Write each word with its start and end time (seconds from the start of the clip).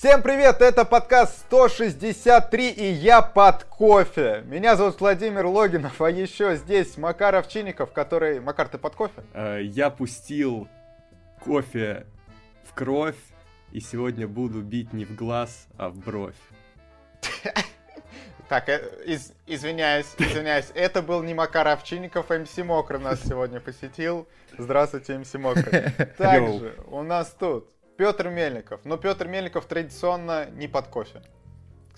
Всем 0.00 0.22
привет, 0.22 0.62
это 0.62 0.86
подкаст 0.86 1.40
163 1.40 2.70
и 2.70 2.86
я 2.86 3.20
под 3.20 3.64
кофе. 3.64 4.42
Меня 4.46 4.74
зовут 4.74 4.98
Владимир 4.98 5.44
Логинов, 5.44 6.00
а 6.00 6.10
еще 6.10 6.56
здесь 6.56 6.96
Макар 6.96 7.34
Овчинников, 7.34 7.92
который... 7.92 8.40
Макар, 8.40 8.68
ты 8.68 8.78
под 8.78 8.94
кофе? 8.94 9.22
Э, 9.34 9.60
Я 9.62 9.90
пустил 9.90 10.68
кофе 11.44 12.06
в 12.64 12.72
кровь, 12.72 13.18
и 13.72 13.80
сегодня 13.80 14.26
буду 14.26 14.62
бить 14.62 14.94
не 14.94 15.04
в 15.04 15.14
глаз, 15.14 15.66
а 15.76 15.90
в 15.90 15.98
бровь. 15.98 16.34
Так, 18.48 18.70
э, 18.70 18.80
из- 19.04 19.34
извиняюсь, 19.46 20.06
извиняюсь, 20.18 20.70
это 20.72 21.02
был 21.02 21.22
не 21.22 21.34
Макар 21.34 21.68
Овчинников, 21.68 22.30
МС 22.30 22.56
Мокрый 22.56 23.00
нас 23.00 23.20
сегодня 23.22 23.60
посетил. 23.60 24.26
Здравствуйте, 24.56 25.18
МС 25.18 25.34
Мокрый. 25.34 25.90
Также 26.16 26.74
у 26.86 27.02
нас 27.02 27.36
тут 27.38 27.68
Петр 28.00 28.30
Мельников. 28.30 28.80
Но 28.84 28.96
Петр 28.96 29.28
Мельников 29.28 29.66
традиционно 29.66 30.46
не 30.56 30.68
под 30.68 30.86
кофе. 30.86 31.20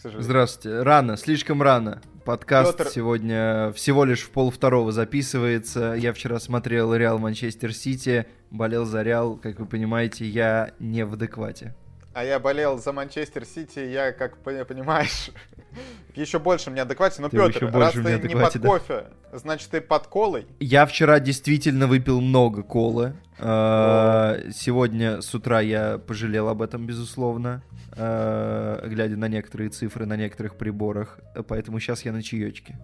Здравствуйте. 0.02 0.82
Рано, 0.82 1.16
слишком 1.16 1.62
рано. 1.62 2.02
Подкаст 2.24 2.76
Пётр- 2.76 2.90
сегодня 2.90 3.70
всего 3.70 4.04
лишь 4.04 4.22
в 4.22 4.30
пол 4.30 4.50
второго 4.50 4.90
записывается. 4.90 5.94
Я 5.96 6.12
вчера 6.12 6.40
смотрел 6.40 6.92
Реал 6.92 7.20
Манчестер 7.20 7.72
Сити, 7.72 8.26
болел 8.50 8.84
за 8.84 9.02
Реал. 9.02 9.36
Как 9.36 9.60
вы 9.60 9.66
понимаете, 9.66 10.26
я 10.26 10.72
не 10.80 11.04
в 11.04 11.12
адеквате. 11.12 11.72
А 12.14 12.24
я 12.24 12.38
болел 12.38 12.78
за 12.78 12.92
Манчестер 12.92 13.46
Сити, 13.46 13.78
я, 13.78 14.12
как 14.12 14.36
пон- 14.44 14.64
понимаешь, 14.66 15.30
еще 16.14 16.38
больше 16.38 16.70
мне 16.70 16.82
адекватен. 16.82 17.22
Но, 17.22 17.30
Ты 17.30 17.38
Петр, 17.38 17.70
раз 17.74 17.94
ты 17.94 18.28
не 18.28 18.34
под 18.34 18.52
да. 18.60 18.68
кофе, 18.68 19.04
значит, 19.32 19.70
ты 19.70 19.80
под 19.80 20.06
колой. 20.08 20.46
Я 20.60 20.84
вчера 20.84 21.20
действительно 21.20 21.86
выпил 21.86 22.20
много 22.20 22.62
колы. 22.62 23.14
Э, 23.38 24.50
Сегодня 24.52 25.22
с 25.22 25.34
утра 25.34 25.60
я 25.60 25.96
пожалел 25.98 26.48
об 26.48 26.60
этом, 26.60 26.86
безусловно, 26.86 27.62
э, 27.96 28.86
глядя 28.88 29.16
на 29.16 29.28
некоторые 29.28 29.70
цифры 29.70 30.04
на 30.04 30.16
некоторых 30.16 30.56
приборах. 30.56 31.18
Поэтому 31.48 31.80
сейчас 31.80 32.04
я 32.04 32.12
на 32.12 32.22
чаечке. 32.22 32.78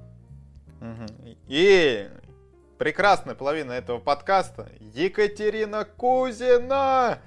И 1.48 2.09
прекрасная 2.79 3.35
половина 3.35 3.73
этого 3.73 3.98
подкаста 3.98 4.69
Екатерина 4.95 5.85
Кузина. 5.85 7.19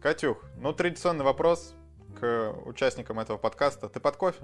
Катюх, 0.00 0.42
ну 0.56 0.72
традиционный 0.72 1.24
вопрос 1.24 1.74
к 2.18 2.54
участникам 2.64 3.20
этого 3.20 3.36
подкаста. 3.36 3.88
Ты 3.88 4.00
под 4.00 4.16
кофе? 4.16 4.42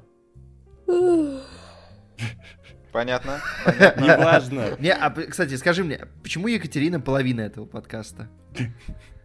Понятно. 2.93 3.41
понятно. 3.65 4.05
Неважно. 4.05 4.77
Не, 4.79 4.93
а, 4.93 5.11
кстати, 5.11 5.55
скажи 5.57 5.85
мне, 5.85 6.01
почему 6.23 6.49
Екатерина 6.49 7.01
половина 7.01 7.43
этого 7.43 7.67
подкаста? 7.67 8.29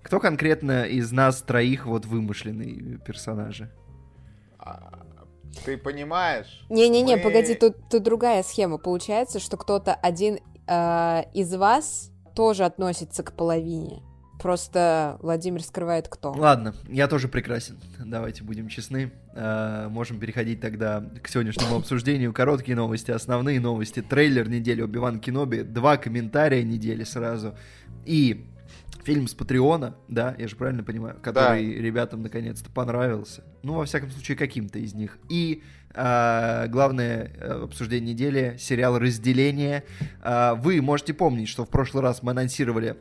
Кто 0.04 0.20
конкретно 0.20 0.84
из 0.84 1.12
нас 1.12 1.42
троих 1.42 1.86
вот 1.86 2.06
вымышленные 2.06 2.98
персонажи? 3.06 3.72
А, 4.58 5.06
Ты 5.66 5.78
понимаешь? 5.78 6.66
Не-не-не, 6.70 7.18
мы- 7.18 7.24
погоди, 7.24 7.56
тут, 7.56 7.76
тут 7.90 8.04
другая 8.04 8.44
схема. 8.44 8.78
Получается, 8.78 9.40
что 9.40 9.58
кто-то 9.58 9.94
один 9.94 10.40
э, 10.68 11.24
из 11.34 11.54
вас 11.56 12.12
тоже 12.36 12.66
относится 12.66 13.24
к 13.24 13.34
половине. 13.34 14.02
Просто 14.42 15.18
Владимир 15.22 15.62
скрывает 15.62 16.08
кто. 16.08 16.32
Ладно, 16.32 16.74
я 16.90 17.08
тоже 17.08 17.28
прекрасен. 17.28 17.78
Давайте 18.04 18.44
будем 18.44 18.70
честны. 18.70 19.12
Э, 19.34 19.88
можем 19.88 20.20
переходить 20.20 20.60
тогда 20.60 21.04
к 21.22 21.28
сегодняшнему 21.28 21.76
обсуждению. 21.76 22.34
Короткие 22.34 22.76
новости, 22.76 23.12
основные 23.12 23.60
новости, 23.60 24.02
трейлер 24.02 24.50
недели 24.50 24.82
Оби-Ван 24.82 25.20
Кеноби, 25.20 25.62
два 25.62 25.98
комментария 25.98 26.64
недели 26.64 27.04
сразу. 27.04 27.56
И 28.04 28.48
фильм 29.04 29.28
с 29.28 29.36
Патреона, 29.36 29.96
да, 30.08 30.36
я 30.40 30.48
же 30.48 30.56
правильно 30.56 30.84
понимаю, 30.84 31.18
который 31.22 31.76
ребятам 31.76 32.24
наконец-то 32.24 32.72
понравился. 32.72 33.44
Ну, 33.62 33.76
во 33.76 33.86
всяком 33.86 34.10
случае, 34.10 34.38
каким-то 34.38 34.80
из 34.80 34.96
них. 34.96 35.20
И 35.30 35.62
э, 35.94 36.68
главное 36.68 37.32
э, 37.38 37.64
обсуждение 37.64 38.14
недели, 38.14 38.56
сериал 38.60 38.98
«Разделение». 38.98 39.84
Э, 40.24 40.56
вы 40.56 40.82
можете 40.82 41.14
помнить, 41.14 41.48
что 41.48 41.64
в 41.64 41.70
прошлый 41.70 42.02
раз 42.02 42.24
мы 42.24 42.32
анонсировали 42.32 42.98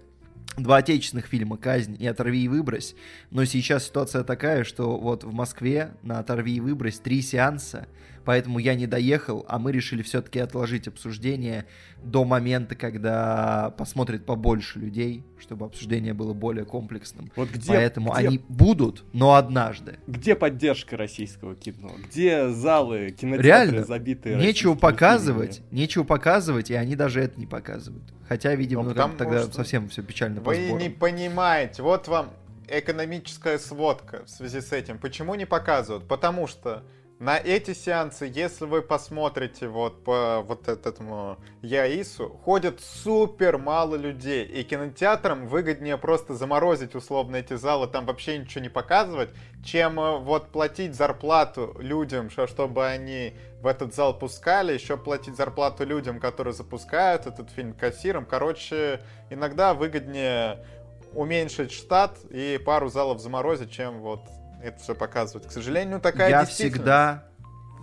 два 0.63 0.79
отечественных 0.79 1.27
фильма 1.27 1.57
«Казнь» 1.57 1.97
и 1.99 2.07
«Оторви 2.07 2.45
и 2.45 2.49
выбрось», 2.49 2.95
но 3.31 3.45
сейчас 3.45 3.87
ситуация 3.87 4.25
такая, 4.25 4.65
что 4.65 4.97
вот 4.97 5.25
в 5.25 5.33
Москве 5.33 5.93
на 6.03 6.19
«Оторви 6.19 6.57
и 6.57 6.61
выбрось» 6.61 6.99
три 6.99 7.23
сеанса, 7.23 7.87
поэтому 8.25 8.59
я 8.59 8.75
не 8.75 8.87
доехал, 8.87 9.45
а 9.49 9.59
мы 9.59 9.73
решили 9.73 10.03
все-таки 10.03 10.39
отложить 10.39 10.89
обсуждение 10.89 11.67
до 12.03 12.25
момента, 12.25 12.75
когда 12.75 13.75
посмотрит 13.77 14.25
побольше 14.27 14.79
людей, 14.79 15.25
чтобы 15.39 15.67
обсуждение 15.67 16.15
было 16.15 16.33
более 16.33 16.65
комплексным. 16.65 17.31
Вот 17.37 17.51
где, 17.51 17.73
Поэтому 17.73 18.13
где, 18.13 18.29
они 18.29 18.41
будут, 18.49 19.05
но 19.13 19.35
однажды. 19.35 19.99
где 20.07 20.35
поддержка 20.35 20.97
российского 20.97 21.55
кино? 21.55 21.91
Где 22.09 22.49
залы, 22.51 23.11
кинотеатры 23.11 23.47
Реально, 23.47 23.85
забитые 23.85 24.37
Нечего 24.37 24.75
показывать, 24.75 25.57
фильмами? 25.57 25.75
нечего 25.75 26.05
показывать, 26.05 26.71
и 26.71 26.75
они 26.75 26.97
даже 26.97 27.21
это 27.21 27.39
не 27.39 27.47
показывают. 27.47 28.05
Хотя, 28.29 28.55
видимо, 28.55 28.83
Ну, 28.85 28.95
там 28.95 29.17
тогда 29.17 29.43
что 29.43 29.53
совсем 29.53 29.89
все 29.89 30.03
печально 30.03 30.41
по 30.41 30.51
Вы 30.51 30.57
сборам. 30.67 30.79
не 30.83 30.89
понимаете. 30.89 31.83
Вот 31.83 32.07
вам 32.09 32.31
экономическая 32.69 33.59
сводка 33.59 34.25
в 34.25 34.31
связи 34.31 34.61
с 34.61 34.73
этим. 34.73 34.99
Почему 34.99 35.35
не 35.35 35.45
показывают? 35.45 36.07
Потому 36.07 36.47
что 36.47 36.85
на 37.21 37.37
эти 37.37 37.75
сеансы, 37.75 38.33
если 38.35 38.65
вы 38.65 38.81
посмотрите 38.81 39.69
вот 39.69 40.03
по 40.05 40.41
вот 40.41 40.67
этому 40.69 41.37
Яису, 41.61 42.31
ходят 42.31 42.81
супер 42.81 43.59
мало 43.59 43.95
людей. 43.95 44.47
И 44.47 44.63
кинотеатрам 44.63 45.47
выгоднее 45.47 45.99
просто 45.99 46.33
заморозить 46.33 46.95
условно 46.95 47.37
эти 47.37 47.57
залы, 47.57 47.89
там 47.89 48.07
вообще 48.07 48.39
ничего 48.39 48.63
не 48.63 48.71
показывать, 48.71 49.29
чем 49.63 50.01
э, 50.01 50.19
вот 50.19 50.49
платить 50.51 50.95
зарплату 50.95 51.77
людям, 51.79 52.31
чтобы 52.31 52.87
они 52.87 53.35
в 53.61 53.67
этот 53.67 53.95
зал 53.95 54.19
пускали, 54.19 54.73
еще 54.73 54.97
платить 54.97 55.37
зарплату 55.37 55.85
людям, 55.85 56.21
которые 56.21 56.55
запускают 56.55 57.27
этот 57.27 57.51
фильм 57.51 57.75
кассиром. 57.75 58.25
Короче, 58.25 59.03
иногда 59.29 59.75
выгоднее 59.75 60.65
уменьшить 61.13 61.71
штат 61.71 62.17
и 62.31 62.59
пару 62.65 62.89
залов 62.89 63.21
заморозить, 63.21 63.71
чем 63.71 64.01
вот 64.01 64.23
это 64.63 64.81
все 64.81 64.95
показывать. 64.95 65.47
К 65.49 65.53
сожалению, 65.53 66.01
такая 66.01 66.31
Я 66.31 66.45
всегда, 66.45 67.25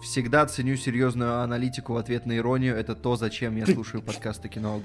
всегда 0.02 0.46
ценю 0.46 0.76
серьезную 0.76 1.42
аналитику 1.42 1.94
в 1.94 1.98
ответ 1.98 2.26
на 2.26 2.38
иронию. 2.38 2.76
Это 2.76 2.96
то, 2.96 3.16
зачем 3.16 3.56
я 3.58 3.66
слушаю 3.66 4.02
подкасты 4.02 4.50
кино. 4.50 4.82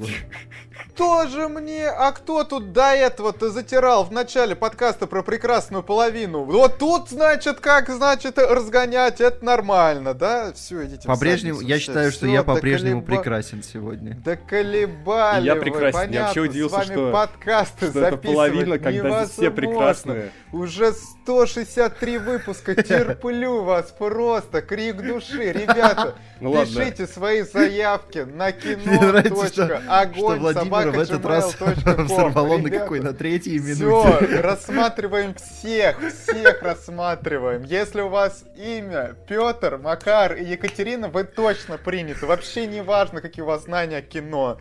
Тоже 0.97 1.49
мне, 1.49 1.89
а 1.89 2.13
кто 2.13 2.45
тут 2.45 2.73
до 2.73 2.93
этого-то 2.95 3.51
затирал 3.51 4.05
в 4.05 4.13
начале 4.13 4.57
подкаста 4.57 5.07
про 5.07 5.23
прекрасную 5.23 5.83
половину? 5.83 6.45
Вот 6.45 6.79
тут, 6.79 7.11
значит, 7.11 7.61
как, 7.61 7.89
значит, 7.91 8.39
разгонять, 8.39 9.21
это 9.21 9.45
нормально, 9.45 10.15
да? 10.15 10.53
Все, 10.55 10.87
идите 10.87 11.07
По-прежнему, 11.07 11.61
я 11.61 11.79
считаю, 11.79 12.11
что 12.13 12.27
я 12.27 12.43
по-прежнему 12.43 13.03
прекрасен 13.03 13.63
сегодня. 13.63 14.17
Да 14.25 14.37
колебали 14.37 15.45
я 15.45 15.57
прекрасен. 15.57 16.11
Я 16.11 16.25
вообще 16.25 16.41
удивился, 16.41 16.75
с 16.77 16.89
вами 16.89 16.93
что- 16.93 17.13
подкасты 17.13 17.91
Что 17.91 18.01
это 18.01 18.17
половина, 18.17 18.79
когда 18.79 19.27
все 19.27 19.51
прекрасные. 19.51 20.33
Уже 20.53 20.93
163 20.93 22.19
выпуска, 22.19 22.75
терплю 22.83 23.63
вас 23.63 23.91
просто, 23.99 24.63
крик 24.63 25.02
души. 25.07 25.53
Ребята, 25.53 26.15
Ну 26.41 26.51
ладно. 26.51 26.67
пишите 26.81 27.07
свои 27.07 27.43
заявки 27.43 28.19
на 28.19 28.47
Мне 28.53 29.01
нравится, 29.01 29.47
что, 29.47 29.67
кино. 29.67 29.81
что 29.81 29.83
Огонь, 30.01 30.39
Владимира 30.41 30.91
в 30.91 30.99
этот 30.99 31.25
раз 31.25 31.55
взорвало 31.61 32.59
на 32.59 32.71
какой, 32.71 33.01
на 33.01 33.13
третьей 33.13 33.59
Все, 33.59 33.75
минуте. 33.85 34.41
рассматриваем 34.41 35.35
всех, 35.35 35.99
всех 36.11 36.63
рассматриваем. 36.63 37.63
Если 37.65 38.01
у 38.01 38.09
вас 38.09 38.45
имя 38.57 39.15
Петр, 39.29 39.79
Макар 39.79 40.35
и 40.35 40.45
Екатерина, 40.45 41.09
вы 41.09 41.25
точно 41.25 41.79
приняты. 41.79 42.27
Вообще 42.27 42.67
не 42.67 42.83
важно, 42.83 43.21
какие 43.21 43.43
у 43.43 43.47
вас 43.47 43.65
знания 43.65 43.99
о 43.99 44.03
кино. 44.03 44.59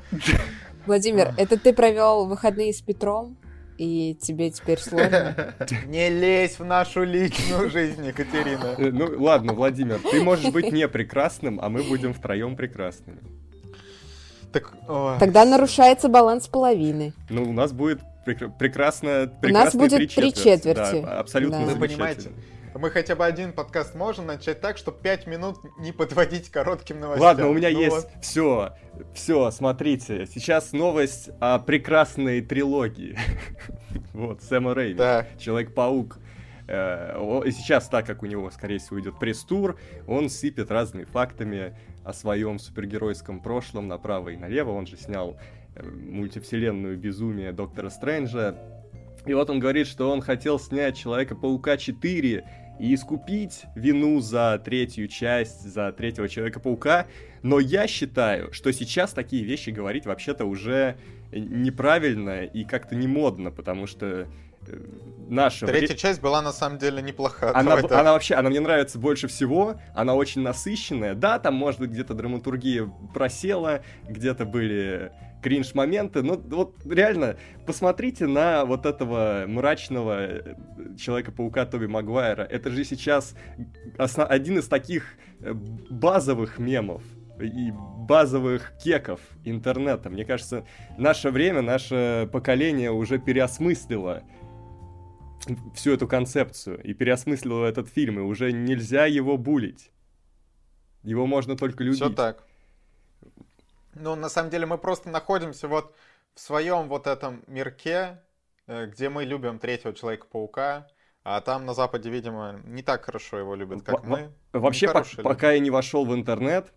Владимир, 0.85 1.33
это 1.37 1.57
ты 1.59 1.73
провел 1.73 2.25
выходные 2.25 2.73
с 2.73 2.81
Петром? 2.81 3.37
И 3.81 4.13
тебе 4.21 4.51
теперь 4.51 4.77
сложно? 4.77 5.55
Не 5.87 6.09
лезь 6.09 6.59
в 6.59 6.63
нашу 6.63 7.03
личную 7.03 7.67
жизнь, 7.71 8.05
Екатерина. 8.05 8.75
Э, 8.77 8.91
Ну 8.91 9.15
ладно, 9.17 9.53
Владимир, 9.53 9.99
ты 10.11 10.21
можешь 10.21 10.51
быть 10.51 10.71
не 10.71 10.87
прекрасным, 10.87 11.59
а 11.59 11.67
мы 11.67 11.81
будем 11.81 12.13
втроем 12.13 12.55
прекрасными. 12.55 13.17
Так. 14.53 14.71
Тогда 15.17 15.45
нарушается 15.45 16.09
баланс 16.09 16.47
половины. 16.47 17.13
Ну, 17.29 17.49
у 17.49 17.53
нас 17.53 17.71
будет 17.73 18.01
прекра- 18.23 18.55
прекрасная, 18.55 19.25
нас 19.25 19.35
прекрасные 19.41 19.79
будет 19.81 19.97
три 19.97 20.07
четверти. 20.09 20.43
четверти. 20.43 21.01
Да, 21.01 21.19
абсолютно 21.19 21.65
Да. 21.65 21.73
Вы 21.73 21.79
понимаете? 21.79 22.29
Мы 22.81 22.89
хотя 22.89 23.15
бы 23.15 23.23
один 23.23 23.53
подкаст 23.53 23.93
можем 23.93 24.25
начать 24.25 24.59
так, 24.59 24.75
чтобы 24.75 24.97
пять 24.97 25.27
минут 25.27 25.59
не 25.77 25.91
подводить 25.91 26.49
коротким 26.49 26.99
новостям. 26.99 27.23
Ладно, 27.23 27.47
у 27.47 27.53
меня 27.53 27.69
Ну 27.69 27.79
есть 27.79 27.95
вот. 27.95 28.09
все. 28.23 28.73
Все, 29.13 29.51
смотрите. 29.51 30.25
Сейчас 30.25 30.71
новость 30.71 31.29
о 31.39 31.59
прекрасной 31.59 32.41
трилогии. 32.41 33.19
Вот, 34.13 34.41
Сэма 34.41 34.73
Рэйми. 34.73 34.95
Да. 34.95 35.27
Человек-паук. 35.37 36.17
Э, 36.67 37.43
И 37.45 37.51
сейчас, 37.51 37.87
так 37.87 38.07
как 38.07 38.23
у 38.23 38.25
него, 38.25 38.49
скорее 38.49 38.79
всего, 38.79 38.99
идет 38.99 39.19
пресс-тур, 39.19 39.77
он 40.07 40.29
сыпет 40.29 40.71
разными 40.71 41.03
фактами 41.03 41.77
о 42.03 42.13
своем 42.13 42.57
супергеройском 42.57 43.41
прошлом 43.41 43.89
направо 43.89 44.29
и 44.29 44.37
налево. 44.37 44.71
Он 44.71 44.87
же 44.87 44.97
снял 44.97 45.37
э, 45.75 45.83
мультивселенную 45.83 46.97
безумие 46.97 47.51
Доктора 47.51 47.89
Стрэнджа. 47.89 48.55
И 49.25 49.33
вот 49.35 49.51
он 49.51 49.59
говорит, 49.59 49.85
что 49.87 50.09
он 50.09 50.21
хотел 50.21 50.59
снять 50.59 50.97
Человека-паука 50.97 51.77
4, 51.77 52.43
и 52.81 52.95
искупить 52.95 53.65
вину 53.75 54.19
за 54.21 54.59
третью 54.65 55.07
часть, 55.07 55.61
за 55.61 55.91
третьего 55.91 56.27
Человека-паука, 56.27 57.05
но 57.43 57.59
я 57.59 57.85
считаю, 57.85 58.51
что 58.53 58.73
сейчас 58.73 59.13
такие 59.13 59.43
вещи 59.43 59.69
говорить 59.69 60.07
вообще-то 60.07 60.45
уже 60.45 60.97
неправильно 61.31 62.43
и 62.43 62.63
как-то 62.63 62.95
не 62.95 63.07
модно, 63.07 63.51
потому 63.51 63.85
что 63.85 64.27
э, 64.67 64.77
наша... 65.29 65.67
Третья 65.67 65.93
часть 65.93 66.21
была 66.21 66.41
на 66.41 66.51
самом 66.51 66.79
деле 66.79 67.03
неплоха. 67.03 67.55
Она, 67.55 67.75
она 67.75 68.13
вообще, 68.13 68.33
она 68.33 68.49
мне 68.49 68.59
нравится 68.59 68.97
больше 68.97 69.27
всего, 69.27 69.79
она 69.93 70.15
очень 70.15 70.41
насыщенная. 70.41 71.13
Да, 71.13 71.37
там, 71.37 71.53
может 71.53 71.79
быть, 71.79 71.91
где-то 71.91 72.15
драматургия 72.15 72.91
просела, 73.13 73.83
где-то 74.09 74.45
были 74.45 75.11
кринж-моменты, 75.41 76.21
но 76.23 76.35
вот 76.35 76.75
реально, 76.85 77.37
посмотрите 77.65 78.27
на 78.27 78.65
вот 78.65 78.85
этого 78.85 79.45
мрачного 79.47 80.19
э, 80.19 80.55
Человека-паука 80.97 81.65
Тоби 81.65 81.87
Магуайра. 81.87 82.43
Это 82.43 82.69
же 82.69 82.83
сейчас 82.83 83.35
основ... 83.97 84.29
один 84.29 84.59
из 84.59 84.67
таких 84.67 85.15
э, 85.39 85.53
базовых 85.53 86.59
мемов 86.59 87.03
и 87.39 87.71
базовых 87.71 88.73
кеков 88.83 89.19
интернета. 89.43 90.09
Мне 90.09 90.25
кажется, 90.25 90.65
наше 90.97 91.31
время, 91.31 91.61
наше 91.61 92.29
поколение 92.31 92.91
уже 92.91 93.17
переосмыслило 93.17 94.23
всю 95.73 95.93
эту 95.93 96.07
концепцию 96.07 96.81
и 96.83 96.93
переосмыслило 96.93 97.65
этот 97.65 97.89
фильм, 97.89 98.19
и 98.19 98.21
уже 98.21 98.51
нельзя 98.51 99.05
его 99.05 99.37
булить. 99.37 99.91
Его 101.03 101.25
можно 101.25 101.57
только 101.57 101.83
любить. 101.83 101.99
Все 101.99 102.09
так. 102.09 102.45
Ну, 103.95 104.15
на 104.15 104.29
самом 104.29 104.49
деле, 104.49 104.65
мы 104.65 104.77
просто 104.77 105.09
находимся 105.09 105.67
вот 105.67 105.95
в 106.33 106.39
своем 106.39 106.87
вот 106.87 107.07
этом 107.07 107.43
мирке, 107.47 108.19
э, 108.67 108.87
где 108.87 109.09
мы 109.09 109.25
любим 109.25 109.59
третьего 109.59 109.93
Человека-паука, 109.93 110.87
а 111.23 111.41
там 111.41 111.65
на 111.65 111.73
Западе, 111.73 112.09
видимо, 112.09 112.61
не 112.65 112.83
так 112.83 113.05
хорошо 113.05 113.39
его 113.39 113.55
любят, 113.55 113.83
как 113.83 114.03
мы. 114.03 114.31
Вообще, 114.53 114.87
по- 114.87 115.03
пока 115.23 115.51
я 115.51 115.59
не 115.59 115.69
вошел 115.69 116.05
в 116.05 116.13
интернет, 116.13 116.73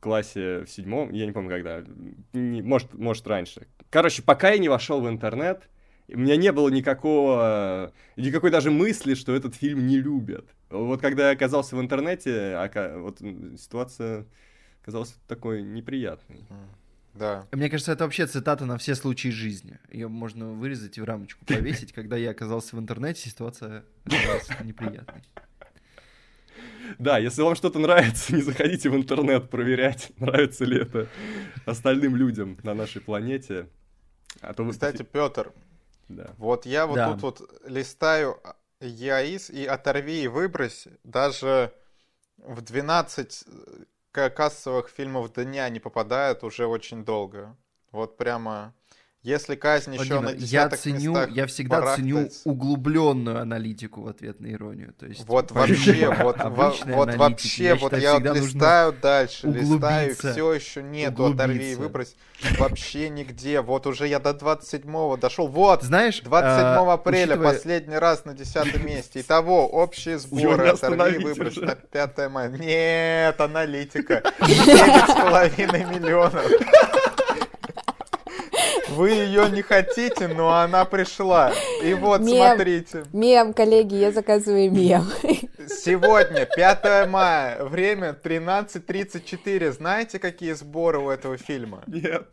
классе 0.00 0.64
в 0.64 0.66
седьмом, 0.68 1.10
я 1.12 1.26
не 1.26 1.32
помню 1.32 1.50
когда, 1.50 1.84
не, 2.32 2.62
может, 2.62 2.92
может 2.94 3.26
раньше. 3.26 3.66
Короче, 3.90 4.22
пока 4.22 4.50
я 4.50 4.58
не 4.58 4.68
вошел 4.68 5.00
в 5.00 5.08
интернет, 5.08 5.68
у 6.08 6.18
меня 6.18 6.36
не 6.36 6.52
было 6.52 6.68
никакого, 6.68 7.92
никакой 8.16 8.50
даже 8.50 8.70
мысли, 8.70 9.14
что 9.14 9.34
этот 9.34 9.54
фильм 9.54 9.86
не 9.86 9.96
любят. 9.96 10.50
Вот 10.70 11.00
когда 11.00 11.28
я 11.28 11.34
оказался 11.34 11.76
в 11.76 11.80
интернете, 11.80 12.58
вот 12.96 13.20
ситуация 13.58 14.26
казалась 14.84 15.16
такой 15.26 15.62
неприятной. 15.62 16.44
Да. 17.14 17.46
Мне 17.52 17.70
кажется, 17.70 17.92
это 17.92 18.04
вообще 18.04 18.26
цитата 18.26 18.66
на 18.66 18.76
все 18.76 18.94
случаи 18.94 19.28
жизни. 19.28 19.78
Ее 19.90 20.08
можно 20.08 20.50
вырезать 20.50 20.98
и 20.98 21.00
в 21.00 21.04
рамочку 21.04 21.44
повесить. 21.46 21.92
Когда 21.92 22.16
я 22.16 22.30
оказался 22.30 22.76
в 22.76 22.78
интернете, 22.78 23.28
ситуация 23.28 23.84
оказалась 24.04 24.48
неприятной. 24.62 25.22
Да, 26.98 27.18
если 27.18 27.42
вам 27.42 27.54
что-то 27.54 27.78
нравится, 27.78 28.34
не 28.34 28.42
заходите 28.42 28.90
в 28.90 28.96
интернет 28.96 29.48
проверять, 29.48 30.12
нравится 30.18 30.64
ли 30.64 30.82
это 30.82 31.08
остальным 31.64 32.14
людям 32.14 32.58
на 32.62 32.74
нашей 32.74 33.00
планете. 33.00 33.68
А 34.40 34.52
то 34.52 34.64
вы... 34.64 34.72
Кстати, 34.72 35.02
Петр, 35.02 35.52
да. 36.08 36.34
вот 36.36 36.66
я 36.66 36.86
вот 36.86 36.96
да. 36.96 37.12
тут 37.12 37.22
вот 37.22 37.62
листаю 37.66 38.38
ЯИС 38.80 39.50
и 39.50 39.64
оторви 39.64 40.24
и 40.24 40.28
выбрось. 40.28 40.88
Даже 41.04 41.72
в 42.36 42.60
12 42.60 43.44
э, 43.46 43.84
кассовых 44.14 44.88
фильмов 44.88 45.32
дня 45.32 45.68
не 45.68 45.80
попадают 45.80 46.44
уже 46.44 46.66
очень 46.66 47.04
долго. 47.04 47.56
Вот 47.90 48.16
прямо 48.16 48.74
если 49.24 49.54
казнь 49.54 49.94
еще 49.94 50.20
Владимир, 50.20 50.42
на 50.42 50.44
я 50.44 50.68
ценю, 50.68 51.12
местах 51.12 51.30
Я 51.30 51.46
всегда 51.46 51.80
барахтать... 51.80 52.04
ценю 52.04 52.28
углубленную 52.44 53.40
аналитику 53.40 54.02
в 54.02 54.08
ответ 54.08 54.38
на 54.38 54.52
иронию. 54.52 54.92
То 54.92 55.06
есть, 55.06 55.26
вот 55.26 55.50
вообще, 55.50 56.14
вот, 56.22 56.36
вот 56.44 57.14
вообще, 57.16 57.74
вот 57.74 57.96
я 57.96 58.18
вот 58.18 58.36
листаю 58.36 58.92
дальше, 58.92 59.46
листаю, 59.46 60.14
все 60.14 60.52
еще 60.52 60.82
нету, 60.82 61.24
оторви 61.24 61.72
и 61.72 61.74
выбрось. 61.74 62.16
Вообще 62.58 63.08
нигде. 63.08 63.62
Вот 63.62 63.86
уже 63.86 64.06
я 64.06 64.18
до 64.18 64.30
27-го 64.30 65.16
дошел. 65.16 65.48
Вот, 65.48 65.82
Знаешь, 65.82 66.20
27 66.20 66.62
а, 66.62 66.92
апреля 66.92 67.36
последний 67.38 67.96
раз 67.96 68.26
на 68.26 68.34
10 68.34 68.84
месте. 68.84 69.22
Итого, 69.22 69.66
общие 69.66 70.18
сборы, 70.18 70.68
оторви 70.68 71.16
и 71.16 71.24
выбрось 71.24 71.56
на 71.56 71.74
5 71.74 72.30
мая. 72.30 72.50
Нет, 72.50 73.40
аналитика. 73.40 74.22
9,5 74.40 75.98
миллионов. 75.98 76.44
Вы 78.94 79.10
ее 79.10 79.50
не 79.50 79.62
хотите, 79.62 80.28
но 80.28 80.52
она 80.52 80.84
пришла. 80.84 81.52
И 81.82 81.94
вот, 81.94 82.20
мем, 82.20 82.36
смотрите. 82.36 83.04
Мем, 83.12 83.52
коллеги, 83.52 83.94
я 83.96 84.12
заказываю 84.12 84.70
мем. 84.70 85.06
Сегодня, 85.68 86.46
5 86.46 87.08
мая, 87.08 87.64
время 87.64 88.16
13.34. 88.22 89.72
Знаете, 89.72 90.18
какие 90.18 90.52
сборы 90.52 90.98
у 90.98 91.10
этого 91.10 91.36
фильма? 91.36 91.82
Нет. 91.86 92.28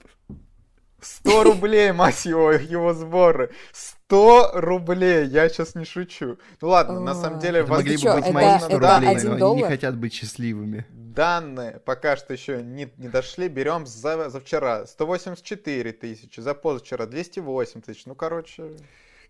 100 1.02 1.44
рублей, 1.44 1.92
мать 1.94 2.26
его, 2.26 2.52
его 2.52 2.94
сборы. 2.94 3.52
100 3.74 4.52
рублей, 4.54 5.26
я 5.28 5.50
сейчас 5.50 5.76
не 5.76 5.86
шучу. 5.86 6.38
Ну 6.62 6.68
ладно, 6.70 7.00
на 7.00 7.16
самом 7.16 7.40
деле... 7.40 7.62
Это 7.62 7.72
могли 7.72 7.98
бы 7.98 8.14
быть 8.14 8.30
мои 8.32 8.60
100 8.60 8.80
рублей, 8.80 9.24
но 9.24 9.48
они 9.48 9.62
не 9.62 9.68
хотят 9.68 9.98
быть 9.98 10.14
счастливыми. 10.14 10.86
Данные 10.92 11.82
пока 11.84 12.16
что 12.16 12.32
еще 12.32 12.64
не, 12.64 12.90
не 12.98 13.10
дошли, 13.10 13.50
берем 13.50 13.86
за, 13.86 14.30
за 14.30 14.40
вчера 14.40 14.86
184 14.86 15.92
тысячи, 15.92 16.40
за 16.40 16.54
позавчера 16.54 17.06
208 17.06 17.82
тысяч, 17.82 18.06
ну, 18.06 18.16
короче... 18.16 18.72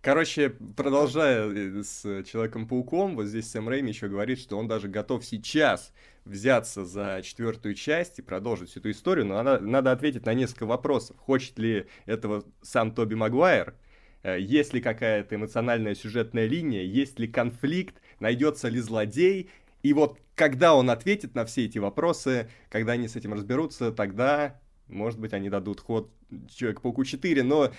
Короче, 0.02 0.50
продолжая 0.50 1.48
э, 1.48 1.84
с 1.84 2.24
Человеком-пауком, 2.24 3.16
вот 3.16 3.28
здесь 3.28 3.52
Сэм 3.52 3.70
Рэйми 3.70 3.90
еще 3.90 4.08
говорит, 4.08 4.40
что 4.40 4.58
он 4.58 4.68
даже 4.68 4.88
готов 4.88 5.24
сейчас 5.24 5.94
взяться 6.26 6.86
за 6.86 7.22
четвертую 7.24 7.76
часть 7.76 8.18
и 8.18 8.24
продолжить 8.24 8.70
всю 8.70 8.80
эту 8.80 8.90
историю, 8.90 9.28
но 9.28 9.44
надо, 9.44 9.64
надо 9.64 9.92
ответить 9.92 10.26
на 10.26 10.34
несколько 10.34 10.66
вопросов. 10.66 11.18
Хочет 11.18 11.60
ли 11.60 11.86
этого 12.08 12.44
сам 12.64 12.94
Тоби 12.96 13.14
Магуайр? 13.14 13.76
Э, 14.24 14.40
есть 14.40 14.74
ли 14.74 14.82
какая-то 14.82 15.36
эмоциональная 15.36 15.94
сюжетная 15.94 16.48
линия? 16.48 16.82
Есть 16.82 17.20
ли 17.20 17.28
конфликт? 17.28 18.02
Найдется 18.20 18.70
ли 18.70 18.80
злодей? 18.80 19.52
И 19.84 19.94
вот 19.94 20.18
когда 20.34 20.74
он 20.74 20.90
ответит 20.90 21.36
на 21.36 21.46
все 21.46 21.66
эти 21.66 21.78
вопросы, 21.78 22.50
когда 22.70 22.94
они 22.94 23.08
с 23.08 23.16
этим 23.16 23.34
разберутся, 23.34 23.92
тогда, 23.92 24.60
может 24.88 25.20
быть, 25.20 25.34
они 25.34 25.52
дадут 25.52 25.80
ход 25.80 26.12
Человек-пауку 26.50 27.04
4, 27.04 27.44
но, 27.44 27.72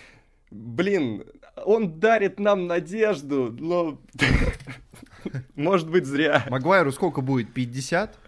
блин, 0.53 1.25
он 1.65 1.99
дарит 1.99 2.39
нам 2.39 2.67
надежду, 2.67 3.55
но, 3.59 4.01
может 5.55 5.91
быть, 5.91 6.07
зря. 6.07 6.45
Магуайру 6.49 6.93
сколько 6.93 7.21
будет, 7.21 7.53
50? 7.53 8.19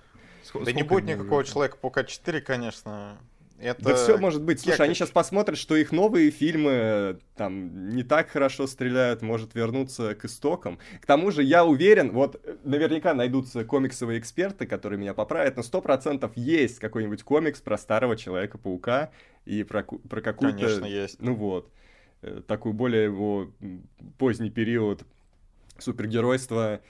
Да 0.64 0.72
не 0.72 0.82
будет 0.82 1.04
никакого 1.04 1.44
Человека-паука 1.44 2.04
4, 2.04 2.40
конечно. 2.40 3.18
Это... 3.58 3.82
Да 3.82 3.94
все 3.94 4.18
может 4.18 4.42
быть. 4.42 4.60
Слушай, 4.60 4.86
они 4.86 4.94
сейчас 4.94 5.10
посмотрят, 5.10 5.56
что 5.56 5.76
их 5.76 5.92
новые 5.92 6.30
фильмы 6.30 7.18
там 7.36 7.90
не 7.90 8.02
так 8.02 8.28
хорошо 8.28 8.66
стреляют, 8.66 9.22
может 9.22 9.54
вернуться 9.54 10.14
к 10.14 10.24
истокам. 10.24 10.78
К 11.00 11.06
тому 11.06 11.30
же 11.30 11.42
я 11.42 11.64
уверен, 11.64 12.10
вот 12.10 12.44
наверняка 12.64 13.14
найдутся 13.14 13.64
комиксовые 13.64 14.18
эксперты, 14.18 14.66
которые 14.66 14.98
меня 14.98 15.14
поправят, 15.14 15.56
но 15.56 15.62
сто 15.62 15.80
процентов 15.80 16.32
есть 16.36 16.78
какой-нибудь 16.78 17.22
комикс 17.22 17.60
про 17.60 17.78
старого 17.78 18.16
Человека-паука 18.16 19.10
и 19.44 19.62
про, 19.62 19.82
про 19.82 20.20
какую-то... 20.20 20.58
Конечно, 20.58 20.84
есть. 20.84 21.22
Ну 21.22 21.34
вот. 21.34 21.70
Э, 22.24 22.40
такую 22.46 22.72
более 22.72 23.04
его 23.04 23.50
поздний 24.16 24.50
период 24.50 25.04
супергеройства, 25.78 26.80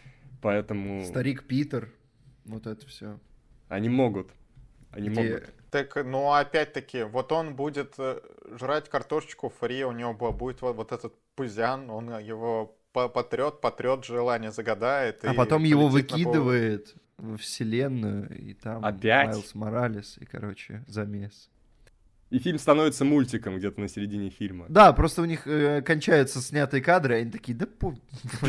поэтому... 0.40 1.04
Старик 1.04 1.44
Питер, 1.44 1.90
вот 2.44 2.68
это 2.68 2.86
все. 2.86 3.18
Они 3.68 3.88
могут. 3.88 4.30
Они 4.92 5.08
Где... 5.08 5.22
могут. 5.22 5.54
Так, 5.70 5.96
ну 6.04 6.32
опять-таки, 6.32 7.02
вот 7.02 7.32
он 7.32 7.56
будет 7.56 7.94
э, 7.98 8.20
жрать 8.60 8.88
картошечку 8.88 9.48
фри, 9.48 9.84
у 9.84 9.90
него 9.90 10.14
будет 10.14 10.62
вот, 10.62 10.76
вот 10.76 10.92
этот 10.92 11.14
пузян, 11.34 11.90
он 11.90 12.16
его 12.20 12.76
потрет, 12.92 13.60
потрет, 13.60 14.04
желание 14.04 14.52
загадает. 14.52 15.24
А 15.24 15.34
потом 15.34 15.64
его 15.64 15.88
выкидывает 15.88 16.94
во 17.16 17.36
вселенную, 17.36 18.38
и 18.38 18.54
там 18.54 18.84
Опять? 18.84 19.26
Майлз 19.26 19.54
Моралес, 19.56 20.16
и, 20.18 20.24
короче, 20.26 20.84
замес. 20.86 21.50
И 22.34 22.40
фильм 22.40 22.58
становится 22.58 23.04
мультиком 23.04 23.58
где-то 23.58 23.80
на 23.80 23.86
середине 23.86 24.28
фильма. 24.28 24.66
Да, 24.68 24.92
просто 24.92 25.22
у 25.22 25.24
них 25.24 25.46
э, 25.46 25.82
кончаются 25.82 26.40
снятые 26.40 26.82
кадры, 26.82 27.18
и 27.18 27.20
они 27.20 27.30
такие, 27.30 27.56
да 27.56 27.64
по... 27.66 27.94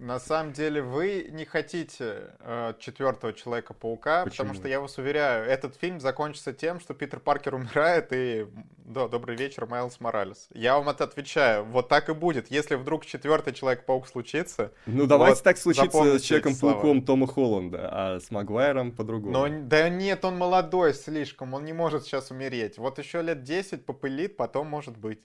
На 0.00 0.18
самом 0.18 0.54
деле 0.54 0.80
вы 0.80 1.28
не 1.30 1.44
хотите 1.44 2.30
э, 2.38 2.72
четвертого 2.78 3.34
Человека-паука, 3.34 4.24
потому 4.24 4.54
что 4.54 4.66
я 4.66 4.80
вас 4.80 4.96
уверяю, 4.96 5.44
этот 5.44 5.76
фильм 5.76 6.00
закончится 6.00 6.54
тем, 6.54 6.80
что 6.80 6.94
Питер 6.94 7.20
Паркер 7.20 7.54
умирает 7.54 8.08
и... 8.12 8.46
Да, 8.78 9.08
добрый 9.08 9.36
вечер, 9.36 9.66
Майлз 9.66 10.00
Моралес. 10.00 10.48
Я 10.54 10.78
вам 10.78 10.88
это 10.88 11.04
отвечаю. 11.04 11.64
Вот 11.66 11.88
так 11.88 12.08
и 12.08 12.14
будет. 12.14 12.50
Если 12.50 12.76
вдруг 12.76 13.04
четвертый 13.04 13.52
Человек-паук 13.52 14.08
случится... 14.08 14.72
Ну 14.86 15.06
давайте 15.06 15.34
вот, 15.36 15.44
так 15.44 15.58
случится 15.58 16.18
с 16.18 16.22
Человеком-пауком 16.22 17.02
Тома 17.02 17.26
Холланда, 17.26 17.88
а 17.92 18.20
с 18.20 18.30
Магуайром 18.30 18.92
по-другому. 18.92 19.32
Но, 19.32 19.48
да 19.66 19.90
нет, 19.90 20.24
он 20.24 20.38
молодой 20.38 20.94
слишком, 20.94 21.52
он 21.52 21.66
не 21.66 21.74
может 21.74 22.04
сейчас 22.04 22.30
умереть. 22.30 22.78
Вот 22.78 22.98
еще 22.98 23.20
лет 23.20 23.42
10 23.42 23.84
попылит, 23.84 24.38
потом 24.38 24.66
может 24.66 24.96
быть. 24.96 25.20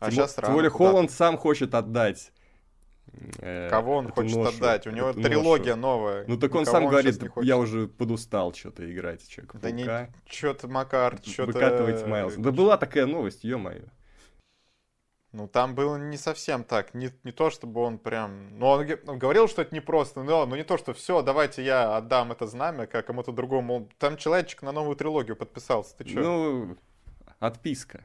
А 0.00 0.10
тем, 0.10 0.16
сейчас 0.16 0.36
рано. 0.36 0.48
Тем 0.48 0.54
более 0.54 0.70
Холланд 0.70 1.10
сам 1.10 1.38
хочет 1.38 1.74
отдать 1.74 2.30
Кого 3.70 3.96
он 3.96 4.10
хочет 4.10 4.36
ношу, 4.36 4.56
отдать? 4.56 4.86
У 4.86 4.90
него 4.90 5.12
трилогия 5.12 5.76
ношу. 5.76 5.80
новая. 5.80 6.24
Ну 6.26 6.36
так 6.36 6.54
он 6.54 6.66
сам 6.66 6.86
говорит, 6.86 7.20
не 7.22 7.28
хочет. 7.28 7.48
я 7.48 7.56
уже 7.56 7.86
подустал 7.86 8.52
что-то 8.52 8.90
играть 8.92 9.22
в 9.22 9.30
человека 9.30 9.58
Да 9.58 9.70
не, 9.70 10.12
чё-то, 10.26 10.68
Макар, 10.68 11.18
чё-то... 11.20 11.52
Выкатывайте 11.52 12.06
Майлз. 12.06 12.34
Да 12.36 12.50
была 12.50 12.76
такая 12.76 13.06
новость, 13.06 13.44
ё-моё. 13.44 13.84
Ну, 15.32 15.48
там 15.48 15.74
было 15.74 15.96
не 15.96 16.16
совсем 16.16 16.62
так. 16.62 16.94
Не, 16.94 17.10
не 17.24 17.32
то, 17.32 17.50
чтобы 17.50 17.80
он 17.80 17.98
прям... 17.98 18.56
Ну, 18.56 18.66
он, 18.66 18.86
он 19.08 19.18
говорил, 19.18 19.48
что 19.48 19.62
это 19.62 19.74
непросто, 19.74 20.22
но, 20.22 20.46
но 20.46 20.54
не 20.54 20.62
то, 20.62 20.78
что 20.78 20.94
все, 20.94 21.22
давайте 21.22 21.64
я 21.64 21.96
отдам 21.96 22.30
это 22.30 22.46
знамя 22.46 22.86
как 22.86 23.06
кому-то 23.06 23.32
другому. 23.32 23.74
Он- 23.74 23.88
Там 23.98 24.16
человечек 24.16 24.62
на 24.62 24.70
новую 24.70 24.94
трилогию 24.94 25.34
подписался. 25.34 25.96
Ты 25.96 26.04
чё? 26.04 26.20
Ну, 26.20 26.76
отписка. 27.40 28.04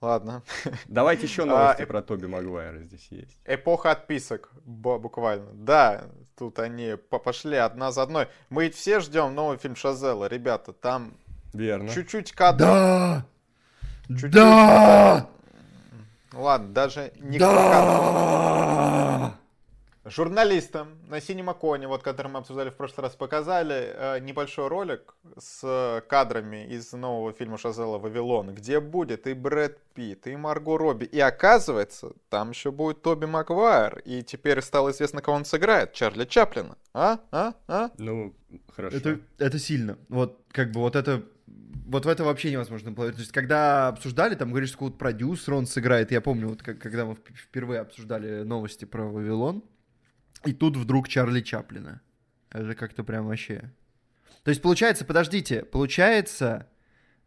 Ладно. 0.00 0.42
Давайте 0.88 1.24
еще 1.26 1.42
А, 1.44 1.46
новости 1.46 1.82
э- 1.82 1.86
про 1.86 2.02
Тоби 2.02 2.26
Магуайра 2.26 2.80
здесь 2.80 3.06
есть. 3.10 3.40
Эпоха 3.46 3.92
отписок, 3.92 4.50
буквально. 4.64 5.50
Да, 5.54 6.04
тут 6.36 6.58
они 6.58 6.96
по- 7.10 7.18
пошли 7.18 7.56
одна 7.56 7.92
за 7.92 8.02
одной. 8.02 8.28
Мы 8.50 8.64
ведь 8.64 8.74
все 8.74 9.00
ждем 9.00 9.34
новый 9.34 9.56
фильм 9.56 9.74
Шазела, 9.74 10.26
ребята. 10.26 10.72
Там 10.74 11.14
Верно. 11.54 11.88
чуть-чуть 11.88 12.32
кадров. 12.32 12.68
Да! 12.68 13.26
Чуть-чуть. 14.08 14.30
Да! 14.32 15.26
Ладно, 16.34 16.68
даже 16.74 17.12
не 17.20 17.38
кадров. 17.38 19.32
Журналистам 20.08 20.98
на 21.08 21.20
Синемаконе, 21.20 21.88
вот 21.88 22.02
который 22.02 22.28
мы 22.28 22.38
обсуждали 22.38 22.70
в 22.70 22.74
прошлый 22.76 23.02
раз, 23.06 23.16
показали 23.16 23.92
э, 23.92 24.20
небольшой 24.20 24.68
ролик 24.68 25.14
с 25.36 25.60
э, 25.64 26.00
кадрами 26.08 26.64
из 26.66 26.92
нового 26.92 27.32
фильма 27.32 27.58
Шазела 27.58 27.98
«Вавилон», 27.98 28.54
где 28.54 28.78
будет 28.78 29.26
и 29.26 29.34
Брэд 29.34 29.78
Питт, 29.94 30.28
и 30.28 30.36
Марго 30.36 30.78
Робби. 30.78 31.06
И 31.06 31.18
оказывается, 31.18 32.12
там 32.28 32.50
еще 32.50 32.70
будет 32.70 33.02
Тоби 33.02 33.26
Магуайр. 33.26 33.98
И 34.04 34.22
теперь 34.22 34.62
стало 34.62 34.90
известно, 34.90 35.20
кого 35.22 35.38
он 35.38 35.44
сыграет. 35.44 35.92
Чарли 35.92 36.24
Чаплина. 36.24 36.76
А? 36.94 37.18
А? 37.32 37.54
А? 37.66 37.90
Ну, 37.98 38.32
хорошо. 38.74 38.96
Это, 38.96 39.20
это 39.38 39.58
сильно. 39.58 39.98
Вот, 40.08 40.40
как 40.52 40.70
бы, 40.70 40.80
вот 40.80 40.94
это... 40.94 41.24
Вот 41.88 42.04
в 42.04 42.08
это 42.08 42.24
вообще 42.24 42.50
невозможно 42.50 42.92
поверить. 42.92 43.16
То 43.16 43.20
есть, 43.22 43.32
когда 43.32 43.88
обсуждали, 43.88 44.34
там 44.34 44.50
говоришь, 44.50 44.70
что 44.70 44.78
какого-то 44.78 44.98
продюсера 44.98 45.54
он 45.54 45.66
сыграет. 45.66 46.10
Я 46.10 46.20
помню, 46.20 46.48
вот 46.48 46.62
как- 46.62 46.78
когда 46.80 47.04
мы 47.04 47.12
вп- 47.12 47.34
впервые 47.34 47.80
обсуждали 47.80 48.42
новости 48.42 48.84
про 48.84 49.04
Вавилон, 49.04 49.62
и 50.46 50.52
тут 50.52 50.76
вдруг 50.76 51.08
Чарли 51.08 51.40
Чаплина. 51.40 52.00
Это 52.50 52.74
как-то 52.74 53.04
прям 53.04 53.26
вообще... 53.26 53.72
То 54.44 54.50
есть, 54.50 54.62
получается, 54.62 55.04
подождите, 55.04 55.64
получается, 55.64 56.68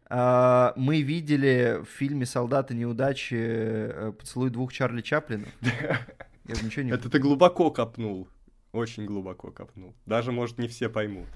а, 0.08 0.72
мы 0.76 1.02
видели 1.02 1.80
в 1.82 1.88
фильме 1.88 2.26
«Солдаты 2.26 2.74
неудачи» 2.74 3.36
э, 3.38 4.12
поцелуй 4.18 4.50
двух 4.50 4.72
Чарли 4.72 5.02
Чаплинов. 5.02 5.48
Я 5.60 6.54
ничего 6.62 6.82
не... 6.82 6.90
Это 6.90 7.08
ты 7.10 7.18
глубоко 7.18 7.70
копнул. 7.70 8.28
Очень 8.72 9.04
глубоко 9.04 9.50
копнул. 9.50 9.94
Даже, 10.06 10.32
может, 10.32 10.58
не 10.58 10.66
все 10.66 10.88
поймут. 10.88 11.26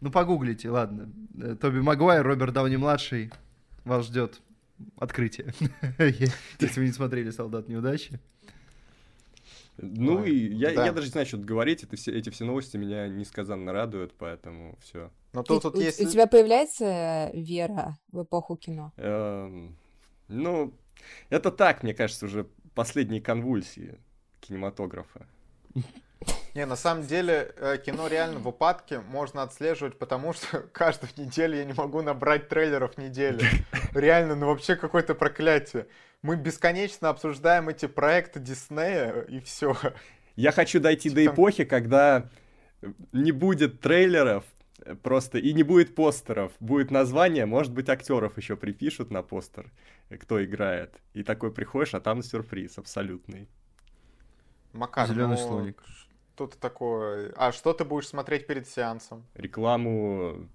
Ну, 0.00 0.10
погуглите, 0.10 0.70
ладно. 0.70 1.12
Э, 1.38 1.56
Тоби 1.60 1.80
Магуайр, 1.80 2.24
Роберт 2.24 2.54
Дауни-младший. 2.54 3.32
Вас 3.84 4.06
ждет 4.06 4.40
открытие. 4.96 5.52
Если 5.98 6.80
вы 6.80 6.86
не 6.86 6.92
смотрели 6.92 7.30
«Солдат 7.30 7.68
неудачи». 7.68 8.20
Ну 9.78 10.20
Ой, 10.22 10.30
и 10.30 10.54
я, 10.54 10.72
да. 10.72 10.86
я 10.86 10.92
даже 10.92 11.08
не 11.08 11.12
знаю, 11.12 11.26
что 11.26 11.36
тут 11.36 11.46
говорить. 11.46 11.82
Это 11.82 11.96
все, 11.96 12.12
эти 12.12 12.30
все 12.30 12.44
новости 12.44 12.76
меня 12.76 13.08
несказанно 13.08 13.72
радуют, 13.72 14.14
поэтому 14.16 14.78
все. 14.80 15.10
Но 15.32 15.42
У, 15.42 15.44
тут, 15.44 15.62
тут 15.62 15.76
у- 15.76 15.80
есть... 15.80 16.00
у 16.00 16.08
тебя 16.08 16.26
появляется 16.26 17.30
вера 17.34 17.98
в 18.10 18.22
эпоху 18.22 18.56
кино? 18.56 18.92
Эм, 18.96 19.76
ну, 20.28 20.72
это 21.28 21.50
так, 21.50 21.82
мне 21.82 21.92
кажется, 21.94 22.24
уже 22.26 22.46
последние 22.74 23.20
конвульсии 23.20 23.98
кинематографа. 24.40 25.26
Не, 26.54 26.64
на 26.64 26.76
самом 26.76 27.06
деле, 27.06 27.52
э, 27.58 27.76
кино 27.84 28.06
реально 28.08 28.38
в 28.38 28.48
упадке 28.48 29.00
можно 29.00 29.42
отслеживать, 29.42 29.98
потому 29.98 30.32
что 30.32 30.60
каждую 30.72 31.10
неделю 31.18 31.56
я 31.58 31.64
не 31.66 31.74
могу 31.74 32.00
набрать 32.00 32.48
трейлеров 32.48 32.96
недели. 32.96 33.44
Реально, 33.92 34.36
ну 34.36 34.46
вообще 34.46 34.74
какое-то 34.74 35.14
проклятие. 35.14 35.86
Мы 36.22 36.36
бесконечно 36.36 37.08
обсуждаем 37.08 37.68
эти 37.68 37.86
проекты 37.86 38.40
Диснея, 38.40 39.20
и 39.22 39.40
все. 39.40 39.76
Я 40.34 40.52
хочу 40.52 40.80
дойти 40.80 41.10
до 41.10 41.22
Типа- 41.22 41.34
эпохи, 41.34 41.64
когда 41.64 42.28
не 43.12 43.32
будет 43.32 43.80
трейлеров 43.80 44.44
э, 44.84 44.94
просто 44.94 45.38
и 45.38 45.52
не 45.52 45.62
будет 45.62 45.94
постеров. 45.94 46.52
Будет 46.60 46.90
название, 46.90 47.46
может 47.46 47.72
быть, 47.72 47.88
актеров 47.88 48.36
еще 48.36 48.56
припишут 48.56 49.10
на 49.10 49.22
постер, 49.22 49.70
э, 50.10 50.16
кто 50.16 50.44
играет. 50.44 50.94
И 51.14 51.22
такой 51.22 51.52
приходишь, 51.52 51.94
а 51.94 52.00
там 52.00 52.22
сюрприз 52.22 52.78
абсолютный. 52.78 53.48
Макар, 54.72 55.08
Зелёный 55.08 55.36
ну, 55.36 55.48
слоник. 55.48 55.82
Что-то 56.34 56.58
такое. 56.58 57.32
А 57.36 57.50
что 57.52 57.72
ты 57.72 57.84
будешь 57.84 58.08
смотреть 58.08 58.46
перед 58.46 58.68
сеансом? 58.68 59.24
Рекламу 59.34 60.46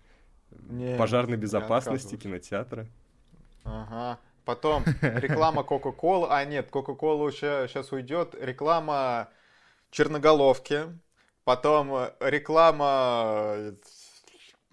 Нет, 0.51 0.97
пожарной 0.97 1.37
безопасности 1.37 2.17
кинотеатра. 2.17 2.87
Ага. 3.63 4.19
Потом 4.45 4.83
реклама 5.01 5.63
Кока-Колы. 5.63 6.27
А, 6.29 6.43
нет, 6.45 6.69
Кока-Кола 6.69 7.31
сейчас 7.31 7.91
уйдет. 7.91 8.35
Реклама 8.39 9.29
черноголовки. 9.91 10.85
Потом 11.43 11.93
э, 11.95 12.11
реклама 12.19 13.53
э, 13.55 13.73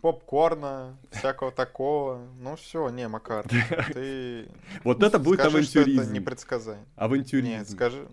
попкорна, 0.01 0.99
всякого 1.11 1.51
такого. 1.51 2.19
Ну 2.39 2.57
все, 2.57 2.89
не, 2.91 3.09
Макар, 3.09 3.45
ты 3.95 4.49
Вот 4.85 5.03
это 5.03 5.19
будет 5.19 5.41
скажи, 5.41 5.63
что 5.65 5.81
это 5.81 5.91
авантюризм. 5.91 6.13
не 6.13 6.21
предсказание. 6.21 6.87
Авантюризм. 6.97 7.49
Нет, 7.49 7.71
скажи. 7.71 8.07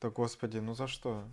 Да 0.00 0.10
господи, 0.10 0.58
ну 0.58 0.74
за 0.74 0.86
что? 0.86 1.24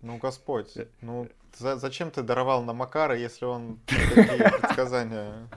Ну, 0.00 0.18
Господь, 0.18 0.76
Э, 0.76 0.86
ну 1.00 1.28
за- 1.56 1.76
зачем 1.76 2.10
ты 2.10 2.22
даровал 2.22 2.62
на 2.62 2.72
Макара, 2.72 3.16
если 3.16 3.44
он 3.44 3.78
такие 3.86 4.50
предсказания? 4.50 5.48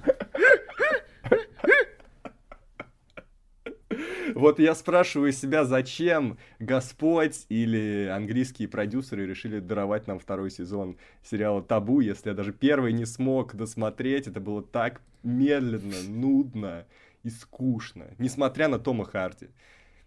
Вот 4.36 4.60
я 4.60 4.76
спрашиваю 4.76 5.32
себя, 5.32 5.66
зачем 5.66 6.38
Господь 6.60 7.46
или 7.50 8.08
английские 8.14 8.68
продюсеры 8.68 9.26
решили 9.26 9.60
даровать 9.60 10.08
нам 10.08 10.20
второй 10.20 10.52
сезон 10.52 10.98
сериала 11.24 11.62
«Табу», 11.62 12.00
если 12.00 12.30
я 12.30 12.36
даже 12.36 12.54
первый 12.54 12.94
не 12.94 13.06
смог 13.06 13.56
досмотреть. 13.56 14.28
Это 14.28 14.40
было 14.40 14.62
так 14.62 15.02
медленно, 15.24 16.02
нудно 16.08 16.86
и 17.24 17.30
скучно. 17.30 18.08
Несмотря 18.18 18.68
на 18.68 18.80
Тома 18.80 19.06
Харди. 19.06 19.50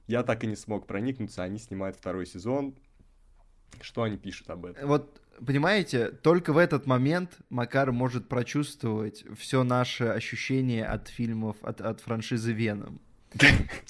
Я 0.07 0.25
так 0.25 0.43
и 0.43 0.47
не 0.49 0.57
смог 0.57 0.87
проникнуться. 0.87 1.45
Они 1.45 1.59
снимают 1.59 1.97
второй 1.97 2.27
сезон. 2.27 2.75
Что 3.81 4.03
они 4.03 4.17
пишут 4.17 4.51
об 4.51 4.67
этом? 4.67 4.89
Вот, 4.89 5.21
понимаете, 5.45 6.09
только 6.11 6.53
в 6.53 6.59
этот 6.59 6.87
момент 6.87 7.39
Макар 7.49 7.93
может 7.93 8.29
прочувствовать 8.29 9.25
все 9.39 9.63
наше 9.63 10.05
ощущение 10.05 10.85
от 10.85 11.09
фильмов, 11.09 11.57
от, 11.63 11.81
от 11.81 12.01
франшизы 12.01 12.53
Веном. 12.53 13.01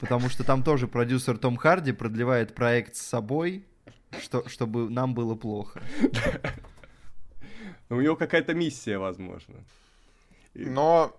Потому 0.01 0.29
что 0.29 0.45
там 0.45 0.63
тоже 0.63 0.87
продюсер 0.87 1.39
Том 1.39 1.57
Харди 1.57 1.93
продлевает 1.93 2.55
проект 2.55 2.97
с 2.97 3.01
собой, 3.01 3.65
что, 4.21 4.49
чтобы 4.49 4.91
нам 4.91 5.15
было 5.15 5.35
плохо. 5.35 5.83
У 7.89 8.01
него 8.01 8.17
какая-то 8.17 8.55
миссия, 8.55 8.99
возможно. 8.99 9.57
Но 10.55 11.17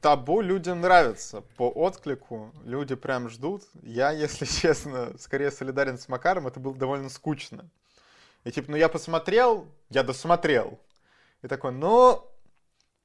табу 0.00 0.40
людям 0.40 0.80
нравится. 0.80 1.42
По 1.56 1.68
отклику 1.68 2.52
люди 2.64 2.94
прям 2.94 3.30
ждут. 3.30 3.62
Я, 3.82 4.10
если 4.10 4.44
честно, 4.60 5.12
скорее 5.18 5.50
солидарен 5.50 5.98
с 5.98 6.08
Макаром, 6.08 6.46
это 6.46 6.60
было 6.60 6.74
довольно 6.74 7.08
скучно. 7.08 7.70
И 8.44 8.50
типа, 8.50 8.72
ну 8.72 8.76
я 8.76 8.88
посмотрел, 8.88 9.68
я 9.88 10.02
досмотрел. 10.02 10.78
И 11.42 11.48
такой, 11.48 11.72
ну, 11.72 12.28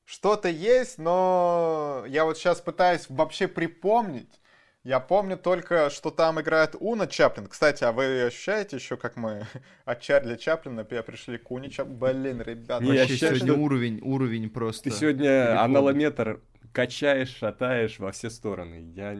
что-то 0.07 0.47
есть, 0.47 0.97
но 0.97 2.05
я 2.07 2.23
вот 2.23 2.37
сейчас 2.37 2.61
пытаюсь 2.61 3.07
вообще 3.09 3.49
припомнить. 3.49 4.39
Я 4.85 5.01
помню 5.01 5.37
только, 5.37 5.89
что 5.89 6.11
там 6.11 6.39
играет 6.39 6.75
Уна 6.79 7.07
Чаплин. 7.07 7.47
Кстати, 7.47 7.83
а 7.83 7.91
вы 7.91 8.21
ощущаете 8.23 8.77
еще, 8.77 8.95
как 8.95 9.17
мы 9.17 9.45
от 9.85 9.99
Чарли 9.99 10.37
Чаплина 10.37 10.85
пришли 10.85 11.37
к 11.37 11.51
Уне 11.51 11.69
Чаплин? 11.69 11.97
Блин, 11.99 12.41
ребята. 12.41 12.81
Не, 12.85 12.93
я 12.93 13.01
Вообще 13.01 13.17
сегодня 13.17 13.51
что- 13.51 13.61
уровень, 13.61 13.99
уровень 14.01 14.49
просто. 14.49 14.85
Ты 14.85 14.91
сегодня 14.91 15.61
аналометр 15.61 16.39
качаешь, 16.71 17.35
шатаешь 17.35 17.99
во 17.99 18.13
все 18.13 18.29
стороны. 18.29 18.93
Я 18.95 19.11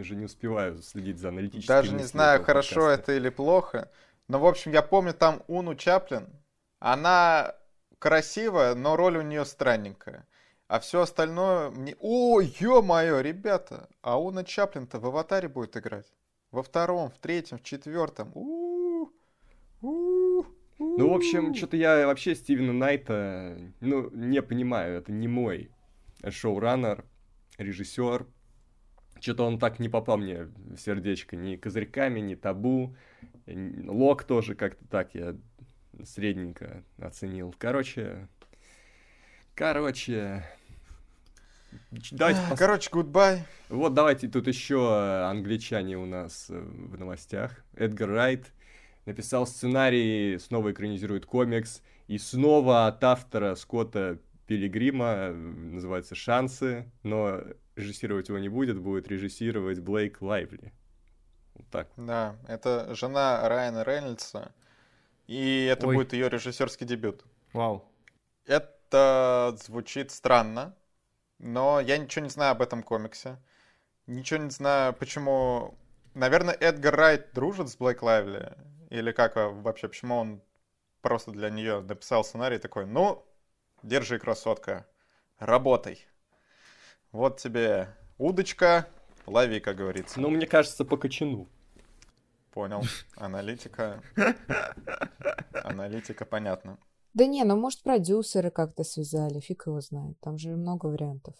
уже 0.00 0.16
не 0.16 0.24
успеваю 0.24 0.82
следить 0.82 1.18
за 1.20 1.28
аналитическими 1.28 1.68
Даже 1.68 1.92
не 1.92 2.02
знаю, 2.02 2.42
хорошо 2.42 2.80
подкаста. 2.86 3.02
это 3.02 3.12
или 3.12 3.28
плохо. 3.28 3.92
Но, 4.26 4.40
в 4.40 4.46
общем, 4.46 4.72
я 4.72 4.82
помню 4.82 5.14
там 5.14 5.44
Уну 5.46 5.76
Чаплин. 5.76 6.26
Она 6.80 7.54
красивая, 8.00 8.74
но 8.74 8.96
роль 8.96 9.18
у 9.18 9.22
нее 9.22 9.44
странненькая. 9.44 10.26
А 10.72 10.80
все 10.80 11.02
остальное 11.02 11.68
мне... 11.68 11.94
О, 12.00 12.40
ё-моё, 12.40 13.20
ребята! 13.20 13.90
А 14.00 14.18
Уна 14.18 14.42
Чаплин-то 14.42 15.00
в 15.00 15.04
«Аватаре» 15.04 15.46
будет 15.46 15.76
играть. 15.76 16.10
Во 16.50 16.62
втором, 16.62 17.10
в 17.10 17.18
третьем, 17.18 17.58
в 17.58 17.62
четвертом. 17.62 18.32
Ну, 18.32 19.12
в 20.78 21.12
общем, 21.12 21.54
что-то 21.54 21.76
я 21.76 22.06
вообще 22.06 22.34
Стивена 22.34 22.72
Найта, 22.72 23.58
ну, 23.80 24.08
не 24.12 24.40
понимаю, 24.40 24.96
это 24.96 25.12
не 25.12 25.28
мой 25.28 25.70
шоураннер, 26.26 27.04
режиссер. 27.58 28.26
Что-то 29.20 29.44
он 29.44 29.58
так 29.58 29.78
не 29.78 29.90
попал 29.90 30.16
мне 30.16 30.44
в 30.44 30.78
сердечко 30.78 31.36
ни 31.36 31.56
козырьками, 31.56 32.20
ни 32.20 32.34
табу. 32.34 32.96
Лок 33.46 34.24
тоже 34.24 34.54
как-то 34.54 34.88
так 34.88 35.14
я 35.14 35.36
средненько 36.02 36.82
оценил. 36.96 37.54
Короче, 37.58 38.26
короче, 39.54 40.46
Давайте 42.10 42.40
пос... 42.48 42.58
Короче, 42.58 42.90
goodbye. 42.90 43.40
Вот 43.68 43.94
давайте, 43.94 44.28
тут 44.28 44.46
еще 44.46 45.26
англичане 45.26 45.98
у 45.98 46.06
нас 46.06 46.46
э, 46.48 46.58
в 46.58 46.98
новостях. 46.98 47.64
Эдгар 47.74 48.08
Райт 48.08 48.52
написал 49.04 49.46
сценарий, 49.46 50.38
снова 50.38 50.72
экранизирует 50.72 51.26
комикс, 51.26 51.82
и 52.08 52.18
снова 52.18 52.86
от 52.86 53.02
автора 53.04 53.54
Скотта 53.54 54.18
Пилигрима, 54.46 55.06
э, 55.06 55.32
называется 55.32 56.14
«Шансы», 56.14 56.90
но 57.02 57.42
режиссировать 57.76 58.28
его 58.28 58.38
не 58.38 58.48
будет, 58.48 58.78
будет 58.78 59.08
режиссировать 59.08 59.80
Блейк 59.80 60.22
Лайвли. 60.22 60.72
Вот 61.54 61.66
так. 61.70 61.88
Да, 61.96 62.36
это 62.48 62.94
жена 62.94 63.46
Райана 63.48 63.82
Рейнольдса, 63.84 64.52
и 65.26 65.68
это 65.70 65.86
Ой. 65.86 65.96
будет 65.96 66.14
ее 66.14 66.28
режиссерский 66.30 66.86
дебют. 66.86 67.24
Вау. 67.52 67.84
Это 68.46 69.56
звучит 69.62 70.10
странно, 70.10 70.74
но 71.42 71.80
я 71.80 71.98
ничего 71.98 72.24
не 72.24 72.30
знаю 72.30 72.52
об 72.52 72.62
этом 72.62 72.82
комиксе. 72.82 73.36
Ничего 74.06 74.40
не 74.40 74.50
знаю, 74.50 74.94
почему... 74.94 75.76
Наверное, 76.14 76.54
Эдгар 76.54 76.94
Райт 76.94 77.32
дружит 77.34 77.68
с 77.68 77.76
Блэк 77.76 77.98
Лайвли. 78.02 78.56
Или 78.90 79.12
как 79.12 79.36
а, 79.36 79.48
вообще, 79.48 79.88
почему 79.88 80.16
он 80.16 80.42
просто 81.00 81.32
для 81.32 81.50
нее 81.50 81.80
написал 81.80 82.24
сценарий 82.24 82.58
такой, 82.58 82.86
ну, 82.86 83.26
держи, 83.82 84.18
красотка, 84.18 84.86
работай. 85.38 86.06
Вот 87.10 87.38
тебе 87.38 87.88
удочка, 88.18 88.86
лови, 89.26 89.58
как 89.60 89.76
говорится. 89.76 90.20
Ну, 90.20 90.30
мне 90.30 90.46
кажется, 90.46 90.84
по 90.84 90.96
кочану. 90.96 91.48
Понял. 92.52 92.82
Аналитика. 93.16 94.00
Аналитика, 95.54 96.24
понятно. 96.24 96.78
Да 97.14 97.26
не, 97.26 97.44
ну 97.44 97.56
может 97.56 97.82
продюсеры 97.82 98.50
как-то 98.50 98.84
связали, 98.84 99.40
фиг 99.40 99.66
его 99.66 99.80
знает. 99.80 100.18
Там 100.20 100.38
же 100.38 100.56
много 100.56 100.86
вариантов. 100.86 101.34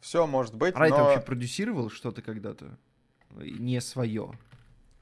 Все 0.00 0.26
может 0.26 0.54
быть, 0.54 0.74
Райт 0.74 0.92
но... 0.92 1.04
вообще 1.04 1.20
продюсировал 1.20 1.90
что-то 1.90 2.22
когда-то? 2.22 2.78
Не 3.30 3.80
свое. 3.80 4.32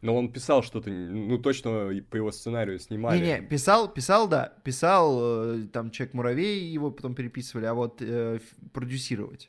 Но 0.03 0.17
он 0.17 0.33
писал 0.33 0.63
что-то, 0.63 0.91
ну 0.91 1.39
точно 1.39 1.91
по 2.11 2.17
его 2.17 2.33
сценарию 2.33 2.79
снимали. 2.81 3.19
Не-не, 3.19 3.41
писал, 3.41 3.89
писал, 3.89 4.27
да, 4.27 4.53
писал, 4.65 5.19
э, 5.21 5.67
там 5.73 5.91
Человек-муравей, 5.93 6.69
его 6.69 6.91
потом 6.91 7.15
переписывали, 7.15 7.67
а 7.67 7.75
вот 7.75 8.03
э, 8.03 8.41
продюсировать. 8.73 9.49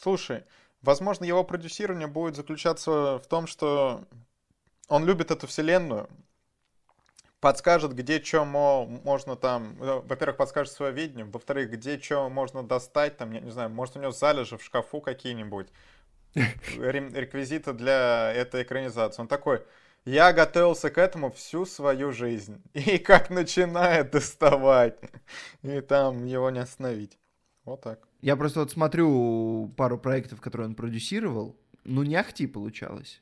Слушай, 0.00 0.44
возможно, 0.80 1.24
его 1.24 1.42
продюсирование 1.42 2.06
будет 2.06 2.36
заключаться 2.36 3.18
в 3.18 3.26
том, 3.28 3.48
что 3.48 4.06
он 4.88 5.04
любит 5.06 5.32
эту 5.32 5.48
вселенную, 5.48 6.08
подскажет, 7.44 7.92
где 7.92 8.24
что 8.24 8.46
можно 8.46 9.36
там, 9.36 9.76
ну, 9.78 10.00
во-первых, 10.00 10.38
подскажет 10.38 10.72
свое 10.72 10.92
видение, 10.94 11.26
во-вторых, 11.26 11.72
где 11.72 12.00
что 12.00 12.30
можно 12.30 12.62
достать, 12.62 13.18
там, 13.18 13.32
я 13.32 13.40
не 13.40 13.50
знаю, 13.50 13.68
может 13.68 13.96
у 13.96 14.00
него 14.00 14.12
залежи 14.12 14.56
в 14.56 14.64
шкафу 14.64 15.02
какие-нибудь, 15.02 15.66
реквизиты 16.34 17.74
для 17.74 18.32
этой 18.32 18.62
экранизации. 18.62 19.20
Он 19.20 19.28
такой, 19.28 19.62
я 20.06 20.32
готовился 20.32 20.88
к 20.88 20.96
этому 20.96 21.30
всю 21.30 21.66
свою 21.66 22.12
жизнь. 22.12 22.62
И 22.72 22.96
как 22.96 23.28
начинает 23.28 24.10
доставать. 24.10 24.98
И 25.60 25.82
там 25.82 26.24
его 26.24 26.48
не 26.48 26.60
остановить. 26.60 27.18
Вот 27.66 27.82
так. 27.82 28.08
Я 28.22 28.36
просто 28.36 28.60
вот 28.60 28.70
смотрю 28.70 29.70
пару 29.76 29.98
проектов, 29.98 30.40
которые 30.40 30.68
он 30.68 30.74
продюсировал. 30.74 31.58
Ну, 31.84 32.04
не 32.04 32.16
ахти 32.16 32.46
получалось. 32.46 33.20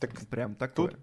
Так 0.00 0.12
Прям 0.28 0.54
такое. 0.54 0.92
Тут 0.92 1.00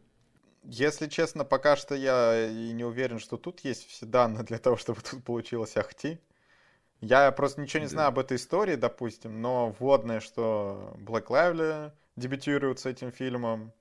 если 0.64 1.08
честно, 1.08 1.44
пока 1.44 1.76
что 1.76 1.96
я 1.96 2.50
и 2.50 2.72
не 2.72 2.84
уверен, 2.84 3.20
что 3.20 3.38
тут 3.38 3.62
есть 3.62 3.88
все 3.88 4.06
данные 4.06 4.44
для 4.44 4.58
того, 4.58 4.78
чтобы 4.78 5.02
тут 5.02 5.24
получилось 5.24 5.78
Ахти. 5.78 6.20
Я 7.02 7.32
просто 7.32 7.62
ничего 7.62 7.82
не 7.82 7.88
знаю 7.88 8.10
об 8.10 8.20
этой 8.20 8.38
истории, 8.38 8.76
допустим, 8.76 9.42
но 9.42 9.76
вводное, 9.80 10.20
что 10.20 10.96
Блэк 11.00 11.30
Лайвли 11.30 11.92
дебютирует 12.16 12.80
с 12.80 12.86
этим 12.86 13.12
фильмом, 13.12 13.74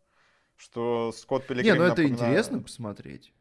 что 0.57 1.13
Скотт 1.13 1.47
Пилигрим... 1.47 1.75
Не, 1.75 1.79
ну 1.79 1.85
это 1.85 2.03
напоминаю, 2.03 2.31
интересно 2.31 2.61
посмотреть. 2.61 3.35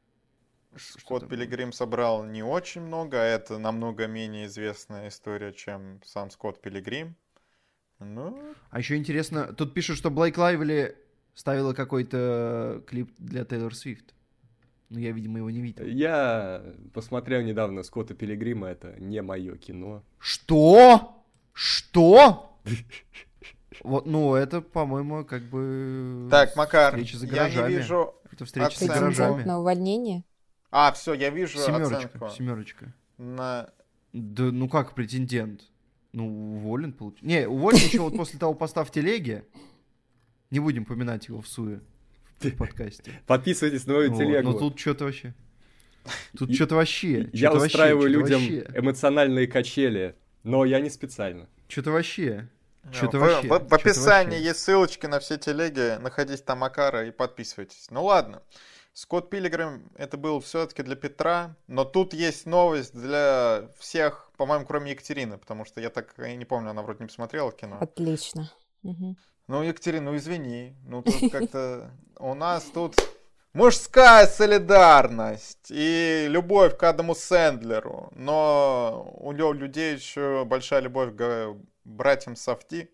Скотт 0.75 1.29
Пилигрим 1.29 1.71
собрал 1.71 2.25
не 2.25 2.43
очень 2.43 2.81
много, 2.81 3.21
а 3.21 3.25
это 3.25 3.57
намного 3.57 4.07
менее 4.07 4.47
известная 4.47 5.07
история, 5.07 5.53
чем 5.53 6.01
сам 6.03 6.29
Скотт 6.29 6.61
Пилигрим. 6.61 7.15
Ну... 7.99 8.53
А 8.69 8.79
еще 8.79 8.97
интересно, 8.97 9.53
тут 9.53 9.73
пишут, 9.73 9.97
что 9.97 10.09
Блейк 10.11 10.37
Лайвли 10.37 10.97
ставила 11.39 11.73
какой-то 11.73 12.83
клип 12.85 13.13
для 13.17 13.45
Тейлор 13.45 13.73
Свифт. 13.73 14.13
Но 14.89 14.99
я, 14.99 15.11
видимо, 15.11 15.37
его 15.37 15.49
не 15.49 15.61
видел. 15.61 15.85
Я 15.85 16.61
посмотрел 16.93 17.41
недавно 17.43 17.83
Скотта 17.83 18.13
Пилигрима, 18.13 18.67
это 18.67 18.99
не 18.99 19.21
мое 19.21 19.55
кино. 19.55 20.03
Что? 20.17 21.23
Что? 21.53 22.59
Вот, 23.83 24.05
ну, 24.05 24.35
это, 24.35 24.59
по-моему, 24.59 25.23
как 25.23 25.43
бы... 25.43 26.27
Так, 26.29 26.57
Макар, 26.57 26.97
я 26.97 27.49
не 27.49 27.67
вижу 27.69 28.15
Это 28.33 28.43
встреча 28.43 28.77
с 28.77 28.85
гаражами. 28.85 29.43
на 29.43 29.59
увольнение? 29.61 30.25
А, 30.71 30.91
все, 30.91 31.13
я 31.13 31.29
вижу 31.29 31.57
Семерочка, 31.57 31.97
оценку. 31.97 32.29
семерочка. 32.31 32.93
На... 33.17 33.69
Да, 34.11 34.43
ну 34.43 34.67
как 34.67 34.93
претендент? 34.93 35.61
Ну, 36.11 36.55
уволен, 36.55 36.91
получается. 36.91 37.25
Не, 37.25 37.47
уволен 37.47 37.77
еще 37.77 38.01
вот 38.01 38.17
после 38.17 38.37
того 38.39 38.53
поста 38.55 38.83
в 38.83 38.91
телеге. 38.91 39.45
Не 40.51 40.59
будем 40.59 40.85
поминать 40.85 41.27
его 41.27 41.41
в 41.41 41.47
суе 41.47 41.81
в 42.39 42.55
подкасте. 42.55 43.21
Подписывайтесь 43.27 43.85
на 43.85 43.93
мою 43.93 44.15
телегу. 44.15 44.51
Ну 44.51 44.59
тут 44.59 44.79
что-то 44.79 45.05
вообще. 45.05 45.33
Тут 46.37 46.53
что-то 46.53 46.75
вообще. 46.75 47.29
Я 47.33 47.51
устраиваю 47.53 48.09
людям 48.09 48.41
эмоциональные 48.41 49.47
качели, 49.47 50.15
но 50.43 50.65
я 50.65 50.79
не 50.79 50.89
специально. 50.89 51.47
Что-то 51.67 51.91
вообще. 51.91 52.49
Что-то 52.91 53.19
вообще. 53.19 53.47
В, 53.47 53.73
описании 53.73 54.39
есть 54.39 54.59
ссылочки 54.59 55.05
на 55.05 55.19
все 55.19 55.37
телеги. 55.37 56.01
Находите 56.01 56.41
там 56.41 56.59
Макара 56.59 57.07
и 57.07 57.11
подписывайтесь. 57.11 57.87
Ну 57.91 58.05
ладно. 58.05 58.41
Скотт 58.93 59.29
Пилигрим 59.29 59.91
это 59.95 60.17
был 60.17 60.41
все-таки 60.41 60.83
для 60.83 60.95
Петра, 60.95 61.55
но 61.67 61.85
тут 61.85 62.13
есть 62.13 62.45
новость 62.45 62.93
для 62.93 63.69
всех, 63.77 64.29
по-моему, 64.35 64.65
кроме 64.65 64.91
Екатерины, 64.91 65.37
потому 65.37 65.63
что 65.63 65.79
я 65.79 65.89
так 65.89 66.15
и 66.19 66.35
не 66.35 66.43
помню, 66.43 66.71
она 66.71 66.81
вроде 66.81 67.03
не 67.03 67.07
посмотрела 67.07 67.51
кино. 67.51 67.77
Отлично. 67.79 68.51
Угу. 68.83 69.15
Ну, 69.49 69.63
Екатерина, 69.63 70.11
ну 70.11 70.15
извини. 70.15 70.75
Ну, 70.85 71.01
тут 71.01 71.15
как-то 71.31 71.89
у 72.19 72.35
нас 72.35 72.65
тут 72.65 72.95
мужская 73.53 74.27
солидарность 74.27 75.71
и 75.71 76.27
любовь 76.29 76.77
к 76.77 76.83
Адаму 76.83 77.15
Сэндлеру. 77.15 78.11
Но 78.15 79.11
у 79.17 79.31
людей 79.31 79.95
еще 79.95 80.45
большая 80.45 80.81
любовь 80.81 81.15
к 81.15 81.55
братьям 81.83 82.35
Софти. 82.35 82.91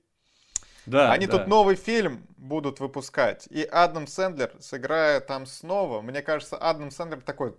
Да, 0.86 1.12
Они 1.12 1.28
да. 1.28 1.40
тут 1.40 1.48
новый 1.48 1.76
фильм 1.76 2.26
будут 2.38 2.80
выпускать. 2.80 3.48
И 3.50 3.62
Адам 3.64 4.08
Сэндлер 4.08 4.54
сыграет 4.62 5.28
там 5.28 5.46
снова. 5.48 6.02
Мне 6.02 6.22
кажется, 6.22 6.56
Адам 6.56 6.90
Сэндлер 6.90 7.20
такой 7.20 7.54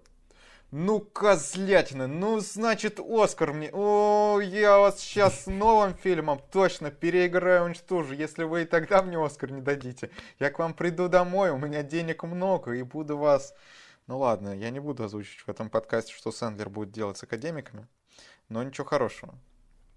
ну, 0.72 1.00
козлятина, 1.00 2.09
ну, 2.09 2.40
значит, 2.40 2.98
Оскар 2.98 3.52
мне. 3.52 3.70
О, 3.72 4.40
я 4.40 4.79
вас 4.79 5.00
сейчас 5.00 5.46
новым 5.46 5.94
фильмом 5.94 6.40
точно 6.52 6.90
переиграю, 6.90 7.66
уничтожу, 7.66 8.14
если 8.14 8.42
вы 8.44 8.62
и 8.62 8.64
тогда 8.64 9.02
мне 9.02 9.16
Оскар 9.16 9.52
не 9.52 9.61
дадите. 9.61 10.11
Я 10.40 10.50
к 10.50 10.59
вам 10.59 10.74
приду 10.74 11.09
домой, 11.09 11.50
у 11.50 11.57
меня 11.57 11.83
денег 11.83 12.24
много, 12.24 12.72
и 12.72 12.83
буду 12.83 13.16
вас... 13.16 13.55
Ну 14.09 14.18
ладно, 14.18 14.57
я 14.57 14.70
не 14.70 14.81
буду 14.81 15.05
озвучивать 15.05 15.46
в 15.46 15.48
этом 15.48 15.70
подкасте, 15.70 16.12
что 16.12 16.33
Сэндлер 16.33 16.68
будет 16.68 16.90
делать 16.90 17.16
с 17.16 17.22
академиками, 17.22 17.87
но 18.48 18.62
ничего 18.62 18.87
хорошего. 18.87 19.38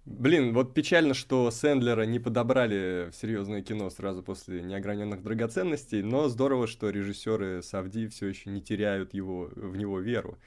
Блин, 0.04 0.54
вот 0.54 0.72
печально, 0.72 1.14
что 1.14 1.50
Сэндлера 1.50 2.02
не 2.02 2.18
подобрали 2.18 3.10
в 3.10 3.16
серьезное 3.16 3.62
кино 3.62 3.90
сразу 3.90 4.22
после 4.22 4.62
неограненных 4.62 5.22
драгоценностей, 5.22 6.02
но 6.02 6.28
здорово, 6.28 6.66
что 6.66 6.90
режиссеры 6.90 7.62
Савди 7.62 8.08
все 8.08 8.26
еще 8.26 8.50
не 8.50 8.62
теряют 8.62 9.14
его, 9.14 9.50
в 9.54 9.76
него 9.76 10.00
веру 10.00 10.38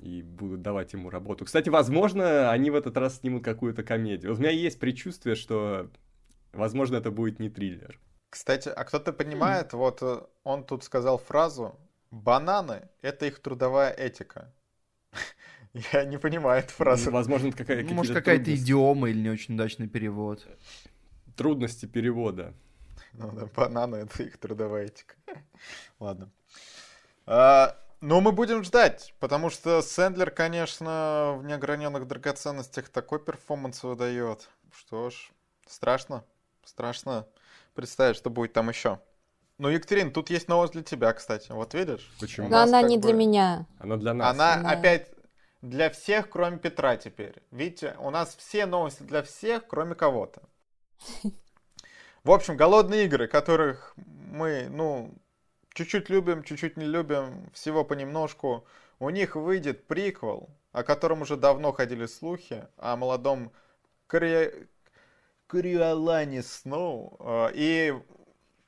и 0.00 0.22
будут 0.22 0.62
давать 0.62 0.92
ему 0.92 1.10
работу. 1.10 1.44
Кстати, 1.44 1.68
возможно, 1.68 2.50
они 2.50 2.70
в 2.70 2.74
этот 2.74 2.96
раз 2.96 3.18
снимут 3.18 3.44
какую-то 3.44 3.82
комедию. 3.82 4.34
У 4.34 4.36
меня 4.36 4.50
есть 4.50 4.78
предчувствие, 4.78 5.34
что, 5.34 5.90
возможно, 6.52 6.96
это 6.96 7.10
будет 7.10 7.38
не 7.38 7.50
триллер. 7.50 7.98
Кстати, 8.30 8.68
а 8.68 8.84
кто-то 8.84 9.12
понимает, 9.12 9.72
вот 9.72 10.02
э, 10.02 10.20
он 10.44 10.64
тут 10.64 10.84
сказал 10.84 11.18
фразу 11.18 11.76
«бананы— 12.10 12.88
это 13.02 13.26
их 13.26 13.40
трудовая 13.40 13.90
этика». 13.90 14.52
Я 15.92 16.04
не 16.04 16.18
понимаю 16.18 16.62
эту 16.62 16.72
фразу. 16.72 17.10
Возможно, 17.10 17.48
это 17.48 17.58
какая-то 17.58 17.88
ну, 17.88 17.94
Может, 17.94 18.14
какая-то 18.14 18.54
идиома 18.54 19.10
или 19.10 19.18
не 19.18 19.30
очень 19.30 19.54
удачный 19.54 19.88
перевод. 19.88 20.46
Трудности 21.36 21.86
перевода. 21.86 22.54
Ну 23.12 23.32
да, 23.32 23.46
бананы— 23.46 23.96
это 23.96 24.22
их 24.22 24.38
трудовая 24.38 24.86
этика. 24.86 25.16
Ладно. 25.98 26.30
А, 28.00 28.04
ну, 28.06 28.20
мы 28.20 28.32
будем 28.32 28.64
ждать, 28.64 29.14
потому 29.20 29.50
что 29.50 29.82
Сэндлер, 29.82 30.30
конечно, 30.30 31.34
в 31.38 31.44
неограненных 31.44 32.06
драгоценностях 32.06 32.88
такой 32.88 33.18
перформанс 33.20 33.82
выдает. 33.82 34.48
Что 34.72 35.10
ж, 35.10 35.30
страшно. 35.66 36.24
Страшно 36.64 37.26
представить, 37.74 38.16
что 38.16 38.30
будет 38.30 38.52
там 38.52 38.68
еще. 38.68 39.00
Ну, 39.58 39.68
Екатерин, 39.68 40.12
тут 40.12 40.30
есть 40.30 40.48
новость 40.48 40.72
для 40.72 40.82
тебя, 40.82 41.12
кстати. 41.12 41.52
Вот 41.52 41.74
видишь? 41.74 42.10
Почему? 42.20 42.48
Но 42.48 42.58
она 42.60 42.80
не 42.82 42.96
бы- 42.96 43.02
для 43.02 43.12
меня. 43.12 43.66
Она 43.78 43.96
для 43.96 44.14
нас. 44.14 44.30
Она 44.34 44.56
Да. 44.62 44.70
опять 44.70 45.10
для 45.60 45.90
всех, 45.90 46.30
кроме 46.30 46.58
Петра 46.58 46.96
теперь. 46.96 47.34
Видите, 47.50 47.94
у 47.98 48.10
нас 48.10 48.34
все 48.36 48.64
новости 48.66 49.02
для 49.02 49.22
всех, 49.22 49.66
кроме 49.66 49.94
кого-то. 49.94 50.42
В 52.24 52.30
общем, 52.30 52.56
голодные 52.56 53.04
игры, 53.06 53.26
которых 53.28 53.94
мы, 53.96 54.68
ну, 54.70 55.12
чуть-чуть 55.80 56.10
любим, 56.10 56.42
чуть-чуть 56.42 56.76
не 56.76 56.84
любим, 56.84 57.50
всего 57.54 57.84
понемножку. 57.84 58.66
У 58.98 59.08
них 59.08 59.34
выйдет 59.34 59.86
приквел, 59.86 60.50
о 60.72 60.82
котором 60.82 61.22
уже 61.22 61.36
давно 61.38 61.72
ходили 61.72 62.04
слухи, 62.04 62.66
о 62.76 62.96
молодом 62.96 63.50
Кори... 64.06 64.68
Кориолане 65.46 66.42
Сноу. 66.42 67.16
Э, 67.18 67.50
И 67.54 67.94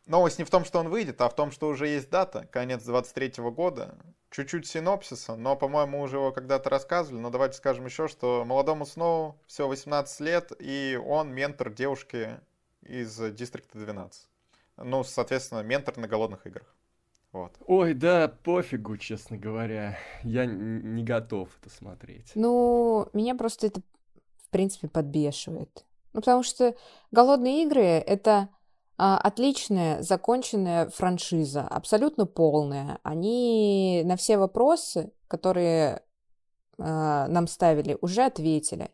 новость 0.06 0.38
не 0.38 0.44
в 0.44 0.50
том, 0.50 0.64
что 0.64 0.80
он 0.80 0.88
выйдет, 0.88 1.20
а 1.20 1.28
в 1.28 1.36
том, 1.36 1.50
что 1.50 1.68
уже 1.68 1.86
есть 1.86 2.08
дата, 2.08 2.48
конец 2.50 2.82
23 2.82 3.44
года. 3.50 3.98
Чуть-чуть 4.30 4.66
синопсиса, 4.66 5.36
но, 5.36 5.54
по-моему, 5.54 6.00
уже 6.00 6.16
его 6.16 6.32
когда-то 6.32 6.70
рассказывали. 6.70 7.20
Но 7.20 7.28
давайте 7.28 7.58
скажем 7.58 7.84
еще, 7.84 8.08
что 8.08 8.44
молодому 8.46 8.86
Сноу 8.86 9.38
всего 9.46 9.68
18 9.68 10.20
лет, 10.20 10.52
и 10.58 10.98
он 11.04 11.30
ментор 11.34 11.68
девушки 11.68 12.40
из 12.80 13.14
Дистрикта 13.34 13.76
12. 13.78 14.28
Ну, 14.78 15.04
соответственно, 15.04 15.60
ментор 15.60 15.98
на 15.98 16.08
голодных 16.08 16.46
играх. 16.46 16.74
Вот. 17.32 17.52
Ой, 17.66 17.94
да, 17.94 18.28
пофигу, 18.28 18.98
честно 18.98 19.38
говоря. 19.38 19.96
Я 20.22 20.44
не 20.44 21.02
готов 21.02 21.48
это 21.60 21.74
смотреть. 21.74 22.32
Ну, 22.34 23.08
меня 23.14 23.34
просто 23.34 23.68
это, 23.68 23.80
в 24.36 24.50
принципе, 24.50 24.88
подбешивает. 24.88 25.86
Ну, 26.12 26.20
потому 26.20 26.42
что 26.42 26.74
«Голодные 27.10 27.64
игры»— 27.64 27.82
это 27.82 28.50
а, 28.98 29.16
отличная, 29.16 30.02
законченная 30.02 30.90
франшиза, 30.90 31.62
абсолютно 31.62 32.26
полная. 32.26 32.98
Они 33.02 34.02
на 34.04 34.16
все 34.16 34.36
вопросы, 34.36 35.10
которые 35.26 36.02
а, 36.78 37.28
нам 37.28 37.46
ставили, 37.46 37.96
уже 38.02 38.24
ответили. 38.24 38.90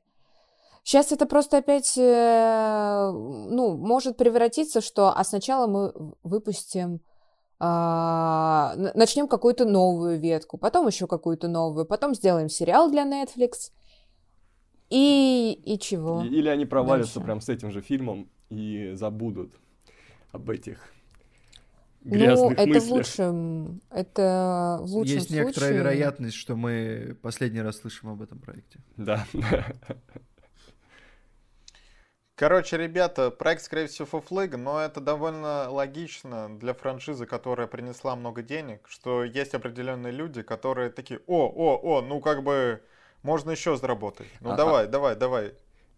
Сейчас 0.85 1.13
это 1.13 1.27
просто 1.27 1.59
опять, 1.59 1.99
э, 1.99 3.11
ну, 3.13 3.77
может 3.77 4.17
превратиться, 4.17 4.81
что, 4.81 5.13
а 5.15 5.23
сначала 5.23 5.67
мы 5.67 5.93
выпустим, 6.23 7.03
начнем 7.61 9.27
какую-то 9.29 9.65
новую 9.65 10.19
ветку, 10.19 10.59
потом 10.59 10.87
еще 10.87 11.07
какую-то 11.07 11.49
новую, 11.49 11.87
потом 11.87 12.15
сделаем 12.15 12.49
сериал 12.49 12.91
для 12.91 13.05
Netflix. 13.05 13.73
И, 14.91 15.61
и 15.65 15.79
чего? 15.79 16.23
Или 16.25 16.49
они 16.49 16.65
провалятся 16.65 17.15
Дальше. 17.17 17.25
прям 17.27 17.41
с 17.41 17.49
этим 17.49 17.71
же 17.71 17.81
фильмом 17.83 18.29
и 18.49 18.93
забудут 18.95 19.53
об 20.33 20.49
этих 20.49 20.79
Ну, 22.05 22.13
грязных 22.13 22.53
это 22.53 22.63
в 22.65 22.69
мыслях. 22.69 22.91
лучшем, 22.93 23.81
это 23.91 24.79
в 24.83 24.95
лучшем 24.95 25.15
Есть 25.17 25.31
некоторая 25.31 25.71
случае. 25.71 25.79
вероятность, 25.79 26.37
что 26.37 26.57
мы 26.57 27.19
последний 27.21 27.61
раз 27.61 27.79
слышим 27.79 28.09
об 28.11 28.23
этом 28.23 28.39
проекте. 28.39 28.79
Да. 28.97 29.27
Короче, 32.39 32.77
ребята, 32.77 33.33
проект, 33.33 33.63
скорее 33.63 33.89
всего, 33.89 34.07
фуфлыг, 34.07 34.57
но 34.57 34.81
это 34.81 35.01
довольно 35.01 35.69
логично 35.69 36.49
для 36.61 36.73
франшизы, 36.73 37.27
которая 37.27 37.67
принесла 37.67 38.15
много 38.15 38.43
денег, 38.43 38.87
что 38.87 39.25
есть 39.25 39.55
определенные 39.55 40.13
люди, 40.13 40.43
которые 40.43 40.91
такие, 40.91 41.19
о, 41.27 41.49
о, 41.49 41.81
о, 41.83 42.01
ну 42.01 42.21
как 42.21 42.45
бы 42.45 42.81
можно 43.25 43.51
еще 43.51 43.77
заработать. 43.77 44.29
Ну 44.39 44.53
А- 44.53 44.57
давай, 44.57 44.87
давай, 44.87 45.17
давай. 45.17 45.55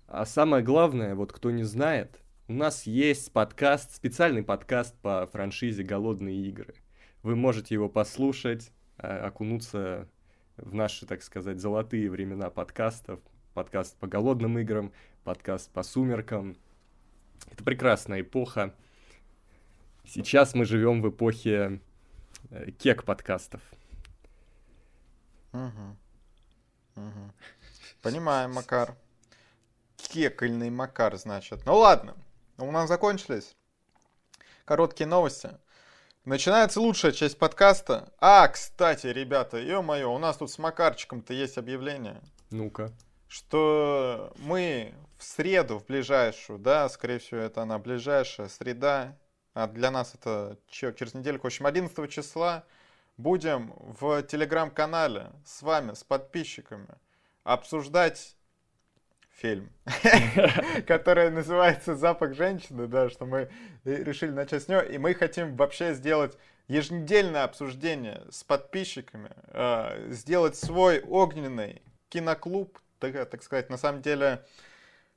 А 0.09 0.24
самое 0.24 0.64
главное, 0.64 1.14
вот 1.14 1.31
кто 1.31 1.50
не 1.50 1.64
знает, 1.64 2.18
у 2.48 2.55
нас 2.55 2.85
есть 2.85 3.31
подкаст, 3.35 3.94
специальный 3.94 4.42
подкаст 4.42 4.96
по 5.03 5.29
франшизе 5.31 5.83
«Голодные 5.83 6.40
игры». 6.48 6.74
Вы 7.22 7.37
можете 7.37 7.74
его 7.74 7.90
послушать, 7.90 8.72
э, 8.96 9.07
окунуться 9.07 10.09
в 10.57 10.72
наши, 10.72 11.05
так 11.05 11.22
сказать, 11.22 11.59
золотые 11.59 12.09
времена 12.09 12.48
подкастов. 12.48 13.20
Подкаст 13.53 13.98
по 13.98 14.07
голодным 14.07 14.59
играм, 14.59 14.92
подкаст 15.25 15.71
по 15.71 15.83
сумеркам. 15.83 16.57
Это 17.51 17.65
прекрасная 17.65 18.21
эпоха. 18.23 18.75
Сейчас 20.07 20.55
мы 20.55 20.65
живем 20.65 21.03
в 21.03 21.11
эпохе 21.11 21.81
э, 22.51 22.71
кек-подкастов. 22.73 23.61
Мгм. 25.53 25.97
Мгм. 26.97 27.33
Понимаем, 28.03 28.53
Макар. 28.53 28.97
Кекольный 29.97 30.71
Макар, 30.71 31.17
значит. 31.17 31.65
Ну 31.67 31.77
ладно, 31.77 32.17
у 32.59 32.71
нас 32.71 32.89
закончились 32.89 33.55
короткие 34.65 35.07
новости. 35.07 35.51
Начинается 36.25 36.81
лучшая 36.81 37.13
часть 37.13 37.39
подкаста. 37.39 38.13
А, 38.19 38.47
кстати, 38.49 39.07
ребята, 39.07 39.59
ё-моё, 39.59 40.13
у 40.13 40.19
нас 40.19 40.37
тут 40.37 40.51
с 40.51 40.59
Макарчиком-то 40.59 41.33
есть 41.33 41.57
объявление, 41.59 42.21
Ну-ка. 42.51 42.93
что 43.27 44.33
мы 44.39 44.95
в 45.21 45.23
среду, 45.23 45.79
в 45.79 45.85
ближайшую, 45.85 46.59
да, 46.59 46.89
скорее 46.89 47.19
всего, 47.19 47.41
это 47.41 47.63
она 47.63 47.79
ближайшая 47.79 48.49
среда, 48.49 49.19
а 49.53 49.67
для 49.67 49.91
нас 49.91 50.15
это 50.15 50.57
через 50.69 51.13
недельку, 51.13 51.43
в 51.43 51.47
общем, 51.47 51.67
11 51.67 52.11
числа 52.11 52.65
будем 53.19 53.75
в 53.77 54.23
телеграм-канале 54.23 55.31
с 55.45 55.61
вами, 55.61 55.93
с 55.93 56.03
подписчиками, 56.03 56.89
обсуждать 57.45 58.35
фильм, 59.29 59.71
который 60.87 61.29
называется 61.31 61.97
«Запах 61.97 62.35
женщины», 62.35 62.87
да, 62.87 63.11
что 63.11 63.27
мы 63.27 63.51
решили 63.85 64.31
начать 64.31 64.63
с 64.63 64.69
него, 64.69 64.81
и 64.81 64.97
мы 64.97 65.13
хотим 65.13 65.55
вообще 65.55 65.93
сделать 65.93 66.39
еженедельное 66.67 67.45
обсуждение 67.45 68.23
с 68.31 68.43
подписчиками, 68.43 69.33
э, 69.49 70.13
сделать 70.13 70.57
свой 70.57 71.01
огненный 71.03 71.83
киноклуб, 72.09 72.79
так, 72.99 73.29
так 73.29 73.43
сказать, 73.43 73.69
на 73.69 73.77
самом 73.77 74.01
деле, 74.01 74.47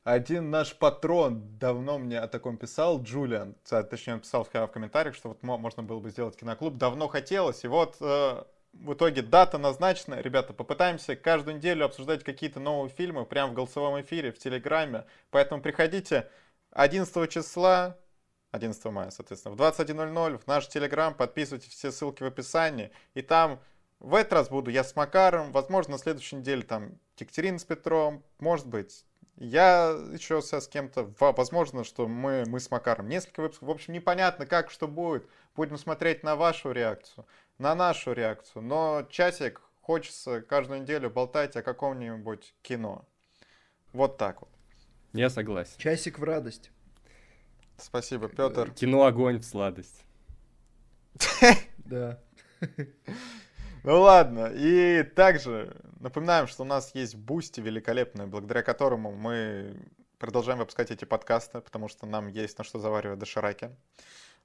один 0.03 0.49
наш 0.49 0.75
патрон 0.75 1.57
давно 1.57 1.97
мне 1.97 2.19
о 2.19 2.27
таком 2.27 2.57
писал, 2.57 3.01
Джулиан, 3.01 3.55
точнее, 3.63 4.15
он 4.15 4.19
писал 4.19 4.43
в, 4.43 4.49
комментариях, 4.49 5.15
что 5.15 5.29
вот 5.29 5.43
мо- 5.43 5.57
можно 5.57 5.81
было 5.81 5.99
бы 5.99 6.09
сделать 6.09 6.35
киноклуб, 6.35 6.77
давно 6.77 7.07
хотелось, 7.07 7.63
и 7.63 7.67
вот 7.67 7.97
э, 8.01 8.43
в 8.73 8.93
итоге 8.93 9.21
дата 9.21 9.57
назначена, 9.57 10.19
ребята, 10.19 10.53
попытаемся 10.53 11.15
каждую 11.15 11.57
неделю 11.57 11.85
обсуждать 11.85 12.23
какие-то 12.23 12.59
новые 12.59 12.89
фильмы 12.89 13.25
прямо 13.25 13.51
в 13.51 13.55
голосовом 13.55 14.01
эфире, 14.01 14.31
в 14.31 14.39
Телеграме, 14.39 15.05
поэтому 15.29 15.61
приходите. 15.61 16.29
11 16.71 17.29
числа, 17.29 17.97
11 18.51 18.83
мая, 18.85 19.11
соответственно, 19.11 19.55
в 19.55 19.61
21.00 19.61 20.37
в 20.37 20.47
наш 20.47 20.67
Телеграм, 20.67 21.13
подписывайтесь, 21.13 21.69
все 21.69 21.91
ссылки 21.91 22.23
в 22.23 22.25
описании, 22.25 22.91
и 23.13 23.21
там 23.21 23.61
в 23.99 24.15
этот 24.15 24.33
раз 24.33 24.49
буду 24.49 24.69
я 24.69 24.83
с 24.83 24.95
Макаром, 24.95 25.51
возможно, 25.51 25.93
на 25.93 25.97
следующей 25.97 26.37
неделе 26.37 26.63
там 26.63 26.99
Екатерина 27.17 27.59
с 27.59 27.63
Петром, 27.63 28.23
может 28.39 28.67
быть, 28.67 29.05
я 29.37 29.89
еще 30.11 30.41
со 30.41 30.61
с 30.61 30.67
кем-то, 30.67 31.11
Во- 31.19 31.31
возможно, 31.31 31.83
что 31.83 32.07
мы, 32.07 32.43
мы 32.47 32.59
с 32.59 32.69
Макаром 32.71 33.07
несколько 33.07 33.41
выпусков. 33.41 33.67
В 33.67 33.71
общем, 33.71 33.93
непонятно, 33.93 34.45
как 34.45 34.69
что 34.69 34.87
будет. 34.87 35.27
Будем 35.55 35.77
смотреть 35.77 36.23
на 36.23 36.35
вашу 36.35 36.71
реакцию, 36.71 37.25
на 37.57 37.75
нашу 37.75 38.13
реакцию. 38.13 38.61
Но 38.63 39.05
часик 39.09 39.61
хочется 39.81 40.41
каждую 40.41 40.81
неделю 40.81 41.09
болтать 41.09 41.55
о 41.55 41.63
каком-нибудь 41.63 42.53
кино. 42.61 43.07
Вот 43.91 44.17
так 44.17 44.41
вот. 44.41 44.49
Я 45.13 45.29
согласен. 45.29 45.77
Часик 45.77 46.19
в 46.19 46.23
радость. 46.23 46.71
Спасибо, 47.77 48.29
Петр. 48.29 48.71
Кино 48.71 49.05
огонь 49.05 49.39
в 49.39 49.45
сладость. 49.45 50.03
Да. 51.77 52.19
Ну 53.83 53.99
ладно, 53.99 54.49
и 54.53 55.03
также 55.03 55.75
напоминаем, 56.03 56.47
что 56.47 56.63
у 56.63 56.65
нас 56.65 56.93
есть 56.93 57.15
Boosty 57.15 57.61
великолепный, 57.61 58.27
благодаря 58.27 58.61
которому 58.61 59.11
мы 59.11 59.75
продолжаем 60.19 60.59
выпускать 60.59 60.91
эти 60.91 61.05
подкасты, 61.05 61.61
потому 61.61 61.87
что 61.87 62.05
нам 62.05 62.27
есть 62.27 62.57
на 62.57 62.63
что 62.63 62.77
заваривать 62.77 63.19
дошираки. 63.19 63.71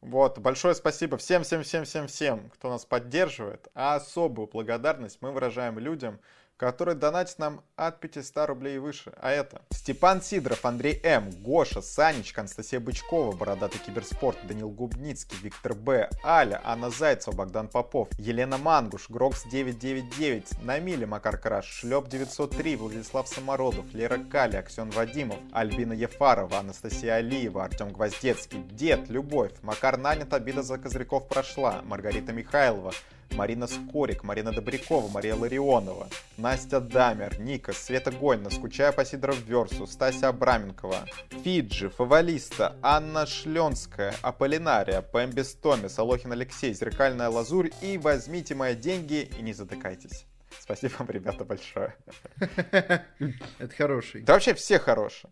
Вот, 0.00 0.38
большое 0.38 0.76
спасибо 0.76 1.16
всем-всем-всем-всем-всем, 1.16 2.50
кто 2.50 2.70
нас 2.70 2.84
поддерживает, 2.84 3.66
а 3.74 3.96
особую 3.96 4.46
благодарность 4.46 5.18
мы 5.20 5.32
выражаем 5.32 5.80
людям, 5.80 6.20
которые 6.58 6.96
донатят 6.96 7.38
нам 7.38 7.62
от 7.76 8.00
500 8.00 8.48
рублей 8.48 8.76
и 8.76 8.78
выше. 8.78 9.12
А 9.20 9.30
это 9.30 9.62
Степан 9.70 10.20
Сидоров, 10.20 10.64
Андрей 10.64 11.00
М, 11.04 11.30
Гоша, 11.30 11.80
Санечка, 11.80 12.40
Анастасия 12.42 12.80
Бычкова, 12.80 13.34
Бородатый 13.34 13.78
Киберспорт, 13.78 14.36
Данил 14.46 14.68
Губницкий, 14.68 15.38
Виктор 15.40 15.74
Б, 15.74 16.10
Аля, 16.24 16.60
Анна 16.64 16.90
Зайцева, 16.90 17.34
Богдан 17.34 17.68
Попов, 17.68 18.08
Елена 18.18 18.58
Мангуш, 18.58 19.08
Грокс 19.08 19.44
999, 19.44 20.62
Намиле 20.62 21.06
Макар 21.06 21.38
Краш, 21.38 21.66
Шлеп 21.66 22.08
903, 22.08 22.76
Владислав 22.76 23.28
Самородов, 23.28 23.94
Лера 23.94 24.18
Кали, 24.18 24.56
Аксен 24.56 24.90
Вадимов, 24.90 25.38
Альбина 25.52 25.92
Ефарова, 25.92 26.58
Анастасия 26.58 27.14
Алиева, 27.14 27.64
Артем 27.64 27.92
Гвоздецкий, 27.92 28.64
Дед, 28.72 29.08
Любовь, 29.08 29.52
Макар 29.62 29.96
Нанят, 29.96 30.34
обида 30.34 30.62
за 30.62 30.76
козырьков 30.76 31.28
прошла, 31.28 31.82
Маргарита 31.84 32.32
Михайлова, 32.32 32.92
Марина 33.32 33.66
Скорик, 33.66 34.24
Марина 34.24 34.52
Добрякова, 34.52 35.08
Мария 35.08 35.34
Ларионова, 35.34 36.08
Настя 36.36 36.80
Дамер, 36.80 37.38
Ника, 37.40 37.72
Света 37.72 38.10
Гойна, 38.10 38.50
Скучая 38.50 38.92
по 38.92 39.04
Сидоров 39.04 39.40
Версу, 39.46 39.86
Стася 39.86 40.28
Абраменкова, 40.28 41.06
Фиджи, 41.44 41.88
Фавалиста, 41.88 42.76
Анна 42.82 43.26
Шленская, 43.26 44.14
Аполлинария, 44.22 45.02
Пэмбис 45.02 45.54
Томис, 45.54 45.98
Алохин 45.98 46.32
Алексей, 46.32 46.72
Зеркальная 46.74 47.28
Лазурь 47.28 47.70
и 47.82 47.98
возьмите 47.98 48.54
мои 48.54 48.74
деньги 48.74 49.30
и 49.38 49.42
не 49.42 49.52
затыкайтесь. 49.52 50.26
Спасибо 50.58 50.94
вам, 50.98 51.10
ребята, 51.10 51.44
большое. 51.44 51.94
Это 52.40 53.74
хороший. 53.76 54.22
Да 54.22 54.32
вообще 54.34 54.54
все 54.54 54.78
хорошие. 54.78 55.30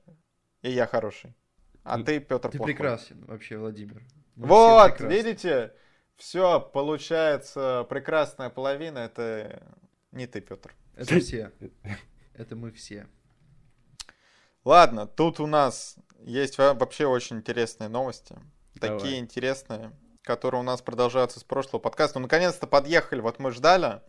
И 0.62 0.70
я 0.70 0.86
хороший. 0.86 1.34
А 1.82 2.02
ты, 2.02 2.18
Петр, 2.20 2.50
Ты 2.50 2.58
плохой. 2.58 2.74
прекрасен 2.74 3.24
вообще, 3.26 3.56
Владимир. 3.58 4.02
Все 4.36 4.46
Вот, 4.46 5.00
видите? 5.00 5.72
Все, 6.16 6.60
получается, 6.60 7.86
прекрасная 7.88 8.48
половина, 8.50 9.00
это 9.00 9.62
не 10.12 10.26
ты, 10.26 10.40
Петр. 10.40 10.74
Это 10.94 11.20
все. 11.20 11.52
Это 12.34 12.56
мы 12.56 12.72
все. 12.72 13.06
Ладно, 14.64 15.06
тут 15.06 15.40
у 15.40 15.46
нас 15.46 15.96
есть 16.20 16.58
во- 16.58 16.74
вообще 16.74 17.06
очень 17.06 17.36
интересные 17.36 17.88
новости. 17.88 18.36
Давай. 18.74 18.98
Такие 18.98 19.18
интересные, 19.18 19.92
которые 20.22 20.60
у 20.60 20.64
нас 20.64 20.82
продолжаются 20.82 21.38
с 21.38 21.44
прошлого 21.44 21.80
подкаста. 21.80 22.18
Ну, 22.18 22.24
наконец-то 22.24 22.66
подъехали. 22.66 23.20
Вот 23.20 23.38
мы 23.38 23.52
ждали 23.52 24.00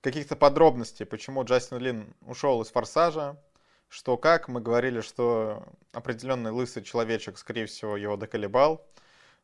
каких-то 0.00 0.36
подробностей, 0.36 1.04
почему 1.04 1.44
Джастин 1.44 1.78
Лин 1.78 2.14
ушел 2.22 2.62
из 2.62 2.70
«Форсажа», 2.70 3.36
что 3.88 4.16
как. 4.16 4.48
Мы 4.48 4.60
говорили, 4.60 5.00
что 5.00 5.64
определенный 5.92 6.50
лысый 6.50 6.82
человечек, 6.82 7.38
скорее 7.38 7.66
всего, 7.66 7.96
его 7.96 8.16
доколебал. 8.16 8.86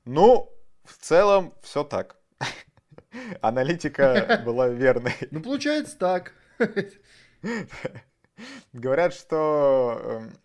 Ну, 0.05 0.51
в 0.85 0.97
целом, 0.97 1.55
все 1.63 1.85
так. 1.85 2.17
Аналитика 3.41 4.43
была 4.45 4.69
верной. 4.69 5.15
Ну, 5.31 5.41
получается 5.41 5.99
так. 5.99 6.35
Говорят, 8.73 9.15
что 9.15 10.01
эм, 10.05 10.39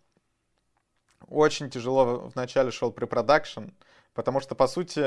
очень 1.26 1.70
тяжело 1.70 2.30
вначале 2.34 2.70
шел 2.70 2.92
препродакшн, 2.92 3.70
потому 4.14 4.40
что, 4.40 4.54
по 4.54 4.66
сути, 4.66 5.00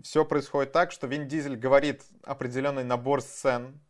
все 0.00 0.24
происходит 0.24 0.72
так, 0.72 0.92
что 0.92 1.06
Вин 1.06 1.28
Дизель 1.28 1.56
говорит 1.56 2.02
определенный 2.22 2.84
набор 2.84 3.20
сцен, 3.20 3.80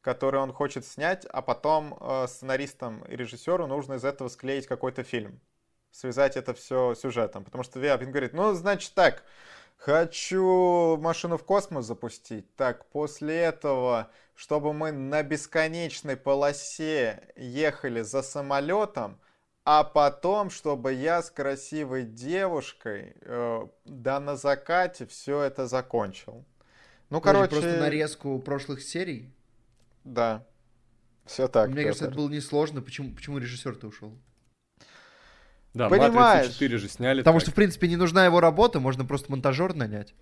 которые 0.00 0.42
он 0.42 0.52
хочет 0.52 0.84
снять, 0.84 1.24
а 1.26 1.42
потом 1.42 1.96
э, 2.00 2.26
сценаристам 2.26 3.04
и 3.04 3.16
режиссеру 3.16 3.66
нужно 3.66 3.94
из 3.94 4.04
этого 4.04 4.28
склеить 4.28 4.66
какой-то 4.66 5.04
фильм, 5.04 5.40
связать 5.92 6.36
это 6.36 6.54
все 6.54 6.94
сюжетом. 6.94 7.44
Потому 7.44 7.62
что 7.62 7.78
Вин 7.78 8.10
говорит, 8.10 8.32
ну, 8.32 8.52
значит 8.52 8.94
так, 8.94 9.22
Хочу 9.84 10.96
машину 10.98 11.36
в 11.36 11.42
космос 11.42 11.86
запустить. 11.86 12.54
Так, 12.54 12.86
после 12.90 13.34
этого, 13.34 14.12
чтобы 14.36 14.72
мы 14.72 14.92
на 14.92 15.24
бесконечной 15.24 16.16
полосе 16.16 17.20
ехали 17.34 18.02
за 18.02 18.22
самолетом, 18.22 19.18
а 19.64 19.82
потом, 19.82 20.50
чтобы 20.50 20.92
я 20.92 21.20
с 21.20 21.32
красивой 21.32 22.04
девушкой, 22.04 23.16
э, 23.22 23.66
да 23.84 24.20
на 24.20 24.36
закате 24.36 25.04
все 25.06 25.40
это 25.40 25.66
закончил. 25.66 26.44
Ну, 27.10 27.20
Короче, 27.20 27.48
короче, 27.48 27.66
Просто 27.66 27.80
нарезку 27.80 28.38
прошлых 28.38 28.82
серий. 28.82 29.32
да. 30.04 30.46
Все 31.24 31.48
так. 31.48 31.70
Мне 31.70 31.82
кажется, 31.82 32.04
это 32.04 32.14
было 32.14 32.28
несложно. 32.28 32.82
Почему, 32.82 33.12
почему 33.12 33.38
режиссер-то 33.38 33.88
ушел? 33.88 34.16
Да, 35.74 35.88
Понимаешь. 35.88 36.46
Матрицу 36.46 36.52
4 36.52 36.78
же 36.78 36.88
сняли. 36.88 37.20
Потому 37.20 37.38
так. 37.38 37.42
что, 37.42 37.50
в 37.50 37.54
принципе, 37.54 37.88
не 37.88 37.96
нужна 37.96 38.26
его 38.26 38.40
работа, 38.40 38.78
можно 38.78 39.04
просто 39.04 39.30
монтажер 39.30 39.74
нанять. 39.74 40.14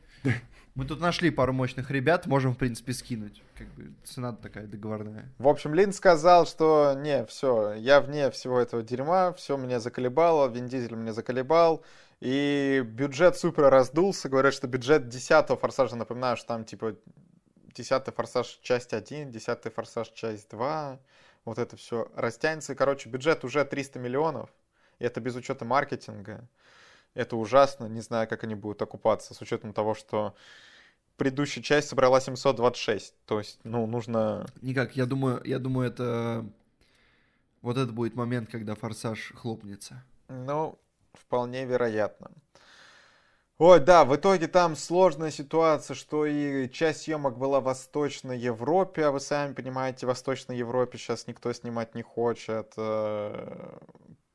Мы 0.76 0.84
тут 0.84 1.00
нашли 1.00 1.30
пару 1.30 1.52
мощных 1.52 1.90
ребят, 1.90 2.26
можем, 2.26 2.54
в 2.54 2.56
принципе, 2.56 2.92
скинуть. 2.92 3.42
Как 3.56 3.66
бы 3.74 3.92
цена 4.04 4.32
такая 4.32 4.66
договорная. 4.66 5.28
В 5.38 5.48
общем, 5.48 5.74
Лин 5.74 5.92
сказал, 5.92 6.46
что 6.46 6.94
не, 6.96 7.26
все, 7.26 7.72
я 7.72 8.00
вне 8.00 8.30
всего 8.30 8.60
этого 8.60 8.82
дерьма, 8.82 9.32
все 9.32 9.56
меня 9.56 9.80
заколебало, 9.80 10.48
Вин 10.48 10.68
Дизель 10.68 10.94
меня 10.94 11.12
заколебал, 11.12 11.84
и 12.20 12.84
бюджет 12.86 13.36
супер 13.36 13.64
раздулся, 13.64 14.28
говорят, 14.28 14.54
что 14.54 14.68
бюджет 14.68 15.08
10 15.08 15.58
форсажа, 15.58 15.96
напоминаю, 15.96 16.36
что 16.36 16.46
там 16.46 16.64
типа 16.64 16.94
10 17.74 18.14
форсаж 18.14 18.58
часть 18.62 18.92
1, 18.92 19.32
10 19.32 19.74
форсаж 19.74 20.10
часть 20.10 20.48
2, 20.50 21.00
вот 21.46 21.58
это 21.58 21.76
все 21.76 22.08
растянется, 22.14 22.74
и, 22.74 22.76
короче, 22.76 23.08
бюджет 23.08 23.44
уже 23.44 23.64
300 23.64 23.98
миллионов, 23.98 24.50
это 25.00 25.20
без 25.20 25.34
учета 25.34 25.64
маркетинга, 25.64 26.48
это 27.14 27.36
ужасно, 27.36 27.86
не 27.86 28.00
знаю, 28.00 28.28
как 28.28 28.44
они 28.44 28.54
будут 28.54 28.80
окупаться, 28.82 29.34
с 29.34 29.40
учетом 29.40 29.72
того, 29.72 29.94
что 29.94 30.34
предыдущая 31.16 31.62
часть 31.62 31.88
собрала 31.88 32.20
726, 32.20 33.14
то 33.26 33.38
есть, 33.38 33.58
ну, 33.64 33.86
нужно 33.86 34.46
Никак, 34.62 34.96
я 34.96 35.06
думаю, 35.06 35.42
я 35.44 35.58
думаю, 35.58 35.88
это... 35.88 36.46
Вот 37.62 37.76
это 37.76 37.92
будет 37.92 38.14
момент, 38.14 38.48
когда 38.50 38.74
форсаж 38.74 39.32
хлопнется. 39.36 40.02
Ну, 40.28 40.78
вполне 41.12 41.66
вероятно. 41.66 42.30
Ой, 43.58 43.78
да, 43.78 44.06
в 44.06 44.16
итоге 44.16 44.48
там 44.48 44.74
сложная 44.74 45.30
ситуация, 45.30 45.94
что 45.94 46.24
и 46.24 46.70
часть 46.70 47.02
съемок 47.02 47.36
была 47.36 47.60
в 47.60 47.64
Восточной 47.64 48.38
Европе, 48.38 49.04
а 49.04 49.10
вы 49.10 49.20
сами 49.20 49.52
понимаете, 49.52 50.06
в 50.06 50.08
Восточной 50.08 50.56
Европе 50.56 50.96
сейчас 50.96 51.26
никто 51.26 51.52
снимать 51.52 51.94
не 51.94 52.00
хочет. 52.00 52.72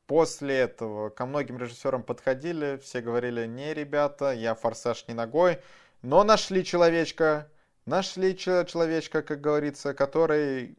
После 0.07 0.55
этого 0.59 1.09
ко 1.09 1.25
многим 1.25 1.57
режиссерам 1.57 2.03
подходили, 2.03 2.77
все 2.77 3.01
говорили, 3.01 3.47
не, 3.47 3.73
ребята, 3.73 4.31
я 4.33 4.53
форсаж 4.53 5.07
не 5.07 5.15
ногой, 5.15 5.59
но 6.03 6.23
нашли 6.23 6.63
человечка, 6.63 7.49
нашли 7.85 8.37
че- 8.37 8.65
человечка, 8.65 9.23
как 9.23 9.41
говорится, 9.41 9.95
который, 9.95 10.77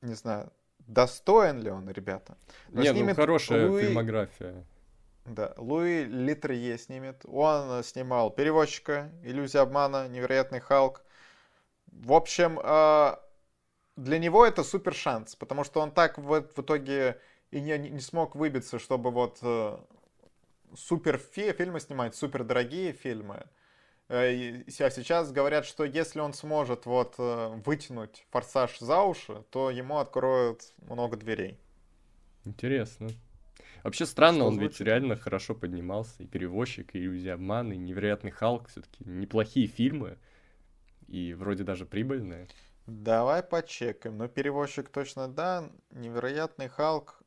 не 0.00 0.14
знаю, 0.14 0.50
достоин 0.86 1.60
ли 1.62 1.70
он, 1.70 1.90
ребята. 1.90 2.36
Но 2.70 2.80
Не, 2.82 2.92
ну 2.92 2.94
снимет 2.98 3.16
хорошая 3.16 3.68
Луи- 3.68 3.82
фильмография. 3.82 4.64
да, 5.26 5.52
Луи 5.58 6.04
Литрие 6.04 6.78
снимет. 6.78 7.24
Он 7.26 7.82
снимал 7.84 8.30
«Перевозчика», 8.30 9.10
«Иллюзия 9.22 9.60
обмана», 9.60 10.08
«Невероятный 10.08 10.60
Халк». 10.60 11.02
В 11.92 12.12
общем, 12.14 12.58
э, 12.62 13.16
для 13.96 14.18
него 14.18 14.46
это 14.46 14.64
супер 14.64 14.94
шанс, 14.94 15.36
потому 15.36 15.62
что 15.64 15.80
он 15.80 15.90
так 15.90 16.16
в, 16.18 16.40
в 16.40 16.58
итоге 16.60 17.20
и 17.54 17.60
не, 17.60 17.78
не 17.78 18.00
смог 18.00 18.36
выбиться, 18.36 18.78
чтобы 18.78 19.10
вот 19.10 19.38
э, 19.42 19.78
супер 20.76 21.18
фи- 21.18 21.52
фильмы 21.52 21.80
снимать, 21.80 22.14
супер 22.14 22.44
дорогие 22.44 22.92
фильмы. 22.92 23.44
Э, 24.08 24.64
се- 24.68 24.90
сейчас 24.90 25.32
говорят, 25.32 25.66
что 25.66 25.84
если 25.84 26.20
он 26.20 26.34
сможет 26.34 26.86
вот 26.86 27.14
э, 27.18 27.48
вытянуть 27.64 28.26
«Форсаж» 28.30 28.78
за 28.80 29.02
уши, 29.02 29.44
то 29.50 29.70
ему 29.70 29.98
откроют 29.98 30.72
много 30.88 31.16
дверей. 31.16 31.58
Интересно. 32.44 33.08
Вообще 33.84 34.06
странно, 34.06 34.40
Что 34.40 34.46
он 34.46 34.58
ведь 34.58 34.76
звучит? 34.78 34.86
реально 34.86 35.16
хорошо 35.16 35.54
поднимался. 35.54 36.22
И 36.22 36.26
«Перевозчик», 36.26 36.94
и 36.94 36.98
«Иллюзия 36.98 37.34
обмана», 37.34 37.74
и 37.74 37.78
«Невероятный 37.78 38.30
Халк» 38.30 38.68
все-таки 38.68 39.04
неплохие 39.04 39.66
фильмы. 39.66 40.18
И 41.08 41.34
вроде 41.34 41.64
даже 41.64 41.86
прибыльные. 41.86 42.48
Давай 42.86 43.42
почекаем. 43.42 44.18
Ну, 44.18 44.28
перевозчик 44.28 44.88
точно 44.90 45.28
да. 45.28 45.70
Невероятный 45.90 46.68
Халк, 46.68 47.22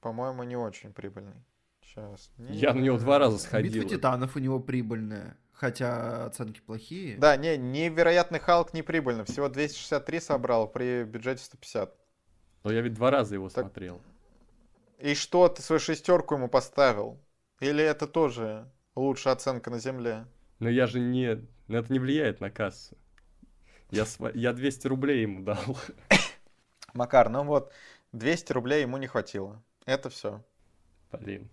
по-моему, 0.00 0.42
не 0.44 0.56
очень 0.56 0.92
прибыльный. 0.92 1.42
Сейчас. 1.82 2.30
Я 2.38 2.72
на 2.74 2.80
него 2.80 2.98
два 2.98 3.18
раза 3.18 3.38
сходил. 3.38 3.72
Битва 3.72 3.88
титанов 3.88 4.36
у 4.36 4.38
него 4.38 4.60
прибыльная, 4.60 5.36
хотя 5.52 6.26
оценки 6.26 6.60
плохие. 6.60 7.16
Да, 7.16 7.36
не, 7.36 7.56
невероятный 7.56 8.38
Халк 8.38 8.72
не 8.74 8.82
прибыльный. 8.82 9.24
Всего 9.24 9.48
263 9.48 10.20
собрал 10.20 10.68
при 10.68 11.04
бюджете 11.04 11.42
150. 11.44 11.94
Но 12.62 12.72
я 12.72 12.80
ведь 12.82 12.94
два 12.94 13.10
раза 13.10 13.34
его 13.34 13.48
Так- 13.48 13.64
смотрел. 13.64 14.00
И 14.98 15.14
что, 15.14 15.48
ты 15.48 15.62
свою 15.62 15.80
шестерку 15.80 16.34
ему 16.34 16.48
поставил? 16.48 17.18
Или 17.60 17.82
это 17.82 18.06
тоже 18.06 18.70
лучшая 18.94 19.34
оценка 19.34 19.70
на 19.70 19.78
земле? 19.78 20.26
Но 20.58 20.68
я 20.68 20.86
же 20.86 21.00
не... 21.00 21.42
Это 21.68 21.92
не 21.92 21.98
влияет 21.98 22.40
на 22.40 22.50
кассу. 22.50 22.96
Я, 23.90 24.02
сва- 24.02 24.32
я 24.34 24.52
200 24.52 24.86
рублей 24.86 25.22
ему 25.22 25.42
дал. 25.42 25.58
Макар, 26.92 27.28
ну 27.30 27.44
вот, 27.44 27.72
200 28.12 28.52
рублей 28.52 28.82
ему 28.82 28.98
не 28.98 29.06
хватило. 29.06 29.62
Это 29.90 30.08
все. 30.08 30.40
Блин. 31.10 31.48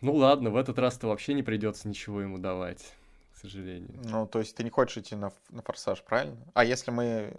Ну 0.00 0.12
ладно, 0.12 0.50
в 0.50 0.56
этот 0.56 0.76
раз-то 0.80 1.06
вообще 1.06 1.34
не 1.34 1.44
придется 1.44 1.86
ничего 1.86 2.20
ему 2.20 2.38
давать, 2.38 2.94
к 3.32 3.36
сожалению. 3.36 3.94
Ну, 4.02 4.26
то 4.26 4.40
есть 4.40 4.56
ты 4.56 4.64
не 4.64 4.70
хочешь 4.70 4.96
идти 4.98 5.14
на, 5.14 5.30
на 5.50 5.62
форсаж, 5.62 6.02
правильно? 6.02 6.36
А 6.54 6.64
если 6.64 6.90
мы 6.90 7.36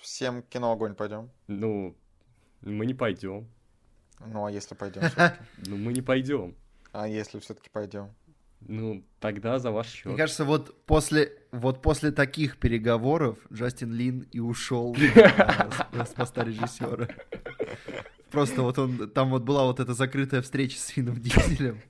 всем 0.00 0.42
кино 0.42 0.72
огонь 0.72 0.96
пойдем? 0.96 1.30
Ну, 1.46 1.94
мы 2.60 2.86
не 2.86 2.94
пойдем. 2.94 3.46
Ну, 4.18 4.46
а 4.46 4.50
если 4.50 4.74
пойдем 4.74 5.02
все-таки? 5.10 5.38
Ну, 5.58 5.76
мы 5.76 5.92
не 5.92 6.02
пойдем. 6.02 6.56
А 6.90 7.06
если 7.06 7.38
все-таки 7.38 7.70
пойдем? 7.70 8.12
Ну, 8.62 9.04
тогда 9.20 9.60
за 9.60 9.70
ваш 9.70 9.86
счет. 9.86 10.06
Мне 10.06 10.16
кажется, 10.16 10.44
вот 10.44 10.84
после, 10.86 11.38
вот 11.52 11.82
после 11.82 12.10
таких 12.10 12.58
переговоров 12.58 13.38
Джастин 13.52 13.92
Лин 13.92 14.26
и 14.32 14.40
ушел 14.40 14.96
с 14.96 16.08
поста 16.16 16.42
режиссера. 16.42 17.06
Просто 18.36 18.60
вот 18.60 18.78
он, 18.78 19.08
там 19.08 19.30
вот 19.30 19.44
была 19.44 19.64
вот 19.64 19.80
эта 19.80 19.94
закрытая 19.94 20.42
встреча 20.42 20.78
с 20.78 20.94
Вином 20.94 21.18
Дизелем, 21.18 21.80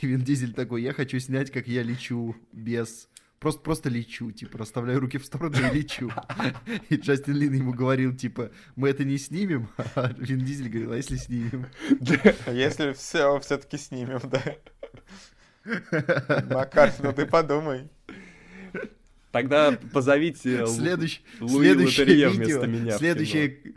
и 0.00 0.06
Вин 0.08 0.22
Дизель 0.22 0.52
такой, 0.52 0.82
я 0.82 0.92
хочу 0.92 1.20
снять, 1.20 1.52
как 1.52 1.68
я 1.68 1.84
лечу 1.84 2.34
без 2.50 3.08
просто, 3.38 3.60
просто 3.60 3.88
лечу, 3.88 4.32
типа, 4.32 4.58
расставляю 4.58 4.98
руки 4.98 5.18
в 5.18 5.24
сторону 5.24 5.56
и 5.58 5.72
лечу. 5.72 6.10
И 6.88 6.96
Джастин 6.96 7.36
Лин 7.36 7.52
ему 7.52 7.72
говорил, 7.72 8.16
типа, 8.16 8.50
мы 8.74 8.88
это 8.88 9.04
не 9.04 9.16
снимем, 9.16 9.68
а 9.94 10.12
Вин 10.18 10.40
Дизель 10.40 10.70
говорил, 10.70 10.90
а 10.90 10.96
если 10.96 11.14
снимем? 11.14 11.68
А 12.46 12.52
если 12.52 12.94
все 12.94 13.38
все-таки 13.38 13.78
снимем, 13.78 14.22
да? 14.24 14.42
Макар, 16.50 16.92
ну 17.00 17.12
ты 17.12 17.26
подумай. 17.26 17.88
Тогда 19.30 19.78
позовите 19.92 20.66
Следующий, 20.66 21.22
Луи 21.40 21.68
следующее 21.68 22.04
Лотерье 22.04 22.28
видео, 22.28 22.44
вместо 22.44 22.66
меня 22.66 22.80
в 22.80 22.86
кино. 22.86 22.98
следующее, 22.98 23.74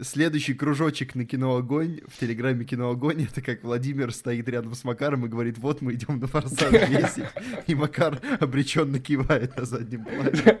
следующий 0.00 0.54
кружочек 0.54 1.14
на 1.14 1.24
кино 1.24 1.56
Огонь 1.56 2.00
в 2.08 2.18
телеграме 2.18 2.64
кино 2.64 2.90
Огонь 2.90 3.22
это 3.24 3.40
как 3.42 3.62
Владимир 3.62 4.12
стоит 4.12 4.48
рядом 4.48 4.74
с 4.74 4.84
Макаром 4.84 5.24
и 5.26 5.28
говорит, 5.28 5.58
вот 5.58 5.80
мы 5.80 5.94
идем 5.94 6.18
на 6.20 6.26
форсаж 6.26 6.70
10, 6.88 7.24
и 7.66 7.74
Макар 7.74 8.20
обреченно 8.40 8.98
кивает 8.98 9.56
на 9.56 9.64
заднем 9.64 10.04
плане. 10.04 10.58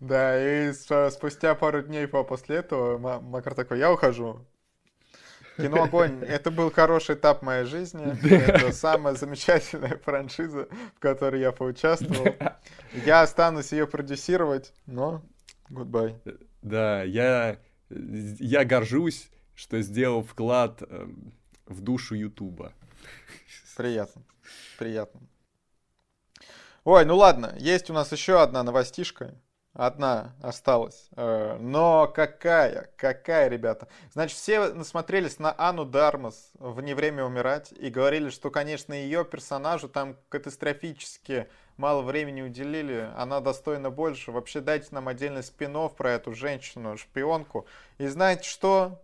Да, 0.00 0.68
и 0.68 0.72
спустя 1.10 1.54
пару 1.54 1.82
дней 1.82 2.06
по- 2.06 2.22
после 2.24 2.56
этого 2.56 2.98
Ма- 2.98 3.20
Макар 3.20 3.54
такой, 3.54 3.78
я 3.78 3.92
ухожу. 3.92 4.46
Кино 5.56 5.84
«Огонь»— 5.84 6.22
это 6.28 6.50
был 6.50 6.70
хороший 6.70 7.14
этап 7.14 7.40
моей 7.42 7.64
жизни. 7.64 8.04
Это 8.30 8.72
самая 8.72 9.14
замечательная 9.14 9.96
франшиза, 10.04 10.68
в 10.94 11.00
которой 11.00 11.40
я 11.40 11.50
поучаствовал. 11.50 12.36
Я 13.06 13.22
останусь 13.22 13.72
ее 13.72 13.86
продюсировать, 13.86 14.74
но 14.84 15.22
goodbye. 15.70 16.14
Да, 16.66 17.04
я, 17.04 17.60
я 17.90 18.64
горжусь, 18.64 19.30
что 19.54 19.80
сделал 19.82 20.24
вклад 20.24 20.82
э, 20.82 21.06
в 21.66 21.80
душу 21.80 22.16
Ютуба. 22.16 22.72
Приятно. 23.76 24.22
Приятно. 24.76 25.20
Ой, 26.82 27.04
ну 27.04 27.16
ладно, 27.16 27.54
есть 27.60 27.88
у 27.88 27.92
нас 27.92 28.10
еще 28.10 28.42
одна 28.42 28.64
новостишка. 28.64 29.40
Одна 29.76 30.32
осталась. 30.40 31.08
Э, 31.16 31.58
Но 31.60 32.08
какая, 32.08 32.88
какая, 32.96 33.48
ребята. 33.48 33.88
Значит, 34.10 34.38
все 34.38 34.72
насмотрелись 34.72 35.38
на 35.38 35.54
Анну 35.58 35.84
Дармас 35.84 36.50
в 36.58 36.80
«Не 36.80 36.94
время 36.94 37.24
умирать» 37.24 37.72
и 37.72 37.90
говорили, 37.90 38.30
что, 38.30 38.50
конечно, 38.50 38.94
ее 38.94 39.22
персонажу 39.26 39.90
там 39.90 40.16
катастрофически 40.30 41.48
мало 41.76 42.00
времени 42.00 42.40
уделили, 42.40 43.10
она 43.16 43.40
достойна 43.40 43.90
больше. 43.90 44.32
Вообще 44.32 44.60
дайте 44.60 44.88
нам 44.92 45.08
отдельный 45.08 45.42
спин 45.42 45.76
про 45.90 46.12
эту 46.12 46.32
женщину, 46.32 46.96
шпионку. 46.96 47.66
И 47.98 48.06
знаете 48.06 48.48
что? 48.48 49.02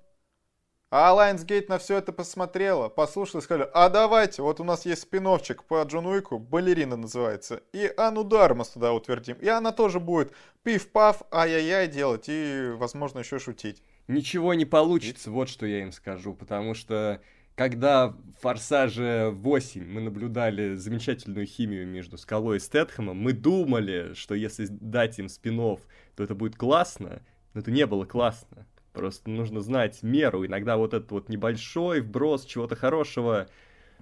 А 0.95 1.11
Lionsgate 1.15 1.69
на 1.71 1.79
все 1.79 1.97
это 1.97 2.13
посмотрела, 2.13 2.91
послушала 2.91 3.41
и 3.41 3.45
сказали, 3.45 3.67
а 3.73 3.89
давайте, 3.89 4.43
вот 4.43 4.61
у 4.61 4.65
нас 4.65 4.85
есть 4.85 5.01
спиновчик 5.01 5.65
по 5.65 5.83
Джон 5.85 6.05
Уику, 6.05 6.39
балерина 6.39 6.97
называется, 6.97 7.63
и 7.73 7.91
Анну 7.97 8.25
Дармас 8.25 8.69
туда 8.69 8.93
утвердим. 8.93 9.39
И 9.41 9.49
она 9.49 9.73
тоже 9.73 10.01
будет 10.01 10.35
пиф-паф, 10.65 11.23
ай-яй-яй 11.33 11.89
делать 11.89 12.27
и, 12.29 12.73
возможно, 12.75 13.21
еще 13.21 13.39
шутить. 13.39 13.83
Ничего 14.07 14.53
не 14.53 14.67
получится, 14.67 15.31
вот 15.31 15.49
что 15.49 15.65
я 15.65 15.81
им 15.81 15.93
скажу, 15.93 16.35
потому 16.35 16.75
что 16.75 17.23
когда 17.55 18.09
в 18.09 18.43
«Форсаже 18.43 19.31
8» 19.35 19.83
мы 19.87 20.03
наблюдали 20.03 20.75
замечательную 20.75 21.47
химию 21.47 21.87
между 21.87 22.19
Скалой 22.19 22.59
и 22.59 22.61
Стэтхэмом, 22.61 23.17
мы 23.17 23.33
думали, 23.33 24.13
что 24.13 24.35
если 24.35 24.67
дать 24.67 25.19
им 25.19 25.31
спин 25.31 25.57
то 25.57 26.23
это 26.23 26.35
будет 26.35 26.57
классно, 26.57 27.23
но 27.55 27.61
это 27.61 27.71
не 27.71 27.87
было 27.87 28.05
классно. 28.05 28.67
Просто 28.93 29.31
нужно 29.31 29.61
знать 29.61 30.03
меру. 30.03 30.45
Иногда 30.45 30.77
вот 30.77 30.95
этот 30.95 31.11
вот 31.11 31.29
небольшой 31.29 32.01
вброс 32.01 32.45
чего-то 32.45 32.77
хорошего, 32.77 33.49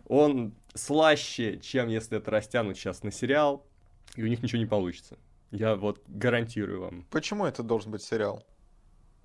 он 0.06 0.54
слаще, 0.74 1.58
чем 1.60 1.88
если 1.88 2.18
это 2.18 2.30
растянуть 2.30 2.76
сейчас 2.76 3.02
на 3.02 3.12
сериал, 3.12 3.64
и 4.16 4.24
у 4.24 4.26
них 4.26 4.42
ничего 4.42 4.58
не 4.58 4.66
получится. 4.66 5.16
Я 5.52 5.76
вот 5.76 6.02
гарантирую 6.08 6.80
вам. 6.80 7.06
Почему 7.10 7.44
это 7.44 7.62
должен 7.62 7.92
быть 7.92 8.02
сериал? 8.02 8.44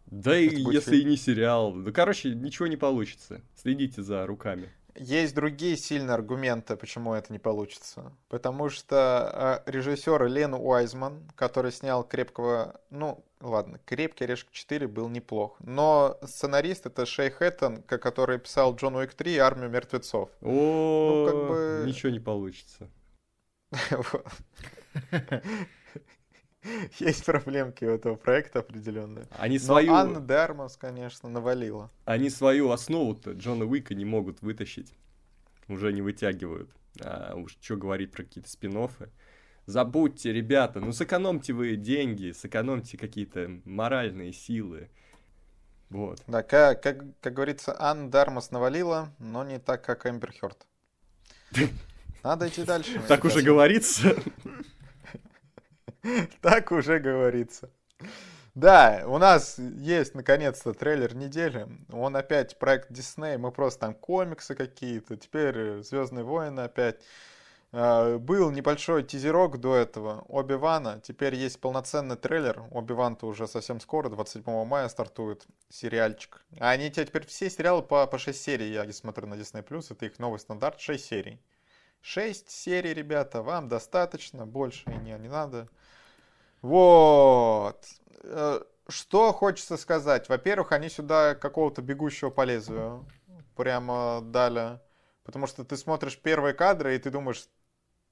Да 0.06 0.38
и 0.38 0.48
Это 0.48 0.64
будет 0.64 0.76
если 0.76 0.92
фильм. 0.92 1.08
и 1.08 1.12
не 1.12 1.18
сериал. 1.18 1.74
Ну, 1.74 1.92
короче, 1.92 2.30
ничего 2.36 2.68
не 2.68 2.78
получится. 2.78 3.42
Следите 3.56 4.04
за 4.04 4.26
руками. 4.28 4.70
Есть 4.98 5.36
другие 5.36 5.76
сильные 5.76 6.14
аргументы, 6.14 6.78
почему 6.78 7.14
это 7.14 7.34
не 7.34 7.40
получится. 7.40 8.14
Потому 8.30 8.70
что 8.70 9.62
э, 9.68 9.72
режиссер 9.72 10.28
Лен 10.28 10.54
Уайзман, 10.54 11.30
который 11.36 11.72
снял 11.72 12.04
«Крепкого...» 12.04 12.80
Ну, 12.92 13.26
ладно, 13.50 13.80
«Крепкий 13.86 14.24
орешек 14.26 14.50
4» 14.52 14.88
был 14.88 15.10
неплох. 15.10 15.58
Но 15.60 16.18
сценарист— 16.24 16.86
это 16.88 17.06
Шей 17.06 17.30
Хэттон, 17.30 17.82
ко- 17.84 17.98
который 17.98 18.40
писал 18.40 18.76
«Джон 18.76 18.96
Уик 18.96 19.14
3» 19.14 19.36
и 19.36 19.38
«Армию 19.38 19.70
мертвецов». 19.70 20.30
О, 20.42 21.26
как 21.28 21.36
бы- 21.48 21.84
ничего 21.88 22.12
не 22.12 22.20
получится. 22.20 22.90
Есть 27.00 27.26
проблемки 27.26 27.86
у 27.86 27.90
этого 27.92 28.16
проекта 28.16 28.60
определенные. 28.60 29.28
Они 29.38 29.58
Но 29.60 29.64
свою, 29.64 29.94
Анна 29.94 30.20
Дармас, 30.20 30.78
конечно, 30.78 31.30
навалила. 31.30 31.92
они 32.06 32.30
свою 32.32 32.72
основу-то 32.72 33.34
Джона 33.34 33.66
Уика 33.66 33.94
не 33.94 34.06
могут 34.06 34.42
вытащить. 34.42 34.92
Уже 35.68 35.94
не 35.94 36.02
вытягивают. 36.02 36.70
А 37.02 37.36
уж 37.36 37.58
что 37.62 37.76
говорить 37.76 38.12
про 38.12 38.24
какие-то 38.24 38.50
спин 38.50 38.78
-оффы. 38.78 39.10
Забудьте, 39.66 40.32
ребята, 40.32 40.80
ну 40.80 40.92
сэкономьте 40.92 41.54
вы 41.54 41.76
деньги, 41.76 42.32
сэкономьте 42.32 42.98
какие-то 42.98 43.60
моральные 43.66 44.32
силы. 44.32 44.90
Вот. 45.90 46.22
Да, 46.28 46.44
как, 46.44 46.84
как, 46.84 46.98
как 47.20 47.34
говорится, 47.34 47.76
Анна 47.80 48.12
Дармас 48.12 48.52
навалила, 48.52 49.14
но 49.18 49.44
не 49.44 49.60
так, 49.60 49.84
как 49.84 50.06
Эмбер 50.06 50.34
Хёрд. 50.40 50.68
Надо 52.24 52.48
идти 52.48 52.64
дальше. 52.64 53.02
Так 53.08 53.26
уже 53.26 53.42
говорится. 53.42 54.16
Так 56.40 56.72
уже 56.72 57.00
говорится. 57.00 57.72
Да, 58.54 59.04
у 59.08 59.18
нас 59.18 59.58
есть 59.58 60.14
наконец-то 60.14 60.74
трейлер 60.74 61.16
недели. 61.16 61.68
Он 61.92 62.16
опять 62.16 62.60
проект 62.60 62.92
Дисней. 62.92 63.38
Мы 63.38 63.52
просто 63.52 63.82
там 63.82 63.96
комиксы 63.96 64.54
какие-то. 64.54 65.18
Теперь 65.18 65.82
Звездные 65.82 66.24
войны 66.24 66.62
опять. 66.62 67.02
А, 67.78 68.18
Был 68.18 68.52
небольшой 68.52 69.04
тизерок 69.04 69.60
до 69.60 69.76
этого 69.76 70.22
Оби-Вана. 70.30 71.02
Теперь 71.04 71.36
есть 71.36 71.60
полноценный 71.60 72.16
трейлер. 72.16 72.64
Оби-Ван-то 72.72 73.28
уже 73.28 73.48
совсем 73.48 73.82
скоро, 73.82 74.08
27 74.10 74.66
мая 74.66 74.88
стартует 74.88 75.46
сериальчик. 75.70 76.46
А 76.60 76.70
они 76.70 76.90
те- 76.90 77.06
теперь 77.06 77.26
все 77.26 77.50
сериалы 77.50 77.82
по, 77.82 78.08
по 78.08 78.18
6 78.18 78.42
серий. 78.42 78.72
Я 78.72 78.90
смотрю 78.94 79.28
на 79.28 79.34
Disney+. 79.34 79.64
Это 79.92 80.06
их 80.06 80.20
новый 80.20 80.40
стандарт. 80.40 80.80
6 80.80 81.04
серий. 81.04 81.42
6 82.02 82.50
серий, 82.50 82.94
ребята, 82.94 83.42
вам 83.42 83.68
достаточно. 83.68 84.46
Больше 84.46 84.90
не, 84.90 85.12
не 85.20 85.28
надо. 85.28 85.68
Вот. 86.62 87.84
Э, 88.24 88.62
Что 88.88 89.34
хочется 89.34 89.76
сказать? 89.76 90.30
Во-первых, 90.30 90.72
они 90.72 90.88
сюда 90.88 91.36
какого-то 91.36 91.82
бегущего 91.82 92.30
по 92.30 92.44
лезвию 92.46 93.06
прямо 93.58 94.22
дали. 94.22 94.80
Потому 95.24 95.48
что 95.48 95.64
ты 95.66 95.76
смотришь 95.76 96.18
первые 96.22 96.54
кадры, 96.54 96.96
и 96.96 97.00
ты 97.00 97.10
думаешь, 97.10 97.50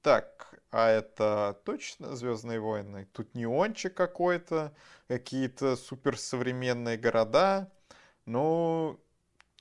так, 0.04 0.54
а 0.70 0.90
это 0.90 1.60
точно 1.66 2.16
Звездные 2.16 2.60
войны? 2.60 3.08
Тут 3.14 3.34
неончик 3.34 3.96
какой-то, 3.96 4.74
какие-то 5.08 5.76
суперсовременные 5.76 6.98
города. 6.98 7.72
Ну, 8.26 9.00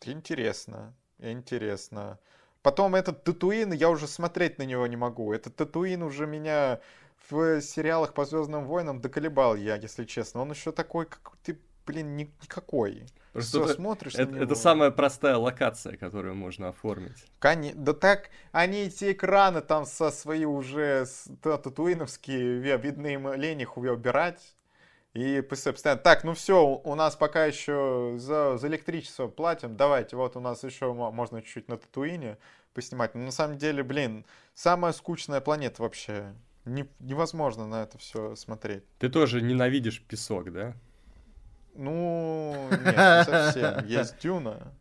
интересно, 0.04 0.94
интересно. 1.18 2.18
Потом 2.62 2.94
этот 2.94 3.24
Татуин, 3.24 3.72
я 3.72 3.88
уже 3.90 4.06
смотреть 4.06 4.58
на 4.58 4.64
него 4.64 4.86
не 4.86 4.96
могу. 4.96 5.32
Этот 5.32 5.56
Татуин 5.56 6.02
уже 6.02 6.26
меня 6.26 6.80
в 7.28 7.60
сериалах 7.60 8.14
по 8.14 8.24
Звездным 8.24 8.66
войнам 8.66 9.00
доколебал 9.00 9.56
я, 9.56 9.76
если 9.76 10.04
честно. 10.04 10.42
Он 10.42 10.50
еще 10.50 10.72
такой, 10.72 11.06
как 11.06 11.36
ты, 11.42 11.58
блин, 11.86 12.16
ни- 12.16 12.32
никакой. 12.42 13.04
Просто 13.32 13.60
это- 13.64 13.74
смотришь 13.74 14.14
на 14.14 14.22
Это, 14.22 14.32
него. 14.32 14.44
это 14.44 14.54
самая 14.54 14.90
простая 14.90 15.36
локация, 15.36 15.96
которую 15.96 16.34
можно 16.34 16.68
оформить. 16.68 17.24
Коне- 17.40 17.74
Да 17.74 17.92
так, 17.94 18.28
они 18.52 18.82
эти 18.82 19.12
экраны 19.12 19.60
там 19.62 19.86
со 19.86 20.10
свои 20.10 20.44
уже 20.44 21.06
татуиновские, 21.42 22.58
ви- 22.58 22.76
видны 22.76 23.14
им 23.14 23.32
лень 23.34 23.60
их 23.60 23.76
убирать. 23.76 24.54
И 25.14 25.42
постоянно, 25.42 26.00
так, 26.00 26.24
ну 26.24 26.32
все, 26.32 26.64
у 26.66 26.94
нас 26.94 27.16
пока 27.16 27.44
еще 27.44 28.14
за, 28.16 28.56
за 28.56 28.66
электричество 28.68 29.28
платим, 29.28 29.76
давайте, 29.76 30.16
вот 30.16 30.36
у 30.36 30.40
нас 30.40 30.64
еще 30.64 30.92
мо- 30.94 31.10
можно 31.10 31.42
чуть-чуть 31.42 31.68
на 31.68 31.76
Татуине 31.76 32.38
поснимать. 32.72 33.14
Но 33.14 33.20
на 33.26 33.30
самом 33.30 33.58
деле, 33.58 33.82
блин, 33.82 34.24
самая 34.54 34.92
скучная 34.92 35.42
планета 35.42 35.82
вообще. 35.82 36.32
Не- 36.64 36.88
невозможно 37.00 37.66
на 37.66 37.82
это 37.82 37.98
все 37.98 38.36
смотреть. 38.36 38.84
Ты 38.98 39.10
тоже 39.10 39.42
ненавидишь 39.42 40.00
песок, 40.02 40.50
да? 40.52 40.74
Ну, 41.74 42.68
нет, 42.70 42.84
не 42.84 43.24
совсем. 43.24 43.86
Есть 43.86 44.20
Дюна, 44.20 44.72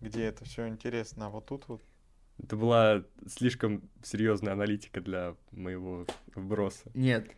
где 0.00 0.24
это 0.24 0.44
все 0.44 0.68
интересно, 0.68 1.26
а 1.26 1.28
вот 1.30 1.46
тут 1.46 1.68
вот 1.68 1.82
Это 2.42 2.56
была 2.56 3.02
слишком 3.26 3.82
серьезная 4.02 4.52
аналитика 4.52 5.00
для 5.00 5.34
моего 5.50 6.06
вброса. 6.34 6.90
Нет, 6.94 7.30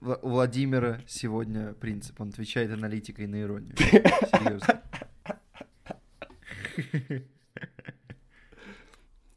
у 0.00 0.28
Владимира 0.28 1.00
сегодня 1.06 1.74
принцип, 1.74 2.20
он 2.20 2.28
отвечает 2.30 2.70
аналитикой 2.70 3.26
на 3.26 3.40
иронию. 3.40 3.76
Серьезно. 3.76 4.82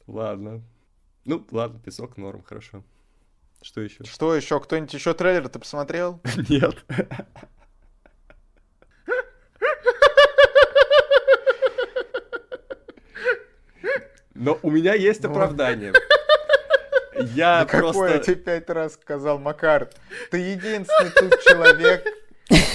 Ладно. 0.06 0.62
Ну, 1.24 1.46
ладно, 1.50 1.80
песок 1.80 2.16
норм, 2.16 2.42
хорошо. 2.42 2.84
Что 3.62 3.80
еще? 3.80 4.04
Что 4.04 4.34
еще? 4.34 4.60
Кто-нибудь 4.60 4.92
еще 4.92 5.14
трейлер 5.14 5.48
ты 5.48 5.58
посмотрел? 5.58 6.20
Нет. 6.48 6.84
Но 14.34 14.58
у 14.62 14.70
меня 14.70 14.94
есть 14.94 15.22
Ну. 15.22 15.30
оправдание. 15.30 15.92
Я 17.16 17.60
Да 17.60 17.66
какой 17.66 17.86
я 17.86 17.92
просто... 17.92 18.18
тебе 18.18 18.34
пять 18.36 18.68
раз 18.70 18.94
сказал, 18.94 19.38
Макар? 19.38 19.88
Ты 20.30 20.38
единственный 20.38 21.10
тут 21.10 21.40
человек, 21.42 22.04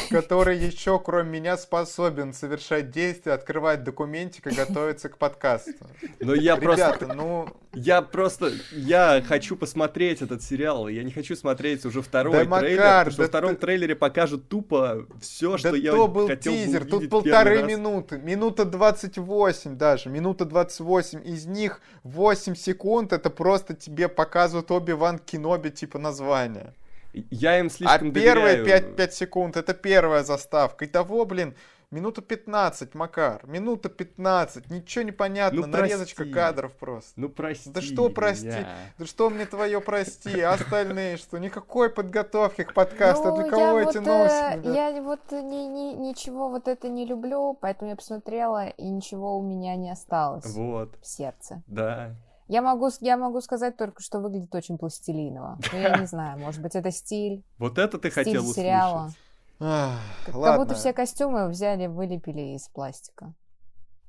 который 0.09 0.57
еще, 0.57 0.99
кроме 0.99 1.39
меня, 1.39 1.57
способен 1.57 2.33
совершать 2.33 2.91
действия, 2.91 3.33
открывать 3.33 3.83
документик 3.83 4.47
и 4.47 4.51
готовиться 4.51 5.09
к 5.09 5.17
подкасту. 5.17 5.71
Но 6.19 6.33
я 6.33 6.55
Ребята, 6.55 6.97
просто... 6.99 7.13
ну, 7.15 7.47
Я 7.73 8.01
просто... 8.01 8.51
Я 8.71 9.23
хочу 9.27 9.55
посмотреть 9.55 10.21
этот 10.21 10.41
сериал. 10.43 10.87
Я 10.87 11.03
не 11.03 11.11
хочу 11.11 11.35
смотреть 11.35 11.85
уже 11.85 12.01
второй 12.01 12.45
Да, 12.45 12.59
трейлер, 12.59 12.77
Макар, 12.79 13.05
потому 13.05 13.11
что 13.11 13.17
да 13.17 13.23
во 13.23 13.27
втором 13.27 13.55
ты- 13.55 13.61
трейлере 13.61 13.95
покажут 13.95 14.49
тупо 14.49 15.05
все, 15.21 15.57
что 15.57 15.71
да 15.71 15.77
я 15.77 15.91
то 15.91 16.07
был 16.07 16.27
хотел 16.27 16.51
бы 16.53 16.57
тизер, 16.57 16.85
тут 16.85 17.09
полторы 17.09 17.63
минуты, 17.63 18.17
минута 18.17 18.65
28 18.65 19.77
даже, 19.77 20.09
минута 20.09 20.45
28, 20.45 21.21
из 21.25 21.45
них 21.45 21.81
8 22.03 22.55
секунд, 22.55 23.13
это 23.13 23.29
просто 23.29 23.73
тебе 23.75 24.07
показывают 24.07 24.71
Оби-Ван 24.71 25.19
Кеноби 25.19 25.69
типа 25.69 25.99
названия. 25.99 26.73
Я 27.13 27.59
им 27.59 27.67
А 27.67 27.69
слишком 27.69 28.11
первые 28.13 28.57
доверяю. 28.57 28.83
5, 28.83 28.95
5 28.95 29.13
секунд 29.13 29.57
это 29.57 29.73
первая 29.73 30.23
заставка. 30.23 30.85
Итого, 30.85 31.25
блин, 31.25 31.55
минута 31.91 32.21
15, 32.21 32.93
Макар. 32.93 33.41
Минута 33.47 33.89
15. 33.89 34.69
Ничего 34.69 35.03
не 35.03 35.11
понятно. 35.11 35.61
Ну, 35.61 35.67
Нарезочка 35.67 36.17
прости. 36.17 36.33
кадров 36.33 36.71
просто. 36.73 37.13
Ну 37.15 37.29
прости 37.29 37.71
Да 37.71 37.81
что 37.81 38.09
прости? 38.09 38.45
меня. 38.45 38.67
Да 38.99 39.05
что 39.07 39.29
мне 39.31 39.47
твое 39.47 39.81
прости, 39.81 40.39
а 40.41 40.53
остальные 40.53 41.17
что? 41.17 41.39
Никакой 41.39 41.89
подготовки 41.89 42.63
к 42.63 42.73
подкасту. 42.75 43.29
Ну, 43.29 43.41
Для 43.41 43.49
кого 43.49 43.79
вот, 43.79 43.89
эти 43.89 43.97
э, 43.97 44.01
новости? 44.01 44.53
ребят? 44.67 44.75
Я 44.75 45.01
вот 45.01 45.31
ни- 45.31 45.67
ни- 45.67 45.95
ничего 46.09 46.49
вот 46.49 46.67
это 46.67 46.89
не 46.89 47.07
люблю, 47.07 47.57
поэтому 47.59 47.89
я 47.89 47.95
посмотрела, 47.95 48.67
и 48.67 48.83
ничего 48.87 49.37
у 49.39 49.41
меня 49.41 49.75
не 49.75 49.89
осталось 49.89 50.45
Вот, 50.45 50.95
в 51.01 51.07
сердце. 51.07 51.63
да. 51.65 52.15
Я 52.49 52.61
могу, 52.63 52.89
я 52.99 53.15
могу 53.15 53.41
сказать 53.41 53.77
только, 53.77 54.01
что 54.01 54.19
выглядит 54.19 54.53
очень 54.55 54.77
пластилиново. 54.79 55.59
Но 55.71 55.77
я 55.79 55.97
не 55.97 56.07
знаю, 56.07 56.39
может 56.39 56.61
быть, 56.61 56.75
это 56.75 56.89
стиль, 56.91 57.43
Вот 57.59 57.77
это 57.77 57.97
ты 57.99 58.09
стиль 58.09 58.25
хотел 58.25 58.43
сериала. 58.53 58.99
услышать. 59.05 59.19
Ах, 59.61 59.99
Как, 60.25 60.57
будто 60.59 60.73
все 60.75 60.91
костюмы 60.91 61.47
взяли, 61.49 61.85
вылепили 61.87 62.55
из 62.55 62.67
пластика. 62.69 63.33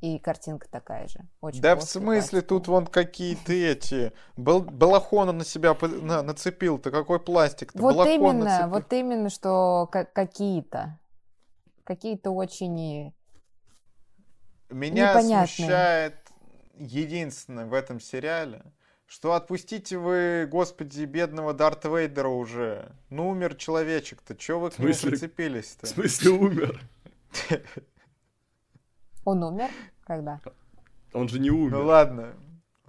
И 0.01 0.19
картинка 0.19 0.67
такая 0.71 1.07
же. 1.09 1.21
Очень 1.43 1.61
Да 1.61 1.77
в 1.77 1.83
смысле, 1.83 2.41
тут 2.41 2.65
пластиковая. 2.65 2.81
вон 2.81 2.87
какие-то 2.87 3.53
эти... 3.53 4.13
Бал- 4.39 4.63
балахона 4.63 5.33
на 5.33 5.45
себя 5.45 5.75
по- 5.75 5.89
на- 5.89 6.23
нацепил-то. 6.23 6.91
Какой 6.91 7.21
пластик-то? 7.21 7.79
Вот 7.79 7.95
Балахон 7.95 8.15
именно, 8.15 8.45
нацепил. 8.45 8.69
вот 8.71 8.93
именно, 8.95 9.29
что 9.29 9.87
ка- 9.93 10.07
какие-то. 10.07 10.99
Какие-то 11.85 12.31
очень... 12.31 13.13
Меня 14.71 15.11
непонятные. 15.11 15.47
смущает 15.49 16.15
единственное 16.81 17.67
в 17.67 17.75
этом 17.75 18.01
сериале, 18.01 18.63
что 19.07 19.35
отпустите 19.35 19.99
вы, 19.99 20.47
господи, 20.51 21.05
бедного 21.05 21.53
Дарта 21.53 21.89
Вейдера 21.89 22.29
уже. 22.29 22.93
Ну, 23.11 23.29
умер 23.29 23.55
человечек-то, 23.57 24.35
чё 24.37 24.59
вы 24.59 24.71
к 24.71 24.75
В 24.75 24.79
нему 24.79 24.93
смысле? 24.93 25.09
В 25.09 25.13
прицепились-то? 25.21 25.87
смысле 25.87 26.31
умер? 26.31 26.81
Он 29.25 29.43
умер? 29.43 29.69
Когда? 30.05 30.41
Он 31.13 31.29
же 31.29 31.39
не 31.39 31.51
Ну 31.51 31.65
умер. 31.65 31.77
ладно, 31.79 32.35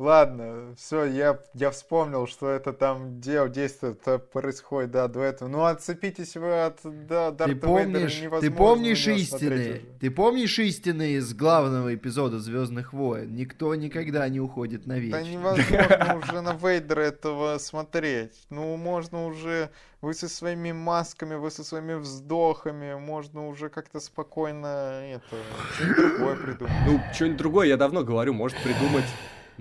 ладно, 0.02 0.76
все, 0.78 1.06
я, 1.06 1.40
я 1.54 1.72
вспомнил, 1.72 2.28
что 2.28 2.50
это 2.50 2.74
там 2.74 3.20
де- 3.22 3.48
действие 3.50 3.94
-то 3.94 4.20
происходит, 4.20 4.92
да, 4.92 5.08
до 5.08 5.22
этого. 5.22 5.48
Ну, 5.50 5.64
отцепитесь 5.64 6.36
вы 6.36 6.64
от 6.66 6.80
да, 6.84 7.32
Дарта 7.32 7.54
Ты 7.54 7.56
помнишь, 7.56 8.22
Вейдера, 8.22 8.42
ты 8.42 8.52
помнишь 8.52 9.08
истины? 9.08 9.56
уже. 9.56 9.82
Ты 10.00 10.12
помнишь 10.12 10.60
истины 10.60 11.12
из 11.12 11.34
главного 11.34 11.94
эпизода 11.94 12.40
Звездных 12.40 12.94
войн? 12.94 13.34
Никто 13.36 13.74
никогда 13.76 14.28
не 14.30 14.40
уходит 14.40 14.88
на 14.88 14.96
Да 14.96 15.00
вечность. 15.00 15.32
невозможно 15.32 16.18
уже 16.24 16.42
на 16.42 16.54
Вейдера 16.54 17.02
этого 17.02 17.58
смотреть. 17.60 18.34
Ну, 18.50 18.76
можно 18.78 19.26
уже... 19.26 19.70
Вы 20.02 20.16
со 20.16 20.28
своими 20.28 20.72
масками, 20.72 21.36
вы 21.36 21.52
со 21.52 21.64
своими 21.64 21.94
вздохами, 21.94 22.96
можно 22.96 23.48
уже 23.48 23.70
как-то 23.70 24.00
спокойно 24.00 25.04
это... 25.04 25.36
Что-нибудь 25.76 26.18
другое 26.18 26.36
придумать. 26.38 26.74
Ну, 26.88 27.02
что-нибудь 27.14 27.38
другое, 27.38 27.68
я 27.68 27.78
давно 27.78 28.04
говорю, 28.04 28.34
может 28.34 28.58
придумать 28.64 29.06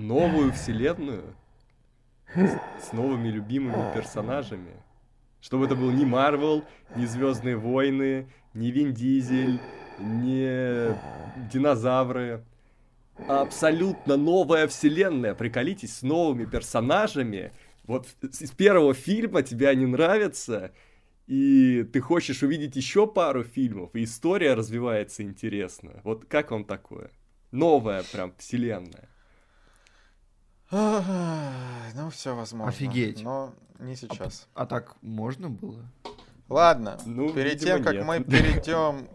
новую 0.01 0.53
вселенную 0.53 1.35
с, 2.35 2.93
новыми 2.93 3.29
любимыми 3.29 3.95
персонажами. 3.95 4.73
Чтобы 5.41 5.67
это 5.67 5.75
был 5.75 5.91
не 5.91 6.05
Марвел, 6.05 6.65
не 6.97 7.07
Звездные 7.07 7.57
войны, 7.57 8.29
не 8.55 8.71
Вин 8.71 8.93
Дизель, 8.93 9.61
не 9.99 10.95
динозавры. 11.53 12.45
Абсолютно 13.29 14.17
новая 14.17 14.67
вселенная. 14.67 15.35
Приколитесь 15.35 15.97
с 15.97 16.03
новыми 16.03 16.47
персонажами. 16.47 17.53
Вот 17.85 18.07
с- 18.23 18.51
первого 18.53 18.95
фильма 18.95 19.43
тебе 19.43 19.69
они 19.69 19.85
нравятся, 19.87 20.73
и 21.27 21.85
ты 21.93 22.01
хочешь 22.01 22.43
увидеть 22.43 22.77
еще 22.77 23.07
пару 23.07 23.45
фильмов, 23.45 23.91
и 23.95 24.05
история 24.05 24.55
развивается 24.55 25.23
интересно. 25.23 26.01
Вот 26.05 26.25
как 26.25 26.51
вам 26.51 26.65
такое? 26.65 27.11
Новая 27.51 28.05
прям 28.13 28.33
вселенная. 28.39 29.10
Ну, 30.71 32.11
все 32.11 32.35
возможно. 32.35 32.69
Офигеть. 32.71 33.23
Но 33.23 33.53
не 33.79 33.97
сейчас. 33.97 34.49
А 34.55 34.67
так 34.67 34.97
можно 35.03 35.49
было? 35.51 35.85
Ладно, 36.49 36.99
Ну, 37.07 37.33
перед 37.33 37.55
видимо, 37.61 37.77
тем, 37.77 37.85
как 37.85 37.95
нет. 37.95 38.05
мы 38.05 38.21
перейдем 38.25 39.09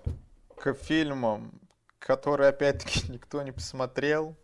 к 0.58 0.74
фильмам, 0.74 1.52
которые, 2.00 2.50
опять-таки, 2.50 3.10
никто 3.12 3.42
не 3.44 3.52
посмотрел, 3.52 4.38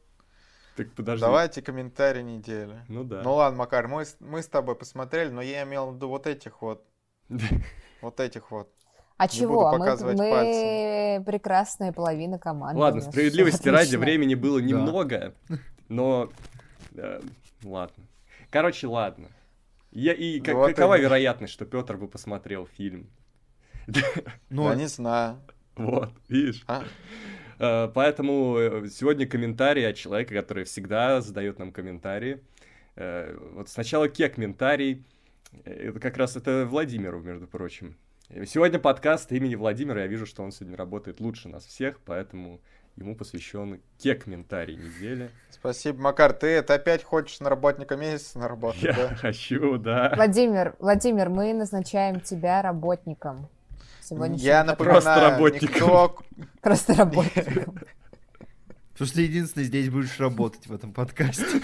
Так 0.76 0.92
подожди. 0.94 1.22
давайте 1.22 1.62
комментарий 1.62 2.22
недели. 2.22 2.84
Ну 2.90 3.06
да. 3.06 3.22
Ну 3.24 3.36
ладно, 3.36 3.60
Макар, 3.60 3.88
мы, 3.88 4.04
с- 4.06 4.18
мы 4.20 4.42
с 4.42 4.48
тобой 4.48 4.76
посмотрели, 4.76 5.30
но 5.30 5.42
я 5.42 5.64
имел 5.64 5.92
в 5.92 5.96
виду 5.96 6.10
вот 6.10 6.28
этих 6.28 6.62
вот, 6.62 6.86
вот 8.02 8.20
этих 8.20 8.52
вот. 8.52 8.70
А 9.18 9.24
Не 9.26 9.30
чего? 9.30 9.54
буду 9.54 9.78
Мы, 9.78 9.80
показывать 9.86 10.18
мы 10.18 10.30
пальцем. 10.30 11.24
прекрасная 11.26 11.92
половина 11.94 12.40
команды. 12.40 12.78
Ладно, 12.80 13.02
справедливости 13.02 13.70
ради, 13.70 13.84
отлично. 13.96 14.00
времени 14.00 14.36
было 14.36 14.60
Да. 14.60 14.66
немного, 14.68 15.34
но... 15.88 16.30
ладно. 17.64 18.04
Короче, 18.50 18.88
ладно. 18.88 19.30
Я, 19.92 20.14
и 20.14 20.40
как- 20.40 20.56
Вот 20.56 20.70
какова 20.70 20.96
именно. 20.96 21.08
вероятность, 21.08 21.54
что 21.54 21.66
Петр 21.66 21.98
бы 21.98 22.08
посмотрел 22.08 22.66
фильм? 22.66 23.10
Ну, 24.50 24.70
Я 24.70 24.76
не 24.76 24.88
знаю. 24.88 25.42
Вот, 25.76 26.12
видишь? 26.30 26.64
А? 26.68 26.84
Э, 27.60 27.90
Поэтому 27.94 28.58
э, 28.58 28.88
сегодня 28.90 29.26
комментарий 29.28 29.88
от 29.88 29.96
человека, 29.96 30.34
который 30.36 30.64
всегда 30.66 31.22
задает 31.22 31.60
нам 31.60 31.72
комментарии. 31.72 32.42
Э, 32.96 33.36
Вот 33.54 33.70
сначала 33.70 34.08
кек-комментарий. 34.08 35.04
Э, 35.66 35.90
Это 35.90 36.00
как 36.00 36.18
раз 36.18 36.36
это 36.36 36.66
Владимиру, 36.66 37.22
между 37.22 37.48
прочим. 37.48 37.96
Сегодня 38.46 38.80
подкаст 38.80 39.32
имени 39.34 39.56
Владимира. 39.56 40.02
Я 40.02 40.08
вижу, 40.08 40.26
что 40.26 40.44
он 40.44 40.52
сегодня 40.52 40.78
работает 40.78 41.20
лучше 41.20 41.50
нас 41.50 41.66
всех, 41.66 42.00
поэтому 42.06 42.62
ему 42.98 43.16
посвящен 43.16 43.82
кек-комментарий 43.98 44.76
недели. 44.76 45.32
Спасибо, 45.50 46.02
Макар. 46.02 46.34
Ты 46.34 46.48
это 46.48 46.76
опять 46.76 47.04
хочешь 47.04 47.40
на 47.40 47.50
работника 47.50 47.96
месяца 47.96 48.40
на 48.40 48.48
работу, 48.48 48.78
Я 48.82 48.94
да? 48.94 49.16
хочу, 49.16 49.78
да. 49.78 50.14
Владимир, 50.16 50.76
Владимир, 50.80 51.30
мы 51.30 51.54
назначаем 51.54 52.20
тебя 52.20 52.62
работником. 52.62 53.48
сегодняшнего 54.02 54.46
Я 54.48 54.64
напоминаю, 54.64 55.02
Просто 55.02 55.30
работником. 55.30 55.70
никто... 55.70 56.20
Просто 56.62 56.94
работником. 56.96 57.76
потому 58.94 59.08
что 59.08 59.16
ты 59.16 59.22
единственный 59.22 59.66
здесь 59.66 59.90
будешь 59.90 60.20
работать 60.20 60.68
в 60.68 60.74
этом 60.74 60.94
подкасте. 60.94 61.46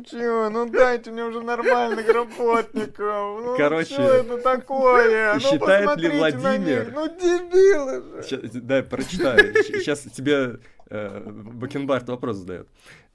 Ну 0.00 0.04
чё, 0.04 0.50
ну 0.50 0.66
дайте 0.66 1.10
мне 1.10 1.24
уже 1.24 1.42
нормальных 1.42 2.08
работников. 2.08 3.44
Ну 3.44 3.54
Короче, 3.56 3.92
что 3.92 4.02
это 4.02 4.38
такое? 4.38 5.34
Ну 5.34 5.40
считает 5.40 5.98
ли 5.98 6.08
Владимир-. 6.08 6.92
Ну 6.92 7.08
дебилы 7.08 8.22
же. 8.22 8.28
Щас, 8.28 8.50
да, 8.52 8.82
прочитаю. 8.82 9.54
Сейчас 9.62 10.00
тебе 10.00 10.60
э, 10.88 11.30
Бакенбард 11.30 12.08
вопрос 12.08 12.38
задает. 12.38 12.68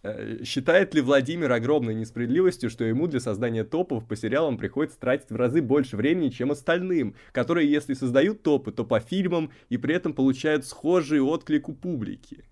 Э, 0.04 0.44
Считает 0.44 0.94
ли 0.94 1.02
Владимир 1.02 1.52
огромной 1.52 1.96
несправедливостью, 1.96 2.70
что 2.70 2.84
ему 2.84 3.08
для 3.08 3.20
создания 3.20 3.64
топов 3.64 4.08
по 4.08 4.16
сериалам 4.16 4.58
приходится 4.58 5.00
тратить 5.00 5.32
в 5.32 5.36
разы 5.36 5.64
больше 5.64 5.98
времени, 5.98 6.30
чем 6.30 6.52
остальным, 6.52 7.16
которые, 7.32 7.72
если 7.72 7.96
создают 7.96 8.44
топы, 8.44 8.72
то 8.72 8.84
по 8.84 9.00
фильмам 9.00 9.52
и 9.70 9.78
при 9.78 9.96
этом 9.96 10.14
получают 10.14 10.66
схожий 10.66 11.20
отклик 11.20 11.68
у 11.68 11.74
публики? 11.74 12.46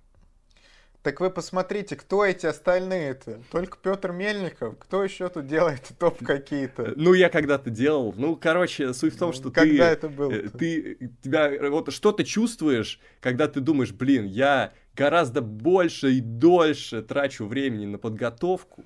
Так 1.04 1.20
вы 1.20 1.30
посмотрите, 1.30 1.98
кто 1.98 2.26
эти 2.26 2.46
остальные-то? 2.46 3.42
Только 3.52 3.78
Петр 3.78 4.14
Мельников? 4.14 4.78
Кто 4.80 5.04
еще 5.04 5.28
тут 5.28 5.48
делает 5.48 5.82
топ 6.00 6.24
какие-то? 6.26 6.94
Ну, 6.96 7.14
я 7.14 7.30
когда-то 7.30 7.70
делал. 7.70 8.14
Ну, 8.16 8.38
короче, 8.38 8.94
суть 8.94 9.16
в 9.16 9.18
том, 9.20 9.34
что 9.34 9.52
Когда 9.52 9.88
ты... 9.88 9.92
это 9.92 10.08
было? 10.08 10.32
э, 10.32 10.48
Ты, 10.48 11.12
тебя, 11.22 11.52
вот 11.70 11.92
что 11.92 12.14
ты 12.14 12.24
чувствуешь, 12.24 13.02
когда 13.20 13.50
ты 13.50 13.60
думаешь, 13.60 13.92
блин, 13.92 14.26
я 14.26 14.72
гораздо 14.96 15.42
больше 15.42 16.14
и 16.14 16.22
дольше 16.22 17.02
трачу 17.02 17.48
времени 17.48 17.86
на 17.86 17.98
подготовку 17.98 18.86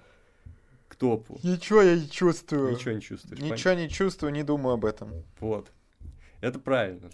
к 0.88 0.96
топу. 0.96 1.40
Ничего 1.44 1.84
я 1.84 1.96
не 1.96 2.10
чувствую. 2.10 2.72
Ничего 2.72 2.94
не 2.96 3.02
чувствуешь. 3.02 3.40
Ничего 3.40 3.74
не 3.74 3.90
чувствую, 3.90 4.34
не 4.34 4.42
думаю 4.42 4.74
об 4.74 4.86
этом. 4.86 5.10
понятно? 5.10 5.32
Вот. 5.40 5.68
Это 6.42 6.58
правильно. 6.58 7.12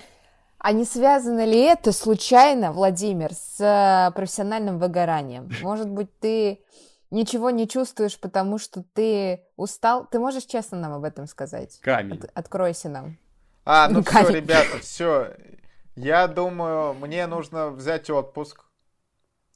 А 0.63 0.71
не 0.71 0.85
связано 0.85 1.43
ли 1.43 1.59
это 1.59 1.91
случайно, 1.91 2.71
Владимир, 2.71 3.33
с 3.33 3.59
э, 3.59 4.11
профессиональным 4.15 4.79
выгоранием? 4.79 5.49
Может 5.61 5.89
быть, 5.89 6.07
ты 6.19 6.61
ничего 7.11 7.49
не 7.49 7.67
чувствуешь, 7.67 8.17
потому 8.17 8.57
что 8.57 8.81
ты 8.93 9.43
устал? 9.57 10.07
Ты 10.09 10.19
можешь 10.19 10.45
честно 10.45 10.79
нам 10.79 10.93
об 10.93 11.03
этом 11.03 11.27
сказать? 11.27 11.79
Камень. 11.81 12.17
От- 12.17 12.31
откройся 12.33 12.87
нам. 12.87 13.17
А, 13.65 13.87
ну 13.91 14.01
все, 14.03 14.11
Камень. 14.11 14.35
ребята, 14.37 14.79
все. 14.79 15.33
Я 15.97 16.27
думаю, 16.29 16.93
мне 16.93 17.27
нужно 17.27 17.69
взять 17.69 18.09
отпуск 18.09 18.63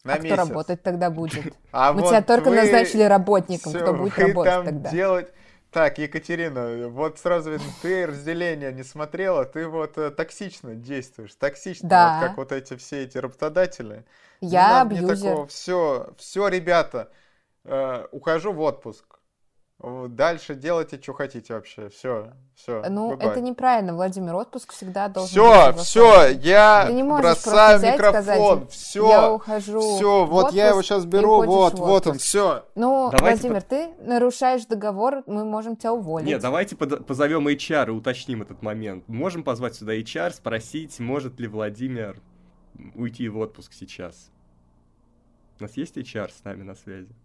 на 0.03 0.15
а 0.15 0.19
месяц. 0.19 0.33
кто 0.33 0.45
работать 0.45 0.83
тогда 0.83 1.09
будет? 1.09 1.53
А 1.71 1.93
Мы 1.93 2.01
вот 2.01 2.09
тебя 2.09 2.21
только 2.21 2.49
вы- 2.49 2.57
назначили 2.57 3.03
работником, 3.03 3.71
всё, 3.71 3.79
кто 3.81 3.93
будет 3.93 4.17
вы 4.17 4.23
работать 4.27 4.53
там 4.53 4.65
тогда. 4.65 4.89
делать... 4.89 5.33
Так, 5.77 5.99
Екатерина, 5.99 6.87
вот 6.89 7.19
сразу 7.19 7.51
видно, 7.51 7.67
ты 7.83 8.07
разделение 8.07 8.71
не 8.73 8.81
смотрела, 8.81 9.45
ты 9.45 9.67
вот 9.67 9.95
э, 9.99 10.09
токсично 10.09 10.73
действуешь, 10.73 11.35
токсично, 11.35 11.87
Да. 11.87 12.19
вот 12.19 12.27
как 12.27 12.37
вот 12.37 12.51
эти 12.51 12.75
все 12.77 13.03
эти 13.03 13.19
работодатели. 13.19 14.03
Я 14.41 14.81
абьюзер. 14.81 15.45
Все, 15.45 16.09
все, 16.17 16.47
ребята, 16.47 17.11
э, 17.63 18.07
ухожу 18.11 18.53
в 18.53 18.61
отпуск. 18.61 19.16
Дальше 19.79 20.55
делайте, 20.55 20.99
что 20.99 21.13
хотите 21.13 21.53
вообще. 21.53 21.89
Все, 21.89 22.33
все. 22.55 22.83
Ну, 22.89 23.13
это 23.13 23.39
неправильно, 23.41 23.93
Владимир. 23.93 24.33
Отпуск 24.33 24.73
всегда 24.73 25.07
должен 25.07 25.29
Все, 25.29 25.71
быть 25.71 25.81
все, 25.83 26.27
я 26.29 26.85
Ты 26.87 26.93
не 26.93 27.03
бросаю 27.03 27.77
взять 27.77 27.93
микрофон. 27.93 28.23
сказать, 28.23 28.39
Я 28.39 28.65
Все, 28.69 29.33
ухожу 29.35 29.79
все, 29.79 30.25
вот 30.25 30.51
я 30.53 30.69
его 30.69 30.81
сейчас 30.81 31.05
беру, 31.05 31.43
вот, 31.43 31.77
вот 31.77 32.07
он, 32.07 32.17
все. 32.17 32.65
Ну, 32.73 33.11
Давайте 33.15 33.49
Владимир, 33.49 33.61
ты 33.61 33.89
нарушаешь 34.03 34.65
договор, 34.65 35.21
мы 35.27 35.45
можем 35.45 35.75
тебя 35.75 35.93
уволить. 35.93 36.25
Нет, 36.25 36.41
давайте 36.41 36.75
под- 36.75 37.05
позовем 37.05 37.47
HR 37.47 37.89
и 37.89 37.91
уточним 37.91 38.41
этот 38.41 38.63
момент. 38.63 39.07
Можем 39.07 39.43
позвать 39.43 39.75
сюда 39.75 39.93
HR, 39.93 40.31
спросить, 40.33 40.99
может 40.99 41.39
ли 41.39 41.47
Владимир 41.47 42.19
уйти 42.95 43.29
в 43.29 43.37
отпуск 43.37 43.73
сейчас. 43.73 44.31
У 45.59 45.63
нас 45.63 45.77
есть 45.77 45.97
HR 45.97 46.31
с 46.31 46.43
нами 46.43 46.63
на 46.63 46.73
связи? 46.73 47.15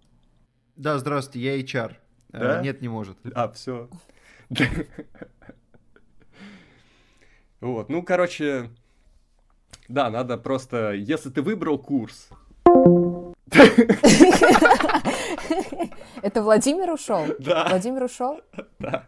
Да, 0.77 0.99
здравствуйте, 0.99 1.41
я 1.41 1.59
HR. 1.59 1.97
Э, 2.33 2.39
Да? 2.39 2.63
Нет, 2.63 2.81
не 2.83 2.89
может. 2.89 3.19
А, 3.35 3.51
все. 3.53 3.89
Вот, 7.61 7.89
ну, 7.89 8.03
короче, 8.03 8.71
да, 9.89 10.11
надо 10.11 10.37
просто, 10.37 10.93
если 10.93 11.31
ты 11.31 11.43
выбрал 11.43 11.79
курс, 11.79 12.29
Это 16.23 16.43
Владимир 16.43 16.91
ушел? 16.93 17.27
да, 17.39 17.69
Владимир 17.69 18.05
ушел? 18.05 18.41
да, 18.79 19.07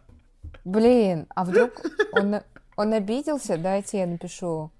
Блин, 0.63 1.27
а 1.35 1.43
вдруг 1.45 1.71
он, 2.13 2.41
он 2.75 2.93
обиделся? 2.93 3.57
Дайте 3.57 3.99
я 3.99 4.07
напишу. 4.07 4.71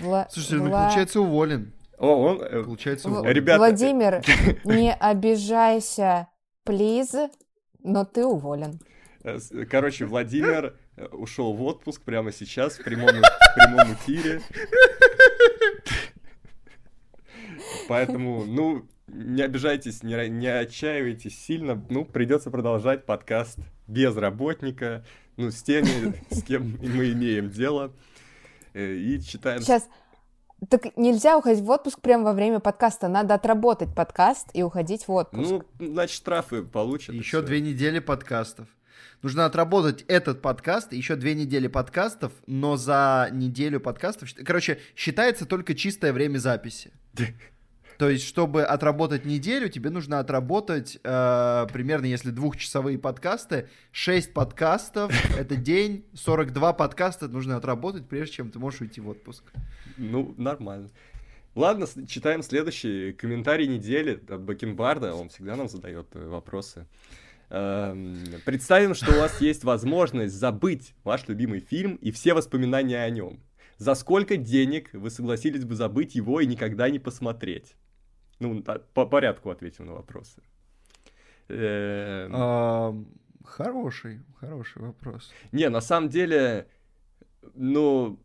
Вла- 0.00 0.26
Слушайте, 0.30 0.56
ну 0.56 0.66
Вла- 0.70 0.84
получается 0.86 1.20
уволен. 1.20 1.72
о, 1.98 2.14
он, 2.16 2.42
э, 2.42 2.62
Получается 2.62 3.08
уволен. 3.08 3.30
Ребята, 3.32 3.58
Владимир, 3.58 4.22
не 4.64 4.92
обижайся, 4.92 6.28
плиз, 6.64 7.14
но 7.82 8.04
ты 8.04 8.24
уволен. 8.24 8.80
э, 9.24 9.38
с- 9.38 9.52
короче, 9.66 10.04
Владимир 10.06 10.76
э, 10.96 11.06
ушел 11.06 11.52
в 11.54 11.62
отпуск 11.62 12.02
прямо 12.02 12.32
сейчас 12.32 12.78
в 12.78 12.84
прямом, 12.84 13.08
в 13.08 13.54
прямом 13.54 13.92
эфире. 13.94 14.40
Поэтому, 17.88 18.44
ну, 18.44 18.86
не 19.08 19.42
обижайтесь, 19.42 20.02
не, 20.02 20.28
не 20.28 20.46
отчаивайтесь 20.46 21.38
сильно. 21.38 21.82
Ну, 21.90 22.04
придется 22.04 22.50
продолжать 22.50 23.04
подкаст 23.06 23.58
без 23.86 24.16
работника, 24.16 25.04
ну, 25.36 25.50
с 25.50 25.62
теми, 25.62 26.14
с 26.32 26.42
кем 26.42 26.78
мы 26.80 27.12
имеем 27.12 27.50
дело. 27.50 27.92
Э, 28.72 28.94
И 28.94 29.20
читаем... 29.20 29.62
Сейчас. 29.62 29.88
Так 30.68 30.96
нельзя 30.96 31.38
уходить 31.38 31.62
в 31.62 31.70
отпуск 31.70 32.00
прямо 32.00 32.24
во 32.24 32.32
время 32.32 32.60
подкаста. 32.60 33.08
Надо 33.08 33.34
отработать 33.34 33.94
подкаст 33.94 34.48
и 34.52 34.62
уходить 34.62 35.08
в 35.08 35.12
отпуск. 35.12 35.50
Ну, 35.50 35.64
значит, 35.78 36.16
штрафы 36.16 36.62
получат. 36.62 37.14
Еще 37.14 37.40
две 37.42 37.60
недели 37.60 37.98
подкастов. 37.98 38.68
Нужно 39.22 39.44
отработать 39.44 40.04
этот 40.08 40.40
подкаст, 40.40 40.92
еще 40.92 41.14
две 41.14 41.34
недели 41.34 41.66
подкастов, 41.66 42.32
но 42.46 42.76
за 42.76 43.28
неделю 43.32 43.78
подкастов... 43.80 44.30
Короче, 44.44 44.78
считается 44.96 45.44
только 45.44 45.74
чистое 45.74 46.12
время 46.12 46.38
записи. 46.38 46.92
То 48.00 48.08
есть, 48.08 48.26
чтобы 48.26 48.64
отработать 48.64 49.26
неделю, 49.26 49.68
тебе 49.68 49.90
нужно 49.90 50.20
отработать 50.20 50.98
э, 51.04 51.66
примерно, 51.70 52.06
если 52.06 52.30
двухчасовые 52.30 52.96
подкасты, 52.96 53.68
6 53.92 54.32
подкастов, 54.32 55.12
это 55.38 55.54
день, 55.54 56.06
42 56.14 56.72
подкаста 56.72 57.28
нужно 57.28 57.58
отработать, 57.58 58.08
прежде 58.08 58.36
чем 58.36 58.50
ты 58.50 58.58
можешь 58.58 58.80
уйти 58.80 59.02
в 59.02 59.08
отпуск. 59.10 59.44
Ну, 59.98 60.34
нормально. 60.38 60.88
Ладно, 61.54 61.86
читаем 62.08 62.42
следующий 62.42 63.12
комментарий 63.12 63.66
недели 63.66 64.18
от 64.30 64.40
Бакенбарда. 64.44 65.14
Он 65.14 65.28
всегда 65.28 65.56
нам 65.56 65.68
задает 65.68 66.06
э, 66.14 66.26
вопросы. 66.26 66.86
Эм, 67.50 68.16
Представим, 68.46 68.94
что 68.94 69.12
у 69.12 69.18
вас 69.18 69.42
есть 69.42 69.62
возможность 69.62 70.32
забыть 70.32 70.94
ваш 71.04 71.28
любимый 71.28 71.60
фильм 71.60 71.96
и 71.96 72.12
все 72.12 72.32
воспоминания 72.32 73.02
о 73.02 73.10
нем. 73.10 73.40
За 73.76 73.94
сколько 73.94 74.38
денег 74.38 74.88
вы 74.94 75.10
согласились 75.10 75.66
бы 75.66 75.74
забыть 75.74 76.14
его 76.14 76.40
и 76.40 76.46
никогда 76.46 76.88
не 76.88 76.98
посмотреть? 76.98 77.76
Ну, 78.40 78.62
та- 78.62 78.78
по 78.94 79.06
порядку 79.06 79.50
ответим 79.50 79.86
на 79.86 79.92
вопросы. 79.92 80.40
Эм, 81.48 82.32
А, 82.34 82.94
Хороший, 83.44 84.20
хороший 84.40 84.82
вопрос. 84.82 85.32
Не, 85.52 85.68
на 85.70 85.80
самом 85.80 86.08
деле, 86.08 86.66
ну, 87.54 88.18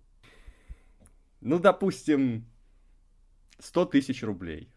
ну, 1.41 1.59
допустим, 1.59 2.45
100 3.59 3.85
тысяч 3.85 4.23
рублей. 4.23 4.69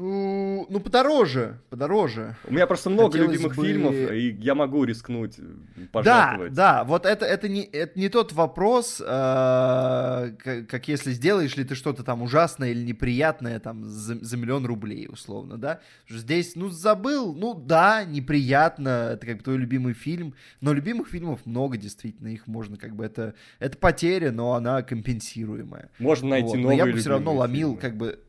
Ну, 0.00 0.80
подороже, 0.84 1.58
подороже. 1.70 2.36
У 2.44 2.52
меня 2.54 2.68
просто 2.68 2.88
много 2.88 3.10
Хотелось 3.10 3.32
любимых 3.32 3.56
бы- 3.56 3.66
фильмов, 3.66 3.94
и 3.94 4.30
я 4.40 4.54
могу 4.54 4.84
рискнуть 4.84 5.34
э, 5.40 5.42
Да, 5.42 5.86
пожертвовать. 5.90 6.52
да, 6.52 6.84
вот 6.84 7.04
это, 7.04 7.26
это, 7.26 7.48
не, 7.48 7.64
это 7.64 7.98
не 7.98 8.08
тот 8.08 8.32
вопрос, 8.32 9.00
э, 9.04 9.04
как, 10.38 10.68
как 10.68 10.86
если 10.86 11.10
сделаешь 11.10 11.56
ли 11.56 11.64
ты 11.64 11.74
что-то 11.74 12.04
там 12.04 12.22
ужасное 12.22 12.70
или 12.70 12.84
неприятное 12.84 13.58
там 13.58 13.84
за, 13.84 14.14
за 14.24 14.36
миллион 14.36 14.66
рублей, 14.66 15.08
условно, 15.10 15.58
да. 15.58 15.80
Здесь, 16.08 16.54
ну, 16.54 16.68
забыл, 16.68 17.34
ну, 17.34 17.54
да, 17.54 18.04
неприятно, 18.04 19.10
это 19.14 19.26
как 19.26 19.38
бы 19.38 19.42
твой 19.42 19.56
любимый 19.56 19.94
фильм, 19.94 20.34
но 20.60 20.72
любимых 20.74 21.08
фильмов 21.08 21.40
много, 21.44 21.76
действительно, 21.76 22.28
их 22.28 22.46
можно 22.46 22.76
как 22.76 22.94
бы, 22.94 23.04
это, 23.04 23.34
это 23.58 23.76
потеря, 23.76 24.30
но 24.30 24.52
она 24.52 24.82
компенсируемая. 24.82 25.90
Можно 25.98 26.28
найти 26.28 26.46
Вот, 26.50 26.54
Но 26.56 26.62
новые 26.62 26.78
я 26.78 26.86
бы 26.86 26.92
все 26.98 27.10
равно 27.10 27.34
ломил, 27.34 27.70
фильмы. 27.70 27.80
как 27.80 27.96
бы, 27.96 28.20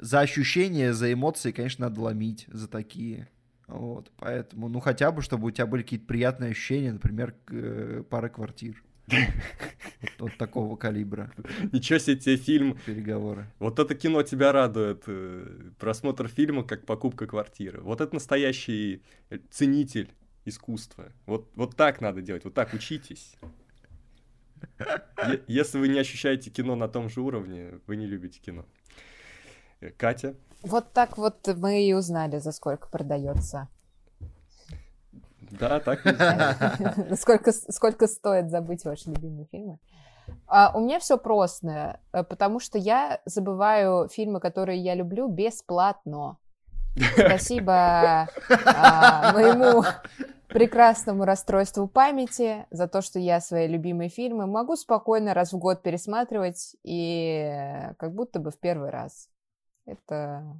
за 0.00 0.20
ощущения, 0.20 0.92
за 0.92 1.12
эмоции, 1.12 1.52
конечно, 1.52 1.88
надо 1.88 2.00
ломить 2.00 2.46
за 2.48 2.68
такие. 2.68 3.28
Вот, 3.66 4.10
поэтому, 4.18 4.68
ну, 4.68 4.80
хотя 4.80 5.12
бы, 5.12 5.22
чтобы 5.22 5.46
у 5.48 5.50
тебя 5.52 5.66
были 5.66 5.82
какие-то 5.82 6.06
приятные 6.06 6.50
ощущения, 6.50 6.92
например, 6.92 7.34
э, 7.50 8.02
пара 8.10 8.28
квартир. 8.28 8.82
Вот, 10.18 10.36
такого 10.38 10.76
калибра 10.76 11.32
Ничего 11.72 11.98
себе 11.98 12.16
тебе 12.16 12.36
фильм. 12.36 12.78
переговоры. 12.86 13.46
Вот 13.58 13.78
это 13.78 13.94
кино 13.94 14.22
тебя 14.22 14.52
радует. 14.52 15.02
э, 15.06 15.70
Просмотр 15.78 16.28
фильма 16.28 16.62
как 16.62 16.86
покупка 16.86 17.26
квартиры. 17.26 17.80
Вот 17.80 18.00
это 18.00 18.14
настоящий 18.14 19.02
э, 19.30 19.38
ценитель 19.50 20.10
искусства. 20.44 21.12
Вот, 21.26 21.50
вот 21.54 21.76
так 21.76 22.00
надо 22.00 22.22
делать, 22.22 22.44
вот 22.44 22.54
так 22.54 22.72
учитесь. 22.74 23.36
Если 25.48 25.78
вы 25.78 25.88
не 25.88 25.98
ощущаете 25.98 26.50
кино 26.50 26.76
на 26.76 26.88
том 26.88 27.08
же 27.08 27.20
уровне, 27.20 27.80
вы 27.86 27.96
не 27.96 28.06
любите 28.06 28.40
кино. 28.40 28.66
Катя? 29.96 30.34
Вот 30.62 30.92
так 30.92 31.16
вот 31.16 31.48
мы 31.56 31.82
и 31.82 31.92
узнали, 31.94 32.38
за 32.38 32.52
сколько 32.52 32.88
продается. 32.88 33.68
Да, 35.40 35.80
так 35.80 36.06
и 36.06 36.14
знаю. 36.14 37.16
Сколько, 37.16 37.52
сколько 37.52 38.06
стоит 38.06 38.50
забыть 38.50 38.84
ваши 38.84 39.10
любимые 39.10 39.46
фильмы? 39.50 39.78
А, 40.46 40.72
у 40.74 40.80
меня 40.80 41.00
все 41.00 41.16
просто, 41.16 42.00
э, 42.12 42.22
потому 42.22 42.60
что 42.60 42.78
я 42.78 43.20
забываю 43.24 44.08
фильмы, 44.08 44.40
которые 44.40 44.78
я 44.78 44.94
люблю, 44.94 45.28
бесплатно. 45.28 46.36
Спасибо 47.16 48.28
а, 48.66 49.32
моему 49.32 49.84
прекрасному 50.48 51.24
расстройству 51.24 51.86
памяти 51.86 52.66
за 52.70 52.88
то, 52.88 53.00
что 53.00 53.18
я 53.18 53.40
свои 53.40 53.68
любимые 53.68 54.10
фильмы 54.10 54.46
могу 54.46 54.76
спокойно 54.76 55.32
раз 55.32 55.52
в 55.52 55.58
год 55.58 55.82
пересматривать 55.82 56.76
и 56.82 57.44
э, 57.44 57.94
как 57.94 58.12
будто 58.14 58.40
бы 58.40 58.50
в 58.50 58.58
первый 58.58 58.90
раз. 58.90 59.28
Это 59.86 60.56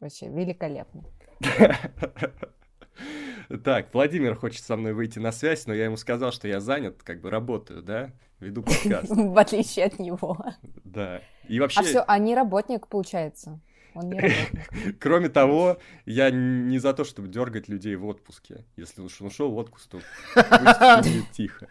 вообще 0.00 0.28
великолепно. 0.28 1.04
Так, 3.64 3.94
Владимир 3.94 4.34
хочет 4.34 4.64
со 4.64 4.76
мной 4.76 4.92
выйти 4.92 5.18
на 5.18 5.30
связь, 5.30 5.66
но 5.66 5.74
я 5.74 5.84
ему 5.84 5.96
сказал, 5.96 6.32
что 6.32 6.48
я 6.48 6.60
занят, 6.60 7.02
как 7.02 7.20
бы 7.20 7.30
работаю, 7.30 7.82
да, 7.82 8.10
веду 8.40 8.62
подкаст. 8.64 9.08
В 9.08 9.38
отличие 9.38 9.86
от 9.86 9.98
него. 9.98 10.36
Да. 10.84 11.20
И 11.48 11.60
вообще... 11.60 11.80
А 11.80 11.82
все, 11.84 12.04
а 12.06 12.18
не 12.18 12.34
работник, 12.34 12.88
получается. 12.88 13.60
Он 13.94 14.10
не 14.10 14.20
работник. 14.20 14.98
Кроме 15.00 15.28
того, 15.28 15.78
я 16.06 16.30
не 16.30 16.78
за 16.78 16.92
то, 16.92 17.04
чтобы 17.04 17.28
дергать 17.28 17.68
людей 17.68 17.94
в 17.94 18.06
отпуске. 18.06 18.64
Если 18.76 19.00
уж 19.00 19.20
он 19.20 19.28
ушел 19.28 19.52
в 19.52 19.56
отпуск, 19.56 19.88
то 19.90 20.00
пусть 20.34 21.30
тихо. 21.32 21.68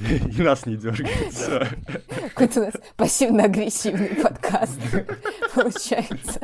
И 0.00 0.42
нас 0.42 0.66
не 0.66 0.76
дергает. 0.76 1.34
Какой-то 2.34 2.60
у 2.60 2.64
нас 2.64 2.74
пассивно-агрессивный 2.96 4.16
подкаст 4.22 4.78
получается. 5.54 6.40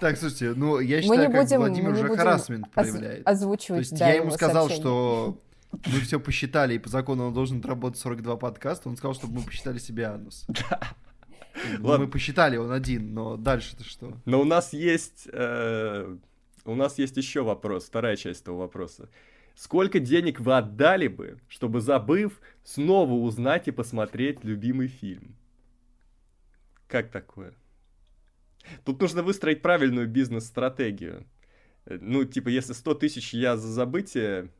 Так, 0.00 0.16
слушайте, 0.16 0.54
ну 0.56 0.78
я 0.78 1.02
считаю, 1.02 1.30
как 1.30 1.50
Владимир 1.50 1.90
уже 1.90 2.16
харасмент 2.16 2.70
проявляет. 2.70 3.26
Озвучивать, 3.26 3.88
То 3.88 3.94
есть 3.94 4.00
я 4.00 4.14
ему 4.14 4.30
сказал, 4.30 4.70
что 4.70 5.38
мы 5.72 6.00
все 6.00 6.18
посчитали, 6.18 6.74
и 6.74 6.78
по 6.78 6.88
закону 6.88 7.26
он 7.26 7.34
должен 7.34 7.60
работать 7.62 8.00
42 8.00 8.36
подкаста, 8.36 8.88
он 8.88 8.96
сказал, 8.96 9.14
чтобы 9.14 9.40
мы 9.40 9.42
посчитали 9.42 9.78
себе 9.78 10.06
анус. 10.06 10.46
Ну, 11.78 11.88
Ладно. 11.88 12.06
Мы 12.06 12.10
посчитали, 12.10 12.56
он 12.56 12.70
один, 12.70 13.12
но 13.12 13.36
дальше-то 13.36 13.84
что? 13.84 14.16
Но 14.24 14.40
у 14.40 14.44
нас 14.44 14.72
есть... 14.72 15.28
Э, 15.32 16.16
у 16.64 16.74
нас 16.74 16.96
есть 16.96 17.16
еще 17.16 17.42
вопрос, 17.42 17.86
вторая 17.86 18.16
часть 18.16 18.42
этого 18.42 18.56
вопроса. 18.58 19.10
Сколько 19.54 20.00
денег 20.00 20.40
вы 20.40 20.56
отдали 20.56 21.08
бы, 21.08 21.38
чтобы, 21.48 21.80
забыв, 21.80 22.40
снова 22.64 23.12
узнать 23.12 23.68
и 23.68 23.72
посмотреть 23.72 24.44
любимый 24.44 24.88
фильм? 24.88 25.36
Как 26.88 27.10
такое? 27.10 27.54
Тут 28.84 29.00
нужно 29.00 29.22
выстроить 29.22 29.62
правильную 29.62 30.08
бизнес-стратегию. 30.08 31.26
Э, 31.86 31.98
ну, 32.00 32.24
типа, 32.24 32.48
если 32.48 32.72
100 32.72 32.94
тысяч 32.94 33.34
я 33.34 33.56
за 33.56 33.68
забытие 33.68 34.50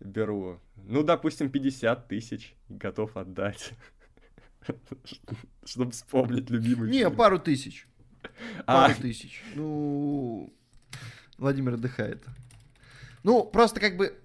беру, 0.00 0.60
ну, 0.76 1.02
допустим, 1.02 1.50
50 1.50 2.08
тысяч 2.08 2.54
готов 2.68 3.16
отдать. 3.16 3.72
Чтобы 5.64 5.92
вспомнить 5.92 6.50
любимый 6.50 6.90
Не, 6.90 7.10
пару 7.10 7.38
тысяч. 7.38 7.86
А. 8.66 8.88
Пару 8.88 9.00
тысяч. 9.00 9.42
Ну, 9.54 10.52
Владимир 11.38 11.74
отдыхает. 11.74 12.24
Ну, 13.22 13.44
просто 13.44 13.80
как 13.80 13.96
бы 13.96 14.18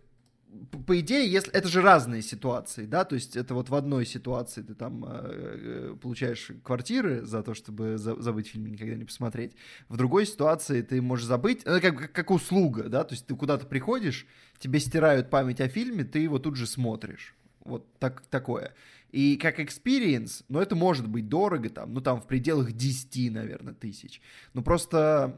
по 0.87 0.99
идее, 0.99 1.29
если 1.29 1.51
это 1.51 1.67
же 1.67 1.81
разные 1.81 2.21
ситуации, 2.21 2.85
да, 2.85 3.03
то 3.03 3.15
есть 3.15 3.35
это 3.35 3.53
вот 3.53 3.69
в 3.69 3.75
одной 3.75 4.05
ситуации 4.05 4.61
ты 4.61 4.73
там 4.73 5.03
э, 5.05 5.91
э 5.93 5.95
получаешь 6.01 6.51
квартиры 6.63 7.25
за 7.25 7.43
то, 7.43 7.53
чтобы 7.53 7.97
за, 7.97 8.19
забыть 8.21 8.47
фильм 8.47 8.67
никогда 8.67 8.95
не 8.95 9.05
посмотреть, 9.05 9.53
в 9.89 9.97
другой 9.97 10.25
ситуации 10.25 10.81
ты 10.81 11.01
можешь 11.01 11.25
забыть, 11.25 11.61
это 11.63 11.81
как, 11.81 12.11
как, 12.11 12.31
услуга, 12.31 12.83
да, 12.83 13.03
то 13.03 13.13
есть 13.13 13.27
ты 13.27 13.35
куда-то 13.35 13.65
приходишь, 13.65 14.25
тебе 14.57 14.79
стирают 14.79 15.29
память 15.29 15.61
о 15.61 15.67
фильме, 15.67 16.03
ты 16.03 16.19
его 16.19 16.39
тут 16.39 16.55
же 16.55 16.67
смотришь, 16.67 17.35
вот 17.63 17.87
так, 17.99 18.21
такое. 18.29 18.73
И 19.11 19.37
как 19.37 19.59
experience, 19.59 20.43
ну, 20.49 20.59
это 20.59 20.75
может 20.75 21.07
быть 21.07 21.29
дорого 21.29 21.69
там, 21.69 21.93
ну, 21.93 22.01
там 22.01 22.21
в 22.21 22.27
пределах 22.27 22.73
10, 22.73 23.31
наверное, 23.31 23.73
тысяч. 23.73 24.21
Ну, 24.53 24.61
просто, 24.61 25.37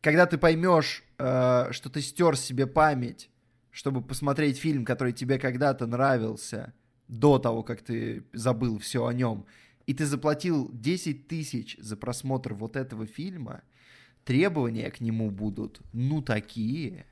когда 0.00 0.26
ты 0.26 0.38
поймешь, 0.38 1.02
э, 1.18 1.68
что 1.72 1.90
ты 1.90 2.00
стер 2.00 2.36
себе 2.36 2.66
память 2.66 3.30
чтобы 3.70 4.02
посмотреть 4.02 4.58
фильм, 4.58 4.84
который 4.84 5.12
тебе 5.12 5.38
когда-то 5.38 5.86
нравился, 5.86 6.74
до 7.08 7.38
того, 7.38 7.62
как 7.62 7.82
ты 7.82 8.24
забыл 8.32 8.78
все 8.78 9.06
о 9.06 9.12
нем, 9.12 9.46
и 9.86 9.94
ты 9.94 10.06
заплатил 10.06 10.70
10 10.72 11.26
тысяч 11.26 11.76
за 11.78 11.96
просмотр 11.96 12.54
вот 12.54 12.76
этого 12.76 13.06
фильма, 13.06 13.62
требования 14.24 14.90
к 14.90 15.00
нему 15.00 15.30
будут, 15.30 15.80
ну, 15.92 16.22
такие 16.22 17.06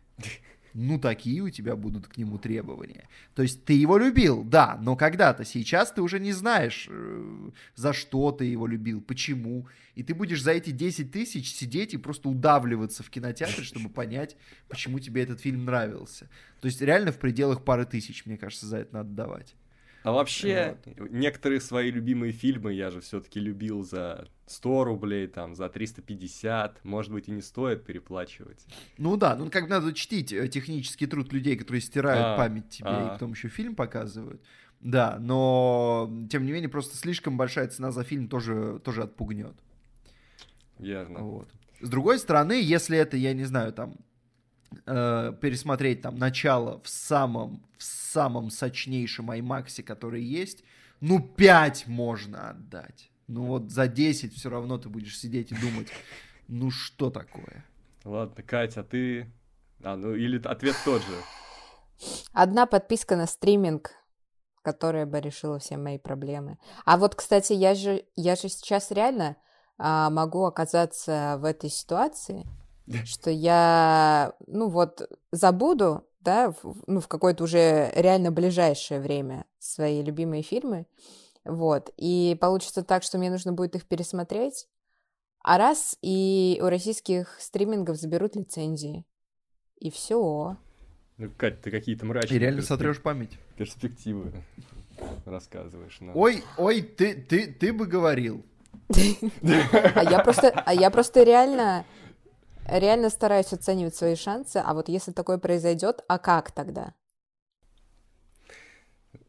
ну 0.78 0.98
такие 0.98 1.40
у 1.42 1.50
тебя 1.50 1.74
будут 1.74 2.06
к 2.06 2.16
нему 2.16 2.38
требования. 2.38 3.08
То 3.34 3.42
есть 3.42 3.64
ты 3.64 3.72
его 3.72 3.98
любил, 3.98 4.44
да, 4.44 4.78
но 4.80 4.94
когда-то, 4.94 5.44
сейчас 5.44 5.90
ты 5.90 6.02
уже 6.02 6.20
не 6.20 6.32
знаешь, 6.32 6.86
э, 6.88 7.50
за 7.74 7.92
что 7.92 8.30
ты 8.30 8.44
его 8.44 8.66
любил, 8.66 9.00
почему. 9.00 9.66
И 9.96 10.04
ты 10.04 10.14
будешь 10.14 10.42
за 10.42 10.52
эти 10.52 10.70
10 10.70 11.10
тысяч 11.10 11.52
сидеть 11.52 11.94
и 11.94 11.96
просто 11.96 12.28
удавливаться 12.28 13.02
в 13.02 13.10
кинотеатре, 13.10 13.64
чтобы 13.64 13.88
понять, 13.88 14.36
почему 14.68 15.00
тебе 15.00 15.24
этот 15.24 15.40
фильм 15.40 15.64
нравился. 15.64 16.30
То 16.60 16.66
есть 16.66 16.80
реально 16.80 17.10
в 17.10 17.18
пределах 17.18 17.64
пары 17.64 17.84
тысяч, 17.84 18.24
мне 18.24 18.36
кажется, 18.36 18.66
за 18.66 18.78
это 18.78 18.94
надо 18.94 19.10
давать. 19.10 19.56
А 20.03 20.12
вообще, 20.12 20.76
вот. 20.84 21.11
некоторые 21.11 21.61
свои 21.61 21.90
любимые 21.90 22.32
фильмы 22.32 22.72
я 22.72 22.90
же 22.90 23.01
все-таки 23.01 23.40
любил 23.40 23.82
за 23.82 24.28
100 24.46 24.84
рублей, 24.84 25.26
там, 25.26 25.55
за 25.55 25.68
350, 25.68 26.84
может 26.84 27.12
быть, 27.12 27.28
и 27.28 27.32
не 27.32 27.42
стоит 27.42 27.84
переплачивать. 27.84 28.64
Ну 28.96 29.16
да, 29.16 29.36
ну 29.36 29.51
как 29.51 29.68
надо 29.68 29.92
чтить 29.92 30.32
э, 30.32 30.49
технический 30.49 31.07
труд 31.07 31.32
людей, 31.32 31.57
которые 31.57 31.80
стирают 31.80 32.24
а, 32.24 32.36
память 32.36 32.70
тебе 32.70 32.88
а. 32.88 33.07
и 33.07 33.09
потом 33.11 33.32
еще 33.32 33.49
фильм 33.49 33.74
показывают. 33.74 34.40
Да, 34.80 35.18
но 35.20 36.11
тем 36.30 36.46
не 36.46 36.53
менее, 36.53 36.68
просто 36.68 36.96
слишком 36.96 37.36
большая 37.36 37.68
цена 37.68 37.90
за 37.90 38.05
фильм 38.05 38.28
тоже, 38.28 38.80
тоже 38.84 39.03
отпугнет. 39.03 39.57
Верно. 40.78 41.20
Вот. 41.20 41.49
С 41.80 41.88
другой 41.88 42.18
стороны, 42.18 42.61
если 42.62 42.96
это, 42.96 43.16
я 43.16 43.34
не 43.34 43.44
знаю, 43.44 43.72
там, 43.72 43.96
э, 44.86 45.32
пересмотреть 45.40 46.02
там 46.02 46.16
начало 46.16 46.80
в 46.82 46.88
самом, 46.88 47.66
в 47.76 47.84
самом 47.84 48.50
сочнейшем 48.50 49.30
IMAX, 49.30 49.82
который 49.82 50.22
есть, 50.22 50.64
ну, 51.00 51.20
5 51.20 51.86
можно 51.86 52.50
отдать. 52.50 53.10
Ну 53.28 53.44
вот 53.44 53.70
за 53.70 53.88
10 53.88 54.34
все 54.34 54.48
равно 54.48 54.78
ты 54.78 54.88
будешь 54.88 55.18
сидеть 55.18 55.52
и 55.52 55.54
думать, 55.54 55.88
ну 56.48 56.70
что 56.70 57.10
такое? 57.10 57.64
Ладно, 58.04 58.42
Катя, 58.42 58.82
ты... 58.82 59.30
А, 59.82 59.96
ну 59.96 60.14
или 60.14 60.44
ответ 60.46 60.74
тот 60.84 61.02
же. 61.02 61.14
Одна 62.32 62.66
подписка 62.66 63.16
на 63.16 63.26
стриминг, 63.26 63.90
которая 64.62 65.04
бы 65.04 65.20
решила 65.20 65.58
все 65.58 65.76
мои 65.76 65.98
проблемы. 65.98 66.58
А 66.84 66.96
вот, 66.96 67.14
кстати, 67.14 67.52
я 67.52 67.74
же, 67.74 68.04
я 68.16 68.34
же 68.34 68.48
сейчас 68.48 68.90
реально 68.90 69.36
а, 69.76 70.08
могу 70.10 70.44
оказаться 70.44 71.36
в 71.38 71.44
этой 71.44 71.70
ситуации, 71.70 72.46
что 73.05 73.30
я, 73.30 74.32
ну 74.47 74.68
вот, 74.68 75.11
забуду, 75.32 76.05
да, 76.20 76.51
в, 76.51 76.82
ну, 76.86 77.01
в 77.01 77.09
какое-то 77.09 77.45
уже 77.45 77.91
реально 77.95 78.30
ближайшее 78.30 79.01
время 79.01 79.45
свои 79.59 80.03
любимые 80.03 80.43
фильмы, 80.43 80.86
вот, 81.45 81.91
и 81.97 82.36
получится 82.41 82.82
так, 82.82 83.03
что 83.03 83.18
мне 83.18 83.30
нужно 83.30 83.53
будет 83.53 83.74
их 83.74 83.86
пересмотреть, 83.86 84.68
а 85.43 85.59
раз, 85.59 85.97
и 86.03 86.59
у 86.62 86.66
российских 86.66 87.36
стримингов 87.41 87.97
заберут 87.97 88.36
лицензии, 88.36 89.05
и 89.78 89.91
все. 89.91 90.57
Ну, 91.16 91.30
Кать, 91.36 91.61
ты 91.62 91.70
какие-то 91.70 92.07
мрачные... 92.07 92.36
И 92.36 92.39
реально 92.39 92.59
перспек... 92.59 92.76
сотрешь 92.76 93.03
память. 93.03 93.39
Перспективы 93.57 94.32
рассказываешь. 95.24 95.99
Нам. 96.01 96.16
Ой, 96.16 96.45
ой, 96.57 96.82
ты, 96.82 97.14
ты, 97.14 97.53
ты 97.53 97.72
бы 97.72 97.86
говорил. 97.86 98.45
А 99.95 100.03
я 100.05 100.20
просто, 100.20 100.51
а 100.51 100.74
я 100.74 100.91
просто 100.91 101.22
реально 101.22 101.84
реально 102.68 103.10
стараюсь 103.10 103.52
оценивать 103.52 103.94
свои 103.94 104.14
шансы, 104.14 104.58
а 104.58 104.74
вот 104.74 104.88
если 104.88 105.12
такое 105.12 105.38
произойдет, 105.38 106.04
а 106.08 106.18
как 106.18 106.50
тогда? 106.50 106.94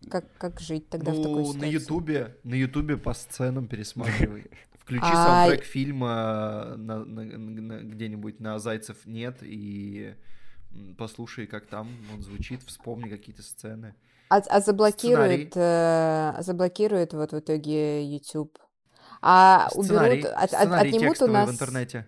Как, 0.10 0.26
как 0.38 0.60
жить 0.60 0.90
тогда 0.90 1.12
ну, 1.12 1.20
в 1.20 1.24
такой 1.24 1.46
ситуации? 1.46 1.60
на 1.60 1.66
Ютубе, 1.66 2.38
на 2.44 2.54
Ютубе 2.56 2.98
по 2.98 3.14
сценам 3.14 3.68
пересматривай. 3.68 4.46
Включи 4.80 5.06
а... 5.06 5.46
саундтрек 5.46 5.66
фильма 5.66 6.74
на, 6.78 7.06
на, 7.06 7.24
на, 7.24 7.80
где-нибудь 7.84 8.40
на 8.40 8.60
Зайцев 8.60 9.06
нет 9.06 9.38
и 9.42 10.16
послушай, 10.98 11.48
как 11.48 11.66
там 11.68 11.90
он 12.14 12.22
звучит, 12.22 12.62
вспомни 12.64 13.10
какие-то 13.10 13.44
сцены. 13.44 13.96
А, 14.30 14.38
а 14.38 14.62
заблокирует, 14.62 15.54
э, 15.56 16.36
заблокирует 16.42 17.14
вот 17.14 17.32
в 17.32 17.40
итоге 17.40 18.04
YouTube. 18.04 18.58
А 19.22 19.70
сценарий, 19.72 20.20
уберут, 20.20 20.34
от, 20.36 20.54
от, 20.54 20.72
отнимут 20.72 21.22
у 21.22 21.28
нас... 21.28 21.50
в 21.50 21.54
интернете 21.54 22.08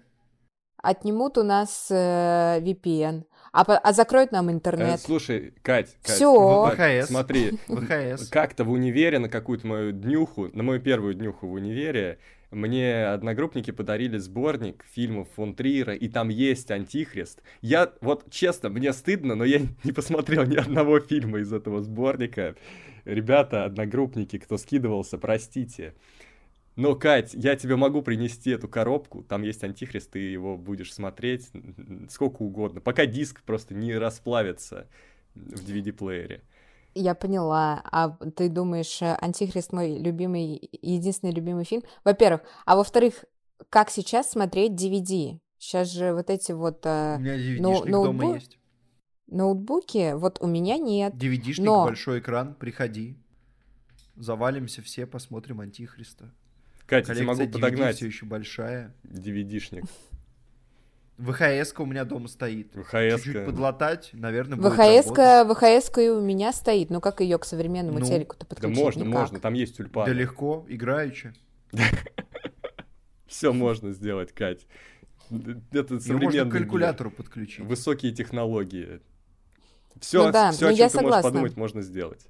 отнимут 0.82 1.38
у 1.38 1.44
нас 1.44 1.88
э, 1.90 2.60
VPN, 2.62 3.24
а, 3.54 3.62
а 3.62 3.94
закроют 3.94 4.32
нам 4.32 4.52
интернет. 4.52 4.96
Э, 4.96 4.98
слушай, 4.98 5.54
Кать, 5.62 5.96
Кать 6.02 6.16
Все. 6.16 6.66
ВХС. 6.72 7.08
смотри, 7.08 7.60
ВХС. 7.68 8.30
как-то 8.30 8.64
в 8.64 8.72
универе 8.72 9.20
на 9.20 9.30
какую-то 9.30 9.68
мою 9.68 9.92
днюху, 9.92 10.50
на 10.54 10.64
мою 10.64 10.80
первую 10.80 11.14
днюху 11.16 11.48
в 11.48 11.54
универе, 11.54 12.20
мне 12.52 13.06
одногруппники 13.06 13.72
подарили 13.72 14.18
сборник 14.18 14.86
фильмов 14.92 15.30
фон 15.36 15.56
Триера, 15.56 15.96
и 15.96 16.10
там 16.10 16.28
есть 16.28 16.70
Антихрист. 16.70 17.42
Я, 17.62 17.94
вот 18.02 18.30
честно, 18.30 18.70
мне 18.70 18.92
стыдно, 18.92 19.36
но 19.36 19.46
я 19.46 19.62
не 19.84 19.92
посмотрел 19.94 20.44
ни 20.46 20.58
одного 20.58 21.00
фильма 21.00 21.40
из 21.40 21.54
этого 21.54 21.82
сборника. 21.82 22.56
Ребята, 23.06 23.64
одногруппники, 23.66 24.38
кто 24.38 24.58
скидывался, 24.58 25.18
простите. 25.18 25.94
Но, 26.76 26.96
Кать, 26.96 27.34
я 27.34 27.56
тебе 27.56 27.76
могу 27.76 28.02
принести 28.02 28.52
эту 28.52 28.68
коробку, 28.68 29.24
там 29.24 29.44
есть 29.44 29.64
антихрист, 29.64 30.12
ты 30.12 30.20
его 30.20 30.58
будешь 30.58 30.94
смотреть 30.94 31.50
сколько 32.10 32.42
угодно, 32.44 32.80
пока 32.80 33.06
диск 33.06 33.42
просто 33.44 33.74
не 33.74 33.98
расплавится 33.98 34.88
в 35.36 35.68
DVD-плеере. 35.68 36.42
Я 36.94 37.16
поняла. 37.16 37.82
А 37.92 38.10
ты 38.36 38.50
думаешь, 38.50 39.02
э, 39.02 39.16
Антихрист 39.22 39.72
мой 39.72 39.98
любимый, 39.98 40.70
единственный 40.82 41.32
любимый 41.32 41.64
фильм? 41.64 41.84
Во-первых. 42.04 42.42
А 42.66 42.76
во-вторых, 42.76 43.24
как 43.70 43.90
сейчас 43.90 44.32
смотреть 44.32 44.74
DVD? 44.74 45.40
Сейчас 45.58 45.90
же 45.90 46.14
вот 46.14 46.30
эти 46.30 46.52
вот... 46.52 46.86
У 46.86 46.90
э, 46.90 47.18
меня 47.18 47.38
DVD-шник 47.38 47.86
ну, 47.86 48.04
дома 48.04 48.24
ноутбук- 48.24 48.36
есть. 48.36 48.60
ноутбуки, 49.28 50.14
вот 50.16 50.42
у 50.42 50.48
меня 50.48 50.78
нет. 50.78 51.14
DVD-шник, 51.14 51.64
Но- 51.64 51.86
большой 51.86 52.20
экран, 52.20 52.56
приходи. 52.56 53.18
Завалимся 54.18 54.82
все, 54.82 55.06
посмотрим 55.06 55.62
Антихриста. 55.62 56.34
Катя, 56.92 57.16
тебе 57.16 57.26
могу 57.26 57.42
DVD 57.44 57.52
подогнать 57.52 57.96
все 57.96 58.06
еще 58.08 58.26
большая. 58.26 58.94
DVD-шник. 59.04 59.86
ВХС 61.18 61.74
у 61.78 61.86
меня 61.86 62.04
дома 62.04 62.28
стоит. 62.28 62.76
VHS-ка. 62.76 63.18
Чуть-чуть 63.18 63.46
подлатать, 63.46 64.10
наверное, 64.14 64.58
будет 64.58 64.74
ВХС-ка, 64.74 66.02
и 66.02 66.10
у 66.10 66.20
меня 66.20 66.52
стоит. 66.52 66.90
Ну 66.90 67.00
как 67.00 67.22
ее 67.22 67.38
к 67.38 67.46
современному 67.46 68.00
Ну, 68.00 68.06
телеку-то 68.06 68.46
Да 68.46 68.50
подключить? 68.50 68.78
можно, 68.78 69.00
Никак. 69.04 69.14
можно, 69.22 69.40
там 69.40 69.54
есть 69.54 69.78
Да 69.78 69.84
тюльпаны. 69.84 70.12
легко, 70.14 70.66
играючи. 70.68 71.34
Все 73.28 73.54
можно 73.54 73.92
сделать, 73.94 74.34
Кать. 74.34 74.66
Это 75.30 75.38
Ее 75.40 75.48
можно 75.72 75.98
к 75.98 76.02
современный 76.02 76.52
калькулятору 76.52 77.12
подключить. 77.12 77.66
Высокие 77.66 78.12
технологии. 78.12 79.00
Все, 80.00 80.26
Ну 80.26 80.32
да, 80.34 80.52
все, 80.52 80.66
ну 80.66 80.72
о 80.72 80.74
чем 80.74 80.80
я 80.80 80.90
ты 80.90 80.96
можешь 80.96 81.02
согласна. 81.06 81.30
подумать, 81.30 81.56
можно 81.58 81.82
сделать. 81.82 82.26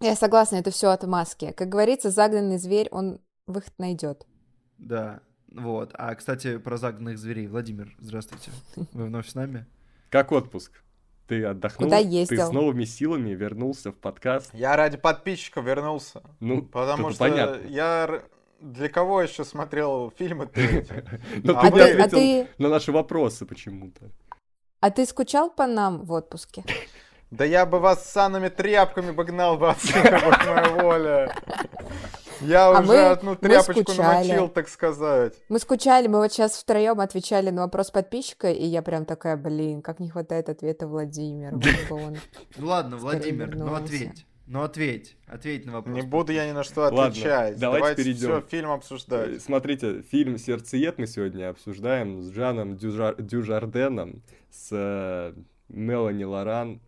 Я 0.00 0.16
согласна, 0.16 0.56
это 0.56 0.70
все 0.70 0.88
отмазки. 0.90 1.52
Как 1.52 1.68
говорится, 1.68 2.10
загнанный 2.10 2.58
зверь, 2.58 2.88
он 2.90 3.20
выход 3.46 3.72
найдет. 3.78 4.26
Да, 4.78 5.20
вот. 5.52 5.90
А, 5.94 6.14
кстати, 6.14 6.58
про 6.58 6.76
загнанных 6.76 7.18
зверей. 7.18 7.46
Владимир, 7.46 7.94
здравствуйте. 7.98 8.50
Вы 8.92 9.04
вновь 9.06 9.28
с 9.28 9.34
нами? 9.34 9.66
Как 10.10 10.32
отпуск? 10.32 10.82
Ты 11.26 11.44
отдохнул? 11.44 11.88
Куда 11.88 12.02
Ты 12.02 12.08
ездил? 12.08 12.46
с 12.48 12.52
новыми 12.52 12.84
силами 12.84 13.30
вернулся 13.30 13.92
в 13.92 13.96
подкаст? 13.96 14.52
Я 14.52 14.76
ради 14.76 14.98
подписчиков 14.98 15.64
вернулся. 15.64 16.22
Ну, 16.40 16.62
Потому 16.62 17.10
что 17.10 17.20
понятно. 17.20 17.66
я 17.66 18.22
для 18.60 18.88
кого 18.90 19.22
еще 19.22 19.44
смотрел 19.44 20.12
фильмы? 20.16 20.44
Но 20.46 20.50
ты 20.52 20.62
А 21.56 21.70
не 21.70 21.70
ты, 21.70 21.80
а, 22.00 22.04
ответил 22.04 22.18
ты, 22.18 22.48
на 22.58 22.68
наши 22.68 22.92
вопросы 22.92 23.46
почему-то. 23.46 24.10
а 24.80 24.90
ты 24.90 25.06
скучал 25.06 25.50
по 25.50 25.66
нам 25.66 26.04
в 26.04 26.12
отпуске? 26.12 26.62
Да 27.30 27.44
я 27.46 27.64
бы 27.64 27.80
вас 27.80 28.10
санными 28.12 28.48
тряпками 28.48 29.10
бы 29.10 29.24
гнал 29.24 29.56
бы 29.56 29.70
отсюда, 29.70 30.20
будь 30.24 30.46
моя 30.46 30.68
воля. 30.82 31.36
Я 32.46 32.66
А 32.66 32.80
уже 32.80 32.82
мы- 32.88 33.00
одну 33.10 33.30
мы 33.30 33.36
тряпочку 33.36 33.82
скучали. 33.82 34.26
намочил, 34.28 34.48
так 34.48 34.68
сказать. 34.68 35.34
Мы 35.48 35.58
скучали, 35.58 36.06
мы 36.08 36.18
вот 36.18 36.32
сейчас 36.32 36.56
втроем 36.56 37.00
отвечали 37.00 37.50
на 37.50 37.62
вопрос 37.62 37.90
подписчика, 37.90 38.50
и 38.50 38.64
я 38.64 38.82
прям 38.82 39.04
такая, 39.04 39.36
блин, 39.36 39.82
как 39.82 40.00
не 40.00 40.10
хватает 40.10 40.48
ответа. 40.48 40.86
Ну 40.86 42.16
ладно, 42.60 42.96
Владимир, 42.96 43.54
ну 43.56 43.74
ответь. 43.74 44.26
Ну 44.46 44.62
ответь. 44.62 45.16
Ответь 45.26 45.64
на 45.64 45.72
вопрос. 45.72 45.94
Не 45.96 46.02
буду 46.02 46.32
я 46.32 46.46
ни 46.46 46.52
на 46.52 46.64
что 46.64 46.82
Ладно, 46.82 47.06
отвечать. 47.06 47.58
давайте 47.58 48.02
перейдем. 48.02 48.18
все 48.28 48.40
фильм 48.46 48.70
Э, 48.70 48.74
обсуждать. 48.74 49.42
Смотрите, 49.42 50.02
фильм 50.02 50.36
«Сердцеед» 50.36 50.98
мы 50.98 51.06
сегодня 51.06 51.48
обсуждаем 51.48 52.20
с 52.20 52.28
Жаном 52.28 52.76
Дюжар- 52.76 53.20
Дюжарденом, 53.22 54.22
с 54.50 54.68
э, 54.70 55.32
Мелани 55.68 56.24
Лоран. 56.24 56.82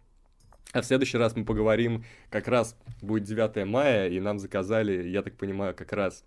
А 0.72 0.82
в 0.82 0.84
следующий 0.84 1.16
раз 1.18 1.34
мы 1.36 1.44
поговорим, 1.44 2.04
как 2.30 2.48
раз 2.48 2.76
будет 3.00 3.24
9 3.24 3.66
мая, 3.66 4.08
и 4.08 4.20
нам 4.20 4.38
заказали, 4.38 5.08
я 5.08 5.22
так 5.22 5.36
понимаю, 5.36 5.74
как 5.74 5.92
раз... 5.92 6.24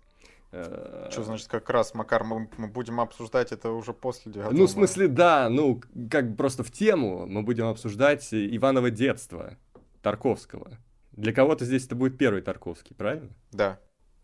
э, 0.50 1.08
Что 1.10 1.22
значит 1.22 1.46
как 1.48 1.70
раз, 1.70 1.94
Макар, 1.94 2.24
мы, 2.24 2.48
мы 2.56 2.66
будем 2.66 3.00
обсуждать 3.00 3.52
это 3.52 3.70
уже 3.70 3.92
после 3.92 4.32
9 4.32 4.52
Ну, 4.52 4.66
в 4.66 4.70
смысле, 4.70 5.08
да, 5.08 5.48
ну, 5.48 5.80
как 6.10 6.36
просто 6.36 6.64
в 6.64 6.70
тему 6.72 7.26
мы 7.26 7.42
будем 7.42 7.66
обсуждать 7.66 8.28
Иваново 8.32 8.90
детство 8.90 9.56
Тарковского. 10.02 10.78
Для 11.12 11.32
кого-то 11.32 11.64
здесь 11.64 11.86
это 11.86 11.94
будет 11.94 12.18
первый 12.18 12.40
Тарковский, 12.42 12.96
правильно? 12.96 13.28
Да. 13.52 13.78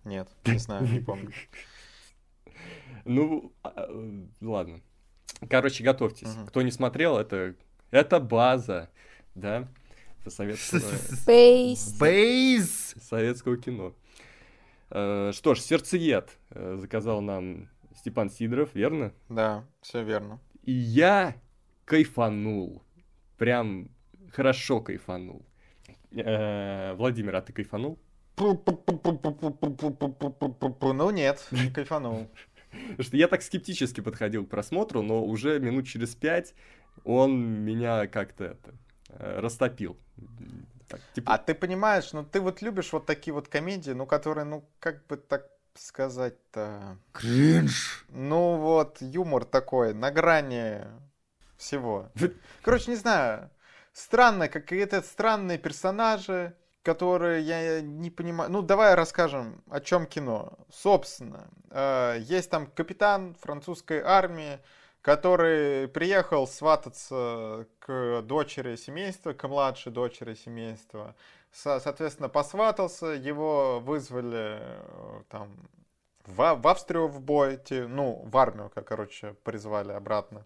Нет, 0.04 0.28
не 0.44 0.58
знаю, 0.58 0.86
не 0.88 1.00
помню. 1.00 1.30
Ну, 3.04 3.52
а, 3.62 3.86
э, 3.88 4.24
ладно. 4.40 4.80
Короче, 5.48 5.84
готовьтесь. 5.84 6.28
Кто 6.48 6.62
не 6.62 6.72
смотрел, 6.72 7.16
это, 7.18 7.54
это 7.92 8.18
база, 8.18 8.90
да, 9.36 9.68
советского. 10.30 10.80
Бейс! 11.98 12.94
советского 13.00 13.56
кино. 13.56 13.94
Э, 14.90 15.32
Что 15.32 15.54
ж, 15.54 15.60
«Сердцеед» 15.60 16.30
э, 16.50 16.76
заказал 16.78 17.20
нам 17.20 17.68
Степан 17.94 18.30
Сидоров, 18.30 18.74
верно? 18.74 19.12
Да, 19.28 19.64
все 19.80 20.02
верно. 20.02 20.40
И 20.62 20.72
я 20.72 21.34
кайфанул. 21.84 22.82
Прям 23.38 23.88
хорошо 24.32 24.80
кайфанул. 24.80 25.44
Э, 26.12 26.94
Владимир, 26.94 27.36
а 27.36 27.42
ты 27.42 27.52
кайфанул? 27.52 27.98
Ну 28.36 28.62
нет, 31.10 31.46
не 31.50 31.70
кайфанул. 31.70 32.28
Что 32.98 33.16
я 33.16 33.28
так 33.28 33.42
скептически 33.42 34.02
подходил 34.02 34.44
к 34.44 34.50
просмотру, 34.50 35.00
но 35.02 35.24
уже 35.24 35.58
минут 35.58 35.86
через 35.86 36.14
пять 36.14 36.54
он 37.04 37.64
меня 37.64 38.06
как-то 38.06 38.44
это, 38.44 38.74
растопил. 39.18 39.96
Так, 40.88 41.00
типа, 41.14 41.34
А 41.34 41.38
ты 41.38 41.54
понимаешь, 41.54 42.12
ну 42.12 42.24
ты 42.24 42.40
вот 42.40 42.62
любишь 42.62 42.92
вот 42.92 43.06
такие 43.06 43.34
вот 43.34 43.48
комедии, 43.48 43.90
ну 43.90 44.06
которые, 44.06 44.44
ну 44.44 44.68
как 44.78 45.06
бы 45.06 45.16
так 45.16 45.46
сказать-то... 45.74 46.98
Кринж! 47.12 48.06
Ну 48.08 48.56
вот, 48.56 48.98
юмор 49.00 49.44
такой, 49.44 49.94
на 49.94 50.10
грани 50.10 50.84
всего. 51.56 52.10
Короче, 52.62 52.90
не 52.90 52.96
знаю, 52.96 53.50
странно, 53.92 54.48
какие-то 54.48 55.02
странные 55.02 55.58
персонажи, 55.58 56.54
которые 56.82 57.42
я 57.42 57.80
не 57.80 58.10
понимаю. 58.10 58.50
Ну, 58.50 58.62
давай 58.62 58.94
расскажем, 58.94 59.62
о 59.68 59.80
чем 59.80 60.06
кино. 60.06 60.56
Собственно, 60.70 61.48
э, 61.70 62.18
есть 62.20 62.48
там 62.48 62.66
капитан 62.68 63.34
французской 63.40 64.00
армии, 64.00 64.60
который 65.06 65.86
приехал 65.86 66.48
свататься 66.48 67.68
к 67.78 68.22
дочери 68.22 68.74
семейства, 68.74 69.34
к 69.34 69.46
младшей 69.46 69.92
дочери 69.92 70.34
семейства. 70.34 71.14
Со- 71.52 71.78
Соответственно, 71.78 72.28
посватался, 72.28 73.06
его 73.06 73.78
вызвали 73.78 74.58
э, 74.58 75.22
там 75.28 75.56
в, 76.24 76.54
в 76.56 76.66
Австрию 76.66 77.06
в 77.06 77.20
бой, 77.20 77.60
ну, 77.70 78.20
в 78.24 78.36
армию, 78.36 78.68
как, 78.74 78.88
короче, 78.88 79.34
призвали 79.44 79.92
обратно. 79.92 80.44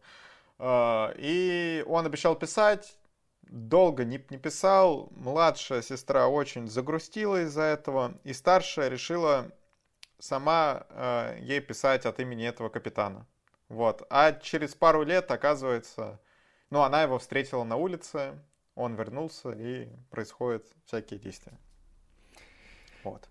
А, 0.58 1.14
И 1.16 1.82
он 1.88 2.04
обещал 2.04 2.36
писать, 2.36 2.98
долго 3.40 4.04
не, 4.04 4.22
не 4.28 4.36
писал. 4.36 5.08
Младшая 5.12 5.80
сестра 5.80 6.28
очень 6.28 6.68
загрустила 6.68 7.44
из-за 7.44 7.62
этого, 7.62 8.12
и 8.24 8.34
старшая 8.34 8.90
решила 8.90 9.50
сама 10.18 10.84
э, 10.90 11.38
ей 11.40 11.60
писать 11.60 12.04
от 12.04 12.20
имени 12.20 12.46
этого 12.46 12.68
капитана. 12.68 13.26
Вот. 13.70 14.04
А 14.10 14.32
через 14.32 14.74
пару 14.74 15.04
лет, 15.04 15.30
оказывается, 15.30 16.20
ну, 16.70 16.80
она 16.80 17.04
его 17.04 17.18
встретила 17.20 17.62
на 17.62 17.76
улице, 17.76 18.32
он 18.74 18.96
вернулся, 18.96 19.52
и 19.52 19.88
происходят 20.10 20.66
всякие 20.84 21.20
действия. 21.20 21.52
Вот. 23.04 23.28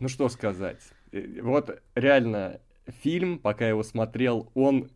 ну 0.00 0.08
что 0.08 0.28
сказать. 0.30 0.80
Э, 1.12 1.40
Вот 1.42 1.82
реально 1.94 2.60
фильм, 3.02 3.38
пока 3.38 3.64
я 3.64 3.70
его 3.70 3.82
смотрел, 3.82 4.50
он 4.54 4.90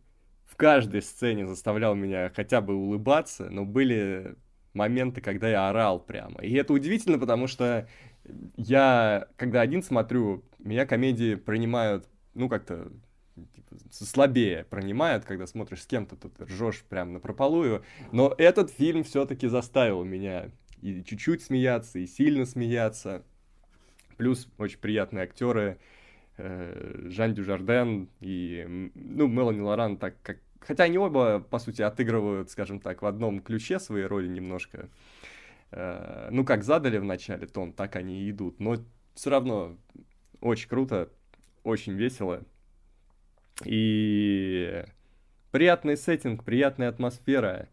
в 0.45 0.55
каждой 0.55 1.03
сцене 1.03 1.45
заставлял 1.45 1.93
меня 1.93 2.31
хотя 2.35 2.59
бы 2.59 2.73
улыбаться, 2.73 3.47
но 3.51 3.65
были 3.65 4.35
моменты, 4.73 5.21
когда 5.21 5.49
я 5.49 5.69
орал 5.69 5.99
прямо. 5.99 6.41
И 6.41 6.51
это 6.55 6.73
удивительно, 6.73 7.19
потому 7.19 7.45
что 7.45 7.87
я, 8.57 9.27
когда 9.37 9.61
один 9.61 9.83
смотрю, 9.83 10.43
меня 10.57 10.87
комедии 10.87 11.35
принимают, 11.35 12.07
ну, 12.33 12.49
как-то 12.49 12.91
типа, 13.55 13.75
слабее 13.91 14.65
принимают, 14.65 15.25
когда 15.25 15.47
смотришь 15.47 15.83
с 15.83 15.85
кем-то, 15.87 16.15
тут 16.15 16.39
ржешь 16.41 16.83
прям 16.83 17.13
на 17.13 17.19
прополую. 17.19 17.83
Но 18.11 18.33
этот 18.37 18.71
фильм 18.71 19.03
все-таки 19.03 19.47
заставил 19.47 20.03
меня 20.03 20.49
и 20.81 21.03
чуть-чуть 21.03 21.43
смеяться, 21.43 21.99
и 21.99 22.07
сильно 22.07 22.45
смеяться. 22.45 23.23
Плюс 24.17 24.47
очень 24.57 24.79
приятные 24.79 25.23
актеры. 25.23 25.77
э, 26.37 27.07
Жан 27.09 27.33
Дюжарден 27.33 28.09
и, 28.21 28.91
ну, 28.95 29.27
Мелани 29.27 29.61
Лоран, 29.61 29.97
так 29.97 30.15
как... 30.21 30.37
Хотя 30.61 30.83
они 30.83 30.97
оба, 30.97 31.39
по 31.39 31.59
сути, 31.59 31.81
отыгрывают, 31.81 32.49
скажем 32.51 32.79
так, 32.79 33.01
в 33.01 33.05
одном 33.05 33.39
ключе 33.41 33.79
свои 33.79 34.03
роли 34.03 34.27
немножко. 34.27 34.89
Э, 35.71 36.29
Ну, 36.31 36.43
как 36.45 36.63
задали 36.63 36.97
в 36.97 37.03
начале 37.03 37.47
тон, 37.47 37.73
так 37.73 37.95
они 37.95 38.23
и 38.23 38.31
идут. 38.31 38.59
Но 38.59 38.75
все 39.15 39.29
равно 39.29 39.77
очень 40.41 40.69
круто, 40.69 41.09
очень 41.63 41.93
весело. 41.93 42.43
И 43.65 44.83
приятный 45.51 45.97
сеттинг, 45.97 46.43
приятная 46.43 46.89
атмосфера, 46.89 47.69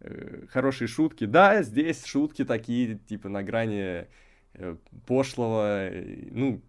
э, 0.00 0.46
хорошие 0.50 0.88
шутки. 0.88 1.24
Да, 1.24 1.62
здесь 1.62 2.04
шутки 2.04 2.44
такие, 2.44 2.98
типа, 2.98 3.28
на 3.28 3.42
грани 3.42 4.06
э, 4.54 4.76
пошлого, 5.06 5.88
э, 5.90 6.28
ну, 6.30 6.62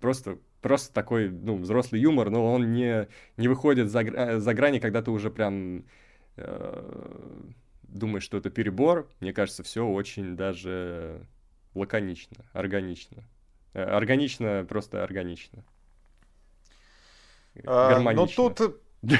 просто, 0.00 0.38
просто 0.62 0.94
такой, 0.94 1.30
ну, 1.30 1.56
взрослый 1.56 2.00
юмор, 2.00 2.30
но 2.30 2.52
он 2.52 2.72
не, 2.72 3.08
не 3.36 3.48
выходит 3.48 3.90
за, 3.90 4.40
за 4.40 4.54
грани, 4.54 4.78
когда 4.78 5.02
ты 5.02 5.10
уже 5.10 5.30
прям 5.30 5.84
э, 6.36 7.40
думаешь, 7.82 8.24
что 8.24 8.38
это 8.38 8.50
перебор. 8.50 9.08
Мне 9.20 9.32
кажется, 9.32 9.62
все 9.62 9.86
очень 9.86 10.36
даже 10.36 11.26
лаконично, 11.74 12.44
органично. 12.52 13.24
Э, 13.74 13.82
Органично, 13.84 14.64
просто 14.68 15.04
органично. 15.04 15.64
А, 17.64 17.90
Гармонично. 17.90 18.42
Но 18.44 18.50
тут 18.50 18.80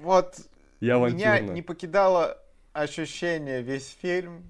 вот 0.00 0.36
Я 0.80 0.96
меня 0.98 1.38
не 1.40 1.62
покидало 1.62 2.38
ощущение 2.72 3.62
весь 3.62 3.96
фильм, 4.00 4.44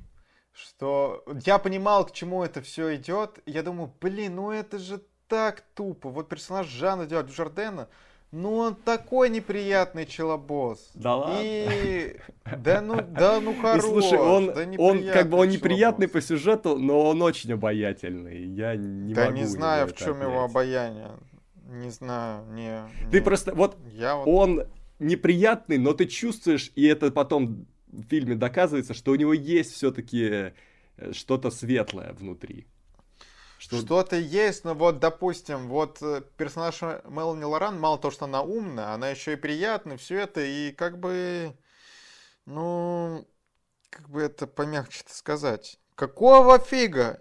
что 0.53 1.23
я 1.45 1.59
понимал, 1.59 2.05
к 2.07 2.13
чему 2.13 2.43
это 2.45 2.61
все 2.63 2.97
идет. 2.97 3.39
и 3.47 3.53
Я 3.53 3.63
думаю, 3.63 3.93
блин, 4.01 4.37
ну 4.37 4.51
это 4.51 4.79
же 4.79 5.01
так 5.29 5.63
тупо. 5.75 6.09
Вот 6.11 6.29
персонаж 6.29 6.67
Жана 6.67 7.07
Дюжардена, 7.07 7.89
ну 8.31 8.57
он 8.57 8.75
такой 8.75 9.31
неприятный 9.31 10.05
челобос. 10.05 10.91
Да 10.95 11.17
ладно? 11.17 11.39
И... 11.43 12.19
Да 12.57 12.81
ну, 12.81 13.01
да 13.01 13.41
ну 13.41 13.53
И 13.59 13.61
хорош. 13.61 13.85
слушай, 13.85 14.19
он, 14.19 14.47
да 14.53 14.67
он 14.83 15.05
как 15.11 15.29
бы 15.31 15.39
он 15.39 15.49
неприятный 15.49 16.07
челобос. 16.09 16.23
по 16.23 16.29
сюжету, 16.29 16.77
но 16.79 17.09
он 17.09 17.23
очень 17.23 17.53
обаятельный. 17.53 18.45
Я 18.47 18.77
не 18.77 19.15
Да 19.15 19.27
могу 19.27 19.37
не 19.37 19.41
его 19.43 19.51
знаю, 19.51 19.87
в 19.87 19.95
чем 19.95 20.21
его 20.21 20.45
отнять. 20.45 20.51
обаяние. 20.51 21.11
Не 21.69 21.91
знаю, 21.91 22.47
не. 22.47 22.83
Ты 23.11 23.19
не. 23.19 23.25
просто, 23.25 23.55
вот 23.55 23.77
Я 23.93 24.17
вот... 24.17 24.27
он 24.27 24.67
неприятный, 24.99 25.77
но 25.77 25.93
ты 25.93 26.07
чувствуешь, 26.07 26.73
и 26.75 26.87
это 26.87 27.11
потом 27.11 27.67
в 27.89 28.05
фильме 28.09 28.35
доказывается, 28.35 28.95
что 28.95 29.13
у 29.13 29.17
него 29.17 29.35
есть 29.35 29.75
все-таки 29.75 30.55
что-то 31.13 31.51
светлое 31.51 32.15
внутри. 32.15 32.67
Что... 33.59 33.77
Что-то 33.77 34.17
есть, 34.17 34.65
но 34.65 34.75
вот, 34.75 34.99
допустим, 34.99 35.69
вот 35.69 36.01
э, 36.01 36.23
персонаж 36.37 36.81
Мелани 37.05 37.43
Лоран, 37.43 37.79
мало 37.79 37.99
того, 37.99 38.13
что 38.13 38.25
она 38.27 38.41
умная, 38.41 38.95
она 38.95 39.11
еще 39.11 39.33
и 39.33 39.37
приятная, 39.37 39.97
все 39.97 40.21
это, 40.21 40.41
и 40.41 40.71
как 40.71 40.99
бы, 40.99 41.57
ну, 42.47 43.27
как 43.91 44.09
бы 44.09 44.23
это 44.23 44.47
помягче 44.47 45.03
сказать. 45.09 45.81
Какого 45.97 46.61
фига? 46.61 47.21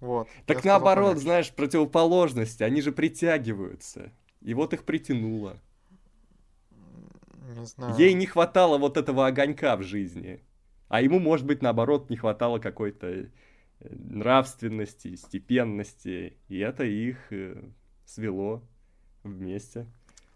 Вот. 0.00 0.28
Так 0.46 0.60
сказал 0.60 0.80
наоборот, 0.80 1.08
помягче. 1.10 1.22
знаешь, 1.24 1.52
противоположности, 1.52 2.62
они 2.62 2.80
же 2.80 2.92
притягиваются. 2.92 4.12
И 4.40 4.54
вот 4.54 4.72
их 4.72 4.84
притянуло. 4.84 5.60
Не 7.54 7.64
знаю. 7.66 7.96
Ей 7.96 8.14
не 8.14 8.26
хватало 8.26 8.78
вот 8.78 8.96
этого 8.96 9.26
огонька 9.26 9.76
в 9.76 9.82
жизни. 9.82 10.42
А 10.88 11.02
ему, 11.02 11.18
может 11.18 11.46
быть, 11.46 11.62
наоборот, 11.62 12.10
не 12.10 12.16
хватало 12.16 12.58
какой-то 12.58 13.06
э, 13.06 13.28
нравственности, 13.78 15.14
степенности. 15.16 16.38
И 16.48 16.58
это 16.58 16.84
их 16.84 17.32
э, 17.32 17.62
свело 18.06 18.62
вместе. 19.22 19.86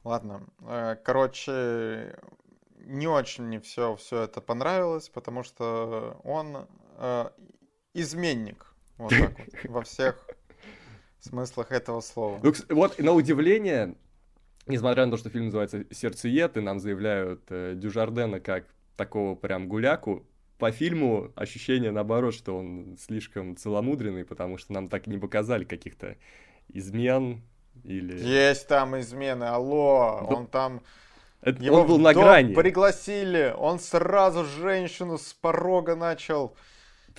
Ладно, 0.05 0.47
э, 0.61 0.97
короче, 1.03 2.19
не 2.77 3.07
очень 3.07 3.45
мне 3.45 3.61
все, 3.61 3.97
все 3.97 4.23
это 4.23 4.41
понравилось, 4.41 5.09
потому 5.09 5.43
что 5.43 6.21
он 6.23 6.69
изменник. 7.95 8.74
Вот 8.99 9.11
так 9.11 9.33
вот, 9.39 9.71
во 9.71 9.83
всех 9.83 10.27
смыслах 11.21 11.73
этого 11.73 12.01
слова. 12.01 12.39
Ну, 12.43 12.53
вот, 12.71 12.99
на 12.99 13.13
удивление, 13.13 13.95
несмотря 14.67 15.05
на 15.07 15.11
то, 15.13 15.17
что 15.17 15.31
фильм 15.31 15.47
называется 15.47 15.85
«Сердцеед», 15.91 16.57
и 16.57 16.61
нам 16.61 16.79
заявляют 16.81 17.43
э, 17.49 17.75
Дюжардена 17.77 18.41
как 18.41 18.67
такого 18.97 19.35
прям 19.35 19.69
гуляку, 19.69 20.25
по 20.59 20.71
фильму 20.71 21.33
ощущение 21.35 21.91
наоборот, 21.91 22.33
что 22.35 22.57
он 22.57 22.97
слишком 23.01 23.57
целомудренный, 23.57 24.25
потому 24.25 24.57
что 24.59 24.73
нам 24.73 24.89
так 24.89 25.07
не 25.09 25.19
показали 25.19 25.65
каких-то 25.65 26.17
измен 26.69 27.43
или... 27.83 28.17
Есть 28.19 28.69
там 28.69 28.99
измены, 29.01 29.45
алло, 29.45 30.19
Да. 30.21 30.37
он 30.37 30.47
там... 30.47 30.81
Это- 31.41 31.63
Его 31.63 31.81
он 31.81 31.87
был 31.89 31.99
на 31.99 32.15
грани. 32.15 32.55
пригласили, 32.55 33.53
он 33.59 33.79
сразу 33.81 34.45
женщину 34.45 35.19
с 35.19 35.35
порога 35.35 35.97
начал 35.97 36.57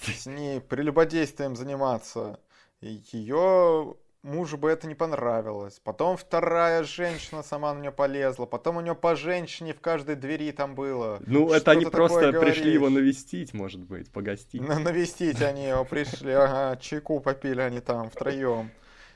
с 0.01 0.25
ней 0.25 0.59
прелюбодействием 0.61 1.55
заниматься. 1.55 2.39
Ее 2.81 3.95
мужу 4.21 4.57
бы 4.57 4.69
это 4.71 4.87
не 4.87 4.95
понравилось. 4.95 5.79
Потом 5.83 6.17
вторая 6.17 6.83
женщина 6.83 7.43
сама 7.43 7.73
на 7.73 7.79
нее 7.79 7.91
полезла. 7.91 8.45
Потом 8.45 8.77
у 8.77 8.81
нее 8.81 8.95
по 8.95 9.15
женщине 9.15 9.73
в 9.73 9.79
каждой 9.81 10.15
двери 10.15 10.51
там 10.51 10.75
было. 10.75 11.19
Ну, 11.25 11.47
Что 11.47 11.55
это 11.57 11.71
они 11.71 11.85
просто 11.85 12.31
пришли 12.33 12.73
его 12.73 12.87
говоришь? 12.87 13.03
навестить, 13.05 13.53
может 13.53 13.81
быть, 13.81 14.11
погостить. 14.11 14.61
На- 14.61 14.79
Навестить 14.79 15.41
они 15.41 15.67
его 15.67 15.85
пришли, 15.85 16.31
ага, 16.31 16.75
чайку 16.81 17.19
попили 17.19 17.61
они 17.61 17.79
там 17.81 18.09
втроем. 18.09 18.71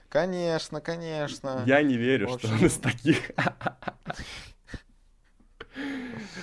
Конечно, 0.09 0.81
конечно. 0.81 1.63
Я 1.67 1.81
не 1.83 1.95
верю, 1.95 2.27
В 2.27 2.39
что 2.39 2.47
общем- 2.47 2.53
он 2.59 2.65
из 2.65 2.77
таких. 2.77 3.31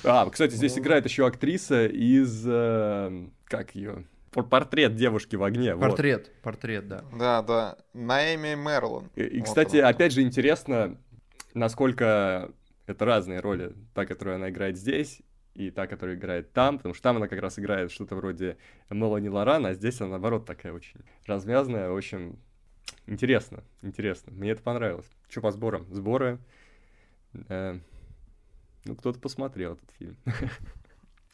А, 0.04 0.28
кстати, 0.30 0.54
здесь 0.54 0.76
Ну. 0.76 0.82
играет 0.82 1.04
еще 1.04 1.26
актриса 1.26 1.86
из... 1.86 2.44
э, 2.46 3.26
Как 3.44 3.74
ее? 3.74 4.04
Портрет 4.42 4.94
девушки 4.94 5.36
в 5.36 5.42
огне. 5.42 5.74
вот. 5.74 5.80
Портрет, 5.80 6.32
портрет, 6.42 6.88
да. 6.88 7.04
Да, 7.18 7.42
да. 7.42 7.76
Наэми 7.94 8.54
Мерлон. 8.54 9.10
И, 9.14 9.22
и, 9.22 9.38
Вот 9.38 9.48
кстати, 9.48 9.78
она. 9.78 9.88
опять 9.88 10.12
же 10.12 10.22
интересно, 10.22 10.98
насколько 11.54 12.50
это 12.86 13.04
разные 13.04 13.40
роли. 13.40 13.74
Та, 13.94 14.06
которую 14.06 14.36
она 14.36 14.50
играет 14.50 14.76
здесь, 14.76 15.22
и 15.54 15.70
та, 15.70 15.86
которая 15.86 16.16
играет 16.16 16.52
там, 16.52 16.76
потому 16.76 16.94
что 16.94 17.02
там 17.02 17.16
она 17.16 17.28
как 17.28 17.40
раз 17.40 17.58
играет 17.58 17.90
что-то 17.90 18.14
вроде 18.16 18.58
Мелани 18.90 19.28
Лоран, 19.28 19.66
а 19.66 19.74
здесь 19.74 20.00
она, 20.00 20.10
наоборот, 20.10 20.44
такая 20.44 20.72
очень 20.72 21.00
развязная, 21.26 21.90
в 21.90 21.96
общем, 21.96 22.38
интересно, 23.06 23.64
интересно. 23.82 24.32
Мне 24.32 24.50
это 24.50 24.62
понравилось. 24.62 25.10
Что 25.28 25.40
по 25.40 25.50
сборам? 25.50 25.86
Сборы... 25.90 26.38
э, 27.48 27.78
ну, 28.84 28.96
кто-то 28.96 29.18
посмотрел 29.18 29.72
этот 29.74 29.90
фильм. 29.98 30.16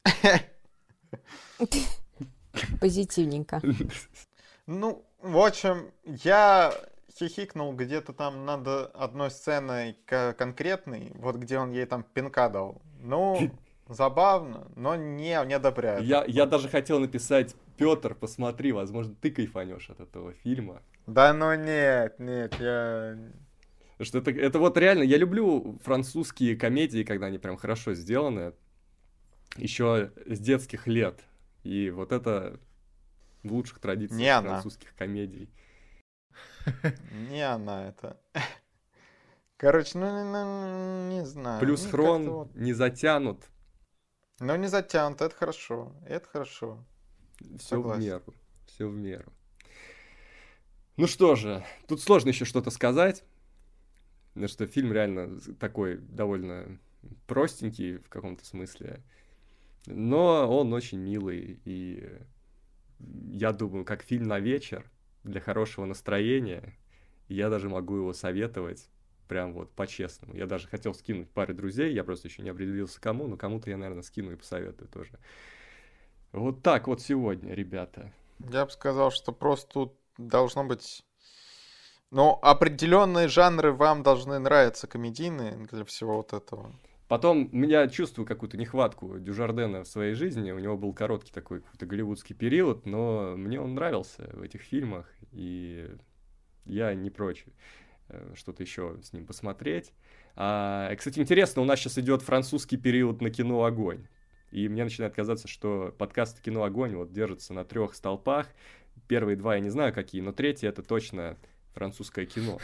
Позитивненько. 2.80 3.60
Ну, 4.66 5.04
в 5.20 5.38
общем, 5.38 5.90
я 6.06 6.72
хихикнул 7.18 7.74
где-то 7.74 8.12
там 8.12 8.46
над 8.46 8.66
одной 8.94 9.32
сценой 9.32 9.96
конкретной, 10.06 11.10
вот 11.16 11.34
где 11.36 11.58
он 11.58 11.72
ей 11.72 11.84
там 11.84 12.04
пинка 12.04 12.48
дал. 12.48 12.80
Ну, 13.00 13.50
забавно, 13.88 14.68
но 14.76 14.94
не, 14.96 15.36
не 15.46 15.54
одобряю. 15.54 16.04
Я, 16.04 16.24
я 16.26 16.46
даже 16.46 16.68
хотел 16.68 17.00
написать, 17.00 17.54
Петр, 17.76 18.14
посмотри, 18.14 18.72
возможно, 18.72 19.14
ты 19.20 19.30
кайфанешь 19.30 19.90
от 19.90 20.00
этого 20.00 20.32
фильма. 20.32 20.82
Да 21.06 21.32
ну 21.32 21.54
нет, 21.54 22.18
нет, 22.18 22.54
я... 22.60 23.18
Что 24.00 24.18
это, 24.18 24.30
это 24.30 24.58
вот 24.58 24.76
реально, 24.76 25.02
я 25.02 25.16
люблю 25.16 25.78
французские 25.84 26.56
комедии, 26.56 27.04
когда 27.04 27.26
они 27.26 27.38
прям 27.38 27.56
хорошо 27.56 27.94
сделаны, 27.94 28.52
еще 29.56 30.12
с 30.26 30.38
детских 30.38 30.86
лет. 30.86 31.20
И 31.62 31.90
вот 31.90 32.12
это 32.12 32.58
в 33.42 33.52
лучших 33.52 33.78
традициях 33.80 34.18
Не 34.20 34.28
она. 34.28 34.50
французских 34.50 34.94
комедий. 34.94 35.48
Не 37.30 37.42
она 37.42 37.88
это. 37.88 38.20
Короче, 39.56 39.98
ну, 39.98 40.06
ну, 40.10 40.32
ну, 40.32 41.08
не 41.10 41.24
знаю. 41.24 41.60
Плюс 41.60 41.86
хрон 41.86 42.28
вот. 42.30 42.54
не 42.56 42.72
затянут, 42.72 43.44
Ну, 44.40 44.56
не 44.56 44.66
затянут, 44.66 45.20
это 45.20 45.34
хорошо, 45.36 45.94
это 46.04 46.26
хорошо. 46.28 46.84
все 47.58 47.80
в 47.80 47.96
меру, 47.98 48.34
все 48.66 48.88
в 48.88 48.94
меру. 48.94 49.32
Ну 50.96 51.06
что 51.06 51.36
же, 51.36 51.64
тут 51.86 52.00
сложно 52.02 52.30
еще 52.30 52.44
что-то 52.44 52.70
сказать, 52.70 53.22
потому 54.30 54.48
что 54.48 54.66
фильм 54.66 54.92
реально 54.92 55.38
такой 55.60 55.98
довольно 55.98 56.78
простенький 57.28 57.98
в 57.98 58.08
каком-то 58.08 58.44
смысле, 58.44 59.00
но 59.86 60.48
он 60.48 60.72
очень 60.72 60.98
милый, 60.98 61.60
и 61.64 62.08
я 63.30 63.52
думаю, 63.52 63.84
как 63.84 64.02
фильм 64.02 64.24
на 64.24 64.38
вечер, 64.38 64.90
для 65.24 65.40
хорошего 65.40 65.84
настроения, 65.84 66.76
я 67.28 67.48
даже 67.48 67.68
могу 67.68 67.96
его 67.96 68.12
советовать 68.12 68.88
прям 69.28 69.54
вот 69.54 69.72
по-честному. 69.72 70.34
Я 70.34 70.46
даже 70.46 70.68
хотел 70.68 70.94
скинуть 70.94 71.30
паре 71.30 71.54
друзей, 71.54 71.94
я 71.94 72.04
просто 72.04 72.28
еще 72.28 72.42
не 72.42 72.50
определился 72.50 73.00
кому, 73.00 73.26
но 73.26 73.36
кому-то 73.36 73.70
я, 73.70 73.76
наверное, 73.76 74.02
скину 74.02 74.32
и 74.32 74.36
посоветую 74.36 74.88
тоже. 74.88 75.18
Вот 76.32 76.62
так 76.62 76.86
вот 76.86 77.00
сегодня, 77.00 77.54
ребята. 77.54 78.12
Я 78.38 78.64
бы 78.64 78.70
сказал, 78.70 79.10
что 79.10 79.32
просто 79.32 79.72
тут 79.72 79.96
должно 80.18 80.64
быть... 80.64 81.04
Ну, 82.10 82.38
определенные 82.42 83.28
жанры 83.28 83.72
вам 83.72 84.02
должны 84.02 84.38
нравиться, 84.38 84.86
комедийные, 84.86 85.66
для 85.70 85.84
всего 85.86 86.16
вот 86.16 86.34
этого. 86.34 86.74
Потом 87.12 87.50
я 87.64 87.88
чувствую 87.88 88.24
какую-то 88.24 88.56
нехватку 88.56 89.18
Дюжардена 89.18 89.84
в 89.84 89.86
своей 89.86 90.14
жизни. 90.14 90.50
У 90.50 90.58
него 90.58 90.78
был 90.78 90.94
короткий 90.94 91.30
такой 91.30 91.60
какой-то 91.60 91.84
голливудский 91.84 92.34
период, 92.34 92.86
но 92.86 93.34
мне 93.36 93.60
он 93.60 93.74
нравился 93.74 94.30
в 94.32 94.40
этих 94.40 94.62
фильмах, 94.62 95.12
и 95.30 95.90
я 96.64 96.94
не 96.94 97.10
прочь 97.10 97.44
э, 98.08 98.32
что-то 98.34 98.62
еще 98.62 98.98
с 99.02 99.12
ним 99.12 99.26
посмотреть. 99.26 99.92
А, 100.36 100.90
кстати, 100.96 101.20
интересно, 101.20 101.60
у 101.60 101.66
нас 101.66 101.80
сейчас 101.80 101.98
идет 101.98 102.22
французский 102.22 102.78
период 102.78 103.20
на 103.20 103.28
кино 103.28 103.62
«Огонь». 103.64 104.06
И 104.50 104.66
мне 104.70 104.82
начинает 104.82 105.14
казаться, 105.14 105.48
что 105.48 105.94
подкаст 105.98 106.40
«Кино 106.40 106.62
Огонь» 106.64 106.96
вот 106.96 107.12
держится 107.12 107.52
на 107.52 107.66
трех 107.66 107.94
столпах. 107.94 108.46
Первые 109.06 109.36
два 109.36 109.56
я 109.56 109.60
не 109.60 109.68
знаю 109.68 109.92
какие, 109.92 110.22
но 110.22 110.32
третий 110.32 110.66
это 110.66 110.82
точно 110.82 111.36
французское 111.74 112.24
кино. 112.24 112.58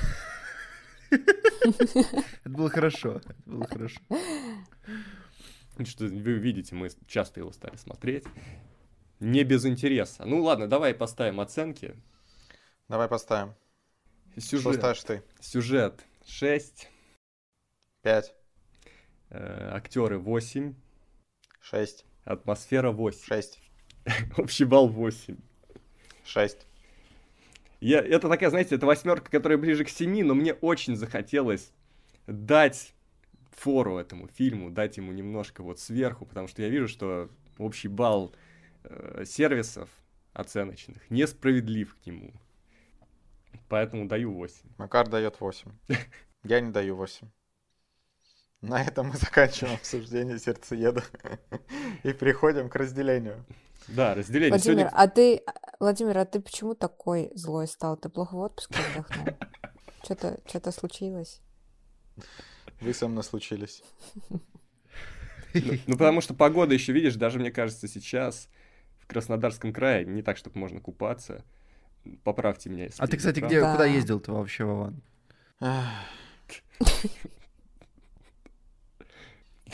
Это 1.11 2.51
было 2.51 2.71
хорошо. 2.71 3.17
Это 3.25 3.35
было 3.47 3.67
хорошо. 3.67 4.01
Что 5.85 6.05
вы 6.07 6.33
видите, 6.39 6.75
мы 6.75 6.91
часто 7.07 7.41
его 7.41 7.53
стали 7.53 7.77
смотреть. 7.77 8.25
не 9.21 9.45
без 9.45 9.65
интереса. 9.65 10.25
Ну 10.25 10.43
ладно, 10.43 10.67
давай 10.69 10.95
поставим 10.95 11.41
оценки. 11.41 11.95
Давай 12.89 13.09
поставим. 13.09 13.55
Что 14.33 14.41
Сюжет. 14.41 14.75
ставишь 14.77 15.03
ты? 15.03 15.23
Сюжет 15.41 16.05
6, 16.27 16.89
Пять, 18.03 18.35
э, 19.31 19.71
актеры 19.73 20.19
8, 20.19 20.75
шесть, 21.61 22.05
атмосфера 22.25 22.93
8. 22.93 23.25
шесть, 23.25 23.59
Общий 24.37 24.65
балл 24.65 24.89
8. 24.89 25.37
шесть. 26.25 26.68
Я, 27.81 28.01
это 28.01 28.29
такая, 28.29 28.51
знаете, 28.51 28.75
это 28.75 28.87
восьмерка, 28.87 29.31
которая 29.31 29.59
ближе 29.59 29.85
к 29.85 29.89
7, 29.89 30.25
но 30.25 30.35
мне 30.35 30.55
очень 30.55 30.97
захотелось 30.97 31.73
дать 32.27 32.95
фору 33.53 33.99
этому 33.99 34.29
фильму, 34.29 34.71
дать 34.71 34.97
ему 34.97 35.13
немножко 35.13 35.63
вот 35.63 35.79
сверху, 35.79 36.27
потому 36.27 36.49
что 36.49 36.63
я 36.63 36.69
вижу, 36.69 36.89
что 36.89 37.29
общий 37.57 37.89
балл 37.89 38.35
э, 38.85 39.25
сервисов 39.25 39.89
оценочных 40.33 41.09
несправедлив 41.11 41.95
к 41.97 42.07
нему. 42.07 42.33
Поэтому 43.69 44.07
даю 44.07 44.33
8. 44.33 44.57
Макар 44.79 45.09
дает 45.09 45.41
8. 45.41 45.71
Я 46.45 46.61
не 46.61 46.71
даю 46.71 46.97
8. 46.97 47.29
На 48.61 48.83
этом 48.83 49.09
мы 49.09 49.17
заканчиваем 49.17 49.75
обсуждение 49.75 50.39
сердцееда 50.39 51.05
и 52.03 52.13
переходим 52.13 52.69
к 52.69 52.77
разделению. 52.77 53.45
Да, 53.89 54.15
разделение. 54.15 54.51
Владимир, 54.51 54.89
Сегодня... 54.89 54.97
а 54.97 55.09
ты, 55.09 55.43
Владимир, 55.81 56.19
а 56.19 56.25
ты 56.27 56.41
почему 56.41 56.75
такой 56.75 57.31
злой 57.35 57.67
стал? 57.67 57.97
Ты 57.97 58.09
плохо 58.09 58.35
в 58.35 58.39
отпуске 58.41 58.75
отдохнул? 58.93 59.27
Что-то, 60.05 60.41
что-то 60.47 60.73
случилось? 60.73 61.41
Вы 62.81 62.95
со 62.95 63.09
мной 63.09 63.25
случились. 63.25 63.83
Ну, 65.53 65.97
потому 65.97 66.21
что 66.21 66.35
погода 66.35 66.73
еще, 66.75 66.93
видишь, 66.93 67.17
даже, 67.17 67.39
мне 67.39 67.51
кажется, 67.51 67.89
сейчас 67.89 68.49
в 68.99 69.07
Краснодарском 69.07 69.73
крае 69.73 70.05
не 70.05 70.23
так, 70.23 70.37
чтобы 70.37 70.59
можно 70.59 70.81
купаться. 70.81 71.45
Поправьте 72.25 72.71
меня, 72.71 72.85
если 72.85 73.03
А 73.03 73.07
ты, 73.07 73.17
кстати, 73.17 73.41
где, 73.41 73.61
Да. 73.61 73.73
куда 73.73 73.87
ездил-то 73.87 74.33
вообще, 74.33 74.65
Вован? 74.65 75.03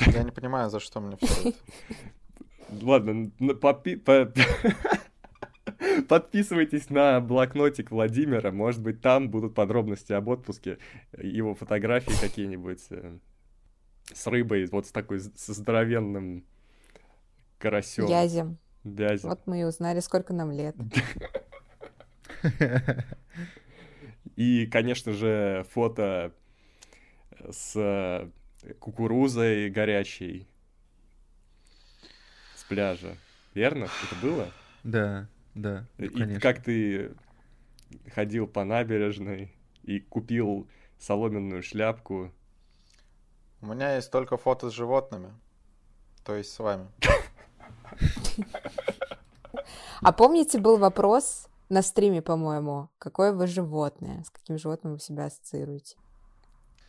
Я 0.01 0.23
не 0.23 0.31
понимаю, 0.31 0.71
за 0.71 0.81
что 0.81 1.01
мне 1.01 1.17
все 1.17 1.51
это. 1.51 1.59
Ладно, 2.83 3.31
попи- 3.61 3.97
по- 3.97 4.33
подписывайтесь 6.09 6.91
на 6.91 7.21
блокнотик 7.21 7.91
Владимира. 7.91 8.51
Может 8.51 8.83
быть, 8.83 9.01
там 9.01 9.31
будут 9.31 9.55
подробности 9.55 10.13
об 10.13 10.29
отпуске, 10.29 10.79
его 11.17 11.55
фотографии 11.55 12.15
какие-нибудь 12.21 12.87
э, 12.91 13.19
с 14.13 14.27
рыбой, 14.27 14.67
вот 14.67 14.87
с 14.87 14.93
такой 14.93 15.21
со 15.21 15.53
здоровенным 15.53 16.45
карасем. 17.59 18.07
Язем. 18.07 18.59
Вязем. 18.83 19.29
Вот 19.31 19.47
мы 19.47 19.61
и 19.61 19.65
узнали, 19.65 20.01
сколько 20.01 20.33
нам 20.33 20.51
лет. 20.51 20.77
И, 24.37 24.67
конечно 24.67 25.13
же, 25.13 25.65
фото 25.71 26.33
с 27.51 27.73
э, 27.77 28.29
кукурузой 28.79 29.71
горячей 29.71 30.49
с 32.57 32.65
пляжа. 32.65 33.17
Верно? 33.55 33.85
Это 33.85 34.21
было? 34.21 34.51
Да, 34.83 35.29
да, 35.55 35.87
ну, 35.99 36.05
И 36.05 36.09
конечно. 36.09 36.41
как 36.41 36.63
ты 36.63 37.15
ходил 38.15 38.47
по 38.47 38.65
набережной 38.65 39.55
и 39.83 40.01
купил 40.01 40.69
соломенную 40.99 41.63
шляпку. 41.63 42.33
У 43.61 43.67
меня 43.67 43.97
есть 43.97 44.11
только 44.11 44.37
фото 44.37 44.71
с 44.71 44.73
животными. 44.73 45.33
То 46.25 46.35
есть 46.35 46.53
с 46.53 46.59
вами. 46.59 46.89
А 50.01 50.13
помните, 50.13 50.59
был 50.59 50.77
вопрос 50.77 51.49
на 51.69 51.83
стриме, 51.83 52.21
по-моему, 52.21 52.91
какое 52.99 53.33
вы 53.33 53.47
животное? 53.47 54.23
С 54.25 54.31
каким 54.31 54.59
животным 54.59 54.95
вы 54.95 54.99
себя 54.99 55.27
ассоциируете? 55.27 55.97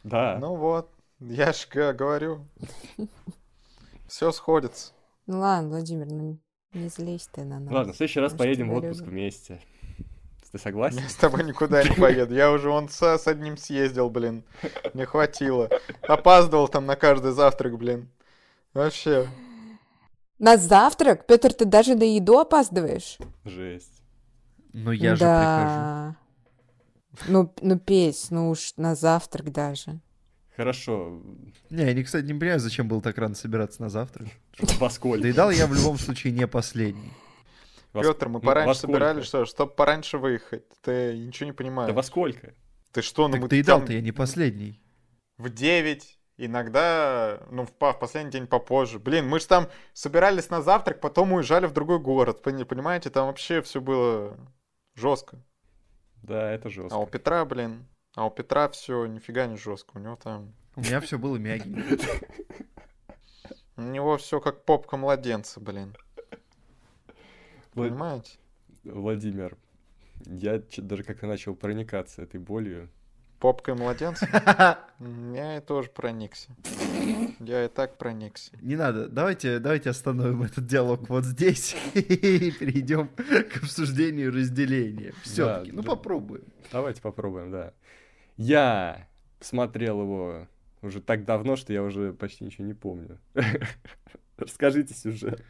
Да. 0.04 0.38
Ну 0.40 0.56
вот, 0.56 0.90
я 1.20 1.54
ж 1.54 1.68
г- 1.72 1.94
говорю. 1.94 2.46
Все 4.08 4.32
сходится. 4.32 4.94
Ну 5.28 5.40
ладно, 5.40 5.70
Владимир, 5.70 6.06
ну 6.08 6.38
не 6.74 6.90
злись 6.90 7.28
ты 7.32 7.44
на 7.44 7.60
нас. 7.60 7.74
Ладно, 7.74 7.94
в 7.94 7.96
следующий 7.98 8.20
раз 8.20 8.34
поедем 8.34 8.70
в 8.70 8.76
отпуск 8.76 9.00
любим. 9.02 9.12
вместе. 9.12 9.62
Ты 10.52 10.60
согласен? 10.60 11.00
Я 11.00 11.10
с 11.10 11.16
тобой 11.16 11.44
никуда 11.44 11.84
не 11.84 11.90
поеду. 11.96 12.34
Я 12.34 12.52
уже 12.52 12.70
вон 12.70 12.88
с, 12.88 13.02
с 13.18 13.28
одним 13.28 13.58
съездил, 13.58 14.10
блин. 14.10 14.44
Не 14.94 15.06
хватило. 15.06 15.70
Опаздывал 16.02 16.68
там 16.70 16.86
на 16.86 16.96
каждый 16.96 17.32
завтрак, 17.34 17.78
блин. 17.78 18.10
Вообще. 18.74 19.28
На 20.40 20.56
завтрак? 20.58 21.26
Петр, 21.28 21.52
ты 21.54 21.66
даже 21.66 21.96
на 21.96 22.04
еду 22.04 22.38
опаздываешь? 22.40 23.18
Жесть. 23.44 24.02
Ну 24.72 24.92
я 24.92 25.16
же 25.16 25.20
прихожу. 25.26 25.26
да. 25.26 26.16
Ну, 27.28 27.54
ну, 27.62 27.80
песь, 27.80 28.30
ну 28.32 28.50
уж 28.50 28.74
на 28.78 28.96
завтрак 28.96 29.52
даже. 29.52 30.00
Хорошо. 30.56 31.22
Не, 31.70 31.92
я, 31.92 32.04
кстати, 32.04 32.26
не 32.26 32.34
понимаю, 32.34 32.60
зачем 32.60 32.88
было 32.88 33.02
так 33.02 33.18
рано 33.18 33.36
собираться 33.36 33.82
на 33.82 33.90
завтрак. 33.90 34.30
Во 34.80 34.90
сколько? 34.90 35.22
Доедал 35.22 35.52
я 35.52 35.68
в 35.68 35.74
любом 35.74 35.98
случае 35.98 36.34
не 36.34 36.48
последний. 36.48 37.12
Петр, 37.94 38.28
мы 38.30 38.40
пораньше 38.42 38.82
собирались, 38.82 39.26
что, 39.26 39.46
чтобы 39.46 39.74
пораньше 39.74 40.18
выехать. 40.18 40.64
Ты 40.82 41.18
ничего 41.18 41.46
не 41.48 41.52
Да 41.52 41.58
понимаешь. 41.58 41.94
во 41.94 42.04
сколько? 42.04 42.54
Ты 42.92 43.02
что, 43.02 43.28
ну 43.28 43.38
Так 43.38 43.48
доедал-то 43.50 43.94
я 43.94 44.02
не 44.02 44.12
последний. 44.12 44.82
в 45.38 45.50
9, 45.50 46.20
иногда, 46.38 47.42
ну, 47.52 47.66
в, 47.66 47.70
в 47.72 48.00
последний 48.00 48.32
день 48.32 48.48
попозже. 48.48 49.00
Блин, 49.00 49.28
мы 49.28 49.40
же 49.40 49.48
там 49.48 49.70
собирались 49.94 50.50
на 50.50 50.62
завтрак, 50.62 51.00
потом 51.00 51.32
уезжали 51.34 51.68
в 51.68 51.72
другой 51.74 52.00
город. 52.00 52.42
Пони- 52.42 52.64
Понимаете, 52.64 53.10
там 53.10 53.28
вообще 53.28 53.62
все 53.62 53.80
было 53.80 54.38
жестко. 54.96 55.38
Да, 56.24 56.52
это 56.52 56.68
А 56.68 56.68
у 56.68 56.72
жестко. 56.72 57.06
Петра, 57.06 57.46
блин, 57.46 57.86
а 58.16 58.26
у 58.26 58.32
Петра 58.32 58.70
все 58.70 59.06
нифига 59.06 59.46
не 59.46 59.58
жестко. 59.58 59.98
У 59.98 60.00
него 60.00 60.16
там, 60.16 60.54
У 60.76 60.82
меня 60.82 61.00
все 61.02 61.18
было 61.20 61.38
мягенько. 61.38 61.82
у 63.78 63.82
него 63.82 64.18
все 64.18 64.40
как 64.40 64.64
попка 64.64 64.98
младенца, 64.98 65.60
блин. 65.60 65.96
Понимаете? 67.74 68.38
Владимир, 68.86 69.58
я 70.26 70.62
даже 70.78 71.04
как-то 71.04 71.28
начал 71.28 71.56
проникаться 71.56 72.22
этой 72.22 72.40
болью. 72.40 72.90
Попкой 73.40 73.76
младенца? 73.76 74.26
Я 75.34 75.58
и 75.58 75.62
тоже 75.62 75.90
проникся. 75.90 76.56
Я 77.42 77.66
и 77.66 77.68
так 77.68 77.98
проникся. 77.98 78.52
Не 78.62 78.78
надо, 78.78 79.10
давайте, 79.10 79.60
давайте 79.60 79.90
остановим 79.90 80.44
этот 80.44 80.66
диалог 80.66 81.10
вот 81.10 81.26
здесь 81.26 81.76
и 81.94 82.52
перейдем 82.52 83.10
к 83.10 83.58
обсуждению 83.58 84.32
разделения. 84.32 85.14
Все-таки, 85.22 85.74
ну 85.74 85.82
да. 85.82 85.90
попробуем. 85.90 86.46
Давайте 86.72 87.02
попробуем, 87.02 87.52
да. 87.52 87.74
Я 88.38 89.08
смотрел 89.40 90.02
его 90.02 90.48
уже 90.82 91.02
так 91.02 91.26
давно, 91.26 91.56
что 91.56 91.74
я 91.74 91.84
уже 91.84 92.14
почти 92.14 92.44
ничего 92.44 92.66
не 92.66 92.74
помню. 92.74 93.18
Расскажите 94.38 94.94
сюжет. 94.94 95.44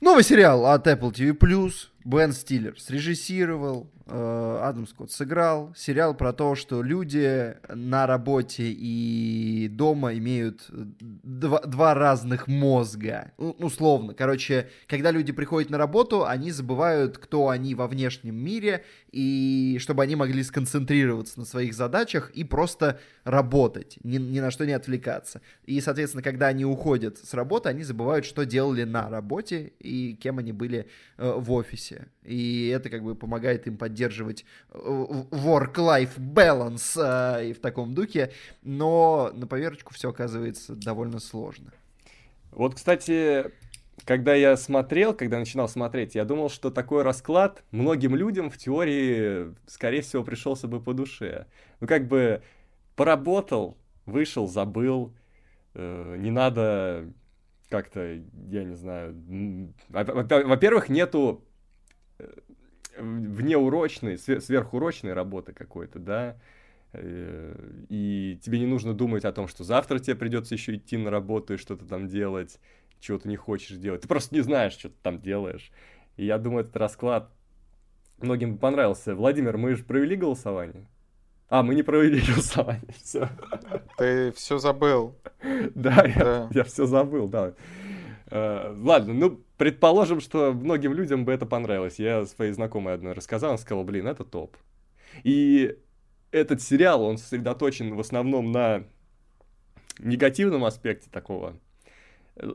Новый 0.00 0.22
сериал 0.22 0.66
от 0.66 0.86
Apple 0.86 1.12
TV+. 1.12 1.89
Бен 2.04 2.32
Стиллер 2.32 2.80
срежиссировал, 2.80 3.90
э, 4.06 4.60
Адам 4.62 4.86
Скотт 4.86 5.10
сыграл. 5.10 5.72
Сериал 5.76 6.14
про 6.14 6.32
то, 6.32 6.54
что 6.54 6.82
люди 6.82 7.56
на 7.68 8.06
работе 8.06 8.64
и 8.70 9.68
дома 9.68 10.14
имеют 10.14 10.66
два, 10.70 11.60
два 11.60 11.94
разных 11.94 12.46
мозга. 12.48 13.32
Ну, 13.38 13.50
условно. 13.58 14.14
Короче, 14.14 14.68
когда 14.86 15.10
люди 15.10 15.32
приходят 15.32 15.70
на 15.70 15.78
работу, 15.78 16.26
они 16.26 16.50
забывают, 16.50 17.18
кто 17.18 17.48
они 17.48 17.74
во 17.74 17.86
внешнем 17.86 18.34
мире, 18.34 18.84
и 19.12 19.78
чтобы 19.80 20.02
они 20.02 20.16
могли 20.16 20.42
сконцентрироваться 20.42 21.38
на 21.38 21.44
своих 21.44 21.74
задачах 21.74 22.30
и 22.30 22.44
просто 22.44 22.98
работать, 23.24 23.98
ни, 24.02 24.16
ни 24.16 24.40
на 24.40 24.50
что 24.50 24.66
не 24.66 24.72
отвлекаться. 24.72 25.40
И, 25.66 25.80
соответственно, 25.80 26.22
когда 26.22 26.48
они 26.48 26.64
уходят 26.64 27.18
с 27.18 27.34
работы, 27.34 27.68
они 27.68 27.82
забывают, 27.82 28.24
что 28.24 28.44
делали 28.44 28.84
на 28.84 29.08
работе 29.08 29.72
и 29.78 30.14
кем 30.14 30.38
они 30.38 30.52
были 30.52 30.86
э, 31.18 31.32
в 31.36 31.52
офисе. 31.52 31.99
И 32.22 32.68
это 32.68 32.90
как 32.90 33.02
бы 33.02 33.14
помогает 33.14 33.66
им 33.66 33.76
поддерживать 33.76 34.44
э, 34.70 34.76
work-life 34.78 36.18
balance 36.18 36.96
э, 36.96 37.48
и 37.48 37.52
в 37.52 37.60
таком 37.60 37.94
духе. 37.94 38.32
Но 38.62 39.30
на 39.34 39.46
поверочку 39.46 39.94
все 39.94 40.10
оказывается 40.10 40.74
довольно 40.74 41.18
сложно. 41.18 41.72
Вот, 42.50 42.74
кстати, 42.74 43.52
когда 44.04 44.34
я 44.34 44.56
смотрел, 44.56 45.14
когда 45.14 45.38
начинал 45.38 45.68
смотреть, 45.68 46.14
я 46.14 46.24
думал, 46.24 46.50
что 46.50 46.70
такой 46.70 47.02
расклад 47.02 47.62
многим 47.70 48.16
людям 48.16 48.50
в 48.50 48.58
теории, 48.58 49.54
скорее 49.66 50.02
всего, 50.02 50.24
пришелся 50.24 50.68
бы 50.68 50.80
по 50.80 50.94
душе. 50.94 51.46
Ну, 51.80 51.86
как 51.86 52.08
бы 52.08 52.42
поработал, 52.96 53.76
вышел, 54.06 54.46
забыл, 54.46 55.14
э, 55.74 56.16
не 56.18 56.30
надо 56.30 57.12
как-то, 57.68 58.20
я 58.48 58.64
не 58.64 58.74
знаю, 58.74 59.14
во-первых, 59.88 60.88
нету 60.88 61.44
внеурочной, 62.98 64.14
све- 64.14 64.40
сверхурочной 64.40 65.12
работы 65.12 65.52
какой-то, 65.52 65.98
да, 65.98 66.36
Э, 66.92 67.54
и 67.88 68.38
тебе 68.42 68.58
не 68.58 68.66
нужно 68.66 68.94
думать 68.94 69.24
о 69.24 69.32
том, 69.32 69.46
что 69.48 69.64
завтра 69.64 69.98
тебе 69.98 70.16
придется 70.16 70.54
еще 70.54 70.76
идти 70.76 70.96
на 70.96 71.10
работу 71.10 71.54
и 71.54 71.56
что-то 71.56 71.86
там 71.86 72.08
делать, 72.08 72.58
чего 72.98 73.18
ты 73.18 73.28
не 73.28 73.36
хочешь 73.36 73.76
делать. 73.76 74.02
Ты 74.02 74.08
просто 74.08 74.34
не 74.34 74.40
знаешь, 74.40 74.72
что 74.72 74.88
ты 74.88 74.96
там 75.02 75.20
делаешь. 75.20 75.70
И 76.16 76.24
я 76.24 76.38
думаю, 76.38 76.64
этот 76.64 76.76
расклад 76.76 77.30
многим 78.18 78.58
понравился. 78.58 79.14
Владимир, 79.14 79.56
мы 79.56 79.74
же 79.76 79.84
провели 79.84 80.16
голосование? 80.16 80.86
А, 81.48 81.62
мы 81.62 81.74
не 81.74 81.82
провели 81.82 82.20
голосование, 82.32 82.92
все. 83.02 83.28
Ты 83.96 84.32
все 84.32 84.58
забыл. 84.58 85.16
Да, 85.74 86.04
я, 86.04 86.48
я 86.52 86.64
все 86.64 86.86
забыл, 86.86 87.28
да. 87.28 87.54
Uh, 88.30 88.80
ладно, 88.84 89.12
ну, 89.12 89.40
предположим, 89.56 90.20
что 90.20 90.52
многим 90.52 90.94
людям 90.94 91.24
бы 91.24 91.32
это 91.32 91.46
понравилось. 91.46 91.98
Я 91.98 92.26
своей 92.26 92.52
знакомой 92.52 92.94
одной 92.94 93.12
рассказал, 93.12 93.50
она 93.50 93.58
сказала, 93.58 93.82
блин, 93.82 94.06
это 94.06 94.24
топ. 94.24 94.56
И 95.24 95.76
этот 96.30 96.62
сериал, 96.62 97.02
он 97.02 97.18
сосредоточен 97.18 97.94
в 97.94 98.00
основном 98.00 98.52
на 98.52 98.84
негативном 99.98 100.64
аспекте 100.64 101.10
такого. 101.10 101.58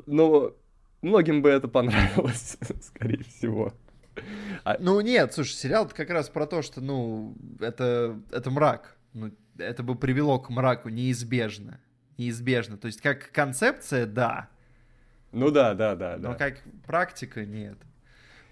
Но 0.06 0.54
многим 1.02 1.42
бы 1.42 1.50
это 1.50 1.68
понравилось, 1.68 2.58
скорее 2.82 3.24
всего. 3.24 3.74
А... 4.64 4.78
Ну 4.80 5.02
нет, 5.02 5.34
слушай, 5.34 5.54
сериал 5.54 5.90
как 5.94 6.10
раз 6.10 6.30
про 6.30 6.48
то, 6.48 6.62
что, 6.62 6.82
ну, 6.82 7.36
это, 7.60 8.20
это 8.32 8.50
мрак. 8.50 8.98
Ну, 9.14 9.32
это 9.58 9.84
бы 9.84 9.96
привело 9.96 10.40
к 10.40 10.50
мраку 10.50 10.90
неизбежно. 10.90 11.80
Неизбежно. 12.18 12.78
То 12.78 12.88
есть 12.88 13.02
как 13.02 13.32
концепция, 13.32 14.06
да. 14.06 14.50
Ну 15.36 15.52
да, 15.52 15.74
да, 15.74 15.96
да. 15.96 16.18
Но 16.18 16.30
да. 16.30 16.36
как 16.36 16.58
практика, 16.86 17.46
нет. 17.46 17.78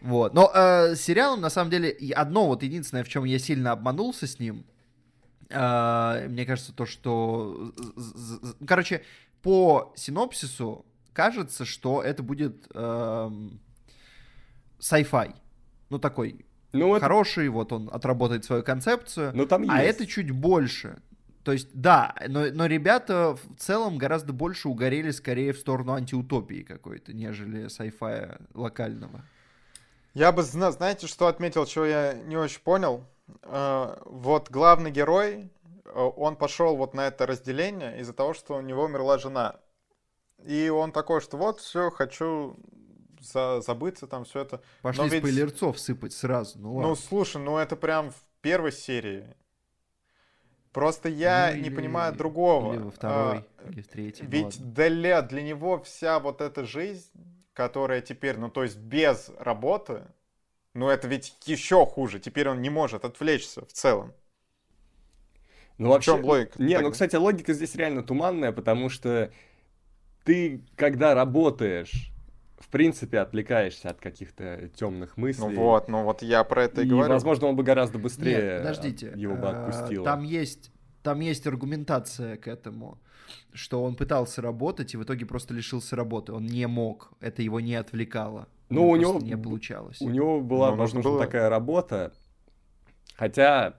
Вот. 0.01 0.33
Но 0.33 0.51
э, 0.53 0.95
сериалом, 0.95 1.41
на 1.41 1.49
самом 1.49 1.71
деле, 1.71 1.95
одно 2.13 2.47
вот 2.47 2.61
единственное, 2.63 3.03
в 3.03 3.09
чем 3.09 3.23
я 3.23 3.39
сильно 3.39 3.71
обманулся 3.71 4.27
с 4.27 4.37
ним, 4.37 4.65
э, 5.49 6.27
мне 6.29 6.45
кажется, 6.45 6.73
то, 6.73 6.85
что... 6.85 7.73
Короче, 8.67 9.03
по 9.41 9.93
синопсису 9.95 10.85
кажется, 11.13 11.63
что 11.63 12.01
это 12.01 12.21
будет 12.21 12.67
э, 12.73 13.31
sci-fi 14.79 15.33
ну, 15.93 15.99
такой 15.99 16.45
ну, 16.71 16.99
хороший, 16.99 17.49
вот 17.49 17.71
он 17.71 17.89
отработает 17.91 18.43
свою 18.45 18.63
концепцию. 18.63 19.31
Ну, 19.35 19.45
там 19.45 19.69
а 19.69 19.83
есть. 19.83 19.95
это 19.95 20.07
чуть 20.07 20.31
больше. 20.31 20.97
То 21.43 21.51
есть, 21.51 21.69
да, 21.73 22.15
но, 22.27 22.45
но 22.51 22.65
ребята 22.67 23.35
в 23.35 23.59
целом 23.59 23.97
гораздо 23.97 24.31
больше 24.31 24.69
угорели 24.69 25.11
скорее 25.11 25.51
в 25.51 25.59
сторону 25.59 25.93
антиутопии 25.93 26.63
какой-то, 26.63 27.13
нежели 27.13 27.65
sci-fi 27.65 28.41
локального. 28.53 29.25
Я 30.13 30.31
бы, 30.31 30.43
знаете, 30.43 31.07
что 31.07 31.27
отметил, 31.27 31.65
чего 31.65 31.85
я 31.85 32.13
не 32.13 32.37
очень 32.37 32.61
понял? 32.61 33.03
Э, 33.41 33.97
вот 34.05 34.49
главный 34.49 34.91
герой, 34.91 35.49
э, 35.85 35.89
он 35.93 36.35
пошел 36.37 36.77
вот 36.77 36.93
на 36.93 37.07
это 37.07 37.25
разделение 37.25 37.99
из-за 37.99 38.13
того, 38.13 38.33
что 38.33 38.55
у 38.55 38.61
него 38.61 38.83
умерла 38.83 39.17
жена. 39.17 39.55
И 40.45 40.69
он 40.69 40.91
такой, 40.91 41.19
что 41.19 41.37
вот, 41.37 41.59
все, 41.59 41.89
хочу 41.89 42.55
за, 43.19 43.61
забыться 43.61 44.07
там 44.07 44.23
все 44.25 44.41
это. 44.41 44.61
Пошли 44.81 45.09
ведь... 45.09 45.23
спойлерцов 45.23 45.79
сыпать 45.79 46.13
сразу, 46.13 46.59
ну 46.59 46.75
ладно. 46.75 46.89
Ну, 46.89 46.95
слушай, 46.95 47.41
ну 47.41 47.57
это 47.57 47.75
прям 47.75 48.11
в 48.11 48.15
первой 48.41 48.71
серии. 48.71 49.25
Просто 50.73 51.07
я 51.07 51.51
ну, 51.51 51.61
не 51.61 51.67
или, 51.67 51.75
понимаю 51.75 52.13
другого. 52.15 52.73
Или 52.73 52.81
во 52.81 52.91
второй, 52.91 53.37
а, 53.37 53.69
или 53.69 53.81
в 53.81 53.87
третьей. 53.87 54.25
Ну 54.25 54.31
ведь 54.31 54.59
ну, 54.59 54.71
для, 54.71 55.21
для 55.21 55.41
него 55.43 55.79
вся 55.79 56.19
вот 56.19 56.41
эта 56.41 56.65
жизнь, 56.65 57.11
которая 57.53 58.01
теперь, 58.01 58.37
ну 58.37 58.49
то 58.49 58.63
есть 58.63 58.77
без 58.77 59.31
работы, 59.37 60.01
ну 60.73 60.89
это 60.89 61.07
ведь 61.07 61.37
еще 61.45 61.85
хуже. 61.85 62.19
Теперь 62.19 62.49
он 62.49 62.61
не 62.61 62.71
может 62.71 63.05
отвлечься 63.05 63.63
в 63.65 63.71
целом. 63.71 64.13
Ну, 65.77 65.89
вообще, 65.89 66.13
в 66.13 66.15
чем 66.17 66.25
логика? 66.25 66.61
Не, 66.61 66.75
так... 66.75 66.83
ну, 66.83 66.91
кстати, 66.91 67.15
логика 67.15 67.53
здесь 67.53 67.75
реально 67.75 68.03
туманная, 68.03 68.51
потому 68.51 68.89
что 68.89 69.31
ты, 70.23 70.61
когда 70.75 71.13
работаешь 71.13 72.12
в 72.63 72.69
принципе, 72.69 73.19
отвлекаешься 73.19 73.89
от 73.89 73.99
каких-то 73.99 74.69
темных 74.69 75.17
мыслей. 75.17 75.49
Ну 75.49 75.61
вот, 75.61 75.89
ну 75.89 76.03
вот 76.03 76.21
я 76.21 76.43
про 76.45 76.63
это 76.63 76.81
и, 76.81 76.85
и 76.85 76.89
говорю. 76.89 77.11
возможно, 77.11 77.47
он 77.47 77.55
бы 77.57 77.63
гораздо 77.63 77.99
быстрее 77.99 78.41
Нет, 78.41 78.57
подождите. 78.59 79.13
его 79.15 79.35
бы 79.35 79.49
а, 79.49 79.65
отпустил. 79.65 80.03
Там 80.05 80.23
есть, 80.23 80.71
там 81.03 81.19
есть 81.19 81.45
аргументация 81.45 82.37
к 82.37 82.47
этому, 82.47 83.01
что 83.51 83.83
он 83.83 83.95
пытался 83.95 84.41
работать 84.41 84.93
и 84.93 84.97
в 84.97 85.03
итоге 85.03 85.25
просто 85.25 85.53
лишился 85.53 85.97
работы. 85.97 86.31
Он 86.31 86.45
не 86.45 86.65
мог, 86.67 87.11
это 87.19 87.41
его 87.41 87.59
не 87.59 87.75
отвлекало. 87.75 88.47
Ну, 88.69 88.89
у 88.89 88.95
него 88.95 89.19
не 89.19 89.37
получалось. 89.37 89.99
У 89.99 90.09
него 90.09 90.39
была, 90.39 90.71
ну, 90.71 90.77
возможно, 90.77 91.11
было... 91.11 91.25
такая 91.25 91.49
работа, 91.49 92.13
хотя 93.15 93.75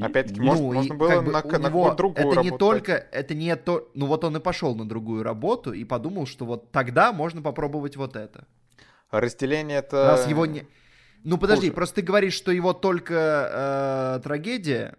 Опять-таки, 0.00 0.40
ну, 0.40 0.46
может, 0.46 0.62
можно 0.62 0.94
было 0.94 1.20
бы 1.20 1.30
на, 1.30 1.42
на 1.42 1.68
него 1.68 1.94
другую 1.94 2.26
это 2.26 2.36
работу. 2.36 2.52
не 2.52 2.58
только, 2.58 2.92
это 2.92 3.34
не 3.34 3.54
то, 3.56 3.90
ну 3.94 4.06
вот 4.06 4.24
он 4.24 4.36
и 4.36 4.40
пошел 4.40 4.74
на 4.74 4.88
другую 4.88 5.22
работу 5.22 5.72
и 5.72 5.84
подумал, 5.84 6.26
что 6.26 6.44
вот 6.44 6.70
тогда 6.72 7.12
можно 7.12 7.42
попробовать 7.42 7.96
вот 7.96 8.16
это. 8.16 8.46
Разделение 9.10 9.78
это. 9.78 10.08
Раз 10.08 10.26
его 10.28 10.46
не. 10.46 10.66
Ну 11.22 11.38
подожди, 11.38 11.68
Хуже. 11.68 11.74
просто 11.74 11.94
ты 11.96 12.02
говоришь, 12.02 12.34
что 12.34 12.52
его 12.52 12.72
только 12.72 14.18
э, 14.18 14.20
трагедия 14.22 14.96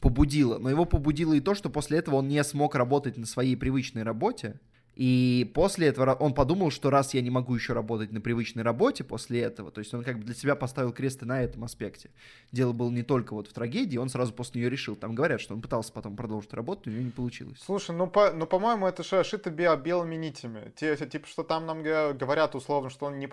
побудила, 0.00 0.58
но 0.58 0.70
его 0.70 0.84
побудило 0.84 1.34
и 1.34 1.40
то, 1.40 1.54
что 1.54 1.68
после 1.70 1.98
этого 1.98 2.16
он 2.16 2.28
не 2.28 2.42
смог 2.44 2.74
работать 2.74 3.16
на 3.16 3.26
своей 3.26 3.56
привычной 3.56 4.02
работе. 4.02 4.60
И 4.94 5.50
после 5.54 5.88
этого 5.88 6.14
он 6.14 6.34
подумал, 6.34 6.70
что 6.70 6.90
раз 6.90 7.14
я 7.14 7.20
не 7.20 7.30
могу 7.30 7.54
еще 7.54 7.72
работать 7.72 8.12
на 8.12 8.20
привычной 8.20 8.62
работе 8.62 9.02
после 9.02 9.40
этого, 9.40 9.70
то 9.70 9.80
есть 9.80 9.92
он 9.92 10.04
как 10.04 10.18
бы 10.18 10.24
для 10.24 10.34
себя 10.34 10.54
поставил 10.54 10.92
крест 10.92 11.22
и 11.22 11.24
на 11.24 11.42
этом 11.42 11.64
аспекте. 11.64 12.10
Дело 12.52 12.72
было 12.72 12.90
не 12.90 13.02
только 13.02 13.34
вот 13.34 13.48
в 13.48 13.52
трагедии, 13.52 13.96
он 13.98 14.08
сразу 14.08 14.32
после 14.32 14.60
нее 14.60 14.70
решил. 14.70 14.94
Там 14.94 15.14
говорят, 15.14 15.40
что 15.40 15.54
он 15.54 15.60
пытался 15.60 15.92
потом 15.92 16.16
продолжить 16.16 16.52
работу, 16.54 16.82
но 16.84 16.92
у 16.92 16.94
него 16.94 17.04
не 17.06 17.10
получилось. 17.10 17.58
Слушай, 17.64 17.96
ну, 17.96 18.06
по, 18.06 18.32
ну 18.32 18.46
по-моему, 18.46 18.86
это 18.86 19.02
же 19.02 19.24
шито 19.24 19.50
белыми 19.50 20.14
нитями. 20.14 20.72
Те, 20.76 20.96
типа, 20.96 21.26
что 21.26 21.42
там 21.42 21.66
нам 21.66 21.82
говорят 21.82 22.54
условно, 22.54 22.90
что 22.90 23.06
он 23.06 23.18
не 23.18 23.28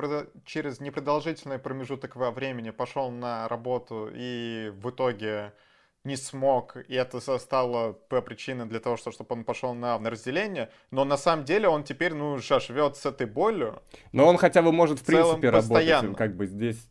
через 0.45 0.79
непродолжительный 0.79 1.59
промежуток 1.59 2.15
во 2.15 2.31
времени 2.31 2.71
пошел 2.71 3.11
на 3.11 3.47
работу 3.47 4.09
и 4.11 4.73
в 4.81 4.89
итоге 4.89 5.53
не 6.03 6.15
смог, 6.15 6.77
и 6.87 6.95
это 6.95 7.19
стало 7.19 7.93
причиной 7.93 8.65
для 8.65 8.79
того, 8.79 8.97
чтобы 8.97 9.25
он 9.29 9.43
пошел 9.43 9.75
на, 9.75 9.99
на 9.99 10.09
разделение, 10.09 10.69
но 10.89 11.05
на 11.05 11.17
самом 11.17 11.45
деле 11.45 11.67
он 11.67 11.83
теперь, 11.83 12.13
ну, 12.13 12.39
живет 12.39 12.97
с 12.97 13.05
этой 13.05 13.27
болью. 13.27 13.81
Но 14.11 14.25
он 14.25 14.37
хотя 14.37 14.61
бы 14.61 14.71
может, 14.71 14.99
в, 14.99 15.03
в 15.03 15.05
принципе, 15.05 15.49
работать, 15.49 16.15
как 16.17 16.35
бы 16.35 16.47
здесь, 16.47 16.89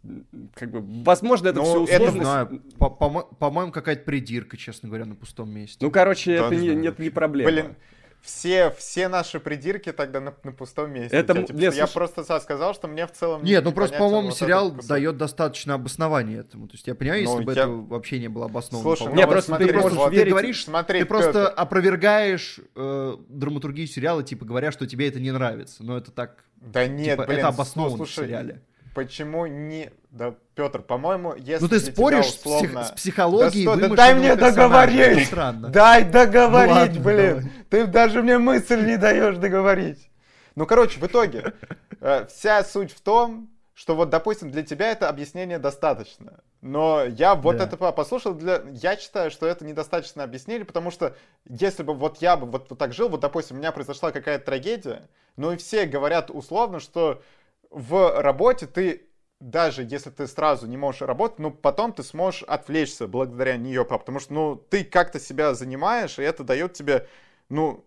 как 0.54 0.70
бы, 0.70 1.02
возможно, 1.04 1.48
это 1.48 1.58
ну, 1.58 1.64
все 1.64 1.80
условно. 1.80 2.04
Это, 2.04 2.22
знаю, 2.22 2.62
по-моему, 2.78 3.72
какая-то 3.72 4.04
придирка, 4.04 4.56
честно 4.56 4.88
говоря, 4.88 5.06
на 5.06 5.16
пустом 5.16 5.50
месте. 5.50 5.78
Ну, 5.80 5.90
короче, 5.90 6.38
да, 6.38 6.46
это 6.46 6.54
не, 6.54 6.68
нет, 6.74 6.98
не 6.98 7.10
проблема. 7.10 7.50
Блин, 7.50 7.76
все, 8.22 8.70
все 8.70 9.08
наши 9.08 9.40
придирки 9.40 9.92
тогда 9.92 10.20
на, 10.20 10.34
на 10.42 10.52
пустом 10.52 10.92
месте. 10.92 11.16
Это, 11.16 11.34
типа, 11.34 11.56
нет, 11.56 11.74
я 11.74 11.86
слушай... 11.86 11.94
просто 11.94 12.40
сказал, 12.40 12.74
что 12.74 12.88
мне 12.88 13.06
в 13.06 13.12
целом... 13.12 13.42
Нет, 13.42 13.64
ну 13.64 13.72
просто, 13.72 13.96
по-моему, 13.98 14.28
вот 14.28 14.36
сериал 14.36 14.70
дает 14.70 15.16
достаточно 15.16 15.74
обоснования 15.74 16.40
этому. 16.40 16.68
То 16.68 16.74
есть 16.74 16.86
я 16.86 16.94
понимаю, 16.94 17.22
если 17.22 17.38
ну, 17.38 17.42
бы 17.42 17.52
я... 17.52 17.62
это 17.62 17.70
вообще 17.70 18.18
не 18.18 18.28
было 18.28 18.46
обосновано. 18.46 18.96
Слушай, 18.96 19.14
не, 19.14 19.24
ну, 19.24 19.30
просто 19.30 19.48
смотри, 19.48 19.66
ты, 19.66 19.72
просто, 19.72 19.98
вот, 19.98 20.10
ты 20.12 20.24
говоришь, 20.24 20.64
смотри, 20.64 21.00
ты 21.00 21.06
просто 21.06 21.48
опровергаешь 21.48 22.60
э, 22.76 23.16
драматургию 23.28 23.86
сериала, 23.86 24.22
типа 24.22 24.44
говоря, 24.44 24.72
что 24.72 24.86
тебе 24.86 25.08
это 25.08 25.20
не 25.20 25.30
нравится. 25.30 25.82
Но 25.82 25.96
это 25.96 26.10
так... 26.10 26.44
Да 26.56 26.86
нет, 26.86 27.16
типа, 27.16 27.26
блин, 27.26 27.38
это 27.38 27.48
обосновано 27.48 27.96
слушай, 27.96 28.24
в 28.24 28.26
сериале. 28.26 28.62
Почему 28.94 29.46
не... 29.46 29.90
Да, 30.10 30.34
Петр, 30.54 30.82
по-моему, 30.82 31.34
если 31.36 31.62
Ну 31.62 31.68
ты 31.68 31.78
споришь 31.78 32.26
условно... 32.26 32.84
с, 32.84 32.90
психологией, 32.90 33.64
да, 33.64 33.76
что, 33.76 33.88
да 33.88 33.94
дай 33.94 34.14
мне 34.14 34.34
договорить! 34.34 35.26
Странно. 35.26 35.68
Дай 35.68 36.04
договорить, 36.04 36.68
ну, 36.68 36.74
ладно, 36.74 37.00
блин! 37.00 37.34
Давай. 37.36 37.50
Ты 37.70 37.86
даже 37.86 38.22
мне 38.22 38.38
мысль 38.38 38.84
не 38.84 38.96
даешь 38.96 39.36
договорить. 39.36 40.10
Ну, 40.56 40.66
короче, 40.66 40.98
в 40.98 41.06
итоге, 41.06 41.54
э, 42.00 42.26
вся 42.26 42.64
суть 42.64 42.92
в 42.92 43.00
том, 43.00 43.48
что 43.74 43.94
вот, 43.94 44.10
допустим, 44.10 44.50
для 44.50 44.62
тебя 44.62 44.90
это 44.90 45.08
объяснение 45.08 45.58
достаточно. 45.58 46.40
Но 46.60 47.04
я 47.04 47.34
вот 47.34 47.56
да. 47.56 47.64
это 47.64 47.76
послушал, 47.76 48.34
для... 48.34 48.62
я 48.72 48.96
считаю, 48.96 49.30
что 49.30 49.46
это 49.46 49.64
недостаточно 49.64 50.22
объяснение, 50.22 50.66
потому 50.66 50.90
что 50.90 51.16
если 51.48 51.82
бы 51.82 51.94
вот 51.94 52.18
я 52.18 52.36
бы 52.36 52.46
вот, 52.46 52.66
вот 52.68 52.78
так 52.78 52.92
жил, 52.92 53.08
вот, 53.08 53.20
допустим, 53.20 53.56
у 53.56 53.58
меня 53.58 53.72
произошла 53.72 54.12
какая-то 54.12 54.44
трагедия, 54.44 55.08
ну 55.36 55.52
и 55.52 55.56
все 55.56 55.86
говорят 55.86 56.30
условно, 56.30 56.80
что 56.80 57.22
в 57.70 58.20
работе 58.20 58.66
ты 58.66 59.10
даже 59.40 59.86
если 59.88 60.10
ты 60.10 60.26
сразу 60.26 60.66
не 60.66 60.76
можешь 60.76 61.00
работать, 61.00 61.38
ну, 61.38 61.50
потом 61.50 61.94
ты 61.94 62.02
сможешь 62.02 62.42
отвлечься 62.42 63.08
благодаря 63.08 63.56
нее, 63.56 63.84
потому 63.84 64.20
что, 64.20 64.34
ну, 64.34 64.56
ты 64.56 64.84
как-то 64.84 65.18
себя 65.18 65.54
занимаешь, 65.54 66.18
и 66.18 66.22
это 66.22 66.44
дает 66.44 66.74
тебе, 66.74 67.08
ну, 67.48 67.84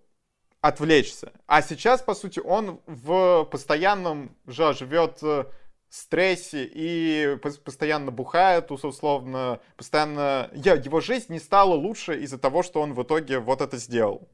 отвлечься. 0.62 1.32
А 1.46 1.62
сейчас, 1.62 2.02
по 2.02 2.16
сути, 2.16 2.40
он 2.40 2.80
в 2.88 3.44
постоянном 3.52 4.36
же 4.48 4.74
живет 4.74 5.20
э, 5.22 5.46
стрессе 5.90 6.68
и 6.74 7.38
постоянно 7.64 8.10
бухает, 8.10 8.72
условно, 8.72 9.60
постоянно... 9.78 10.50
Его 10.54 11.02
жизнь 11.02 11.32
не 11.32 11.40
стала 11.40 11.76
лучше 11.76 12.20
из-за 12.22 12.40
того, 12.40 12.64
что 12.64 12.82
он 12.82 12.94
в 12.94 13.04
итоге 13.04 13.38
вот 13.38 13.62
это 13.62 13.78
сделал, 13.78 14.28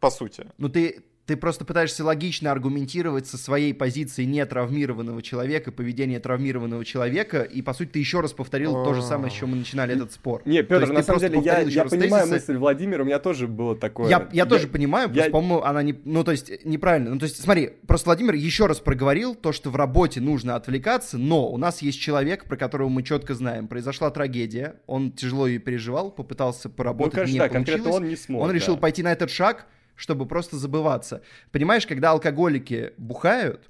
по 0.00 0.10
сути. 0.10 0.46
Ну, 0.56 0.70
ты, 0.70 1.04
ты 1.26 1.36
просто 1.36 1.64
пытаешься 1.64 2.04
логично 2.04 2.52
аргументировать 2.52 3.26
со 3.26 3.38
своей 3.38 3.72
позиции 3.72 4.24
нетравмированного 4.24 5.22
человека, 5.22 5.72
поведение 5.72 6.20
травмированного 6.20 6.84
человека, 6.84 7.42
и, 7.42 7.62
по 7.62 7.72
сути, 7.72 7.90
ты 7.90 7.98
еще 7.98 8.20
раз 8.20 8.32
повторил 8.32 8.84
то 8.84 8.92
же 8.92 9.02
самое, 9.02 9.30
с 9.30 9.34
чем 9.34 9.50
мы 9.50 9.56
начинали 9.56 9.94
этот 9.94 10.12
спор. 10.12 10.42
Не, 10.44 10.62
Петр, 10.62 10.92
на 10.92 11.02
самом 11.02 11.20
деле, 11.20 11.40
я, 11.40 11.60
я 11.60 11.84
понимаю 11.84 12.24
тезисы. 12.24 12.34
мысль 12.34 12.56
Владимира, 12.56 13.02
у 13.02 13.06
меня 13.06 13.18
тоже 13.18 13.48
было 13.48 13.74
такое. 13.74 14.10
Я, 14.10 14.18
я, 14.18 14.28
я 14.32 14.46
тоже 14.46 14.68
понимаю, 14.68 15.08
просто, 15.08 15.24
я... 15.26 15.30
по-моему, 15.30 15.62
она 15.62 15.82
не... 15.82 15.94
Ну, 16.04 16.24
то 16.24 16.32
есть, 16.32 16.64
неправильно. 16.64 17.10
Ну, 17.10 17.18
то 17.18 17.24
есть, 17.24 17.42
смотри, 17.42 17.70
просто 17.86 18.06
Владимир 18.06 18.34
еще 18.34 18.66
раз 18.66 18.80
проговорил 18.80 19.34
то, 19.34 19.52
что 19.52 19.70
в 19.70 19.76
работе 19.76 20.20
нужно 20.20 20.56
отвлекаться, 20.56 21.16
но 21.16 21.48
у 21.48 21.56
нас 21.56 21.80
есть 21.80 22.00
человек, 22.00 22.44
про 22.44 22.56
которого 22.56 22.90
мы 22.90 23.02
четко 23.02 23.34
знаем. 23.34 23.66
Произошла 23.68 24.10
трагедия, 24.10 24.76
он 24.86 25.10
тяжело 25.10 25.46
ее 25.46 25.58
переживал, 25.58 26.10
попытался 26.10 26.68
поработать, 26.68 27.14
ну, 27.14 27.20
конечно, 27.20 27.32
не 27.32 27.38
да, 27.38 27.48
получилось. 27.48 27.66
конкретно 27.66 27.96
он 27.96 28.08
не 28.08 28.16
смог. 28.16 28.42
Он 28.42 28.52
решил 28.52 28.76
пойти 28.76 29.02
на 29.02 29.12
этот 29.12 29.30
шаг, 29.30 29.66
чтобы 29.96 30.26
просто 30.26 30.56
забываться. 30.56 31.22
Понимаешь, 31.52 31.86
когда 31.86 32.10
алкоголики 32.10 32.92
бухают, 32.96 33.68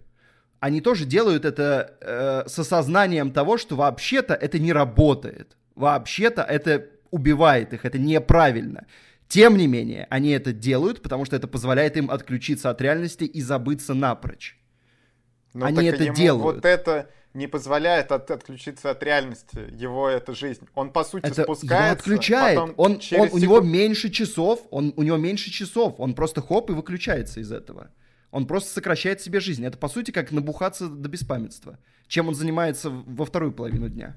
они 0.60 0.80
тоже 0.80 1.04
делают 1.04 1.44
это 1.44 1.94
э, 2.00 2.48
с 2.48 2.58
осознанием 2.58 3.32
того, 3.32 3.58
что 3.58 3.76
вообще-то 3.76 4.34
это 4.34 4.58
не 4.58 4.72
работает. 4.72 5.56
Вообще-то 5.74 6.42
это 6.42 6.86
убивает 7.10 7.72
их, 7.72 7.84
это 7.84 7.98
неправильно. 7.98 8.86
Тем 9.28 9.56
не 9.56 9.66
менее, 9.66 10.06
они 10.10 10.30
это 10.30 10.52
делают, 10.52 11.02
потому 11.02 11.24
что 11.24 11.36
это 11.36 11.48
позволяет 11.48 11.96
им 11.96 12.10
отключиться 12.10 12.70
от 12.70 12.80
реальности 12.80 13.24
и 13.24 13.42
забыться 13.42 13.94
напрочь. 13.94 14.56
Ну, 15.52 15.66
они 15.66 15.86
это 15.86 16.08
делают. 16.12 16.56
Вот 16.56 16.64
это 16.64 17.10
не 17.34 17.48
позволяет 17.48 18.12
от, 18.12 18.30
отключиться 18.30 18.90
от 18.90 19.02
реальности. 19.02 19.68
Его 19.72 20.08
это 20.08 20.34
жизнь. 20.34 20.66
Он 20.74 20.90
по 20.90 21.04
сути 21.04 21.26
это 21.26 21.42
спускается. 21.42 21.84
Его 21.84 21.92
отключает. 21.92 22.58
Он, 22.58 22.74
он, 22.76 23.00
у 23.32 23.38
него 23.38 23.60
меньше 23.60 24.08
часов. 24.08 24.62
Он 24.70 24.94
у 24.96 25.02
него 25.02 25.16
меньше 25.16 25.50
часов. 25.50 25.96
Он 25.98 26.14
просто 26.14 26.40
хоп 26.40 26.70
и 26.70 26.72
выключается 26.72 27.40
из 27.40 27.50
этого. 27.50 27.90
Он 28.30 28.46
просто 28.46 28.72
сокращает 28.72 29.20
себе 29.20 29.40
жизнь. 29.40 29.66
Это 29.66 29.76
по 29.76 29.88
сути 29.88 30.12
как 30.12 30.30
набухаться 30.30 30.88
до 30.88 31.08
беспамятства. 31.08 31.78
Чем 32.06 32.28
он 32.28 32.34
занимается 32.34 32.90
во 32.90 33.24
вторую 33.24 33.52
половину 33.52 33.88
дня. 33.88 34.16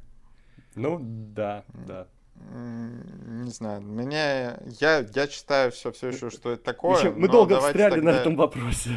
Ну 0.75 0.99
да, 1.01 1.65
да. 1.87 2.07
Не 2.53 3.49
знаю, 3.49 3.81
меня 3.81 4.59
я 4.79 4.99
я 4.99 5.27
читаю 5.27 5.71
все 5.71 5.91
все 5.91 6.09
еще, 6.09 6.29
что 6.29 6.51
это 6.51 6.63
такое. 6.63 6.99
Еще, 6.99 7.11
мы 7.11 7.27
долго 7.27 7.59
встряли 7.59 7.99
на 7.99 8.09
этом 8.09 8.35
вопросе. 8.35 8.91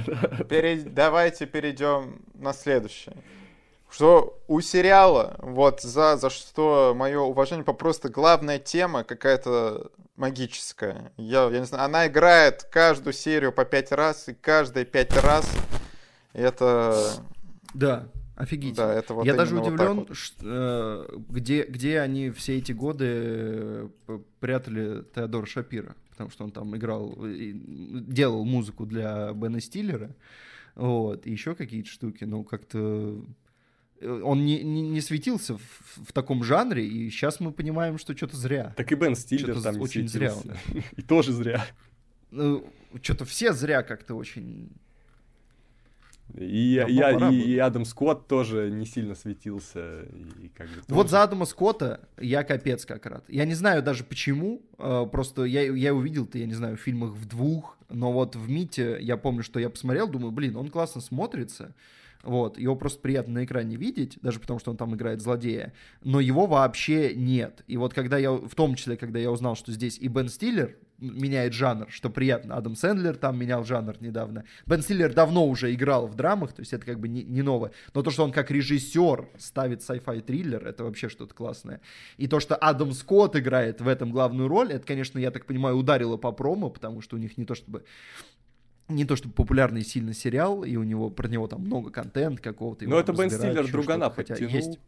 Пере, 0.51 0.83
давайте 0.83 1.47
перейдем 1.47 2.21
на 2.35 2.53
следующее 2.53 3.17
что 3.91 4.41
у 4.47 4.61
сериала, 4.61 5.37
вот 5.39 5.83
за, 5.83 6.17
за 6.17 6.31
что 6.31 6.95
мое 6.97 7.21
уважение, 7.21 7.65
просто 7.65 8.09
главная 8.09 8.59
тема 8.59 9.05
какая-то 9.05 9.91
магическая. 10.17 11.13
Я, 11.17 11.49
я 11.49 11.59
не 11.59 11.67
знаю, 11.67 11.85
она 11.85 12.07
играет 12.07 12.65
каждую 12.65 13.13
серию 13.13 13.53
по 13.53 13.65
пять 13.65 13.91
раз, 13.91 14.29
и 14.29 14.35
каждые 14.35 14.85
пять 14.85 15.13
раз 15.17 15.51
это... 16.33 17.13
Да, 17.75 18.09
офигительно. 18.37 18.89
Да, 18.89 18.95
это 18.95 19.15
вот 19.15 19.27
Я 19.27 19.35
даже 19.35 19.59
удивлен, 19.59 20.01
вот 20.01 20.17
что, 20.17 20.45
э, 20.45 21.17
где, 21.29 21.65
где 21.65 22.01
они 22.01 22.31
все 22.31 22.59
эти 22.59 22.73
годы 22.73 23.07
э, 23.07 23.89
прятали 24.41 25.05
Теодора 25.15 25.47
Шапира, 25.47 25.97
потому 26.11 26.31
что 26.31 26.45
он 26.45 26.53
там 26.53 26.77
играл, 26.77 27.17
делал 27.19 28.45
музыку 28.45 28.87
для 28.87 29.33
Бена 29.33 29.61
Стиллера, 29.61 30.15
вот, 30.75 31.27
и 31.27 31.33
еще 31.33 31.55
какие-то 31.55 31.89
штуки, 31.89 32.25
ну, 32.25 32.45
как-то 32.45 33.25
он 34.01 34.45
не, 34.45 34.63
не, 34.63 34.83
не 34.83 35.01
светился 35.01 35.57
в, 35.57 36.09
в 36.09 36.13
таком 36.13 36.43
жанре, 36.43 36.87
и 36.87 37.11
сейчас 37.11 37.41
мы 37.41 37.53
понимаем, 37.53 37.99
что 37.99 38.17
что-то 38.17 38.37
зря. 38.37 38.73
Так 38.77 38.91
и 38.93 38.95
Бен 38.95 39.15
Стиллер 39.15 39.61
там 39.61 39.81
очень 39.81 40.09
зря. 40.09 40.35
И 40.97 41.03
тоже 41.03 41.33
зря. 41.33 41.65
Ну, 42.31 42.65
что-то 43.03 43.25
все 43.25 43.53
зря 43.53 43.83
как-то 43.83 44.15
очень... 44.15 44.71
И, 46.35 46.75
я, 46.87 47.11
и, 47.11 47.35
и 47.35 47.59
Адам 47.59 47.85
Скотт 47.85 48.29
тоже 48.29 48.71
не 48.71 48.87
сильно 48.87 49.17
светился. 49.17 50.03
И 50.41 50.49
как 50.57 50.69
бы 50.69 50.75
тоже... 50.75 50.85
Вот 50.89 51.11
за 51.11 51.25
Адама 51.25 51.45
Скотта 51.45 52.09
я 52.21 52.45
капец 52.45 52.87
как 52.87 53.05
рад. 53.07 53.25
Я 53.29 53.45
не 53.45 53.55
знаю 53.55 53.83
даже 53.83 54.05
почему, 54.05 54.63
э, 54.79 55.07
просто 55.11 55.43
я, 55.43 55.63
я 55.63 55.93
увидел-то, 55.93 56.39
я 56.39 56.47
не 56.47 56.55
знаю, 56.55 56.77
в 56.77 56.81
фильмах 56.81 57.15
в 57.15 57.27
двух, 57.27 57.77
но 57.89 58.13
вот 58.13 58.37
в 58.37 58.49
Мите 58.49 58.99
я 59.01 59.17
помню, 59.17 59.43
что 59.43 59.59
я 59.59 59.69
посмотрел, 59.71 60.07
думаю, 60.07 60.31
блин, 60.31 60.55
он 60.55 60.71
классно 60.71 61.01
смотрится. 61.01 61.75
Вот, 62.23 62.59
его 62.59 62.77
просто 62.77 63.01
приятно 63.01 63.35
на 63.35 63.45
экране 63.45 63.77
видеть, 63.77 64.19
даже 64.21 64.41
потому 64.41 64.61
что 64.61 64.71
он 64.71 64.77
там 64.77 64.95
играет 64.95 65.23
злодея, 65.23 65.73
но 66.05 66.21
его 66.21 66.47
вообще 66.47 67.15
нет. 67.15 67.65
И 67.67 67.79
вот 67.79 67.95
когда 67.95 68.19
я, 68.19 68.33
в 68.33 68.55
том 68.55 68.75
числе, 68.75 68.97
когда 68.97 69.19
я 69.19 69.31
узнал, 69.31 69.57
что 69.57 69.73
здесь 69.73 69.99
и 69.99 70.09
Бен 70.09 70.29
Стиллер 70.29 70.77
меняет 71.01 71.53
жанр, 71.55 71.91
что 71.91 72.11
приятно. 72.11 72.57
Адам 72.57 72.77
Сэндлер 72.77 73.17
там 73.17 73.39
менял 73.39 73.65
жанр 73.65 73.97
недавно. 74.01 74.45
Бен 74.67 74.83
Стиллер 74.83 75.13
давно 75.13 75.47
уже 75.47 75.73
играл 75.73 76.07
в 76.07 76.15
драмах, 76.15 76.53
то 76.53 76.61
есть 76.61 76.73
это 76.73 76.85
как 76.85 77.01
бы 77.01 77.09
не, 77.09 77.23
не 77.23 77.43
новое. 77.43 77.73
Но 77.95 78.03
то, 78.03 78.11
что 78.11 78.23
он 78.25 78.33
как 78.33 78.51
режиссер 78.51 79.29
ставит 79.39 79.81
sci-fi 79.81 80.21
триллер, 80.21 80.67
это 80.67 80.85
вообще 80.85 81.09
что-то 81.09 81.35
классное. 81.35 81.81
И 82.19 82.27
то, 82.27 82.39
что 82.41 82.55
Адам 82.55 82.93
Скотт 82.93 83.37
играет 83.37 83.81
в 83.81 83.89
этом 83.89 84.11
главную 84.11 84.49
роль, 84.49 84.73
это, 84.73 84.87
конечно, 84.87 85.19
я 85.19 85.31
так 85.31 85.47
понимаю, 85.47 85.77
ударило 85.77 86.17
по 86.17 86.33
промо, 86.33 86.71
потому 86.71 87.01
что 87.01 87.17
у 87.17 87.19
них 87.19 87.39
не 87.39 87.45
то 87.45 87.55
чтобы 87.55 87.85
не 88.91 89.05
то 89.05 89.17
чтобы 89.17 89.35
популярный 89.35 89.83
сильно 89.83 90.13
сериал, 90.13 90.65
и 90.65 90.77
у 90.77 90.83
него 90.83 91.11
про 91.11 91.29
него 91.29 91.47
там 91.49 91.63
много 91.63 91.91
контент 91.91 92.41
какого-то. 92.41 92.87
Но 92.87 92.99
это 92.99 93.13
Бен 93.13 93.31
Стиллер 93.31 93.71
другана 93.71 94.11
подтянул. 94.11 94.51
Есть. 94.51 94.79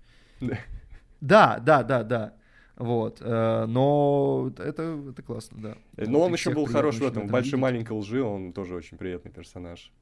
Да, 1.20 1.58
да, 1.60 1.82
да, 1.82 2.02
да. 2.02 2.34
Вот, 2.76 3.18
э, 3.20 3.64
но 3.68 4.50
это, 4.58 4.98
это 5.10 5.22
классно, 5.22 5.58
да. 5.60 5.76
Но 6.04 6.18
вот 6.18 6.26
он 6.26 6.32
еще 6.32 6.50
был 6.50 6.66
хорош 6.66 6.96
в 6.96 7.06
этом, 7.06 7.28
большой 7.28 7.58
маленькой 7.58 7.92
лжи, 7.92 8.22
он 8.22 8.52
тоже 8.52 8.74
очень 8.74 8.96
приятный 8.96 9.30
персонаж. 9.30 9.92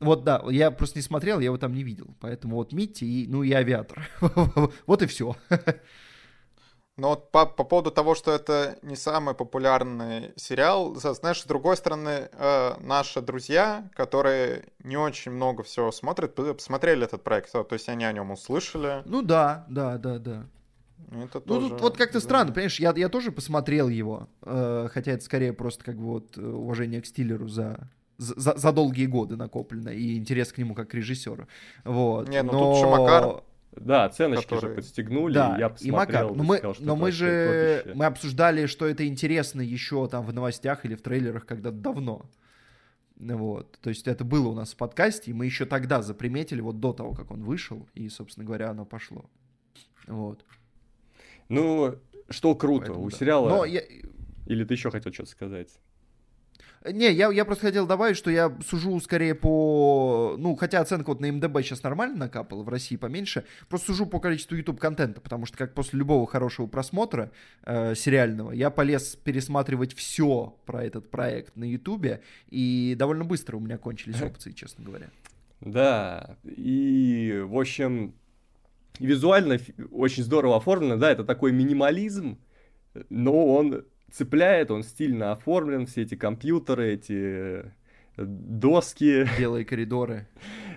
Вот 0.00 0.24
да, 0.24 0.42
я 0.50 0.70
просто 0.70 0.98
не 0.98 1.02
смотрел, 1.02 1.38
я 1.38 1.46
его 1.46 1.56
там 1.56 1.72
не 1.72 1.84
видел, 1.84 2.14
поэтому 2.20 2.56
вот 2.56 2.72
Митти 2.72 3.06
и, 3.06 3.26
ну 3.28 3.42
и 3.42 3.52
Авиатор, 3.52 4.06
вот 4.86 5.02
и 5.02 5.06
все. 5.06 5.36
Но 6.96 7.10
вот 7.10 7.32
по, 7.32 7.44
по 7.44 7.64
поводу 7.64 7.90
того, 7.90 8.14
что 8.14 8.30
это 8.30 8.78
не 8.82 8.94
самый 8.94 9.34
популярный 9.34 10.32
сериал, 10.36 10.94
знаешь, 10.94 11.42
с 11.42 11.44
другой 11.44 11.76
стороны, 11.76 12.28
э, 12.30 12.74
наши 12.80 13.20
друзья, 13.20 13.90
которые 13.94 14.66
не 14.84 14.96
очень 14.96 15.32
много 15.32 15.64
всего 15.64 15.90
смотрят, 15.90 16.34
посмотрели 16.34 17.04
этот 17.04 17.24
проект, 17.24 17.50
то 17.50 17.66
есть 17.70 17.88
они 17.88 18.04
о 18.04 18.12
нем 18.12 18.30
услышали. 18.30 19.02
Ну 19.06 19.22
да, 19.22 19.64
да, 19.68 19.98
да, 19.98 20.18
да. 20.18 20.46
Это 21.10 21.42
ну, 21.44 21.54
тоже... 21.54 21.68
тут 21.70 21.80
вот 21.80 21.96
как-то 21.96 22.20
странно, 22.20 22.52
понимаешь, 22.52 22.78
я, 22.78 22.92
я 22.96 23.08
тоже 23.08 23.32
посмотрел 23.32 23.88
его, 23.88 24.28
э, 24.42 24.88
хотя 24.92 25.12
это 25.12 25.24
скорее 25.24 25.52
просто 25.52 25.84
как 25.84 25.96
бы 25.96 26.04
вот 26.04 26.38
э, 26.38 26.40
уважение 26.40 27.02
к 27.02 27.06
Стиллеру 27.06 27.48
за, 27.48 27.90
за, 28.18 28.56
за 28.56 28.72
долгие 28.72 29.06
годы 29.06 29.36
накоплено 29.36 29.90
и 29.90 30.16
интерес 30.16 30.52
к 30.52 30.58
нему 30.58 30.74
как 30.74 30.90
к 30.90 30.94
режиссеру. 30.94 31.48
Вот. 31.84 32.28
Не, 32.28 32.42
ну 32.42 32.52
Но... 32.52 32.74
тут 32.74 32.90
Макар 32.90 33.42
да, 33.76 34.04
оценочки 34.04 34.44
который... 34.44 34.70
же 34.70 34.74
подстегнули, 34.76 35.34
да, 35.34 35.56
я 35.58 35.68
посмотрел, 35.68 35.94
и 35.94 35.96
Макар, 35.96 36.36
но 36.36 36.42
мы, 36.44 36.56
сказал, 36.58 36.76
но 36.80 36.96
мы 36.96 37.12
же 37.12 37.92
мы 37.94 38.06
обсуждали, 38.06 38.66
что 38.66 38.86
это 38.86 39.06
интересно 39.06 39.60
еще 39.60 40.06
там 40.08 40.24
в 40.24 40.32
новостях 40.32 40.84
или 40.84 40.94
в 40.94 41.02
трейлерах 41.02 41.46
когда-то 41.46 41.76
давно. 41.76 42.26
Вот, 43.16 43.78
то 43.80 43.90
есть 43.90 44.08
это 44.08 44.24
было 44.24 44.48
у 44.48 44.54
нас 44.54 44.72
в 44.74 44.76
подкасте, 44.76 45.30
и 45.30 45.34
мы 45.34 45.46
еще 45.46 45.66
тогда 45.66 46.02
заприметили, 46.02 46.60
вот 46.60 46.80
до 46.80 46.92
того, 46.92 47.14
как 47.14 47.30
он 47.30 47.44
вышел, 47.44 47.88
и, 47.94 48.08
собственно 48.08 48.44
говоря, 48.44 48.70
оно 48.70 48.84
пошло. 48.84 49.24
Вот. 50.06 50.44
Ну, 51.48 51.94
что 52.28 52.54
круто, 52.54 52.86
Поэтому, 52.86 53.06
у 53.06 53.10
да. 53.10 53.16
сериала... 53.16 53.48
Но 53.48 53.64
я... 53.64 53.82
Или 54.46 54.64
ты 54.64 54.74
еще 54.74 54.90
хотел 54.90 55.12
что-то 55.12 55.30
сказать? 55.30 55.78
Не, 56.84 57.10
я, 57.12 57.32
я 57.32 57.46
просто 57.46 57.66
хотел 57.66 57.86
добавить, 57.86 58.16
что 58.16 58.30
я 58.30 58.54
сужу 58.66 59.00
скорее 59.00 59.34
по... 59.34 60.34
Ну, 60.38 60.54
хотя 60.54 60.80
оценка 60.80 61.08
вот 61.08 61.20
на 61.20 61.32
МДБ 61.32 61.62
сейчас 61.62 61.82
нормально 61.82 62.16
накапала, 62.16 62.62
в 62.62 62.68
России 62.68 62.96
поменьше. 62.96 63.44
Просто 63.70 63.92
сужу 63.92 64.04
по 64.04 64.20
количеству 64.20 64.54
YouTube-контента, 64.54 65.22
потому 65.22 65.46
что 65.46 65.56
как 65.56 65.72
после 65.72 65.98
любого 65.98 66.26
хорошего 66.26 66.66
просмотра 66.66 67.30
э, 67.64 67.94
сериального, 67.94 68.52
я 68.52 68.68
полез 68.68 69.16
пересматривать 69.16 69.94
все 69.94 70.54
про 70.66 70.84
этот 70.84 71.10
проект 71.10 71.56
на 71.56 71.64
YouTube, 71.64 72.20
и 72.50 72.94
довольно 72.98 73.24
быстро 73.24 73.56
у 73.56 73.60
меня 73.60 73.78
кончились 73.78 74.20
опции, 74.20 74.52
честно 74.52 74.84
говоря. 74.84 75.08
Да, 75.62 76.36
и, 76.44 77.42
в 77.46 77.58
общем, 77.58 78.14
визуально 78.98 79.58
очень 79.90 80.22
здорово 80.22 80.58
оформлено, 80.58 80.98
да, 80.98 81.10
это 81.10 81.24
такой 81.24 81.52
минимализм, 81.52 82.38
но 83.08 83.46
он 83.54 83.86
цепляет, 84.14 84.70
он 84.70 84.82
стильно 84.84 85.32
оформлен, 85.32 85.86
все 85.86 86.02
эти 86.02 86.14
компьютеры, 86.14 86.94
эти 86.94 87.64
э, 87.66 87.70
доски. 88.16 89.26
Белые 89.38 89.64
коридоры. 89.64 90.28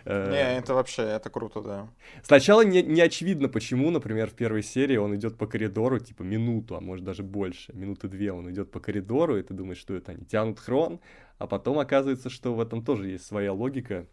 Э, 0.06 0.32
не, 0.32 0.60
это 0.60 0.74
вообще, 0.74 1.04
это 1.04 1.30
круто, 1.30 1.62
да. 1.62 1.88
Сначала 2.24 2.62
не, 2.62 2.82
не 2.82 3.00
очевидно, 3.00 3.48
почему, 3.48 3.92
например, 3.92 4.32
в 4.32 4.34
первой 4.34 4.64
серии 4.64 4.98
он 4.98 5.16
идет 5.16 5.38
по 5.38 5.46
коридору, 5.46 6.00
типа, 6.00 6.24
минуту, 6.24 6.76
а 6.76 6.82
может 6.82 7.06
даже 7.06 7.22
больше, 7.22 7.74
минуты 7.74 8.08
две 8.08 8.32
он 8.32 8.50
идет 8.50 8.72
по 8.72 8.80
коридору, 8.80 9.38
и 9.38 9.44
ты 9.44 9.54
думаешь, 9.54 9.78
что 9.78 9.94
это 9.94 10.14
они 10.14 10.26
тянут 10.26 10.60
хрон, 10.60 11.00
а 11.38 11.46
потом 11.46 11.78
оказывается, 11.78 12.32
что 12.32 12.56
в 12.56 12.60
этом 12.60 12.84
тоже 12.84 13.08
есть 13.08 13.26
своя 13.26 13.54
логика, 13.54 14.08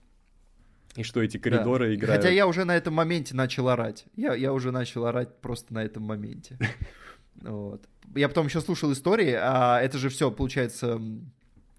и 0.97 1.03
что 1.03 1.23
эти 1.23 1.39
коридоры 1.39 1.89
да. 1.89 1.95
играют. 1.95 2.23
Хотя 2.23 2.33
я 2.33 2.47
уже 2.47 2.65
на 2.65 2.77
этом 2.77 2.93
моменте 2.93 3.35
начал 3.35 3.69
орать. 3.69 4.05
Я, 4.15 4.35
я 4.35 4.53
уже 4.53 4.71
начал 4.71 5.07
орать 5.07 5.41
просто 5.41 5.73
на 5.73 5.83
этом 5.83 6.03
моменте. 6.03 6.59
Вот. 7.45 7.85
Я 8.16 8.29
потом 8.29 8.47
еще 8.47 8.61
слушал 8.61 8.93
истории, 8.93 9.33
а 9.39 9.81
это 9.81 9.99
же 9.99 10.09
все, 10.09 10.31
получается, 10.31 11.01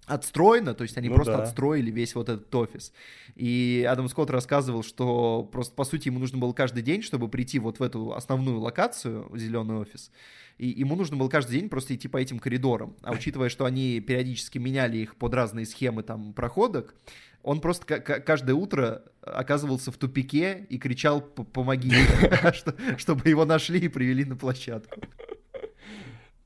отстроено, 0.06 0.74
то 0.74 0.82
есть 0.82 0.96
они 0.98 1.08
Ну 1.08 1.16
просто 1.16 1.36
да. 1.36 1.42
отстроили 1.42 1.90
весь 1.90 2.14
вот 2.14 2.28
этот 2.28 2.54
офис. 2.54 2.92
И 3.34 3.84
Адам 3.90 4.08
Скотт 4.08 4.30
рассказывал, 4.30 4.84
что 4.84 5.42
просто, 5.50 5.74
по 5.74 5.84
сути, 5.84 6.08
ему 6.08 6.20
нужно 6.20 6.38
было 6.38 6.52
каждый 6.52 6.82
день, 6.82 7.02
чтобы 7.02 7.28
прийти 7.28 7.58
вот 7.58 7.80
в 7.80 7.82
эту 7.82 8.14
основную 8.14 8.60
локацию, 8.60 9.28
зеленый 9.34 9.76
офис, 9.78 10.12
и 10.58 10.68
ему 10.68 10.94
нужно 10.94 11.16
было 11.16 11.28
каждый 11.28 11.58
день 11.58 11.68
просто 11.68 11.94
идти 11.96 12.06
по 12.06 12.18
этим 12.18 12.38
коридорам. 12.38 12.94
А 13.02 13.12
учитывая, 13.12 13.48
что 13.48 13.64
они 13.64 13.98
периодически 14.00 14.58
меняли 14.58 14.98
их 14.98 15.16
под 15.16 15.34
разные 15.34 15.66
схемы 15.66 16.02
там 16.04 16.32
проходок, 16.34 16.94
он 17.42 17.60
просто 17.60 17.84
ка- 17.86 18.00
ка- 18.00 18.20
каждое 18.20 18.54
утро 18.54 19.02
оказывался 19.22 19.90
в 19.92 19.96
тупике 19.96 20.66
и 20.68 20.78
кричал 20.78 21.20
«П- 21.20 21.44
«помоги», 21.44 21.92
что- 22.54 22.74
чтобы 22.96 23.28
его 23.28 23.44
нашли 23.44 23.80
и 23.80 23.88
привели 23.88 24.24
на 24.24 24.36
площадку. 24.36 25.00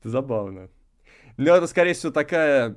Это 0.01 0.09
забавно. 0.09 0.69
Но 1.37 1.55
это, 1.55 1.65
скорее 1.67 1.93
всего, 1.93 2.11
такая... 2.11 2.75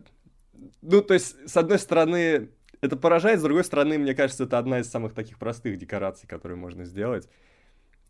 Ну, 0.82 1.02
то 1.02 1.14
есть, 1.14 1.48
с 1.48 1.56
одной 1.56 1.78
стороны, 1.78 2.50
это 2.80 2.96
поражает, 2.96 3.40
с 3.40 3.42
другой 3.42 3.64
стороны, 3.64 3.98
мне 3.98 4.14
кажется, 4.14 4.44
это 4.44 4.58
одна 4.58 4.78
из 4.78 4.88
самых 4.88 5.12
таких 5.12 5.38
простых 5.38 5.76
декораций, 5.78 6.28
которые 6.28 6.56
можно 6.56 6.84
сделать. 6.84 7.28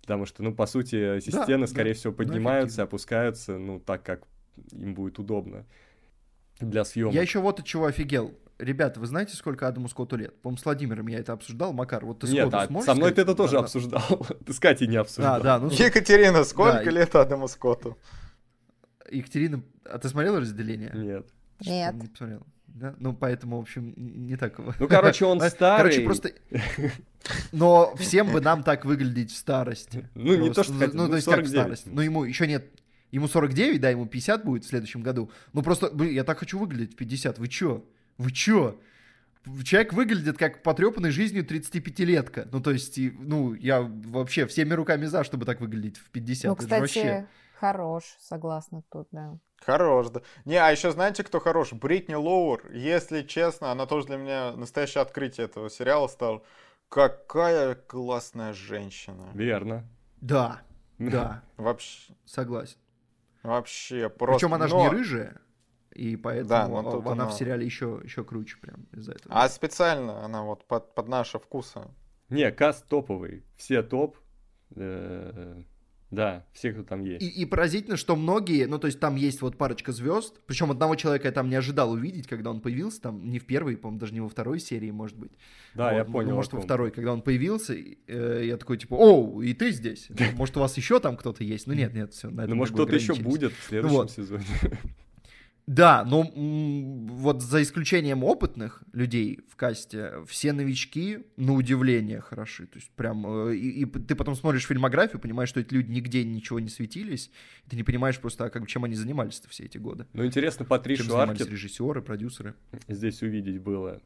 Потому 0.02 0.26
что, 0.26 0.42
ну, 0.42 0.54
по 0.54 0.66
сути, 0.66 1.16
эти 1.16 1.30
Да, 1.30 1.44
стены, 1.44 1.62
да. 1.66 1.72
скорее 1.72 1.94
всего, 1.94 2.10
Ну, 2.12 2.16
поднимаются, 2.18 2.66
эффективно. 2.82 2.84
опускаются, 2.84 3.58
ну, 3.58 3.80
так, 3.80 4.02
как 4.02 4.22
им 4.72 4.94
будет 4.94 5.18
удобно 5.18 5.64
для 6.60 6.84
съемок. 6.84 7.14
Я 7.14 7.22
еще 7.22 7.38
вот 7.40 7.60
от 7.60 7.66
чего 7.66 7.86
офигел. 7.86 8.34
Ребята, 8.58 9.00
вы 9.00 9.06
знаете, 9.06 9.34
сколько 9.34 9.66
Адаму 9.66 9.88
Скотту 9.88 10.16
лет? 10.16 10.40
По-моему, 10.42 10.58
с 10.58 10.64
Владимиром 10.64 11.06
я 11.08 11.18
это 11.18 11.32
обсуждал. 11.32 11.72
Макар, 11.72 12.04
вот 12.04 12.20
ты 12.20 12.28
Нет, 12.28 12.42
сходу 12.42 12.56
а 12.58 12.66
сможешь 12.66 12.86
со 12.86 12.94
мной 12.94 13.10
сказать? 13.10 13.16
ты 13.16 13.22
это 13.22 13.34
тоже 13.34 13.52
Да, 13.52 13.58
да. 13.58 13.64
обсуждал. 13.64 14.26
Ты 14.46 14.52
с 14.52 14.60
Катей 14.60 14.86
не 14.86 14.96
обсуждал. 14.96 15.34
А, 15.36 15.40
да, 15.40 15.58
ну, 15.58 15.70
Екатерина, 15.70 16.44
сколько 16.44 16.84
Да, 16.84 16.90
лет 16.90 17.14
Адаму 17.16 17.48
Скотту? 17.48 17.98
Екатерина, 19.10 19.62
а 19.84 19.98
ты 19.98 20.08
смотрела 20.08 20.40
разделение? 20.40 20.92
Нет. 20.94 21.26
Нет. 21.60 21.94
Не 21.94 22.08
посмотрел. 22.08 22.46
Да? 22.74 22.94
Ну, 22.98 23.14
поэтому, 23.14 23.58
в 23.58 23.60
общем, 23.60 23.94
не 23.96 24.36
так. 24.36 24.58
Ну, 24.58 24.88
короче, 24.88 25.24
он 25.26 25.40
старый. 25.48 25.92
Короче, 25.92 26.04
просто... 26.04 26.32
Но 27.52 27.94
всем 27.96 28.32
бы 28.32 28.40
нам 28.40 28.64
так 28.64 28.84
выглядеть 28.84 29.30
в 29.30 29.36
старости. 29.36 30.08
Ну, 30.14 30.34
не 30.34 30.48
то, 30.48 30.54
Просто. 30.54 30.74
что 30.74 30.96
Ну, 30.96 31.04
ну, 31.04 31.08
то 31.08 31.16
есть 31.16 31.26
как 31.26 31.44
в 31.44 31.46
49. 31.46 31.50
старости? 31.50 31.88
Ну, 31.92 32.00
ему 32.00 32.24
еще 32.24 32.46
нет... 32.46 32.66
Ему 33.12 33.28
49, 33.28 33.80
да, 33.80 33.90
ему 33.90 34.06
50 34.06 34.44
будет 34.44 34.64
в 34.64 34.68
следующем 34.68 35.02
году. 35.02 35.30
Ну, 35.52 35.62
просто, 35.62 35.88
блин, 35.90 36.12
я 36.12 36.24
так 36.24 36.38
хочу 36.38 36.58
выглядеть 36.58 36.94
в 36.94 36.96
50. 36.96 37.38
Вы 37.38 37.46
чё? 37.46 37.84
Вы 38.18 38.32
чё? 38.32 38.80
Человек 39.62 39.92
выглядит 39.92 40.36
как 40.36 40.64
потрепанный 40.64 41.10
жизнью 41.10 41.44
35-летка. 41.44 42.48
Ну, 42.50 42.60
то 42.60 42.72
есть, 42.72 42.98
ну, 42.98 43.54
я 43.54 43.82
вообще 43.82 44.46
всеми 44.46 44.74
руками 44.74 45.06
за, 45.06 45.22
чтобы 45.22 45.44
так 45.44 45.60
выглядеть 45.60 45.98
в 45.98 46.10
50. 46.10 46.44
Ну, 46.44 46.52
Это 46.54 46.62
кстати, 46.62 46.80
вообще... 46.80 47.26
хорош, 47.58 48.04
согласна 48.20 48.82
тут, 48.90 49.08
да. 49.12 49.38
Хорош, 49.64 50.10
да. 50.10 50.20
Не, 50.44 50.56
а 50.56 50.70
еще 50.70 50.90
знаете, 50.90 51.24
кто 51.24 51.40
хорош? 51.40 51.72
Бритни 51.72 52.14
Лоуэр. 52.14 52.70
Если 52.72 53.22
честно, 53.22 53.70
она 53.72 53.86
тоже 53.86 54.06
для 54.08 54.16
меня 54.18 54.52
настоящее 54.52 55.02
открытие 55.02 55.46
этого 55.46 55.70
сериала 55.70 56.06
стала. 56.08 56.42
Какая 56.88 57.74
классная 57.74 58.52
женщина. 58.52 59.30
Верно. 59.34 59.88
Да, 60.20 60.60
да, 60.98 61.42
Вообще, 61.56 62.12
согласен. 62.24 62.76
вообще 63.42 64.08
просто. 64.10 64.46
Причем 64.46 64.54
она 64.54 64.68
же 64.68 64.76
не 64.76 64.88
рыжая, 64.88 65.40
и 65.94 66.16
поэтому 66.16 66.48
Да, 66.48 66.68
но 66.68 66.82
тут 66.92 67.06
она 67.06 67.24
она- 67.24 67.28
в 67.28 67.34
сериале 67.34 67.64
еще, 67.64 68.00
еще 68.04 68.22
круче 68.22 68.58
прям 68.58 68.86
из-за 68.92 69.12
этого. 69.12 69.34
А 69.34 69.48
специально 69.48 70.24
она 70.24 70.42
вот 70.42 70.66
под, 70.66 70.94
под 70.94 71.08
наши 71.08 71.38
вкусы. 71.38 71.80
Не, 72.28 72.50
каст 72.52 72.86
топовый. 72.88 73.44
Все 73.56 73.82
топ. 73.82 74.16
Э, 74.76 75.62
Да, 76.10 76.44
все, 76.52 76.72
кто 76.72 76.82
там 76.84 77.02
есть. 77.02 77.22
И, 77.22 77.28
и 77.28 77.44
поразительно, 77.44 77.96
что 77.96 78.14
многие, 78.14 78.66
ну 78.66 78.78
то 78.78 78.86
есть 78.86 79.00
там 79.00 79.16
есть 79.16 79.42
вот 79.42 79.56
парочка 79.56 79.92
звезд, 79.92 80.40
причем 80.46 80.70
одного 80.70 80.94
человека 80.94 81.28
я 81.28 81.32
там 81.32 81.48
не 81.48 81.56
ожидал 81.56 81.90
увидеть, 81.90 82.26
когда 82.26 82.50
он 82.50 82.60
появился, 82.60 83.00
там 83.00 83.28
не 83.28 83.38
в 83.38 83.46
первой, 83.46 83.76
по-моему, 83.76 84.00
даже 84.00 84.14
не 84.14 84.20
во 84.20 84.28
второй 84.28 84.60
серии, 84.60 84.90
может 84.90 85.16
быть. 85.18 85.32
Да, 85.74 85.90
Вот, 85.90 85.96
я 85.96 86.04
ну, 86.04 86.12
понял. 86.12 86.34
Может, 86.34 86.54
о 86.54 86.56
во 86.56 86.62
второй, 86.62 86.90
когда 86.90 87.12
он 87.12 87.22
появился, 87.22 87.74
э, 87.74 88.42
я 88.44 88.56
такой 88.56 88.78
типа, 88.78 88.94
оу, 88.94 89.42
и 89.42 89.54
ты 89.54 89.72
здесь. 89.72 90.08
Может, 90.36 90.56
у 90.56 90.60
вас 90.60 90.76
еще 90.76 91.00
там 91.00 91.16
кто-то 91.16 91.42
есть? 91.42 91.66
Ну 91.66 91.74
нет, 91.74 91.94
нет, 91.94 92.12
все. 92.12 92.30
Ну, 92.30 92.54
может, 92.54 92.74
кто-то 92.74 92.94
еще 92.94 93.14
будет 93.14 93.52
в 93.52 93.64
следующем 93.64 94.08
сезоне. 94.08 94.44
Да, 95.66 96.04
но 96.04 96.22
вот 97.14 97.40
за 97.42 97.62
исключением 97.62 98.22
опытных 98.22 98.82
людей 98.92 99.40
в 99.48 99.56
касте, 99.56 100.12
все 100.26 100.52
новички, 100.52 101.20
на 101.38 101.54
удивление, 101.54 102.20
хороши. 102.20 102.66
То 102.66 102.78
есть 102.78 102.90
прям... 102.90 103.26
э, 103.48 103.56
И, 103.56 103.82
и 103.82 103.84
ты 103.86 104.14
потом 104.14 104.34
смотришь 104.34 104.66
фильмографию, 104.66 105.20
понимаешь, 105.20 105.48
что 105.48 105.60
эти 105.60 105.72
люди 105.72 105.90
нигде 105.90 106.22
ничего 106.22 106.60
не 106.60 106.68
светились, 106.68 107.30
и 107.64 107.70
ты 107.70 107.76
не 107.76 107.82
понимаешь 107.82 108.18
просто, 108.20 108.44
а 108.44 108.50
как, 108.50 108.66
чем 108.66 108.84
они 108.84 108.94
занимались-то 108.94 109.48
все 109.48 109.64
эти 109.64 109.78
годы. 109.78 110.06
Ну, 110.12 110.26
интересно, 110.26 110.64
Чем 110.64 110.68
Патришу 110.68 111.04
занимались 111.04 111.40
Аркет 111.40 111.48
режиссеры, 111.50 112.02
продюсеры. 112.02 112.54
здесь 112.88 113.22
увидеть 113.22 113.58
было. 113.58 114.02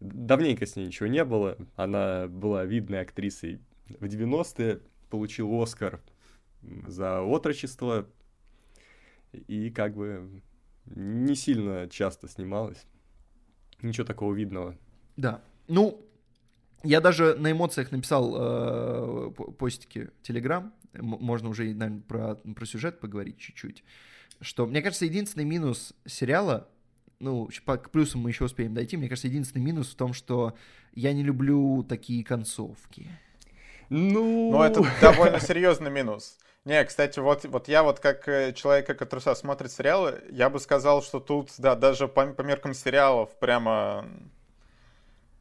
Давненько 0.00 0.66
с 0.66 0.76
ней 0.76 0.86
ничего 0.86 1.06
не 1.06 1.24
было. 1.24 1.56
Она 1.76 2.26
была 2.28 2.64
видной 2.66 3.00
актрисой 3.00 3.60
в 3.88 4.04
90-е, 4.04 4.80
получил 5.08 5.62
Оскар 5.62 6.00
за 6.86 7.22
отрочество. 7.22 8.06
И 9.32 9.70
как 9.70 9.94
бы 9.94 10.42
не 10.86 11.34
сильно 11.34 11.88
часто 11.88 12.28
снималась. 12.28 12.84
Ничего 13.80 14.06
такого 14.06 14.34
видного. 14.34 14.76
Да. 15.16 15.42
Ну, 15.68 16.04
я 16.84 17.00
даже 17.00 17.34
на 17.36 17.50
эмоциях 17.52 17.92
написал 17.92 18.34
э, 18.36 19.30
по- 19.32 19.52
постики 19.52 20.10
в 20.18 20.22
Телеграм. 20.22 20.72
Можно 20.94 21.48
уже, 21.48 21.64
наверное, 21.74 22.00
про, 22.02 22.34
про 22.34 22.66
сюжет 22.66 23.00
поговорить 23.00 23.38
чуть-чуть. 23.38 23.82
Что, 24.40 24.66
мне 24.66 24.82
кажется, 24.82 25.04
единственный 25.04 25.44
минус 25.44 25.94
сериала, 26.04 26.68
ну, 27.20 27.48
к 27.64 27.90
плюсам 27.90 28.20
мы 28.22 28.30
еще 28.30 28.44
успеем 28.44 28.74
дойти, 28.74 28.96
мне 28.96 29.08
кажется, 29.08 29.28
единственный 29.28 29.62
минус 29.62 29.90
в 29.92 29.94
том, 29.94 30.12
что 30.12 30.56
я 30.94 31.12
не 31.12 31.22
люблю 31.22 31.84
такие 31.88 32.24
концовки. 32.24 33.08
Ну, 33.88 34.50
Ну, 34.50 34.62
это 34.62 34.84
довольно 35.00 35.38
серьезный 35.40 35.90
минус. 35.90 36.38
Не, 36.64 36.84
кстати, 36.84 37.18
вот, 37.18 37.44
вот 37.44 37.66
я 37.66 37.82
вот 37.82 37.98
как 37.98 38.28
э, 38.28 38.52
человек, 38.52 38.86
который 38.96 39.34
смотрит 39.34 39.72
сериалы, 39.72 40.22
я 40.30 40.48
бы 40.48 40.60
сказал, 40.60 41.02
что 41.02 41.18
тут, 41.18 41.50
да, 41.58 41.74
даже 41.74 42.06
по, 42.06 42.26
по 42.26 42.42
меркам 42.42 42.72
сериалов 42.72 43.30
прямо 43.40 44.06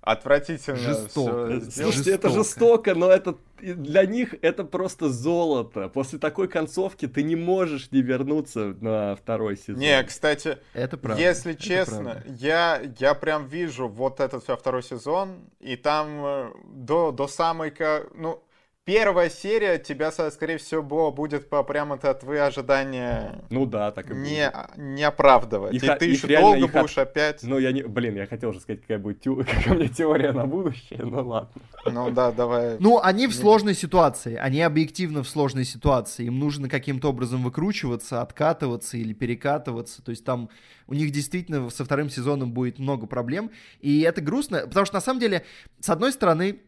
отвратительно 0.01 0.77
Жестоко. 0.77 1.61
Слушайте, 1.69 2.13
это 2.13 2.29
Жестоко. 2.29 2.29
жестоко, 2.29 2.95
но 2.95 3.11
это 3.11 3.37
для 3.61 4.05
них 4.07 4.33
это 4.41 4.63
просто 4.63 5.09
золото. 5.09 5.89
После 5.89 6.17
такой 6.17 6.47
концовки 6.47 7.07
ты 7.07 7.21
не 7.21 7.35
можешь 7.35 7.91
не 7.91 8.01
вернуться 8.01 8.75
на 8.81 9.15
второй 9.15 9.57
сезон. 9.57 9.75
Не, 9.79 10.03
кстати, 10.03 10.57
Это 10.73 10.97
правда. 10.97 11.21
Если 11.21 11.53
это 11.53 11.61
честно, 11.61 12.13
правда. 12.15 12.23
я, 12.39 12.81
я 12.97 13.13
прям 13.13 13.45
вижу 13.45 13.87
вот 13.87 14.19
этот 14.19 14.43
второй 14.43 14.81
сезон, 14.81 15.41
и 15.59 15.75
там 15.75 16.25
э, 16.25 16.51
до, 16.65 17.11
до 17.11 17.27
самой... 17.27 17.71
Ну, 18.15 18.41
первая 18.85 19.29
серия 19.29 19.77
тебя, 19.77 20.11
скорее 20.11 20.57
всего, 20.57 21.11
будет 21.11 21.49
по 21.49 21.63
прямо-то 21.63 22.13
твои 22.13 22.39
ожидания 22.39 23.43
Ну 23.49 23.65
да, 23.65 23.91
так 23.91 24.09
и 24.09 24.13
не, 24.15 24.49
будет. 24.49 24.77
не 24.77 25.03
оправдывать. 25.03 25.73
Их 25.75 25.83
и 25.83 25.87
о- 25.87 25.95
ты 25.97 26.07
их 26.09 26.17
еще 26.17 26.27
реально- 26.27 26.49
долго 26.51 26.65
их 26.65 26.75
от- 26.75 26.81
будешь 26.81 26.97
опять... 26.97 27.43
Ну, 27.43 27.59
я 27.59 27.71
не... 27.71 27.83
Блин, 27.83 28.15
я 28.15 28.25
хотел 28.25 28.49
уже 28.49 28.59
сказать, 28.59 28.81
какая 28.81 28.97
будет 28.97 29.21
тю- 29.21 29.35
какая 29.49 29.73
у 29.73 29.77
меня 29.77 29.87
теория 29.87 30.31
на 30.31 30.45
будущее, 30.45 30.99
ну 31.03 31.27
ладно. 31.27 31.61
Ну 31.85 32.09
да, 32.11 32.31
давай. 32.31 32.77
Ну, 32.79 32.99
они 33.01 33.27
в 33.27 33.33
сложной 33.35 33.75
ситуации, 33.75 34.35
они 34.35 34.61
объективно 34.61 35.23
в 35.23 35.29
сложной 35.29 35.65
ситуации, 35.65 36.25
им 36.25 36.39
нужно 36.39 36.67
каким-то 36.69 37.09
образом 37.09 37.43
выкручиваться, 37.43 38.21
откатываться 38.21 38.97
или 38.97 39.13
перекатываться, 39.13 40.01
то 40.03 40.09
есть 40.11 40.25
там 40.25 40.49
у 40.87 40.93
них 40.93 41.11
действительно 41.11 41.69
со 41.69 41.85
вторым 41.85 42.09
сезоном 42.09 42.51
будет 42.51 42.79
много 42.79 43.05
проблем, 43.07 43.51
и 43.79 44.01
это 44.01 44.21
грустно, 44.21 44.67
потому 44.67 44.85
что 44.85 44.95
на 44.95 45.01
самом 45.01 45.19
деле, 45.19 45.45
с 45.79 45.89
одной 45.89 46.11
стороны, 46.11 46.59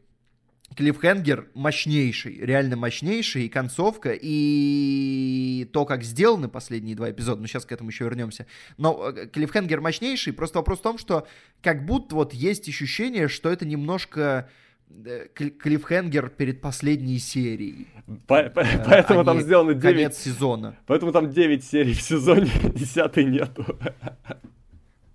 Клиффхенгер 0.75 1.49
мощнейший, 1.53 2.37
реально 2.39 2.75
мощнейший, 2.77 3.45
и 3.45 3.49
концовка, 3.49 4.11
и 4.19 5.67
то, 5.73 5.85
как 5.85 6.03
сделаны 6.03 6.47
последние 6.49 6.95
два 6.95 7.11
эпизода, 7.11 7.41
но 7.41 7.47
сейчас 7.47 7.65
к 7.65 7.71
этому 7.71 7.89
еще 7.89 8.05
вернемся. 8.05 8.45
Но 8.77 9.09
э, 9.09 9.27
Клиффхенгер 9.27 9.81
мощнейший, 9.81 10.33
просто 10.33 10.59
вопрос 10.59 10.79
в 10.79 10.83
том, 10.83 10.97
что 10.97 11.27
как 11.61 11.85
будто 11.85 12.15
вот 12.15 12.33
есть 12.33 12.67
ощущение, 12.69 13.27
что 13.27 13.49
это 13.49 13.65
немножко 13.65 14.49
э, 14.89 15.27
кли- 15.35 15.51
клиффхенгер 15.51 16.29
перед 16.29 16.61
последней 16.61 17.19
серией. 17.19 17.87
По- 18.27 18.43
по- 18.49 18.61
Э, 18.61 18.83
Поэтому 18.85 19.19
а 19.21 19.23
там 19.25 19.41
сделано 19.41 19.73
9... 19.73 19.83
Конец 19.95 20.17
сезона. 20.17 20.75
Поэтому 20.87 21.11
там 21.11 21.29
9 21.31 21.63
серий 21.63 21.93
в 21.93 22.01
сезоне, 22.01 22.51
10 22.75 23.17
нету. 23.17 23.65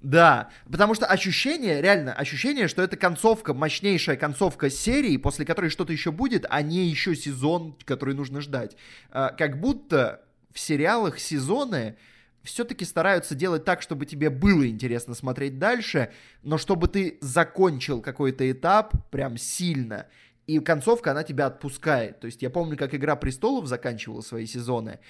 Да, 0.01 0.51
потому 0.70 0.95
что 0.95 1.07
ощущение, 1.07 1.83
реально, 1.83 2.12
ощущение, 2.12 2.69
что 2.69 2.83
это 2.83 2.97
концовка, 2.97 3.53
мощнейшая 3.53 4.16
концовка 4.16 4.70
серии, 4.70 5.16
после 5.16 5.45
которой 5.45 5.70
что-то 5.70 5.93
еще 5.93 6.12
будет, 6.12 6.47
а 6.49 6.62
не 6.62 6.87
еще 6.87 7.16
сезон, 7.16 7.77
который 7.85 8.15
нужно 8.15 8.41
ждать. 8.41 8.77
А, 9.11 9.31
Как 9.31 9.61
будто 9.61 10.25
в 10.53 10.61
сериалах 10.61 11.19
сезоны 11.19 11.97
все-таки 12.45 12.85
стараются 12.85 13.35
делать 13.35 13.65
так, 13.65 13.83
чтобы 13.83 14.07
тебе 14.07 14.31
было 14.31 14.69
интересно 14.69 15.15
смотреть 15.15 15.59
дальше, 15.59 16.12
но 16.43 16.59
чтобы 16.59 16.87
ты 16.87 17.19
закончил 17.20 18.01
какой-то 18.01 18.49
этап 18.51 19.11
прям 19.11 19.37
сильно. 19.37 20.07
И 20.47 20.61
концовка, 20.61 21.11
она 21.11 21.25
тебя 21.25 21.47
отпускает. 21.47 22.20
То 22.20 22.27
есть 22.27 22.41
я 22.41 22.51
помню, 22.51 22.77
как 22.77 22.95
«Игра 22.95 23.16
престолов» 23.16 23.66
заканчивала 23.66 24.20
свои 24.23 24.47
сезоны, 24.47 25.01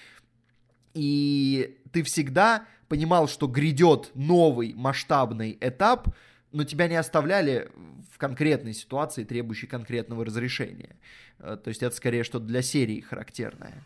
и 0.94 1.78
ты 1.92 2.02
всегда 2.02 2.66
понимал, 2.88 3.28
что 3.28 3.46
грядет 3.46 4.10
новый 4.14 4.72
масштабный 4.74 5.56
этап, 5.60 6.08
но 6.52 6.64
тебя 6.64 6.88
не 6.88 6.96
оставляли 6.96 7.70
в 8.12 8.18
конкретной 8.18 8.74
ситуации, 8.74 9.24
требующей 9.24 9.68
конкретного 9.68 10.24
разрешения. 10.24 10.96
Э, 11.38 11.56
то 11.62 11.68
есть 11.68 11.82
это 11.82 11.94
скорее 11.94 12.24
что 12.24 12.38
для 12.38 12.62
серии 12.62 13.00
характерное. 13.00 13.84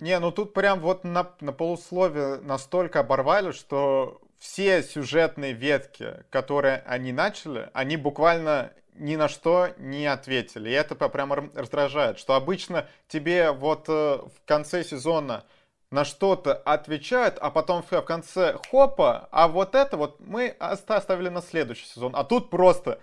Не, 0.00 0.18
ну 0.18 0.32
тут 0.32 0.52
прям 0.52 0.80
вот 0.80 1.04
на, 1.04 1.30
на 1.40 1.52
полусловие 1.52 2.40
настолько 2.40 3.00
оборвали, 3.00 3.52
что 3.52 4.20
все 4.38 4.82
сюжетные 4.82 5.52
ветки, 5.52 6.24
которые 6.30 6.82
они 6.86 7.12
начали, 7.12 7.70
они 7.72 7.96
буквально 7.96 8.72
ни 8.94 9.14
на 9.14 9.28
что 9.28 9.70
не 9.78 10.06
ответили. 10.06 10.70
И 10.70 10.72
это 10.72 10.96
прямо 10.96 11.48
раздражает, 11.54 12.18
что 12.18 12.34
обычно 12.34 12.88
тебе 13.06 13.52
вот 13.52 13.88
э, 13.88 13.92
в 13.92 14.44
конце 14.44 14.82
сезона 14.82 15.44
на 15.92 16.04
что-то 16.06 16.54
отвечают, 16.54 17.36
а 17.38 17.50
потом 17.50 17.82
в 17.88 18.00
конце 18.02 18.56
хопа, 18.70 19.28
а 19.30 19.46
вот 19.46 19.74
это 19.74 19.98
вот 19.98 20.16
мы 20.20 20.48
оставили 20.58 21.28
на 21.28 21.42
следующий 21.42 21.84
сезон. 21.84 22.12
А 22.16 22.24
тут 22.24 22.48
просто 22.48 22.98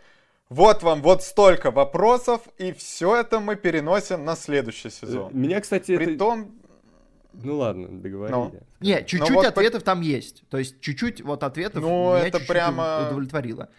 вот 0.50 0.82
вам 0.82 1.04
вот 1.04 1.22
столько 1.22 1.70
вопросов, 1.70 2.42
и 2.58 2.74
все 2.74 3.16
это 3.16 3.40
мы 3.40 3.56
переносим 3.56 4.26
на 4.26 4.36
следующий 4.36 4.90
сезон. 4.90 5.30
Меня, 5.34 5.62
кстати, 5.62 5.96
Притом... 5.96 6.42
это... 6.42 7.46
Ну 7.46 7.58
ладно, 7.60 7.88
договорили. 7.90 8.36
Ну. 8.36 8.56
Не, 8.80 9.06
чуть-чуть 9.06 9.36
вот 9.36 9.46
ответов 9.46 9.82
по... 9.82 9.86
там 9.86 10.02
есть. 10.02 10.44
То 10.50 10.58
есть 10.58 10.82
чуть-чуть 10.82 11.22
вот 11.22 11.44
ответов 11.44 11.84
ну, 11.84 12.16
меня 12.16 12.26
это 12.26 12.40
чуть-чуть 12.40 12.48
прямо... 12.48 13.06
удовлетворило. 13.08 13.70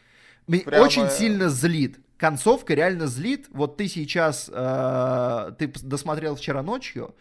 Прямо... 0.46 0.84
Очень 0.84 1.10
сильно 1.10 1.48
злит. 1.48 1.98
Концовка 2.16 2.74
реально 2.74 3.08
злит. 3.08 3.48
Вот 3.50 3.76
ты 3.76 3.88
сейчас, 3.88 4.48
э, 4.52 5.52
ты 5.58 5.72
досмотрел 5.82 6.36
вчера 6.36 6.62
ночью, 6.62 7.14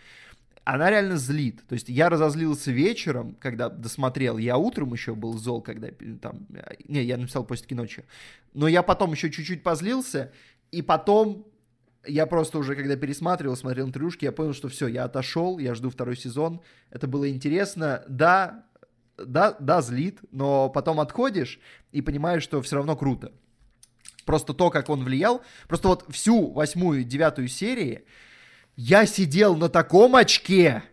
она 0.73 0.89
реально 0.89 1.17
злит. 1.17 1.65
То 1.67 1.73
есть 1.73 1.89
я 1.89 2.09
разозлился 2.09 2.71
вечером, 2.71 3.35
когда 3.39 3.69
досмотрел. 3.69 4.37
Я 4.37 4.57
утром 4.57 4.93
еще 4.93 5.15
был 5.15 5.37
зол, 5.37 5.61
когда 5.61 5.89
там... 6.21 6.45
Не, 6.87 7.03
я 7.03 7.17
написал 7.17 7.43
после 7.43 7.75
ночью. 7.75 8.03
Но 8.53 8.67
я 8.67 8.83
потом 8.83 9.11
еще 9.11 9.31
чуть-чуть 9.31 9.63
позлился, 9.63 10.31
и 10.71 10.81
потом 10.81 11.47
я 12.05 12.27
просто 12.27 12.59
уже, 12.59 12.75
когда 12.75 12.95
пересматривал, 12.95 13.55
смотрел 13.55 13.87
интервьюшки, 13.87 14.25
я 14.25 14.31
понял, 14.31 14.53
что 14.53 14.69
все, 14.69 14.87
я 14.87 15.05
отошел, 15.05 15.57
я 15.57 15.73
жду 15.73 15.89
второй 15.89 16.15
сезон. 16.15 16.61
Это 16.91 17.07
было 17.07 17.29
интересно. 17.29 18.03
Да, 18.07 18.65
да, 19.17 19.55
да, 19.59 19.81
злит, 19.81 20.19
но 20.31 20.69
потом 20.69 20.99
отходишь 20.99 21.59
и 21.91 22.01
понимаешь, 22.01 22.43
что 22.43 22.61
все 22.61 22.75
равно 22.75 22.95
круто. 22.95 23.31
Просто 24.25 24.53
то, 24.53 24.69
как 24.69 24.89
он 24.89 25.03
влиял. 25.03 25.41
Просто 25.67 25.87
вот 25.87 26.05
всю 26.09 26.51
восьмую, 26.51 27.03
девятую 27.03 27.47
серии 27.47 28.05
я 28.79 29.05
сидел 29.05 29.57
на 29.57 29.67
таком 29.67 30.15
очке. 30.15 30.83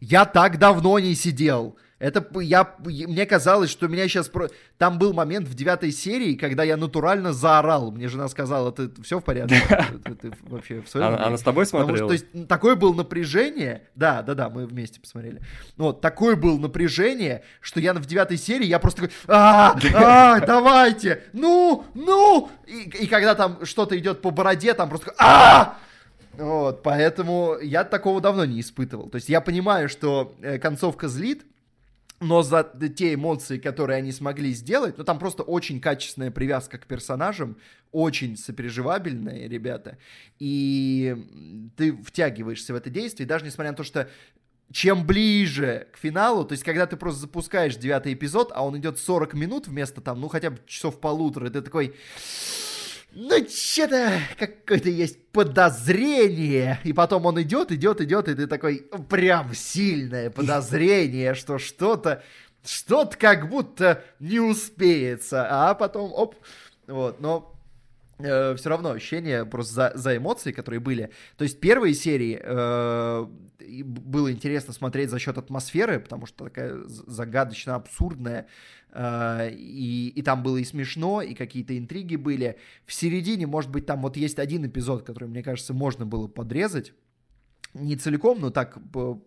Я 0.00 0.24
так 0.24 0.58
давно 0.58 0.98
не 0.98 1.14
сидел. 1.14 1.76
Это 2.00 2.26
я, 2.40 2.74
мне 2.78 3.24
казалось, 3.24 3.70
что 3.70 3.86
меня 3.86 4.08
сейчас... 4.08 4.28
Про... 4.28 4.48
Там 4.78 4.98
был 4.98 5.14
момент 5.14 5.46
в 5.46 5.54
девятой 5.54 5.92
серии, 5.92 6.34
когда 6.34 6.64
я 6.64 6.76
натурально 6.76 7.32
заорал. 7.32 7.92
Мне 7.92 8.08
жена 8.08 8.28
сказала, 8.28 8.72
ты 8.72 8.90
все 9.02 9.20
в 9.20 9.24
порядке? 9.24 9.62
Ты, 10.04 10.14
ты, 10.14 10.30
ты 10.30 10.32
вообще 10.42 10.82
в 10.82 10.88
своем... 10.88 11.06
Она, 11.06 11.24
она 11.24 11.36
с 11.38 11.42
тобой 11.42 11.66
смотрела? 11.66 11.96
Что, 11.96 12.06
то 12.08 12.12
есть 12.14 12.48
такое 12.48 12.74
было 12.74 12.92
напряжение... 12.92 13.84
Да, 13.94 14.22
да, 14.22 14.34
да, 14.34 14.50
мы 14.50 14.66
вместе 14.66 15.00
посмотрели. 15.00 15.40
Вот, 15.76 16.00
такое 16.00 16.34
было 16.34 16.58
напряжение, 16.58 17.44
что 17.60 17.78
я 17.78 17.94
в 17.94 18.04
девятой 18.04 18.38
серии, 18.38 18.66
я 18.66 18.80
просто 18.80 19.02
такой, 19.02 19.16
а, 19.28 19.78
а, 19.94 20.40
давайте, 20.40 21.22
ну, 21.32 21.84
ну! 21.94 22.50
И, 22.66 23.04
и 23.04 23.06
когда 23.06 23.34
там 23.36 23.64
что-то 23.64 23.96
идет 23.96 24.20
по 24.20 24.30
бороде, 24.30 24.74
там 24.74 24.88
просто, 24.88 25.14
а, 25.16 25.78
вот, 26.38 26.82
поэтому 26.82 27.56
я 27.60 27.84
такого 27.84 28.20
давно 28.20 28.44
не 28.44 28.60
испытывал. 28.60 29.08
То 29.08 29.16
есть 29.16 29.28
я 29.28 29.40
понимаю, 29.40 29.88
что 29.88 30.36
э, 30.42 30.58
концовка 30.58 31.08
злит, 31.08 31.44
но 32.20 32.42
за 32.42 32.64
те 32.96 33.14
эмоции, 33.14 33.58
которые 33.58 33.98
они 33.98 34.10
смогли 34.10 34.52
сделать, 34.52 34.96
ну 34.96 35.04
там 35.04 35.18
просто 35.18 35.42
очень 35.42 35.80
качественная 35.80 36.30
привязка 36.30 36.78
к 36.78 36.86
персонажам, 36.86 37.56
очень 37.92 38.36
сопереживабельные 38.36 39.48
ребята, 39.48 39.98
и 40.38 41.70
ты 41.76 41.96
втягиваешься 41.96 42.72
в 42.72 42.76
это 42.76 42.90
действие, 42.90 43.26
даже 43.26 43.44
несмотря 43.44 43.72
на 43.72 43.76
то, 43.76 43.84
что 43.84 44.08
чем 44.72 45.06
ближе 45.06 45.88
к 45.92 45.98
финалу, 45.98 46.44
то 46.44 46.52
есть 46.52 46.64
когда 46.64 46.86
ты 46.86 46.96
просто 46.96 47.20
запускаешь 47.20 47.76
девятый 47.76 48.14
эпизод, 48.14 48.50
а 48.54 48.64
он 48.64 48.76
идет 48.78 48.98
40 48.98 49.34
минут 49.34 49.68
вместо 49.68 50.00
там, 50.00 50.20
ну 50.20 50.28
хотя 50.28 50.50
бы 50.50 50.58
часов 50.66 51.00
полутора, 51.00 51.50
ты 51.50 51.62
такой 51.62 51.94
ну, 53.18 53.48
что-то 53.48 54.20
какое-то 54.38 54.90
есть 54.90 55.28
подозрение. 55.28 56.78
И 56.84 56.92
потом 56.92 57.24
он 57.24 57.40
идет, 57.40 57.72
идет, 57.72 58.02
идет, 58.02 58.28
и 58.28 58.34
ты 58.34 58.46
такой, 58.46 58.86
прям 59.08 59.54
сильное 59.54 60.28
подозрение, 60.28 61.34
что 61.34 61.58
что-то, 61.58 62.22
что-то 62.62 63.16
как 63.16 63.48
будто 63.48 64.04
не 64.20 64.38
успеется. 64.38 65.46
А 65.48 65.74
потом, 65.74 66.12
оп, 66.12 66.34
вот, 66.86 67.18
но 67.18 67.55
э, 68.18 68.54
все 68.56 68.68
равно 68.68 68.90
ощущение 68.90 69.44
просто 69.44 69.74
за, 69.74 69.92
за 69.94 70.16
эмоции, 70.16 70.52
которые 70.52 70.80
были. 70.80 71.10
То 71.36 71.44
есть 71.44 71.60
первые 71.60 71.94
серии 71.94 72.40
э, 72.42 73.26
было 73.84 74.32
интересно 74.32 74.72
смотреть 74.72 75.10
за 75.10 75.18
счет 75.18 75.38
атмосферы, 75.38 76.00
потому 76.00 76.26
что 76.26 76.44
такая 76.44 76.76
загадочно 76.86 77.74
абсурдная 77.74 78.46
а, 78.98 79.48
и, 79.50 80.08
и 80.08 80.22
там 80.22 80.42
было 80.42 80.56
и 80.56 80.64
смешно, 80.64 81.20
и 81.20 81.34
какие-то 81.34 81.76
интриги 81.76 82.16
были. 82.16 82.58
В 82.86 82.94
середине, 82.94 83.46
может 83.46 83.70
быть, 83.70 83.84
там 83.84 84.00
вот 84.00 84.16
есть 84.16 84.38
один 84.38 84.66
эпизод, 84.66 85.02
который, 85.02 85.28
мне 85.28 85.42
кажется, 85.42 85.74
можно 85.74 86.06
было 86.06 86.28
подрезать. 86.28 86.94
Не 87.80 87.96
целиком, 87.96 88.40
но 88.40 88.50
так 88.50 88.78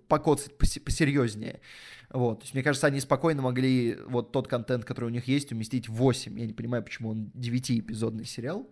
покоцать 0.07 0.57
посерьезнее. 0.57 1.61
Вот. 2.09 2.39
То 2.39 2.43
есть, 2.45 2.53
мне 2.53 2.63
кажется, 2.63 2.87
они 2.87 2.99
спокойно 2.99 3.41
могли 3.41 3.97
вот 4.07 4.31
тот 4.31 4.47
контент, 4.47 4.85
который 4.85 5.05
у 5.05 5.09
них 5.09 5.27
есть, 5.27 5.51
уместить 5.51 5.87
в 5.87 5.93
8. 5.93 6.39
Я 6.39 6.45
не 6.47 6.53
понимаю, 6.53 6.83
почему 6.83 7.09
он 7.09 7.31
9-эпизодный 7.35 8.25
сериал. 8.25 8.67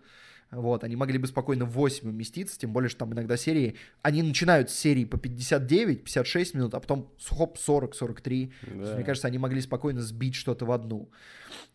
Вот, 0.50 0.86
они 0.86 0.96
могли 0.96 1.18
бы 1.18 1.28
спокойно 1.28 1.66
в 1.66 1.72
8 1.72 2.08
уместиться, 2.08 2.58
тем 2.58 2.72
более, 2.72 2.90
что 2.90 3.00
там 3.00 3.14
иногда 3.14 3.36
серии, 3.36 3.76
они 4.02 4.24
начинают 4.24 4.70
с 4.70 4.76
серии 4.76 5.04
по 5.04 5.18
59, 5.18 6.06
56 6.06 6.54
минут, 6.54 6.74
а 6.74 6.80
потом 6.80 7.12
хоп, 7.30 7.58
40, 7.58 7.94
43. 7.94 8.54
Да. 8.62 8.82
Есть, 8.82 8.96
мне 8.96 9.04
кажется, 9.04 9.28
они 9.28 9.40
могли 9.40 9.60
спокойно 9.60 10.02
сбить 10.02 10.36
что-то 10.36 10.66
в 10.66 10.72
одну. 10.72 11.10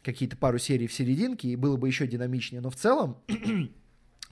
Какие-то 0.03 0.39
пару 0.39 0.59
серий 0.59 0.87
в 0.87 0.93
серединке, 0.93 1.49
и 1.49 1.57
было 1.57 1.77
бы 1.77 1.87
еще 1.87 2.07
динамичнее. 2.07 2.63
Но 2.63 2.71
в 2.71 2.77
целом, 2.77 3.19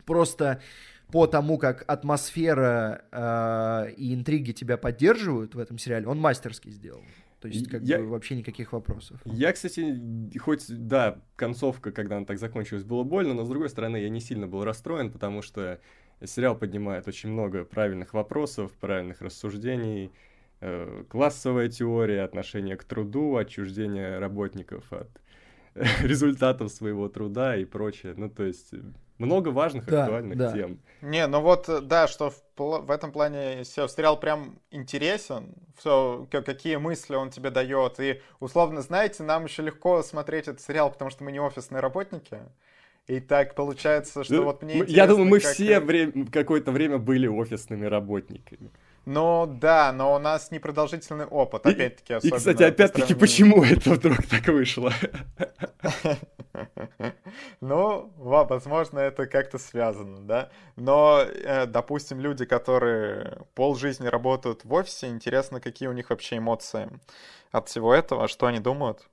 просто 0.06 0.62
по 1.12 1.26
тому, 1.26 1.58
как 1.58 1.84
атмосфера 1.86 3.04
э, 3.10 3.92
и 3.96 4.14
интриги 4.14 4.52
тебя 4.52 4.76
поддерживают 4.76 5.54
в 5.54 5.58
этом 5.58 5.78
сериале, 5.78 6.06
он 6.06 6.18
мастерски 6.18 6.70
сделал. 6.70 7.02
То 7.40 7.48
есть, 7.48 7.70
как 7.70 7.82
я... 7.82 7.98
бы, 7.98 8.06
вообще 8.08 8.36
никаких 8.36 8.72
вопросов. 8.72 9.18
Я, 9.24 9.52
кстати, 9.52 9.98
хоть, 10.38 10.66
да, 10.68 11.20
концовка, 11.36 11.90
когда 11.90 12.18
она 12.18 12.26
так 12.26 12.38
закончилась, 12.38 12.84
было 12.84 13.02
больно, 13.02 13.32
но, 13.32 13.44
с 13.44 13.48
другой 13.48 13.70
стороны, 13.70 13.96
я 13.96 14.10
не 14.10 14.20
сильно 14.20 14.46
был 14.46 14.62
расстроен, 14.62 15.10
потому 15.10 15.40
что 15.40 15.80
сериал 16.22 16.54
поднимает 16.54 17.08
очень 17.08 17.30
много 17.30 17.64
правильных 17.64 18.12
вопросов, 18.12 18.72
правильных 18.72 19.22
рассуждений, 19.22 20.12
э, 20.60 21.04
классовая 21.08 21.70
теория, 21.70 22.22
отношение 22.22 22.76
к 22.76 22.84
труду, 22.84 23.36
отчуждение 23.36 24.18
работников 24.18 24.92
от 24.92 25.08
результатов 26.02 26.70
своего 26.70 27.08
труда 27.08 27.56
и 27.56 27.64
прочее. 27.64 28.12
Ну, 28.18 28.28
то 28.28 28.44
есть 28.44 28.74
много 29.20 29.48
важных 29.48 29.86
да, 29.86 30.04
актуальных 30.04 30.38
да. 30.38 30.52
тем. 30.52 30.80
Не, 31.02 31.26
ну 31.26 31.40
вот, 31.40 31.68
да, 31.86 32.08
что 32.08 32.30
в, 32.30 32.42
в 32.56 32.90
этом 32.90 33.12
плане 33.12 33.62
все, 33.64 33.88
сериал 33.88 34.18
прям 34.18 34.58
интересен, 34.70 35.54
все, 35.78 36.26
какие 36.30 36.76
мысли 36.76 37.14
он 37.14 37.30
тебе 37.30 37.50
дает. 37.50 38.00
И, 38.00 38.20
условно, 38.38 38.82
знаете, 38.82 39.22
нам 39.22 39.44
еще 39.44 39.62
легко 39.62 40.02
смотреть 40.02 40.48
этот 40.48 40.60
сериал, 40.60 40.90
потому 40.90 41.10
что 41.10 41.24
мы 41.24 41.32
не 41.32 41.40
офисные 41.40 41.80
работники. 41.80 42.38
И 43.06 43.18
так 43.18 43.54
получается, 43.54 44.22
что 44.24 44.34
ну, 44.34 44.44
вот 44.44 44.62
мне 44.62 44.84
Я 44.86 45.06
думаю, 45.06 45.26
мы 45.26 45.40
как... 45.40 45.52
все 45.52 45.80
время, 45.80 46.26
какое-то 46.26 46.70
время 46.70 46.98
были 46.98 47.26
офисными 47.26 47.86
работниками. 47.86 48.70
Ну 49.06 49.46
да, 49.46 49.92
но 49.92 50.14
у 50.14 50.18
нас 50.18 50.50
непродолжительный 50.50 51.24
опыт, 51.24 51.66
опять-таки. 51.66 52.14
И, 52.22 52.28
и 52.28 52.30
кстати, 52.30 52.62
опять-таки, 52.62 53.14
почему 53.14 53.64
это 53.64 53.94
вдруг 53.94 54.24
так 54.26 54.46
вышло? 54.48 54.92
Ну, 57.60 58.09
возможно, 58.44 58.98
это 58.98 59.26
как-то 59.26 59.58
связано, 59.58 60.20
да. 60.20 60.50
Но, 60.76 61.20
э, 61.20 61.66
допустим, 61.66 62.20
люди, 62.20 62.44
которые 62.44 63.38
полжизни 63.54 64.06
работают 64.06 64.64
в 64.64 64.72
офисе, 64.72 65.08
интересно, 65.08 65.60
какие 65.60 65.88
у 65.88 65.92
них 65.92 66.10
вообще 66.10 66.38
эмоции 66.38 66.88
от 67.50 67.68
всего 67.68 67.94
этого, 67.94 68.28
что 68.28 68.46
они 68.46 68.60
думают. 68.60 69.08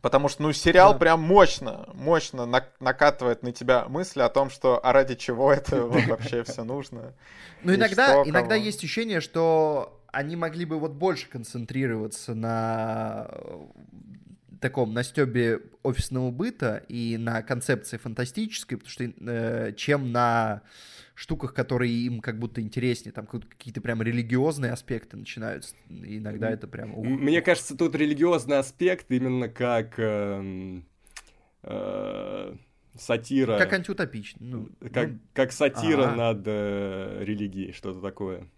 Потому 0.00 0.28
что, 0.28 0.42
ну, 0.42 0.52
сериал 0.52 0.92
да. 0.92 0.98
прям 0.98 1.20
мощно, 1.20 1.88
мощно 1.94 2.46
накатывает 2.78 3.42
на 3.42 3.52
тебя 3.52 3.86
мысли 3.88 4.20
о 4.20 4.28
том, 4.28 4.48
что 4.50 4.78
а 4.84 4.92
ради 4.92 5.14
чего 5.14 5.52
это 5.52 5.82
вообще 6.08 6.44
все 6.44 6.64
нужно. 6.64 7.14
Ну, 7.62 7.74
иногда, 7.74 8.22
иногда 8.24 8.54
есть 8.54 8.78
ощущение, 8.78 9.20
что 9.20 10.00
они 10.12 10.36
могли 10.36 10.64
бы 10.64 10.78
вот 10.78 10.92
больше 10.92 11.28
концентрироваться 11.28 12.34
на 12.34 13.28
таком 14.60 14.92
на 14.92 15.02
стебе 15.02 15.60
офисного 15.82 16.30
быта 16.30 16.84
и 16.88 17.16
на 17.16 17.42
концепции 17.42 17.96
фантастической, 17.96 18.78
потому 18.78 18.90
что 18.90 19.04
э, 19.04 19.72
чем 19.76 20.12
на 20.12 20.62
штуках, 21.14 21.52
которые 21.52 21.92
им 21.92 22.20
как 22.20 22.38
будто 22.38 22.60
интереснее, 22.60 23.12
там 23.12 23.26
какие-то 23.26 23.80
прям 23.80 24.02
религиозные 24.02 24.72
аспекты 24.72 25.16
начинаются, 25.16 25.74
иногда 25.88 26.50
это 26.50 26.68
прям... 26.68 26.90
Мне 26.90 27.42
кажется, 27.42 27.76
тут 27.76 27.94
религиозный 27.94 28.58
аспект 28.58 29.10
именно 29.10 29.48
как... 29.48 29.94
Э, 29.98 30.80
э, 31.64 32.56
сатира. 33.00 33.58
Как 33.58 33.72
антиутопичный. 33.72 34.46
Ну, 34.46 34.68
как, 34.92 35.08
ну... 35.08 35.18
как 35.32 35.52
сатира 35.52 36.04
А-а-а. 36.04 36.16
над 36.16 36.42
э, 36.46 37.24
религией, 37.24 37.72
что-то 37.72 38.00
такое. 38.00 38.48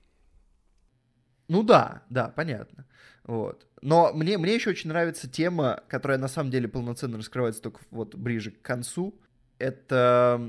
Ну 1.50 1.64
да, 1.64 2.02
да, 2.10 2.28
понятно. 2.28 2.86
Вот. 3.24 3.66
Но 3.82 4.12
мне, 4.12 4.38
мне 4.38 4.54
еще 4.54 4.70
очень 4.70 4.88
нравится 4.88 5.28
тема, 5.28 5.82
которая 5.88 6.16
на 6.16 6.28
самом 6.28 6.52
деле 6.52 6.68
полноценно 6.68 7.18
раскрывается 7.18 7.60
только 7.60 7.80
вот 7.90 8.14
ближе 8.14 8.52
к 8.52 8.62
концу. 8.62 9.20
Это 9.58 10.40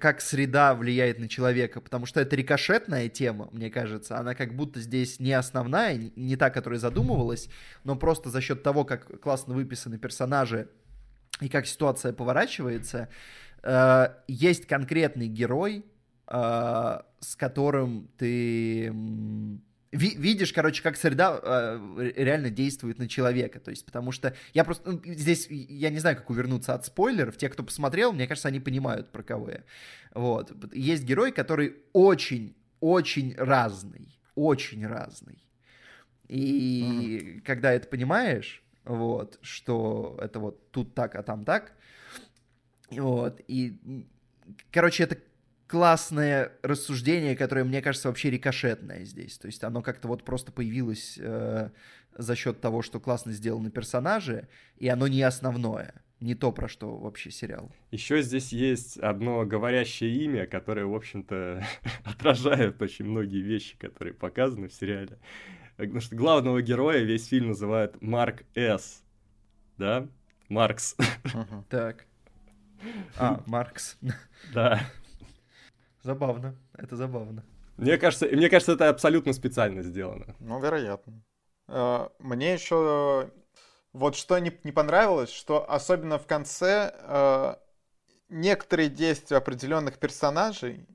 как 0.00 0.20
среда 0.20 0.74
влияет 0.74 1.20
на 1.20 1.28
человека, 1.28 1.80
потому 1.80 2.06
что 2.06 2.20
это 2.20 2.34
рикошетная 2.34 3.08
тема, 3.08 3.48
мне 3.52 3.70
кажется. 3.70 4.18
Она 4.18 4.34
как 4.34 4.56
будто 4.56 4.80
здесь 4.80 5.20
не 5.20 5.32
основная, 5.32 6.10
не 6.16 6.36
та, 6.36 6.50
которая 6.50 6.80
задумывалась, 6.80 7.48
но 7.84 7.94
просто 7.94 8.28
за 8.28 8.40
счет 8.40 8.64
того, 8.64 8.84
как 8.84 9.20
классно 9.20 9.54
выписаны 9.54 9.96
персонажи 9.96 10.68
и 11.40 11.48
как 11.48 11.68
ситуация 11.68 12.12
поворачивается, 12.12 13.08
э, 13.62 14.08
есть 14.26 14.66
конкретный 14.66 15.28
герой, 15.28 15.86
э, 16.26 16.98
с 17.20 17.36
которым 17.36 18.10
ты 18.18 18.92
ви 19.92 20.14
видишь, 20.18 20.52
короче, 20.52 20.82
как 20.82 20.96
среда 20.96 21.40
э, 21.42 22.12
реально 22.16 22.50
действует 22.50 22.98
на 22.98 23.08
человека. 23.08 23.60
То 23.60 23.70
есть, 23.70 23.84
потому 23.84 24.12
что 24.12 24.34
я 24.54 24.64
просто... 24.64 24.90
Ну, 24.90 25.00
здесь 25.04 25.46
я 25.50 25.90
не 25.90 25.98
знаю, 25.98 26.16
как 26.16 26.30
увернуться 26.30 26.74
от 26.74 26.84
спойлеров. 26.84 27.36
Те, 27.36 27.48
кто 27.48 27.62
посмотрел, 27.62 28.12
мне 28.12 28.26
кажется, 28.26 28.48
они 28.48 28.60
понимают, 28.60 29.10
про 29.12 29.22
кого 29.22 29.50
я. 29.50 29.64
Вот. 30.14 30.52
Есть 30.74 31.04
герой, 31.04 31.32
который 31.32 31.76
очень, 31.92 32.54
очень 32.80 33.34
разный. 33.36 34.18
Очень 34.34 34.86
разный. 34.86 35.42
И 36.28 36.82
mm-hmm. 36.82 37.40
когда 37.40 37.72
это 37.72 37.88
понимаешь, 37.88 38.62
вот, 38.84 39.38
что 39.42 40.18
это 40.20 40.38
вот 40.38 40.70
тут 40.70 40.94
так, 40.94 41.14
а 41.14 41.22
там 41.22 41.44
так, 41.44 41.72
вот, 42.90 43.40
и, 43.48 44.06
короче, 44.70 45.04
это 45.04 45.18
классное 45.68 46.52
рассуждение, 46.62 47.36
которое, 47.36 47.62
мне 47.64 47.82
кажется, 47.82 48.08
вообще 48.08 48.30
рикошетное 48.30 49.04
здесь. 49.04 49.38
То 49.38 49.46
есть 49.46 49.62
оно 49.62 49.82
как-то 49.82 50.08
вот 50.08 50.24
просто 50.24 50.50
появилось 50.50 51.18
э, 51.20 51.70
за 52.16 52.34
счет 52.34 52.60
того, 52.60 52.82
что 52.82 52.98
классно 52.98 53.32
сделаны 53.32 53.70
персонажи, 53.70 54.48
и 54.78 54.88
оно 54.88 55.06
не 55.06 55.22
основное. 55.22 56.02
Не 56.20 56.34
то, 56.34 56.50
про 56.50 56.66
что 56.66 56.96
вообще 56.96 57.30
сериал. 57.30 57.70
Еще 57.92 58.22
здесь 58.22 58.52
есть 58.52 58.96
одно 58.96 59.44
говорящее 59.44 60.12
имя, 60.24 60.46
которое, 60.48 60.84
в 60.84 60.94
общем-то, 60.94 61.64
отражает 62.04 62.82
очень 62.82 63.04
многие 63.04 63.40
вещи, 63.40 63.76
которые 63.78 64.14
показаны 64.14 64.66
в 64.66 64.72
сериале. 64.72 65.18
Потому 65.76 66.00
что 66.00 66.16
главного 66.16 66.60
героя 66.60 67.04
весь 67.04 67.28
фильм 67.28 67.48
называют 67.48 68.02
Марк 68.02 68.42
С. 68.56 69.04
Да? 69.76 70.08
Маркс. 70.48 70.96
Так. 71.68 72.06
А, 73.16 73.42
Маркс. 73.46 73.96
Да. 74.52 74.80
Забавно, 76.08 76.56
это 76.72 76.96
забавно. 76.96 77.44
Мне 77.76 77.98
кажется, 77.98 78.24
мне 78.28 78.48
кажется, 78.48 78.72
это 78.72 78.88
абсолютно 78.88 79.34
специально 79.34 79.82
сделано. 79.82 80.34
Ну, 80.40 80.58
вероятно. 80.58 81.22
Э, 81.68 82.08
мне 82.18 82.54
еще 82.54 83.30
вот 83.92 84.16
что 84.16 84.38
не, 84.38 84.58
не 84.64 84.72
понравилось, 84.72 85.28
что 85.28 85.70
особенно 85.70 86.18
в 86.18 86.26
конце 86.26 86.94
э, 86.94 87.56
некоторые 88.30 88.88
действия 88.88 89.36
определенных 89.36 89.98
персонажей, 89.98 90.86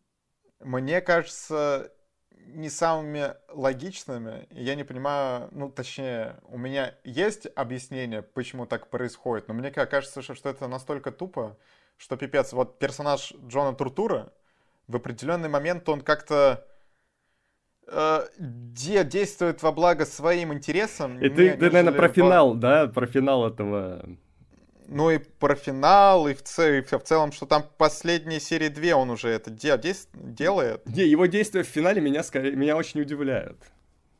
мне 0.60 1.00
кажется, 1.00 1.92
не 2.32 2.72
самыми 2.72 3.36
логичными. 3.50 4.48
Я 4.50 4.74
не 4.74 4.84
понимаю, 4.84 5.48
ну, 5.52 5.70
точнее, 5.70 6.38
у 6.46 6.58
меня 6.58 6.96
есть 7.04 7.46
объяснение, 7.56 8.24
почему 8.24 8.66
так 8.66 8.90
происходит, 8.90 9.48
но 9.48 9.54
мне 9.54 9.70
кажется, 9.70 10.24
что, 10.24 10.34
что 10.34 10.50
это 10.50 10.68
настолько 10.68 11.12
тупо, 11.12 11.56
что 11.98 12.18
пипец. 12.18 12.52
Вот 12.52 12.80
персонаж 12.80 13.32
Джона 13.48 13.76
Туртура, 13.76 14.34
в 14.88 14.96
определенный 14.96 15.50
момент 15.50 15.88
он 15.90 16.02
как-то 16.02 16.66
э, 17.88 18.22
де 18.38 19.04
действует 19.04 19.64
во 19.64 19.72
благо 19.72 20.06
своим 20.06 20.54
интересам. 20.54 21.20
И 21.20 21.30
ты, 21.30 21.54
ты, 21.54 21.66
наверное, 21.72 21.94
про 21.94 22.10
финал, 22.10 22.56
да? 22.56 22.88
Про 22.88 23.08
финал 23.08 23.48
этого... 23.48 24.06
Ну 24.88 25.10
и 25.10 25.18
про 25.18 25.56
финал, 25.56 26.28
и 26.28 26.34
в, 26.34 26.44
цел, 26.44 26.74
и 26.74 26.82
в 26.82 27.04
целом, 27.04 27.32
что 27.32 27.46
там 27.46 27.64
последней 27.78 28.40
серии 28.40 28.68
2 28.68 28.96
он 28.96 29.10
уже 29.10 29.30
это 29.30 29.50
де 29.50 29.78
де 29.78 29.94
делает. 30.14 30.86
Не, 30.86 31.08
его 31.08 31.26
действия 31.26 31.64
в 31.64 31.68
финале 31.68 32.02
меня, 32.02 32.22
скорее, 32.22 32.56
меня 32.56 32.76
очень 32.76 33.00
удивляют. 33.02 33.58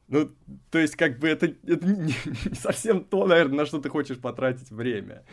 Ну, 0.08 0.32
то 0.72 0.80
есть, 0.80 0.96
как 0.96 1.20
бы 1.20 1.28
это, 1.28 1.48
это 1.68 1.86
не, 1.86 2.16
не 2.50 2.56
совсем 2.56 3.04
то, 3.04 3.28
наверное, 3.28 3.60
на 3.60 3.66
что 3.66 3.80
ты 3.80 3.90
хочешь 3.90 4.20
потратить 4.20 4.72
время. 4.72 5.24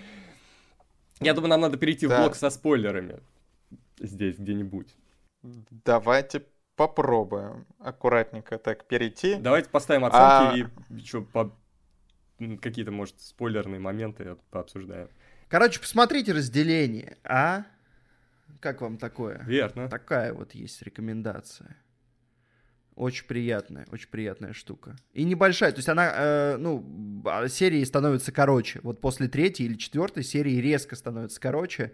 Я 1.21 1.35
думаю, 1.35 1.51
нам 1.51 1.61
надо 1.61 1.77
перейти 1.77 2.07
да. 2.07 2.17
в 2.17 2.21
блок 2.23 2.35
со 2.35 2.51
спойлерами. 2.51 3.21
Здесь 4.01 4.37
где-нибудь. 4.37 4.97
Давайте 5.43 6.45
попробуем 6.77 7.67
аккуратненько 7.79 8.59
так 8.59 8.87
перейти. 8.87 9.37
Давайте 9.37 9.69
поставим 9.69 10.05
оценки 10.05 10.71
а... 10.91 10.95
и 10.95 10.99
что, 11.05 11.23
по... 11.23 11.55
какие-то, 12.61 12.91
может, 12.91 13.21
спойлерные 13.21 13.81
моменты 13.81 14.37
пообсуждаем. 14.51 15.09
Короче, 15.49 15.81
посмотрите 15.81 16.33
разделение, 16.33 17.19
а? 17.25 17.65
Как 18.61 18.81
вам 18.83 18.99
такое? 18.99 19.43
Верно. 19.45 19.89
Такая 19.89 20.33
вот 20.33 20.53
есть 20.55 20.83
рекомендация. 20.83 21.77
Очень 22.95 23.27
приятная, 23.27 23.87
очень 23.91 24.09
приятная 24.09 24.53
штука. 24.53 24.97
И 25.13 25.25
небольшая, 25.25 25.73
то 25.73 25.79
есть 25.79 25.89
она, 25.89 26.13
э, 26.15 26.57
ну, 26.59 27.23
а, 27.25 27.49
серии 27.49 27.83
становятся 27.85 28.31
короче. 28.31 28.81
Вот 28.83 29.01
после 29.01 29.27
третьей 29.27 29.67
или 29.67 29.75
четвертой 29.75 30.23
серии 30.23 30.57
резко 30.61 30.97
становится 30.97 31.41
короче. 31.41 31.93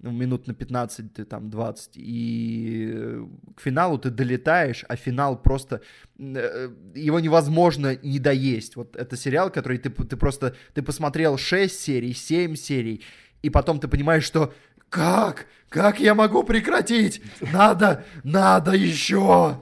Ну, 0.00 0.10
минут 0.10 0.46
на 0.46 0.54
15, 0.54 1.14
ты 1.14 1.24
там 1.24 1.48
20, 1.48 1.92
и 1.96 2.90
э, 2.92 3.26
к 3.56 3.60
финалу 3.60 3.96
ты 3.98 4.10
долетаешь, 4.10 4.84
а 4.88 4.96
финал 4.96 5.40
просто, 5.40 5.80
э, 6.18 6.68
его 6.94 7.20
невозможно 7.20 7.96
не 8.02 8.18
доесть. 8.18 8.76
Вот 8.76 8.96
это 8.96 9.16
сериал, 9.16 9.50
который 9.50 9.78
ты, 9.78 9.88
ты 9.88 10.16
просто, 10.16 10.56
ты 10.74 10.82
посмотрел 10.82 11.38
6 11.38 11.80
серий, 11.80 12.12
7 12.12 12.54
серий, 12.56 13.02
и 13.42 13.50
потом 13.50 13.80
ты 13.80 13.88
понимаешь, 13.88 14.24
что 14.24 14.52
как? 14.90 15.46
Как 15.68 15.98
я 16.00 16.14
могу 16.14 16.44
прекратить? 16.44 17.22
Надо, 17.40 18.04
надо 18.22 18.72
еще! 18.72 19.60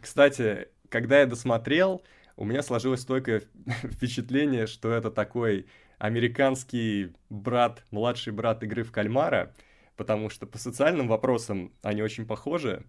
Кстати, 0.00 0.68
когда 0.88 1.20
я 1.20 1.26
досмотрел, 1.26 2.02
у 2.36 2.44
меня 2.44 2.62
сложилось 2.62 3.00
стойкое 3.00 3.42
впечатление, 3.82 4.66
что 4.66 4.92
это 4.92 5.10
такой 5.10 5.66
американский 5.98 7.12
брат, 7.30 7.84
младший 7.90 8.32
брат 8.32 8.62
игры 8.62 8.82
в 8.82 8.92
кальмара, 8.92 9.54
потому 9.96 10.28
что 10.28 10.46
по 10.46 10.58
социальным 10.58 11.08
вопросам 11.08 11.72
они 11.82 12.02
очень 12.02 12.26
похожи, 12.26 12.84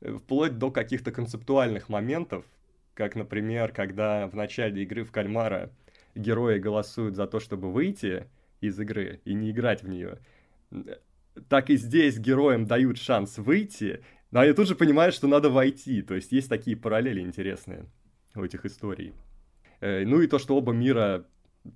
э, 0.00 0.12
вплоть 0.12 0.58
до 0.58 0.70
каких-то 0.70 1.12
концептуальных 1.12 1.88
моментов, 1.88 2.44
как, 2.94 3.14
например, 3.14 3.72
когда 3.72 4.26
в 4.26 4.34
начале 4.34 4.82
игры 4.82 5.04
в 5.04 5.12
кальмара 5.12 5.70
герои 6.14 6.58
голосуют 6.58 7.16
за 7.16 7.26
то, 7.26 7.40
чтобы 7.40 7.72
выйти 7.72 8.26
из 8.60 8.78
игры 8.78 9.20
и 9.24 9.32
не 9.32 9.50
играть 9.50 9.82
в 9.82 9.88
нее, 9.88 10.18
так 11.48 11.70
и 11.70 11.76
здесь 11.76 12.18
героям 12.18 12.66
дают 12.66 12.98
шанс 12.98 13.38
выйти, 13.38 14.02
но 14.30 14.40
они 14.40 14.52
тут 14.52 14.68
же 14.68 14.74
понимают, 14.74 15.14
что 15.14 15.26
надо 15.26 15.50
войти. 15.50 16.02
То 16.02 16.14
есть 16.14 16.32
есть 16.32 16.48
такие 16.48 16.76
параллели 16.76 17.20
интересные 17.20 17.86
у 18.34 18.44
этих 18.44 18.64
историй. 18.64 19.14
Э, 19.80 20.04
ну 20.04 20.20
и 20.20 20.26
то, 20.26 20.38
что 20.38 20.56
оба 20.56 20.72
мира 20.72 21.26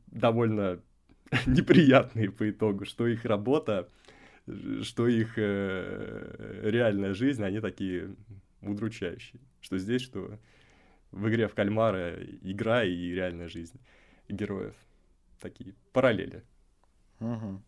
довольно 0.06 0.81
неприятные 1.47 2.31
по 2.31 2.48
итогу, 2.51 2.85
что 2.85 3.06
их 3.06 3.24
работа, 3.24 3.89
что 4.82 5.09
их 5.09 5.35
э, 5.36 6.61
реальная 6.62 7.15
жизнь, 7.15 7.43
они 7.43 7.61
такие 7.61 8.15
удручающие. 8.62 9.40
Что 9.61 9.78
здесь, 9.78 10.02
что 10.02 10.39
в 11.11 11.28
игре 11.28 11.48
в 11.48 11.55
кальмара 11.55 12.15
игра 12.43 12.85
и 12.85 13.11
реальная 13.11 13.48
жизнь 13.48 13.81
героев. 14.28 14.74
Такие 15.40 15.74
параллели. 15.93 16.43
Угу. 17.20 17.62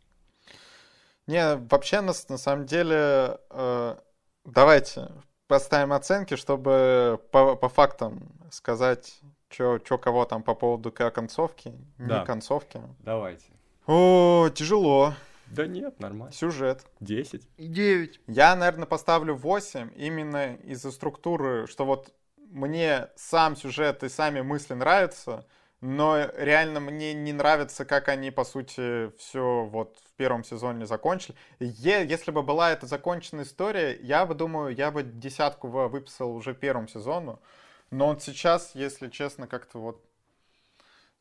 Не, 1.27 1.57
вообще, 1.57 2.01
на, 2.01 2.13
на 2.29 2.37
самом 2.37 2.67
деле, 2.67 3.39
э, 3.51 3.97
давайте 4.45 5.11
поставим 5.49 5.93
оценки, 5.93 6.37
чтобы 6.37 7.21
по, 7.31 7.57
по 7.57 7.69
фактам 7.69 8.33
сказать, 8.51 9.21
Чё, 9.57 9.79
чё, 9.79 9.97
кого 9.97 10.27
там 10.27 10.43
по 10.43 10.55
поводу 10.55 10.93
концовки? 10.93 11.73
Да. 11.97 12.21
Не 12.21 12.27
концовки. 12.27 12.79
Давайте. 12.99 13.47
О, 13.87 14.51
тяжело. 14.55 15.15
Да 15.47 15.67
нет, 15.67 15.99
нормально. 15.99 16.31
Сюжет. 16.31 16.85
Десять. 17.01 17.49
Девять. 17.57 18.21
Я, 18.27 18.55
наверное, 18.55 18.85
поставлю 18.85 19.35
восемь 19.35 19.89
именно 19.97 20.57
из-за 20.57 20.91
структуры, 20.93 21.67
что 21.69 21.87
вот 21.87 22.13
мне 22.37 23.09
сам 23.17 23.57
сюжет 23.57 24.03
и 24.03 24.11
сами 24.11 24.43
мысли 24.43 24.75
нравятся, 24.75 25.47
но 25.81 26.19
реально 26.37 26.81
мне 26.81 27.15
не 27.15 27.33
нравится, 27.33 27.87
как 27.87 28.09
они, 28.11 28.31
по 28.31 28.45
сути, 28.45 29.11
все 29.17 29.65
вот 29.65 29.97
в 30.07 30.13
первом 30.17 30.45
сезоне 30.45 30.85
закончили. 30.85 31.35
Е- 31.61 32.05
если 32.07 32.31
бы 32.31 32.43
была 32.43 32.73
эта 32.73 32.85
законченная 32.85 33.45
история, 33.45 33.97
я 34.03 34.27
бы, 34.27 34.35
думаю, 34.35 34.75
я 34.75 34.91
бы 34.91 35.03
десятку 35.03 35.69
выписал 35.69 36.35
уже 36.35 36.53
первому 36.53 36.89
сезону, 36.89 37.41
но 37.91 38.09
он 38.09 38.21
сейчас, 38.21 38.75
если 38.75 39.09
честно, 39.09 39.47
как-то 39.47 39.79
вот 39.79 40.05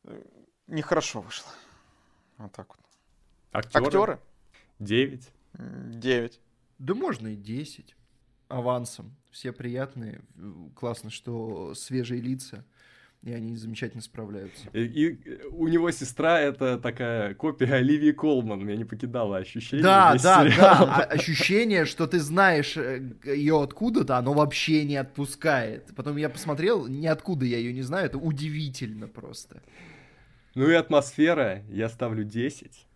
э, 0.04 0.22
нехорошо 0.66 1.20
вышло. 1.20 1.50
Вот 2.38 2.52
так 2.52 2.68
вот. 2.68 2.84
Актеры? 3.52 3.86
Актеры? 3.86 4.20
Девять. 4.78 5.30
Девять. 5.54 6.40
Да 6.78 6.94
можно 6.94 7.28
и 7.28 7.36
10 7.36 7.96
авансом. 8.48 9.16
Все 9.30 9.52
приятные. 9.52 10.22
Классно, 10.74 11.10
что 11.10 11.74
свежие 11.74 12.20
лица. 12.20 12.64
И 13.22 13.32
они 13.32 13.56
замечательно 13.56 14.02
справляются. 14.02 14.68
И, 14.72 14.84
и 14.84 15.42
у 15.50 15.66
него 15.66 15.90
сестра 15.90 16.40
это 16.40 16.78
такая 16.78 17.34
копия 17.34 17.74
Оливии 17.74 18.12
Колман. 18.12 18.64
Меня 18.64 18.76
не 18.76 18.84
покидало 18.84 19.38
ощущение. 19.38 19.82
Да, 19.82 20.14
да, 20.22 20.48
сериал. 20.48 20.86
да. 20.86 21.02
Ощущение, 21.02 21.86
что 21.86 22.06
ты 22.06 22.20
знаешь 22.20 22.76
ее 22.76 23.60
откуда-то, 23.60 24.16
оно 24.16 24.32
вообще 24.32 24.84
не 24.84 24.96
отпускает. 24.96 25.92
Потом 25.96 26.16
я 26.18 26.28
посмотрел, 26.28 26.86
ниоткуда 26.86 27.44
я 27.44 27.58
ее 27.58 27.72
не 27.72 27.82
знаю. 27.82 28.06
Это 28.06 28.18
удивительно 28.18 29.08
просто. 29.08 29.60
Ну 30.54 30.70
и 30.70 30.74
атмосфера, 30.74 31.64
я 31.68 31.88
ставлю 31.88 32.22
10. 32.22 32.86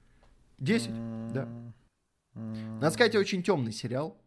10, 0.59 0.91
да. 1.33 1.49
Надо 2.35 2.91
сказать, 2.91 3.17
очень 3.17 3.43
темный 3.43 3.73
сериал. 3.73 4.20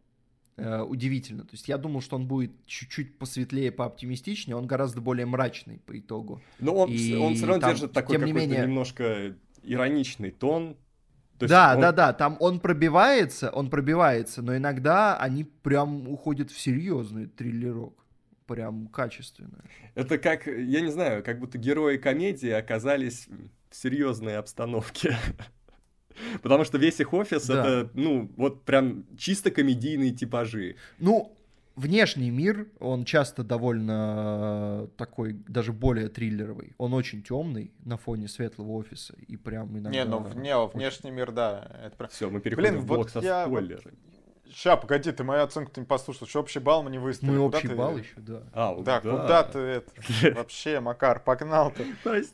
Э, 0.56 0.82
удивительно. 0.82 1.42
То 1.42 1.50
есть 1.52 1.66
я 1.68 1.78
думал, 1.78 2.00
что 2.00 2.14
он 2.16 2.28
будет 2.28 2.52
чуть-чуть 2.66 3.18
посветлее, 3.18 3.72
пооптимистичнее, 3.72 4.56
он 4.56 4.66
гораздо 4.66 5.00
более 5.00 5.26
мрачный 5.26 5.78
по 5.78 5.98
итогу. 5.98 6.40
Но 6.60 6.74
он, 6.76 6.90
И 6.90 7.14
он 7.16 7.34
все 7.34 7.46
равно 7.46 7.60
там, 7.60 7.70
держит 7.70 7.92
такой 7.92 8.16
какой-то 8.18 8.38
менее- 8.38 8.62
немножко 8.62 9.34
ироничный 9.64 10.30
тон. 10.30 10.76
То 11.38 11.48
да, 11.48 11.74
он- 11.74 11.80
да, 11.80 11.90
да, 11.92 12.12
там 12.12 12.36
он 12.38 12.60
пробивается, 12.60 13.50
он 13.50 13.68
пробивается, 13.68 14.42
но 14.42 14.56
иногда 14.56 15.18
они 15.18 15.42
прям 15.42 16.08
уходят 16.08 16.52
в 16.52 16.58
серьезный 16.60 17.26
триллерок. 17.26 17.94
Прям 18.46 18.88
качественно. 18.88 19.64
Это 19.94 20.18
как, 20.18 20.46
я 20.46 20.82
не 20.82 20.90
знаю, 20.92 21.24
как 21.24 21.40
будто 21.40 21.56
герои 21.58 21.96
комедии 21.96 22.50
оказались 22.50 23.26
в 23.70 23.74
серьезной 23.74 24.36
обстановке. 24.36 25.16
Потому 26.42 26.64
что 26.64 26.78
весь 26.78 27.00
их 27.00 27.12
офис 27.12 27.46
Да. 27.46 27.60
это, 27.60 27.90
ну, 27.94 28.30
вот 28.36 28.62
прям 28.64 29.04
чисто 29.16 29.50
комедийные 29.50 30.10
типажи. 30.12 30.76
Ну, 30.98 31.36
внешний 31.76 32.30
мир, 32.30 32.68
он 32.78 33.04
часто 33.04 33.42
довольно 33.42 34.84
э, 34.84 34.88
такой, 34.96 35.32
даже 35.48 35.72
более 35.72 36.08
триллеровый. 36.08 36.72
Он 36.78 36.94
очень 36.94 37.22
темный 37.22 37.72
на 37.84 37.96
фоне 37.96 38.28
светлого 38.28 38.72
офиса. 38.72 39.14
И 39.26 39.36
прям 39.36 39.72
иногда... 39.76 39.90
Не, 39.90 40.04
ну 40.04 40.18
вне, 40.20 40.54
очень- 40.56 40.78
внешний 40.78 41.10
мир, 41.10 41.32
да. 41.32 41.70
Это. 41.84 42.08
Все, 42.08 42.30
мы 42.30 42.40
переходим 42.40 42.70
Блин, 42.70 42.80
в 42.82 42.86
блок 42.86 42.98
вот 42.98 43.10
со 43.10 43.20
я- 43.20 43.46
спойлерами. 43.46 43.96
Ща, 44.50 44.76
погоди, 44.76 45.10
ты 45.10 45.24
мою 45.24 45.42
оценку 45.42 45.72
не 45.76 45.84
послушал. 45.86 46.28
Что 46.28 46.40
общий 46.40 46.60
балл 46.60 46.82
мы 46.82 46.90
не 46.90 46.98
выставили? 46.98 47.36
Мы 47.36 47.44
Куда 47.46 47.56
общий 47.58 47.68
ты- 47.68 47.74
балл 47.74 47.96
еще, 47.96 48.14
да. 48.18 48.42
А, 48.52 48.76
Да, 48.82 49.00
куда 49.00 49.42
ты 49.42 49.58
это? 49.58 49.90
Вообще, 50.34 50.80
Макар, 50.80 51.20
погнал 51.20 51.70
ты. 51.72 51.86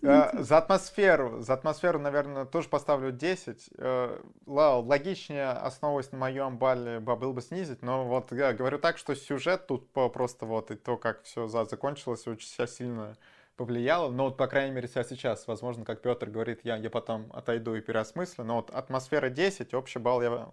Э, 0.03 0.43
За 0.43 0.59
атмосферу, 0.59 1.41
за 1.41 1.55
атмосферу, 1.55 1.99
наверное, 1.99 2.45
тоже 2.45 2.69
поставлю 2.69 3.13
10. 3.13 3.71
Э, 3.79 4.19
ла- 4.47 4.79
Логичнее, 4.79 5.51
основываясь 5.51 6.13
на 6.13 6.19
моем 6.19 6.59
балле, 6.59 7.01
ба- 7.01 7.17
был 7.17 7.33
бы 7.33 7.41
снизить, 7.43 7.83
но 7.83 8.05
вот 8.05 8.33
я 8.33 8.53
говорю 8.53 8.79
так, 8.79 8.99
что 8.99 9.15
сюжет 9.15 9.67
тут 9.67 9.89
просто 9.93 10.47
вот 10.47 10.71
и 10.71 10.77
то, 10.77 10.97
как 10.97 11.23
все 11.23 11.47
закончилось, 11.49 12.27
очень 12.27 12.67
сильно 12.69 13.17
повлияло. 13.57 14.11
Но 14.11 14.25
вот, 14.25 14.37
по 14.37 14.47
крайней 14.47 14.75
мере, 14.75 14.89
сейчас, 14.89 15.47
возможно, 15.47 15.85
как 15.85 16.01
Петр 16.03 16.29
говорит, 16.31 16.61
я, 16.65 16.77
я 16.77 16.91
потом 16.91 17.31
отойду 17.33 17.75
и 17.75 17.81
переосмыслю. 17.81 18.45
Но 18.45 18.57
вот 18.57 18.71
атмосфера 18.71 19.29
10, 19.31 19.75
общий 19.75 19.99
балл 19.99 20.23
я... 20.23 20.49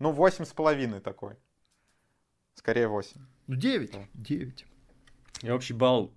Ну, 0.00 0.12
восемь 0.12 0.44
с 0.44 0.52
половиной 0.52 1.00
такой. 1.00 1.36
Скорее 2.54 2.88
8. 2.88 3.20
Ну, 3.46 3.54
9. 3.54 3.92
Да. 3.92 3.98
9. 4.14 4.66
И 5.42 5.50
общий 5.50 5.74
балл, 5.74 6.12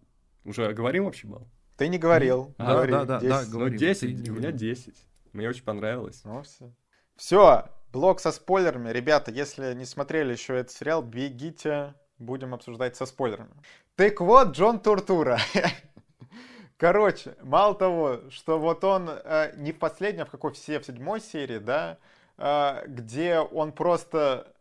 уже 0.46 0.74
говорим 0.74 1.06
общий 1.06 1.28
балл? 1.28 1.48
Ты 1.78 1.90
не 1.90 1.98
говорил. 1.98 2.54
А, 2.58 2.74
Говори, 2.74 2.92
да, 2.92 3.06
да, 3.06 3.20
10. 3.20 3.30
да, 3.30 3.44
Ну, 3.46 3.52
Говорим, 3.60 3.78
10, 3.78 4.02
ты 4.02 4.08
у 4.32 4.36
меня 4.36 4.50
говорил. 4.50 4.58
10. 4.58 4.96
Мне 5.34 5.50
очень 5.50 5.64
понравилось. 5.64 6.22
Ну, 6.24 6.42
все. 6.44 6.72
Все, 7.16 7.70
блок 7.92 8.20
со 8.20 8.32
спойлерами. 8.32 8.90
Ребята, 8.90 9.32
если 9.32 9.74
не 9.74 9.86
смотрели 9.86 10.32
еще 10.32 10.56
этот 10.58 10.72
сериал, 10.72 11.02
бегите, 11.02 11.94
будем 12.20 12.54
обсуждать 12.54 12.96
со 12.96 13.06
спойлерами. 13.06 13.54
Так 13.96 14.22
вот, 14.22 14.50
Джон 14.52 14.80
Туртура. 14.80 15.40
Короче, 16.78 17.36
мало 17.42 17.76
того, 17.76 18.30
что 18.30 18.60
вот 18.60 18.84
он 18.84 19.10
э, 19.10 19.54
не 19.58 19.72
в 19.72 19.80
последнем, 19.80 20.24
а 20.24 20.26
в 20.26 20.32
какой 20.32 20.54
все, 20.54 20.80
в 20.80 20.86
седьмой 20.86 21.22
серии, 21.22 21.60
да, 21.60 21.94
э, 21.94 21.98
где 22.38 23.40
он 23.40 23.72
просто, 23.72 24.54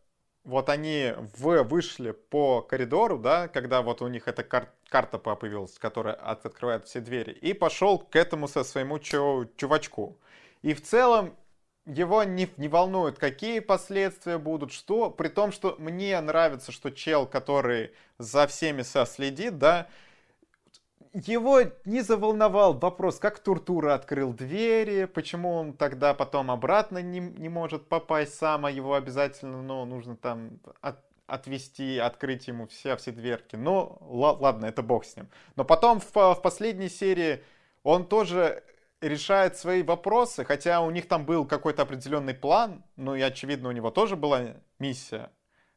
вот 0.44 0.68
они 0.68 1.14
в, 1.36 1.62
вышли 1.64 2.12
по 2.12 2.62
коридору, 2.62 3.18
да, 3.18 3.48
когда 3.48 3.82
вот 3.82 4.02
у 4.02 4.08
них 4.08 4.28
эта 4.28 4.42
кар- 4.44 4.72
карта 4.88 5.18
появилась, 5.18 5.78
которая 5.78 6.14
от- 6.14 6.44
открывает 6.46 6.86
все 6.86 7.00
двери, 7.00 7.32
и 7.32 7.52
пошел 7.54 7.98
к 7.98 8.14
этому 8.16 8.48
со 8.48 8.64
своему 8.64 8.98
чу- 8.98 9.48
чувачку. 9.56 10.18
И 10.62 10.74
в 10.74 10.82
целом 10.82 11.34
его 11.86 12.22
не, 12.24 12.48
не 12.56 12.68
волнует, 12.68 13.18
какие 13.18 13.60
последствия 13.60 14.38
будут, 14.38 14.72
что, 14.72 15.10
при 15.10 15.28
том, 15.28 15.50
что 15.52 15.76
мне 15.78 16.20
нравится, 16.20 16.70
что 16.72 16.90
чел, 16.90 17.26
который 17.26 17.92
за 18.18 18.46
всеми 18.46 18.82
со 18.82 19.04
следит, 19.06 19.58
да, 19.58 19.88
его 21.12 21.60
не 21.84 22.00
заволновал 22.00 22.74
вопрос, 22.74 23.18
как 23.18 23.38
Туртура 23.38 23.94
открыл 23.94 24.32
двери, 24.32 25.04
почему 25.04 25.52
он 25.54 25.72
тогда 25.74 26.14
потом 26.14 26.50
обратно 26.50 26.98
не, 27.02 27.20
не 27.20 27.48
может 27.48 27.88
попасть 27.88 28.34
сам, 28.34 28.66
а 28.66 28.70
его 28.70 28.94
обязательно, 28.94 29.62
ну, 29.62 29.84
нужно 29.84 30.16
там 30.16 30.58
от- 30.80 31.04
отвести, 31.26 31.98
открыть 31.98 32.48
ему 32.48 32.66
все, 32.66 32.96
все 32.96 33.12
дверки. 33.12 33.56
Ну, 33.56 33.98
ла- 34.00 34.32
ладно, 34.32 34.66
это 34.66 34.82
бог 34.82 35.04
с 35.04 35.16
ним. 35.16 35.28
Но 35.56 35.64
потом 35.64 36.00
в, 36.00 36.14
в 36.14 36.40
последней 36.42 36.88
серии 36.88 37.42
он 37.82 38.06
тоже 38.06 38.62
решает 39.02 39.56
свои 39.56 39.82
вопросы, 39.82 40.44
хотя 40.44 40.80
у 40.80 40.90
них 40.90 41.08
там 41.08 41.26
был 41.26 41.44
какой-то 41.44 41.82
определенный 41.82 42.34
план, 42.34 42.84
ну 42.96 43.14
и 43.14 43.20
очевидно 43.20 43.68
у 43.68 43.72
него 43.72 43.90
тоже 43.90 44.16
была 44.16 44.54
миссия. 44.78 45.30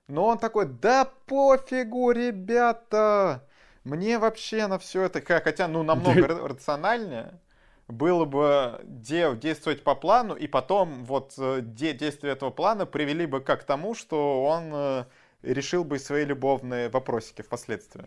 Но 0.08 0.26
он 0.28 0.38
такой, 0.38 0.68
да 0.68 1.12
пофигу, 1.26 2.12
ребята, 2.12 3.48
мне 3.86 4.20
вообще 4.20 4.68
на 4.68 4.78
все 4.78 5.04
это, 5.04 5.22
хотя 5.22 5.68
ну 5.68 5.84
намного 5.84 6.22
ра- 6.22 6.48
рациональнее 6.48 7.40
было 7.88 8.26
бы 8.26 8.82
де- 8.84 9.36
действовать 9.36 9.84
по 9.84 9.96
плану, 9.96 10.34
и 10.34 10.48
потом 10.48 11.06
вот 11.06 11.36
э, 11.38 11.60
де- 11.62 11.94
действия 11.94 12.32
этого 12.32 12.50
плана 12.50 12.86
привели 12.88 13.28
бы 13.28 13.42
как 13.42 13.62
к 13.62 13.64
тому, 13.64 13.94
что 13.94 14.44
он 14.44 14.72
э, 14.74 15.06
решил 15.44 15.84
бы 15.84 16.00
свои 16.00 16.26
любовные 16.26 16.90
вопросики 16.90 17.44
впоследствии. 17.44 18.06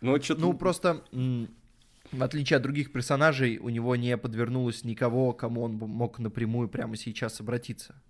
Ну, 0.00 0.22
что 0.22 0.36
Ну, 0.36 0.54
просто, 0.54 1.02
в 2.12 2.22
отличие 2.22 2.58
от 2.58 2.62
других 2.62 2.92
персонажей, 2.92 3.58
у 3.58 3.68
него 3.68 3.96
не 3.96 4.16
подвернулось 4.16 4.84
никого, 4.84 5.32
кому 5.32 5.62
он 5.62 5.72
мог 5.72 6.20
напрямую 6.20 6.68
прямо 6.68 6.96
сейчас 6.96 7.40
обратиться. 7.40 8.00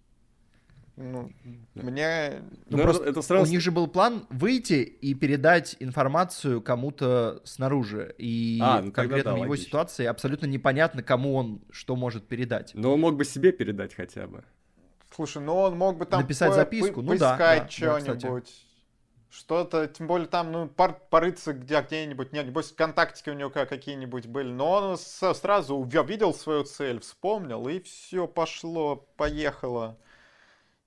Ну, 0.96 1.30
мне... 1.74 2.42
Ну, 2.70 2.78
Ну, 2.78 2.82
просто 2.82 3.04
это 3.04 3.20
сразу- 3.20 3.44
У 3.44 3.46
них 3.52 3.60
же 3.60 3.70
был 3.70 3.86
план 3.86 4.26
выйти 4.30 4.82
и 4.82 5.14
передать 5.14 5.76
информацию 5.78 6.62
кому-то 6.62 7.42
снаружи. 7.44 8.14
И 8.16 8.58
А, 8.62 8.80
ну 8.80 8.92
конкретно 8.92 9.32
да, 9.32 9.32
в 9.34 9.36
его 9.42 9.50
логично. 9.50 9.66
ситуации 9.66 10.06
абсолютно 10.06 10.46
непонятно, 10.46 11.02
кому 11.02 11.34
он 11.34 11.60
что 11.70 11.96
может 11.96 12.26
передать. 12.26 12.70
Но 12.74 12.94
он 12.94 13.00
мог 13.00 13.16
бы 13.16 13.26
себе 13.26 13.52
передать 13.52 13.92
хотя 13.94 14.26
бы. 14.26 14.42
Слушай, 15.14 15.42
ну 15.42 15.54
он 15.56 15.76
мог 15.76 15.98
бы 15.98 16.06
там 16.06 16.22
Написать 16.22 16.48
по- 16.48 16.54
записку, 16.54 16.94
по- 16.94 17.02
ну 17.02 17.18
да, 17.18 17.36
поискать 17.36 17.76
да, 17.80 17.92
да, 17.94 18.00
что-нибудь. 18.00 18.62
Что-то, 19.28 19.86
тем 19.88 20.06
более 20.06 20.28
там, 20.28 20.50
ну, 20.50 20.66
пор- 20.66 20.98
порыться 21.10 21.52
где, 21.52 21.82
где-нибудь, 21.82 22.32
нет, 22.32 22.46
небось, 22.46 22.72
контактики 22.72 23.28
у 23.28 23.34
него 23.34 23.50
ка- 23.50 23.66
какие-нибудь 23.66 24.26
были, 24.26 24.48
но 24.50 24.70
он 24.72 24.96
с- 24.96 25.34
сразу 25.34 25.74
увидел 25.76 26.32
свою 26.32 26.64
цель, 26.64 27.00
вспомнил, 27.00 27.68
и 27.68 27.80
все 27.80 28.26
пошло, 28.26 29.06
поехало. 29.18 29.98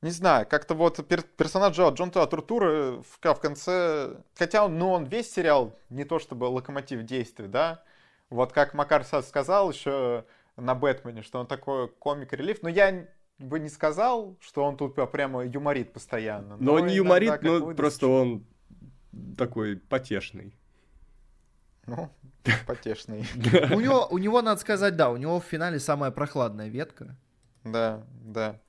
Не 0.01 0.11
знаю, 0.11 0.47
как-то 0.47 0.75
вот 0.75 0.99
пер- 0.99 1.25
персонаж 1.35 1.75
Джо, 1.75 1.89
Джон 1.89 2.11
Туа 2.11 2.25
Туртура 2.25 3.01
в, 3.01 3.19
ка- 3.19 3.35
в 3.35 3.41
конце, 3.41 4.15
хотя 4.33 4.63
он, 4.65 4.77
ну, 4.77 4.91
он 4.91 5.05
весь 5.05 5.29
сериал 5.29 5.77
не 5.89 6.05
то 6.05 6.19
чтобы 6.19 6.45
локомотив 6.45 7.03
действий, 7.03 7.47
да, 7.47 7.83
вот 8.29 8.53
как 8.53 8.73
Макар 8.73 9.03
сказал 9.03 9.71
еще 9.71 10.23
на 10.55 10.73
Бэтмене, 10.73 11.21
что 11.21 11.39
он 11.39 11.47
такой 11.47 11.89
комик-релиф, 11.89 12.61
но 12.61 12.69
я 12.69 13.07
бы 13.39 13.59
не 13.59 13.69
сказал, 13.69 14.37
что 14.39 14.63
он 14.63 14.77
тут 14.77 14.95
прямо 15.11 15.45
юморит 15.45 15.91
постоянно. 15.91 16.55
Но 16.57 16.73
он 16.73 16.87
не 16.87 16.95
юморит, 16.95 17.41
но 17.41 17.55
какую-то 17.55 17.75
просто 17.75 18.07
он 18.07 18.45
такой 19.37 19.77
потешный. 19.77 20.53
Ну, 21.85 22.09
потешный. 22.67 23.25
У 23.73 23.79
него, 23.79 24.07
у 24.09 24.17
него, 24.17 24.41
надо 24.41 24.61
сказать, 24.61 24.95
да, 24.95 25.09
у 25.09 25.17
него 25.17 25.39
в 25.39 25.43
финале 25.43 25.79
самая 25.79 26.11
прохладная 26.11 26.67
ветка. 26.67 27.17
Да, 27.63 28.05
да. 28.21 28.59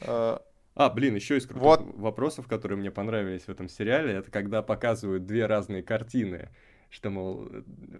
А, 0.00 0.88
блин, 0.90 1.14
еще 1.14 1.36
из 1.36 1.46
крутых 1.46 1.62
Вот. 1.62 1.94
вопросов, 1.96 2.46
которые 2.48 2.78
мне 2.78 2.90
понравились 2.90 3.42
в 3.42 3.48
этом 3.50 3.68
сериале, 3.68 4.14
это 4.14 4.30
когда 4.30 4.62
показывают 4.62 5.26
две 5.26 5.46
разные 5.46 5.82
картины. 5.82 6.48
что, 6.88 7.08
мол, 7.08 7.48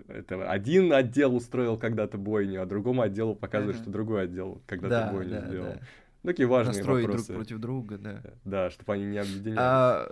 это 0.08 0.50
один 0.50 0.92
отдел 0.92 1.34
устроил 1.34 1.78
когда-то 1.78 2.18
бойню, 2.18 2.60
а 2.60 2.66
другому 2.66 3.00
отделу 3.00 3.34
показывают, 3.34 3.78
mm-hmm. 3.78 3.82
что 3.82 3.90
другой 3.90 4.24
отдел 4.24 4.62
когда-то 4.66 5.06
да, 5.06 5.12
бойню 5.12 5.30
да, 5.30 5.46
сделал. 5.46 5.72
Да. 5.72 5.80
Ну, 6.22 6.30
такие 6.30 6.46
важные 6.46 6.76
Настроить 6.76 7.06
вопросы. 7.06 7.26
друг 7.28 7.36
против 7.38 7.58
друга, 7.58 7.98
да. 7.98 8.22
Да, 8.44 8.70
чтобы 8.70 8.92
они 8.92 9.06
не 9.06 9.18
объединялись. 9.18 9.58
А, 9.58 10.08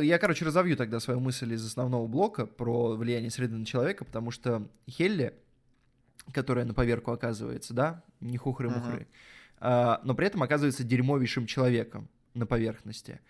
я, 0.00 0.18
короче, 0.18 0.44
разовью 0.44 0.76
тогда 0.76 1.00
свою 1.00 1.20
мысль 1.20 1.52
из 1.52 1.64
основного 1.64 2.06
блока 2.06 2.46
про 2.46 2.96
влияние 2.96 3.30
среды 3.30 3.56
на 3.56 3.66
человека, 3.66 4.04
потому 4.06 4.30
что 4.30 4.66
Хелли, 4.88 5.34
которая 6.32 6.64
на 6.64 6.72
поверку 6.72 7.12
оказывается, 7.12 7.74
да, 7.74 8.02
не 8.20 8.38
хухры-мухры, 8.38 9.00
uh-huh. 9.00 9.06
А, 9.60 10.00
но 10.04 10.14
при 10.14 10.26
этом 10.26 10.42
оказывается 10.42 10.84
дерьмовейшим 10.84 11.46
человеком 11.46 12.08
на 12.34 12.46
поверхности. 12.46 13.20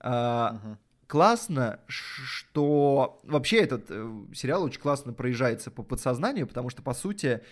Uh-huh. 0.00 0.76
Классно, 1.06 1.80
что 1.86 3.20
вообще 3.24 3.58
этот 3.58 3.86
э, 3.88 4.24
сериал 4.34 4.64
очень 4.64 4.80
классно 4.80 5.12
проезжается 5.12 5.70
по 5.70 5.82
подсознанию, 5.82 6.46
потому 6.46 6.70
что, 6.70 6.82
по 6.82 6.94
сути, 6.94 7.42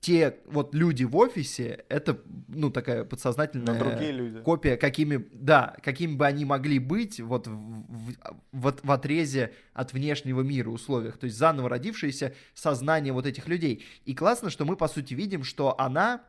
те 0.00 0.36
вот 0.46 0.74
люди 0.74 1.04
в 1.04 1.16
офисе, 1.16 1.84
это, 1.88 2.20
ну, 2.48 2.70
такая 2.70 3.04
подсознательная 3.04 3.78
другие 3.78 4.12
люди. 4.12 4.40
копия, 4.40 4.76
какими, 4.76 5.26
да, 5.32 5.76
какими 5.82 6.14
бы 6.14 6.26
они 6.26 6.44
могли 6.44 6.78
быть 6.78 7.20
вот 7.20 7.46
в, 7.46 7.52
в, 7.52 8.14
в, 8.52 8.74
в 8.82 8.90
отрезе 8.92 9.52
от 9.72 9.92
внешнего 9.92 10.42
мира 10.42 10.70
условиях, 10.70 11.18
то 11.18 11.24
есть 11.24 11.36
заново 11.36 11.68
родившееся 11.68 12.34
сознание 12.54 13.12
вот 13.12 13.26
этих 13.26 13.48
людей. 13.48 13.84
И 14.04 14.14
классно, 14.14 14.50
что 14.50 14.64
мы, 14.64 14.76
по 14.76 14.88
сути, 14.88 15.14
видим, 15.14 15.44
что 15.44 15.80
она, 15.80 16.22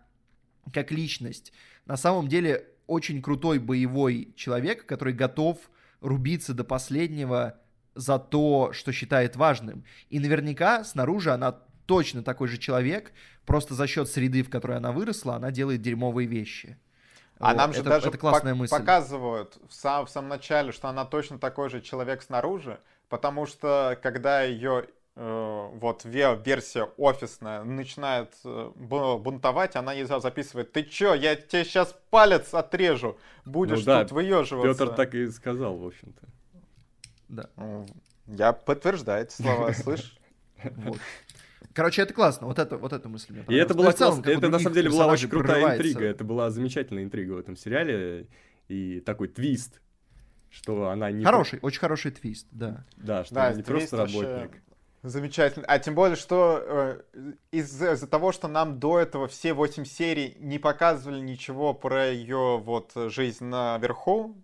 как 0.73 0.91
личность, 0.91 1.53
на 1.85 1.97
самом 1.97 2.27
деле 2.27 2.67
очень 2.87 3.21
крутой 3.21 3.59
боевой 3.59 4.33
человек, 4.35 4.85
который 4.85 5.13
готов 5.13 5.57
рубиться 5.99 6.53
до 6.53 6.63
последнего 6.63 7.59
за 7.95 8.19
то, 8.19 8.71
что 8.73 8.91
считает 8.91 9.35
важным. 9.35 9.83
И 10.09 10.19
наверняка 10.19 10.83
снаружи 10.83 11.31
она 11.31 11.59
точно 11.85 12.21
такой 12.21 12.47
же 12.47 12.57
человек, 12.57 13.11
просто 13.45 13.73
за 13.73 13.87
счет 13.87 14.09
среды, 14.09 14.43
в 14.43 14.49
которой 14.49 14.77
она 14.77 14.91
выросла, 14.91 15.35
она 15.35 15.51
делает 15.51 15.81
дерьмовые 15.81 16.27
вещи. 16.27 16.77
А 17.39 17.49
вот. 17.49 17.57
нам 17.57 17.73
же 17.73 17.81
это, 17.81 17.89
даже 17.89 18.09
это 18.09 18.17
классная 18.17 18.53
по- 18.53 18.59
мысль. 18.59 18.75
показывают 18.75 19.57
в, 19.67 19.73
сам, 19.73 20.05
в 20.05 20.09
самом 20.09 20.29
начале, 20.29 20.71
что 20.71 20.89
она 20.89 21.05
точно 21.05 21.39
такой 21.39 21.69
же 21.69 21.81
человек 21.81 22.21
снаружи, 22.21 22.79
потому 23.09 23.45
что 23.45 23.97
когда 24.01 24.43
ее 24.43 24.87
вот 25.19 26.05
версия 26.05 26.83
офисная 26.97 27.63
начинает 27.63 28.33
э, 28.45 28.71
бунтовать, 28.75 29.75
она 29.75 29.91
ей 29.93 30.05
записывает, 30.05 30.71
ты 30.71 30.83
чё, 30.83 31.15
я 31.15 31.35
тебе 31.35 31.65
сейчас 31.65 31.95
палец 32.11 32.53
отрежу, 32.53 33.17
будешь 33.43 33.79
ну, 33.79 33.85
да, 33.85 34.01
тут 34.03 34.11
выеживаться. 34.11 34.85
Петр 34.85 34.95
так 34.95 35.15
и 35.15 35.27
сказал, 35.31 35.75
в 35.77 35.87
общем-то. 35.87 36.27
Да. 37.29 37.49
Я 38.27 38.53
подтверждаю 38.53 39.23
эти 39.25 39.33
слова, 39.33 39.73
слышь? 39.73 40.17
Вот. 40.63 40.99
Короче, 41.73 42.03
это 42.03 42.13
классно. 42.13 42.47
Вот 42.47 42.59
это, 42.59 42.77
вот 42.77 42.93
эта 42.93 43.09
мысль 43.09 43.33
мне 43.33 43.45
И 43.47 43.55
это 43.55 43.73
была 43.73 43.91
целом, 43.93 44.21
это 44.23 44.49
на 44.49 44.59
самом 44.59 44.75
деле 44.75 44.89
была 44.89 45.07
очень 45.07 45.29
крутая 45.29 45.73
интрига. 45.75 46.05
Это 46.05 46.23
была 46.23 46.51
замечательная 46.51 47.03
интрига 47.03 47.33
в 47.33 47.39
этом 47.39 47.55
сериале. 47.55 48.27
И 48.67 48.99
такой 48.99 49.29
твист, 49.29 49.81
что 50.49 50.89
она 50.89 51.09
не... 51.09 51.23
Хороший, 51.23 51.59
очень 51.61 51.79
хороший 51.79 52.11
твист, 52.11 52.47
да. 52.51 52.85
Да, 52.97 53.23
что 53.23 53.35
да, 53.35 53.47
она 53.47 53.55
не 53.55 53.63
просто 53.63 53.97
работник. 53.97 54.61
Замечательно. 55.07 55.65
А 55.67 55.79
тем 55.79 55.95
более, 55.95 56.17
что 56.17 56.61
э, 56.61 57.01
из-за 57.51 57.93
из 57.93 58.01
того, 58.07 58.31
что 58.31 58.47
нам 58.47 58.79
до 58.79 58.99
этого 58.99 59.27
все 59.27 59.53
восемь 59.53 59.85
серий 59.85 60.35
не 60.39 60.59
показывали 60.59 61.21
ничего 61.21 61.73
про 61.73 62.07
ее 62.09 62.57
вот 62.57 62.91
жизнь 62.95 63.45
наверху, 63.45 64.35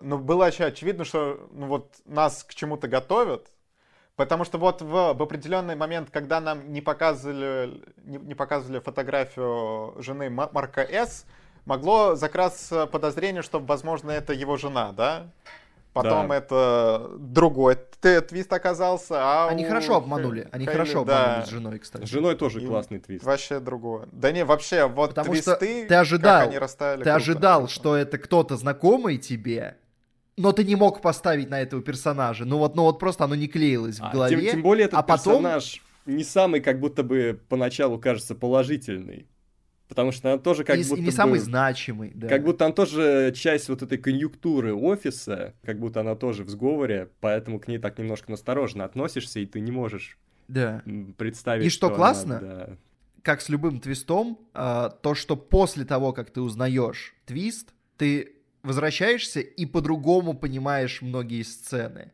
ну, 0.00 0.18
было 0.18 0.46
очевидно, 0.46 1.04
что 1.04 1.48
ну, 1.50 1.66
вот 1.66 1.96
нас 2.04 2.44
к 2.44 2.54
чему-то 2.54 2.88
готовят, 2.88 3.48
Потому 4.14 4.44
что 4.44 4.58
вот 4.58 4.82
в, 4.82 5.14
в 5.14 5.22
определенный 5.22 5.74
момент, 5.74 6.10
когда 6.10 6.40
нам 6.40 6.70
не 6.70 6.82
показывали, 6.82 7.82
не, 8.04 8.18
не 8.18 8.34
показывали 8.34 8.78
фотографию 8.78 9.94
жены 10.02 10.28
Марка 10.28 10.82
С, 10.82 11.24
могло 11.64 12.14
закрасться 12.14 12.86
подозрение, 12.86 13.42
что, 13.42 13.58
возможно, 13.58 14.10
это 14.10 14.34
его 14.34 14.56
жена, 14.58 14.92
да? 14.92 15.30
Потом 15.92 16.28
да. 16.28 16.36
это 16.36 17.10
другой 17.18 17.76
твист 18.00 18.52
оказался, 18.52 19.16
а 19.18 19.48
Они 19.48 19.64
у... 19.64 19.68
хорошо 19.68 19.96
обманули, 19.96 20.48
они 20.50 20.64
Хейли, 20.64 20.78
хорошо 20.78 21.00
обманули 21.00 21.40
да. 21.40 21.46
с 21.46 21.50
женой, 21.50 21.78
кстати. 21.78 22.04
С 22.04 22.08
женой 22.08 22.34
тоже 22.34 22.62
И 22.62 22.66
классный 22.66 22.98
твист. 22.98 23.24
Вообще 23.24 23.60
другое. 23.60 24.08
Да 24.10 24.32
не, 24.32 24.44
вообще, 24.44 24.86
вот 24.88 25.10
Потому 25.10 25.32
твисты, 25.32 25.50
что 25.50 25.60
ты 25.60 25.94
ожидал, 25.94 26.48
они 26.48 26.58
расставили. 26.58 26.98
Ты 27.00 27.10
круто. 27.10 27.16
ожидал, 27.16 27.68
что 27.68 27.96
это 27.96 28.16
кто-то 28.18 28.56
знакомый 28.56 29.18
тебе, 29.18 29.76
но 30.36 30.52
ты 30.52 30.64
не 30.64 30.76
мог 30.76 31.02
поставить 31.02 31.50
на 31.50 31.60
этого 31.60 31.82
персонажа. 31.82 32.46
Ну 32.46 32.58
вот, 32.58 32.74
ну 32.74 32.84
вот 32.84 32.98
просто 32.98 33.24
оно 33.24 33.34
не 33.34 33.46
клеилось 33.46 33.98
в 33.98 34.04
а, 34.04 34.10
голове. 34.10 34.40
Тем, 34.40 34.50
тем 34.50 34.62
более 34.62 34.86
этот 34.86 34.98
а 34.98 35.02
потом... 35.02 35.42
персонаж 35.42 35.82
не 36.06 36.24
самый, 36.24 36.60
как 36.60 36.80
будто 36.80 37.02
бы 37.02 37.38
поначалу 37.48 37.98
кажется 37.98 38.34
положительный. 38.34 39.28
Потому 39.88 40.12
что 40.12 40.32
он 40.32 40.40
тоже 40.40 40.64
как 40.64 40.78
и, 40.78 40.82
будто 40.84 40.96
и 40.96 41.00
не 41.00 41.06
бы, 41.06 41.12
самый 41.12 41.38
значимый, 41.38 42.12
да. 42.14 42.28
Как 42.28 42.44
будто 42.44 42.64
он 42.64 42.72
тоже 42.72 43.32
часть 43.36 43.68
вот 43.68 43.82
этой 43.82 43.98
конъюнктуры 43.98 44.74
офиса, 44.74 45.54
как 45.62 45.78
будто 45.78 46.00
она 46.00 46.14
тоже 46.14 46.44
в 46.44 46.48
сговоре, 46.48 47.10
поэтому 47.20 47.60
к 47.60 47.68
ней 47.68 47.78
так 47.78 47.98
немножко 47.98 48.30
настороженно 48.30 48.84
относишься, 48.84 49.40
и 49.40 49.46
ты 49.46 49.60
не 49.60 49.70
можешь 49.70 50.18
да. 50.48 50.82
представить, 51.18 51.66
И 51.66 51.68
что, 51.68 51.88
что 51.88 51.96
классно, 51.96 52.38
она, 52.38 52.48
да. 52.48 52.76
как 53.22 53.42
с 53.42 53.48
любым 53.48 53.80
твистом, 53.80 54.38
а, 54.54 54.88
то, 54.88 55.14
что 55.14 55.36
после 55.36 55.84
того, 55.84 56.12
как 56.12 56.30
ты 56.30 56.40
узнаешь 56.40 57.14
твист, 57.26 57.74
ты 57.98 58.36
возвращаешься 58.62 59.40
и 59.40 59.66
по-другому 59.66 60.34
понимаешь 60.34 61.02
многие 61.02 61.42
сцены. 61.42 62.12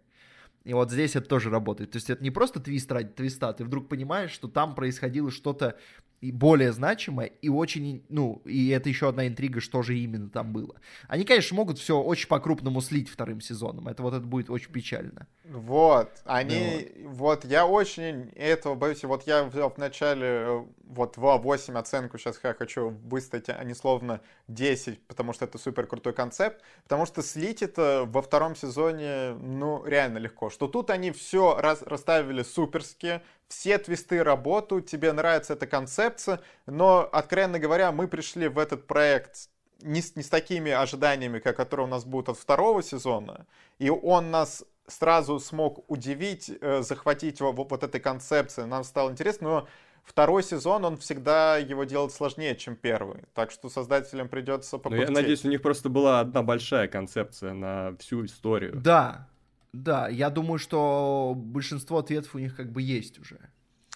И 0.65 0.75
вот 0.75 0.91
здесь 0.91 1.17
это 1.17 1.27
тоже 1.27 1.49
работает. 1.49 1.93
То 1.93 1.97
есть 1.97 2.11
это 2.11 2.23
не 2.23 2.31
просто 2.31 2.61
твист 2.61 2.91
ради 2.93 3.09
твиста, 3.09 3.53
ты 3.53 3.65
вдруг 3.65 3.89
понимаешь, 3.89 4.31
что 4.31 4.49
там 4.49 4.75
происходило 4.75 5.31
что-то 5.31 5.79
и 6.21 6.33
более 6.33 6.73
значимое, 6.73 7.27
и 7.27 7.49
очень, 7.49 8.05
ну, 8.09 8.43
и 8.45 8.71
это 8.71 8.89
еще 8.89 9.09
одна 9.09 9.27
интрига, 9.29 9.61
что 9.61 9.83
же 9.83 9.97
именно 9.97 10.29
там 10.29 10.53
было. 10.53 10.75
Они, 11.07 11.25
конечно, 11.25 11.57
могут 11.57 11.79
все 11.79 12.01
очень 12.01 12.29
по-крупному 12.29 12.81
слить 12.81 13.09
вторым 13.09 13.41
сезоном. 13.41 13.89
Это 13.89 14.03
вот 14.03 14.15
это 14.15 14.27
будет 14.27 14.51
очень 14.51 14.73
печально. 14.73 15.29
Вот, 15.45 16.11
они, 16.25 16.91
ну, 16.97 17.09
вот. 17.11 17.45
вот 17.45 17.45
я 17.45 17.67
очень 17.67 18.31
этого 18.35 18.75
боюсь. 18.75 19.05
Вот 19.05 19.27
я 19.27 19.45
в, 19.45 19.53
в 19.53 19.79
начале, 19.79 20.27
э, 20.27 20.65
вот 20.87 21.17
в 21.17 21.21
8 21.21 21.79
оценку 21.79 22.19
сейчас 22.19 22.41
я 22.43 22.53
хочу 22.53 22.91
выставить, 23.05 23.49
а 23.49 23.63
не 23.63 23.75
словно 23.75 24.21
10, 24.49 25.01
потому 25.07 25.33
что 25.33 25.45
это 25.45 25.57
супер 25.59 25.87
крутой 25.87 26.13
концепт, 26.13 26.63
потому 26.83 27.07
что 27.07 27.23
слить 27.23 27.63
это 27.63 28.05
во 28.07 28.23
втором 28.23 28.57
сезоне, 28.57 29.35
ну, 29.35 29.85
реально 29.87 30.19
легко. 30.19 30.51
Что 30.51 30.67
тут 30.67 30.91
они 30.91 31.13
все 31.13 31.57
раз, 31.61 31.83
расставили 31.83 32.43
суперски, 32.43 33.23
все 33.49 33.79
твисты 33.79 34.23
работают, 34.23 34.87
тебе 34.87 35.13
нравится 35.13 35.55
эта 35.55 35.67
концепция, 35.67 36.41
но, 36.67 37.09
откровенно 37.11 37.59
говоря, 37.59 37.93
мы 37.93 38.07
пришли 38.07 38.49
в 38.49 38.59
этот 38.59 38.87
проект 38.87 39.49
не 39.83 40.03
с, 40.03 40.17
не 40.17 40.23
с 40.23 40.29
такими 40.29 40.71
ожиданиями, 40.73 41.39
как 41.39 41.57
которые 41.57 41.87
у 41.87 41.91
нас 41.91 42.05
будут 42.05 42.31
от 42.31 42.39
второго 42.39 42.83
сезона, 42.83 43.47
и 43.79 43.91
он 43.91 44.31
нас 44.31 44.65
сразу 44.87 45.39
смог 45.39 45.85
удивить, 45.91 46.51
э, 46.61 46.83
захватить 46.83 47.41
вот, 47.41 47.71
вот 47.71 47.83
этой 47.83 48.01
концепцией, 48.01 48.67
нам 48.67 48.85
стало 48.85 49.11
интересно, 49.11 49.49
но 49.49 49.69
второй 50.03 50.43
сезон, 50.43 50.85
он 50.85 50.97
всегда 50.97 51.59
его 51.59 51.85
делать 51.85 52.13
сложнее, 52.13 52.57
чем 52.57 52.75
первый. 52.75 53.25
Так 53.35 53.51
что 53.51 53.69
создателям 53.69 54.29
придется 54.29 54.79
попустить. 54.79 55.09
Ну, 55.09 55.15
я 55.15 55.21
надеюсь, 55.21 55.45
у 55.45 55.49
них 55.49 55.63
просто 55.63 55.89
была 55.89 56.21
одна 56.21 56.43
большая 56.43 56.89
концепция 56.89 57.53
на 57.53 57.95
всю 57.99 58.25
историю. 58.25 58.73
Да, 58.75 59.29
да, 59.73 60.09
я 60.09 60.31
думаю, 60.31 60.59
что 60.59 61.35
большинство 61.37 61.99
ответов 61.99 62.35
у 62.35 62.39
них 62.39 62.57
как 62.57 62.73
бы 62.73 62.83
есть 62.83 63.19
уже. 63.19 63.39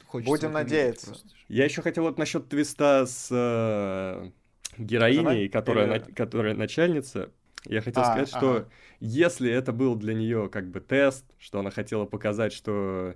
Хочется 0.07 0.31
Будем 0.31 0.53
надеяться. 0.53 1.15
Я 1.49 1.65
еще 1.65 1.81
хотел 1.81 2.05
вот 2.05 2.19
насчет 2.19 2.49
твиста 2.49 3.07
с 3.07 3.29
э, 3.31 4.31
героиней, 4.77 5.49
которая, 5.49 5.87
на, 5.87 6.01
которая 6.01 6.55
начальница. 6.55 7.31
Я 7.65 7.81
хотел 7.81 8.03
а, 8.03 8.07
сказать, 8.07 8.29
ага. 8.33 8.39
что 8.39 8.69
если 9.01 9.51
это 9.51 9.73
был 9.73 9.95
для 9.95 10.15
нее 10.15 10.49
как 10.51 10.71
бы 10.71 10.81
тест, 10.81 11.25
что 11.39 11.61
она 11.61 11.71
хотела 11.71 12.05
показать, 12.05 12.53
что 12.53 13.15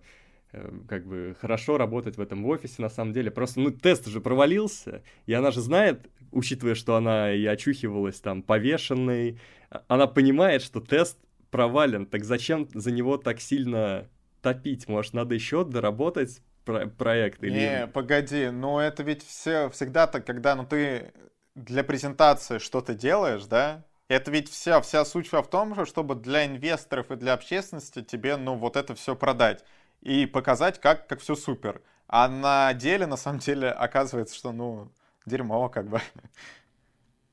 э, 0.53 0.71
как 0.89 1.07
бы 1.07 1.37
хорошо 1.39 1.77
работать 1.77 2.17
в 2.17 2.21
этом 2.21 2.47
офисе, 2.47 2.77
на 2.79 2.89
самом 2.89 3.13
деле, 3.13 3.31
просто, 3.31 3.61
ну, 3.61 3.71
тест 3.71 4.07
уже 4.07 4.21
провалился, 4.21 5.03
и 5.27 5.35
она 5.35 5.51
же 5.51 5.61
знает, 5.61 6.09
учитывая, 6.33 6.75
что 6.75 6.97
она 6.97 7.33
и 7.33 7.45
очухивалась 7.45 8.21
там 8.21 8.43
повешенной, 8.43 9.39
а, 9.69 9.85
она 9.89 10.07
понимает, 10.07 10.63
что 10.63 10.81
тест 10.81 11.19
провален, 11.57 12.07
так 12.07 12.25
зачем 12.25 12.69
за 12.75 12.93
него 12.93 13.17
так 13.17 13.41
сильно 13.41 14.09
топить? 14.43 14.89
Может, 14.89 15.15
надо 15.15 15.35
еще 15.35 15.65
доработать 15.65 16.43
про 16.65 16.87
проект? 16.87 17.43
Или... 17.43 17.59
Не, 17.59 17.87
погоди, 17.87 18.51
ну 18.51 18.79
это 18.79 19.03
ведь 19.03 19.25
все 19.25 19.71
всегда 19.71 20.07
так, 20.07 20.27
когда 20.27 20.55
ну, 20.55 20.67
ты 20.67 21.13
для 21.55 21.83
презентации 21.83 22.59
что-то 22.59 22.95
делаешь, 22.95 23.45
да? 23.47 23.85
Это 24.09 24.31
ведь 24.31 24.51
вся, 24.51 24.81
вся 24.81 25.05
суть 25.05 25.33
в 25.33 25.43
том, 25.45 25.85
чтобы 25.87 26.15
для 26.15 26.47
инвесторов 26.47 27.11
и 27.11 27.17
для 27.17 27.33
общественности 27.33 28.03
тебе, 28.03 28.37
ну, 28.37 28.55
вот 28.55 28.77
это 28.77 28.95
все 28.95 29.17
продать 29.17 29.65
и 30.01 30.27
показать, 30.27 30.81
как, 30.81 31.09
как 31.09 31.21
все 31.21 31.35
супер. 31.35 31.81
А 32.07 32.29
на 32.29 32.73
деле, 32.75 33.07
на 33.07 33.17
самом 33.17 33.41
деле, 33.41 33.71
оказывается, 33.71 34.37
что, 34.37 34.53
ну, 34.53 34.93
дерьмо, 35.25 35.69
как 35.69 35.89
бы. 35.89 36.01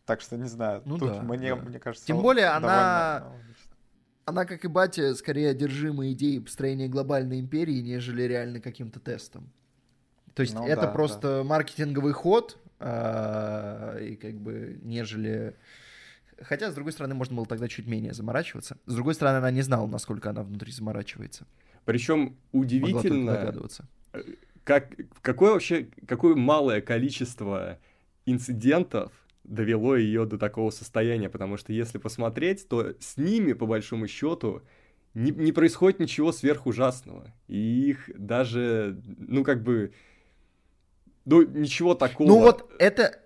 Так 0.05 0.19
что 0.19 0.35
не 0.35 0.49
знаю. 0.49 0.81
Ну, 0.83 0.97
тут 0.97 1.13
да, 1.13 1.21
мне, 1.21 1.55
да. 1.55 1.61
мне 1.61 1.79
кажется, 1.79 2.05
Тем 2.05 2.21
более 2.21 2.47
довольно... 2.47 3.23
она 4.25 4.45
как 4.45 4.65
и 4.65 4.67
батя, 4.67 5.15
скорее 5.15 5.49
одержима 5.49 6.11
идеей 6.11 6.39
построения 6.39 6.87
глобальной 6.87 7.39
империи, 7.39 7.81
нежели 7.81 8.23
реально 8.23 8.59
каким-то 8.59 8.99
тестом. 8.99 9.49
То 10.33 10.41
есть 10.41 10.53
Ну 10.53 10.65
это 10.65 10.83
да, 10.83 10.87
просто 10.87 11.43
маркетинговый 11.45 12.13
ход, 12.13 12.57
а, 12.79 13.97
и 13.99 14.15
как 14.15 14.35
бы 14.35 14.79
нежели... 14.81 15.55
Хотя, 16.41 16.71
с 16.71 16.73
другой 16.73 16.91
стороны, 16.91 17.13
можно 17.13 17.35
было 17.35 17.45
тогда 17.45 17.67
чуть 17.67 17.85
менее 17.85 18.13
заморачиваться. 18.13 18.77
С 18.85 18.95
другой 18.95 19.13
стороны, 19.13 19.37
она 19.37 19.51
не 19.51 19.61
знала, 19.61 19.87
насколько 19.87 20.31
она 20.31 20.43
внутри 20.43 20.71
заморачивается. 20.71 21.45
Причем 21.85 22.35
удивительно, 22.51 23.33
догадываться. 23.33 23.85
как, 24.63 24.89
какое 25.21 25.51
вообще, 25.51 25.87
какое 26.07 26.35
малое 26.35 26.81
количество 26.81 27.77
инцидентов 28.25 29.11
довело 29.43 29.95
ее 29.95 30.25
до 30.25 30.37
такого 30.37 30.69
состояния, 30.71 31.29
потому 31.29 31.57
что 31.57 31.73
если 31.73 31.97
посмотреть, 31.97 32.67
то 32.67 32.93
с 32.99 33.17
ними, 33.17 33.53
по 33.53 33.65
большому 33.65 34.07
счету, 34.07 34.61
не, 35.13 35.31
не 35.31 35.51
происходит 35.51 35.99
ничего 35.99 36.31
сверхужасного. 36.31 37.33
И 37.47 37.89
их 37.89 38.09
даже, 38.15 39.01
ну, 39.05 39.43
как 39.43 39.61
бы, 39.63 39.93
ну, 41.25 41.43
ничего 41.43 41.95
такого. 41.95 42.27
Ну 42.27 42.39
вот 42.39 42.71
это... 42.79 43.19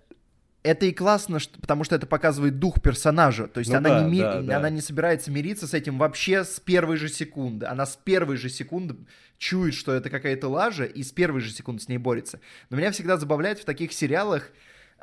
Это 0.64 0.86
и 0.86 0.92
классно, 0.92 1.40
что- 1.40 1.62
потому 1.62 1.86
что 1.86 1.96
это 1.96 2.08
показывает 2.08 2.60
дух 2.60 2.82
персонажа. 2.82 3.48
То 3.48 3.60
есть 3.60 3.72
Ну 3.72 3.78
она, 3.78 3.90
да, 3.90 4.04
не 4.04 4.12
ми- 4.12 4.20
да, 4.20 4.42
да. 4.42 4.58
она 4.58 4.70
не 4.70 4.82
собирается 4.82 5.32
мириться 5.32 5.66
с 5.66 5.74
этим 5.74 5.98
вообще 5.98 6.44
с 6.44 6.60
первой 6.60 6.98
же 6.98 7.08
секунды. 7.08 7.66
Она 7.68 7.86
с 7.86 7.96
первой 7.96 8.36
же 8.36 8.50
секунды 8.50 8.98
чует, 9.38 9.74
что 9.76 9.94
это 9.94 10.10
какая-то 10.10 10.50
лажа, 10.50 10.84
и 10.84 11.04
с 11.04 11.14
первой 11.14 11.40
же 11.40 11.52
секунды 11.54 11.82
с 11.84 11.88
ней 11.88 12.00
борется. 12.00 12.42
Но 12.70 12.76
меня 12.76 12.92
всегда 12.92 13.16
забавляет 13.16 13.60
в 13.60 13.66
таких 13.66 13.94
сериалах 13.94 14.52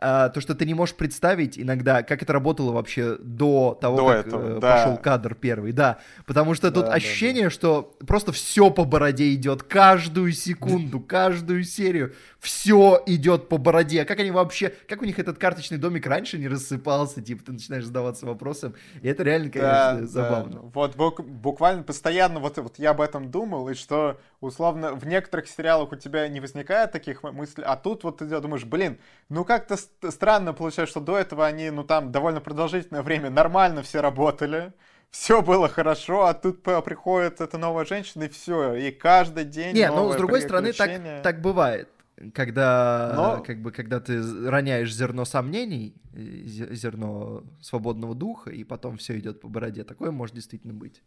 а, 0.06 0.28
то, 0.28 0.40
что 0.43 0.55
ты 0.55 0.66
не 0.66 0.74
можешь 0.74 0.94
представить 0.94 1.59
иногда, 1.59 2.02
как 2.02 2.22
это 2.22 2.32
работало 2.35 2.72
вообще 2.72 3.16
до 3.18 3.78
того, 3.81 3.97
До 3.97 4.06
как 4.09 4.26
этого, 4.26 4.56
э, 4.59 4.60
да. 4.60 4.76
пошел 4.76 4.97
кадр 4.98 5.35
первый. 5.35 5.72
Да, 5.72 5.98
потому 6.26 6.52
что 6.55 6.70
тут 6.70 6.85
Да, 6.85 6.90
да, 6.90 6.94
ощущение, 6.97 7.48
что 7.48 7.97
просто 8.06 8.32
все 8.32 8.70
по 8.70 8.85
бороде 8.85 9.32
идет, 9.32 9.62
каждую 9.62 10.32
секунду, 10.32 11.01
каждую 11.01 11.64
серию, 11.64 12.12
все 12.39 13.02
идет 13.06 13.48
по 13.48 13.56
бороде. 13.56 14.02
А 14.02 14.05
как 14.05 14.20
они 14.20 14.31
вообще, 14.31 14.74
как 14.89 15.01
у 15.01 15.06
них 15.06 15.18
этот 15.18 15.39
карточный 15.39 15.78
домик 15.78 16.06
раньше 16.06 16.36
не 16.39 16.48
рассыпался, 16.48 17.22
типа 17.22 17.43
ты 17.44 17.52
начинаешь 17.52 17.85
задаваться 17.86 18.26
вопросом, 18.26 18.74
и 19.01 19.09
это 19.09 19.22
реально, 19.22 19.51
Да, 19.51 19.60
конечно, 19.94 20.01
да. 20.01 20.06
забавно. 20.06 20.60
Вот 20.74 20.97
бук- 20.97 21.22
буквально 21.22 21.82
постоянно 21.82 22.40
вот, 22.40 22.59
вот 22.59 22.78
я 22.78 22.90
об 22.90 23.01
этом 23.01 23.31
думал, 23.31 23.70
и 23.70 23.74
что 23.74 24.20
условно 24.44 24.94
в 24.94 25.06
некоторых 25.06 25.48
сериалах 25.48 25.92
у 25.92 25.96
тебя 25.96 26.28
не 26.28 26.40
возникает 26.40 26.92
таких 26.92 27.22
мыслей, 27.22 27.64
а 27.66 27.76
тут 27.76 28.04
вот 28.04 28.18
ты 28.18 28.26
думаешь, 28.40 28.64
блин, 28.64 28.98
ну 29.28 29.44
как-то 29.44 29.76
ст- 29.76 29.90
странно 30.10 30.52
получается, 30.52 30.90
что 30.92 31.00
до 31.00 31.18
этого 31.18 31.46
они, 31.46 31.70
ну 31.70 31.84
там 31.84 32.12
довольно 32.12 32.40
продолжительное 32.40 33.02
время 33.02 33.30
нормально 33.30 33.82
все 33.82 34.00
работали, 34.00 34.72
все 35.10 35.42
было 35.42 35.68
хорошо, 35.68 36.26
а 36.26 36.34
тут 36.34 36.62
приходит 36.62 37.40
эта 37.40 37.58
новая 37.58 37.84
женщина, 37.84 38.24
и 38.24 38.28
все, 38.28 38.74
и 38.74 38.90
каждый 38.90 39.44
день 39.44 39.74
Не, 39.74 39.90
ну 39.90 40.12
с 40.12 40.16
другой 40.16 40.42
стороны, 40.42 40.72
так, 40.72 41.22
так 41.22 41.40
бывает. 41.40 41.88
Когда, 42.32 43.12
Но- 43.16 43.42
как 43.42 43.60
бы, 43.60 43.72
когда 43.72 43.98
ты 43.98 44.22
роняешь 44.48 44.94
зерно 44.94 45.24
сомнений, 45.24 45.96
э, 46.12 46.18
зе- 46.18 46.72
зерно 46.74 47.42
свободного 47.60 48.14
духа, 48.14 48.50
и 48.50 48.62
потом 48.62 48.98
все 48.98 49.18
идет 49.18 49.40
по 49.40 49.48
бороде, 49.48 49.82
такое 49.82 50.12
может 50.12 50.34
действительно 50.34 50.74
быть. 50.74 51.02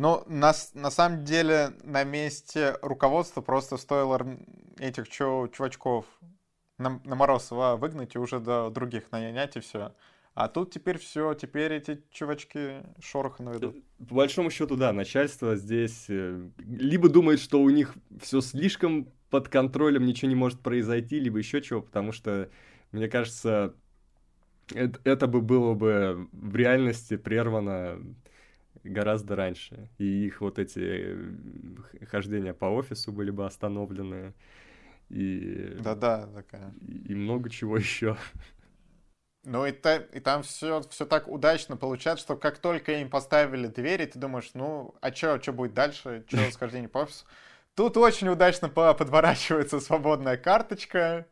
Ну, 0.00 0.24
на, 0.28 0.54
на 0.72 0.90
самом 0.90 1.24
деле, 1.26 1.74
на 1.84 2.04
месте 2.04 2.78
руководства 2.80 3.42
просто 3.42 3.76
стоило 3.76 4.18
этих 4.78 5.10
чу- 5.10 5.46
чувачков 5.52 6.06
на, 6.78 7.02
на 7.04 7.14
Морозова 7.16 7.76
выгнать 7.76 8.14
и 8.14 8.18
уже 8.18 8.40
до 8.40 8.70
других 8.70 9.12
нанять 9.12 9.56
и 9.56 9.60
все. 9.60 9.92
А 10.32 10.48
тут 10.48 10.72
теперь 10.72 10.96
все, 10.96 11.34
теперь 11.34 11.74
эти 11.74 12.02
чувачки 12.10 12.82
шороха 13.02 13.42
наведут. 13.42 13.76
По 14.08 14.14
большому 14.14 14.48
счету, 14.48 14.74
да, 14.74 14.94
начальство 14.94 15.54
здесь 15.54 16.06
э, 16.08 16.48
либо 16.56 17.10
думает, 17.10 17.38
что 17.38 17.60
у 17.60 17.68
них 17.68 17.94
все 18.22 18.40
слишком 18.40 19.06
под 19.28 19.50
контролем, 19.50 20.06
ничего 20.06 20.30
не 20.30 20.34
может 20.34 20.60
произойти, 20.60 21.20
либо 21.20 21.36
еще 21.36 21.60
чего, 21.60 21.82
потому 21.82 22.12
что, 22.12 22.48
мне 22.92 23.06
кажется, 23.08 23.74
это, 24.72 24.98
это 25.04 25.26
бы 25.26 25.42
было 25.42 25.74
бы 25.74 26.26
в 26.32 26.56
реальности 26.56 27.18
прервано 27.18 27.98
гораздо 28.84 29.36
раньше. 29.36 29.88
И 29.98 30.26
их 30.26 30.40
вот 30.40 30.58
эти 30.58 31.16
хождения 32.06 32.54
по 32.54 32.66
офису 32.66 33.12
были 33.12 33.30
бы 33.30 33.46
остановлены. 33.46 34.34
И, 35.10 35.76
Да-да, 35.76 36.26
такая. 36.28 36.72
и 37.08 37.14
много 37.14 37.50
чего 37.50 37.76
еще. 37.78 38.16
Ну 39.44 39.64
и, 39.66 39.72
та- 39.72 39.96
и 39.96 40.20
там 40.20 40.42
все, 40.42 40.82
все 40.90 41.06
так 41.06 41.26
удачно 41.28 41.76
получается, 41.76 42.24
что 42.24 42.36
как 42.36 42.58
только 42.58 42.92
им 43.00 43.08
поставили 43.08 43.68
двери, 43.68 44.04
ты 44.04 44.18
думаешь, 44.18 44.50
ну, 44.54 44.94
а 45.00 45.12
что 45.14 45.40
что 45.40 45.52
будет 45.52 45.72
дальше? 45.74 46.24
Что 46.28 46.44
расхождение 46.46 46.88
по 46.88 46.98
офису? 47.00 47.24
Тут 47.74 47.96
очень 47.96 48.28
удачно 48.28 48.68
по- 48.68 48.92
подворачивается 48.94 49.80
свободная 49.80 50.36
карточка. 50.36 51.26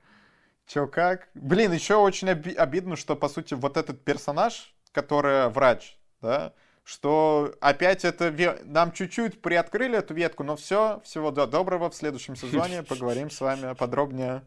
Чё 0.66 0.86
как? 0.88 1.28
Блин, 1.34 1.72
еще 1.72 1.96
очень 1.96 2.30
оби- 2.30 2.54
обидно, 2.54 2.96
что, 2.96 3.16
по 3.16 3.28
сути, 3.28 3.54
вот 3.54 3.76
этот 3.76 4.04
персонаж, 4.04 4.74
который 4.92 5.48
врач, 5.50 5.98
да, 6.22 6.54
что 6.88 7.54
опять 7.60 8.06
это... 8.06 8.34
Нам 8.64 8.92
чуть-чуть 8.92 9.42
приоткрыли 9.42 9.98
эту 9.98 10.14
ветку, 10.14 10.42
но 10.42 10.56
все, 10.56 11.02
всего 11.04 11.30
до- 11.30 11.46
доброго. 11.46 11.90
В 11.90 11.94
следующем 11.94 12.34
сезоне 12.34 12.82
поговорим 12.82 13.28
с 13.28 13.42
вами 13.42 13.74
подробнее. 13.74 14.42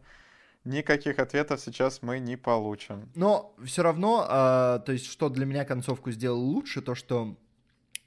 Никаких 0.64 1.20
ответов 1.20 1.60
сейчас 1.60 2.02
мы 2.02 2.18
не 2.18 2.34
получим. 2.36 3.08
Но 3.14 3.54
все 3.64 3.84
равно, 3.84 4.26
а, 4.28 4.80
то 4.80 4.90
есть, 4.90 5.06
что 5.06 5.28
для 5.28 5.46
меня 5.46 5.64
концовку 5.64 6.10
сделал 6.10 6.40
лучше, 6.40 6.82
то, 6.82 6.96
что 6.96 7.36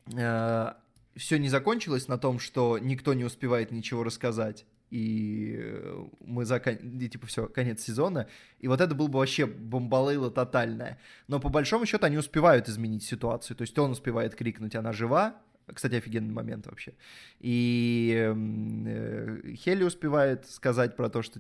все 0.06 1.40
не 1.40 1.48
закончилось 1.48 2.10
на 2.10 2.18
том, 2.18 2.40
что 2.40 2.78
никто 2.78 3.14
не 3.14 3.24
успевает 3.24 3.72
ничего 3.72 4.04
рассказать. 4.04 4.66
И 4.92 5.56
э, 5.58 6.06
мы 6.22 6.46
закон... 6.46 6.76
и, 6.76 7.10
типа 7.10 7.28
все, 7.28 7.48
конец 7.48 7.82
сезона. 7.82 8.28
И 8.60 8.68
вот 8.68 8.82
это 8.82 8.94
было 8.96 9.08
бы 9.08 9.20
вообще 9.20 9.46
бомбалейла 9.46 10.32
тотальная. 10.32 11.00
Но 11.28 11.40
по 11.40 11.50
большому 11.50 11.86
счету 11.86 12.06
они 12.06 12.18
успевают 12.18 12.70
изменить 12.70 13.04
ситуацию. 13.04 13.58
То 13.58 13.64
есть 13.64 13.78
он 13.78 13.92
успевает 13.92 14.36
крикнуть, 14.36 14.76
она 14.76 14.92
жива. 14.94 15.36
Кстати, 15.74 15.96
офигенный 15.96 16.34
момент 16.34 16.68
вообще. 16.68 16.94
И 17.40 18.14
эм, 18.16 18.86
э, 18.88 19.56
Хелли 19.56 19.84
успевает 19.84 20.48
сказать 20.48 20.96
про 20.96 21.10
то, 21.10 21.24
что 21.24 21.40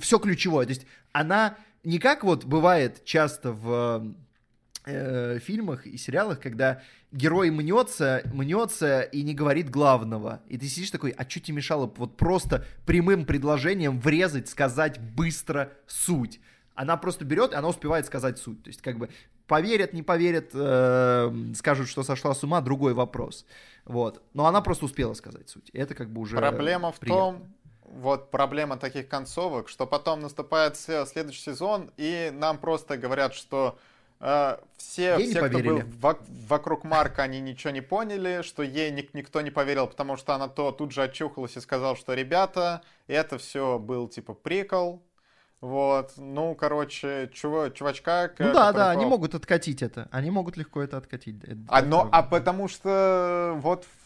все 0.00 0.18
ключевое. 0.18 0.66
То 0.66 0.70
есть 0.70 0.86
она 1.12 1.56
не 1.82 1.98
как 1.98 2.22
вот 2.22 2.44
бывает 2.44 3.04
часто 3.04 3.52
в 3.52 4.14
э, 4.84 5.38
фильмах 5.38 5.86
и 5.86 5.96
сериалах, 5.96 6.40
когда 6.40 6.82
герой 7.12 7.50
мнется, 7.50 8.22
мнется 8.32 9.02
и 9.02 9.22
не 9.22 9.34
говорит 9.34 9.70
главного. 9.70 10.42
И 10.48 10.58
ты 10.58 10.66
сидишь 10.66 10.90
такой, 10.90 11.10
а 11.10 11.28
что 11.28 11.40
тебе 11.40 11.56
мешало 11.56 11.92
вот 11.96 12.16
просто 12.16 12.64
прямым 12.86 13.24
предложением 13.24 14.00
врезать, 14.00 14.48
сказать 14.48 14.98
быстро 15.00 15.72
суть? 15.86 16.40
Она 16.74 16.96
просто 16.96 17.24
берет, 17.24 17.52
и 17.52 17.56
она 17.56 17.68
успевает 17.68 18.06
сказать 18.06 18.38
суть. 18.38 18.62
То 18.64 18.68
есть 18.68 18.82
как 18.82 18.98
бы 18.98 19.08
поверят, 19.46 19.92
не 19.92 20.02
поверят, 20.02 20.50
э, 20.52 21.32
скажут, 21.54 21.88
что 21.88 22.02
сошла 22.02 22.34
с 22.34 22.42
ума, 22.42 22.60
другой 22.60 22.94
вопрос. 22.94 23.46
Вот. 23.84 24.22
Но 24.32 24.46
она 24.46 24.60
просто 24.60 24.86
успела 24.86 25.14
сказать 25.14 25.48
суть. 25.48 25.70
И 25.72 25.78
это 25.78 25.94
как 25.94 26.10
бы 26.10 26.20
уже 26.20 26.36
Проблема 26.36 26.90
в 26.90 26.98
приятно. 26.98 27.22
том, 27.22 27.54
вот 27.82 28.30
проблема 28.30 28.76
таких 28.76 29.08
концовок, 29.08 29.68
что 29.68 29.86
потом 29.86 30.20
наступает 30.20 30.76
следующий 30.76 31.42
сезон, 31.42 31.90
и 31.96 32.30
нам 32.34 32.58
просто 32.58 32.96
говорят, 32.96 33.34
что 33.34 33.78
все, 34.76 35.16
Ей 35.16 35.26
не 35.26 35.30
все 35.32 35.48
кто 35.48 35.58
был 35.58 35.82
вокруг 36.48 36.84
Марка, 36.84 37.22
они 37.22 37.40
ничего 37.40 37.72
не 37.72 37.80
поняли, 37.82 38.42
что 38.42 38.62
ей 38.62 38.90
ник- 38.90 39.12
никто 39.14 39.40
не 39.40 39.50
поверил, 39.50 39.86
потому 39.86 40.16
что 40.16 40.34
она 40.34 40.48
то 40.48 40.72
тут 40.72 40.92
же 40.92 41.02
очухалась 41.02 41.56
и 41.56 41.60
сказала, 41.60 41.96
что 41.96 42.14
ребята, 42.14 42.82
это 43.06 43.38
все 43.38 43.78
был 43.78 44.08
типа 44.08 44.34
прикол. 44.34 45.02
Вот, 45.60 46.12
ну, 46.18 46.54
короче, 46.54 47.30
чува- 47.32 47.72
чувачка... 47.72 48.30
Ну 48.38 48.52
да, 48.52 48.72
да, 48.72 48.90
они 48.90 49.06
могут 49.06 49.34
откатить 49.34 49.82
это. 49.82 50.08
Они 50.10 50.30
могут 50.30 50.58
легко 50.58 50.82
это 50.82 50.98
откатить. 50.98 51.42
Это 51.42 51.58
А, 51.68 51.80
но, 51.80 52.00
правда. 52.00 52.18
а 52.18 52.22
потому 52.22 52.68
что 52.68 53.54
вот 53.62 53.84
в- 53.84 54.03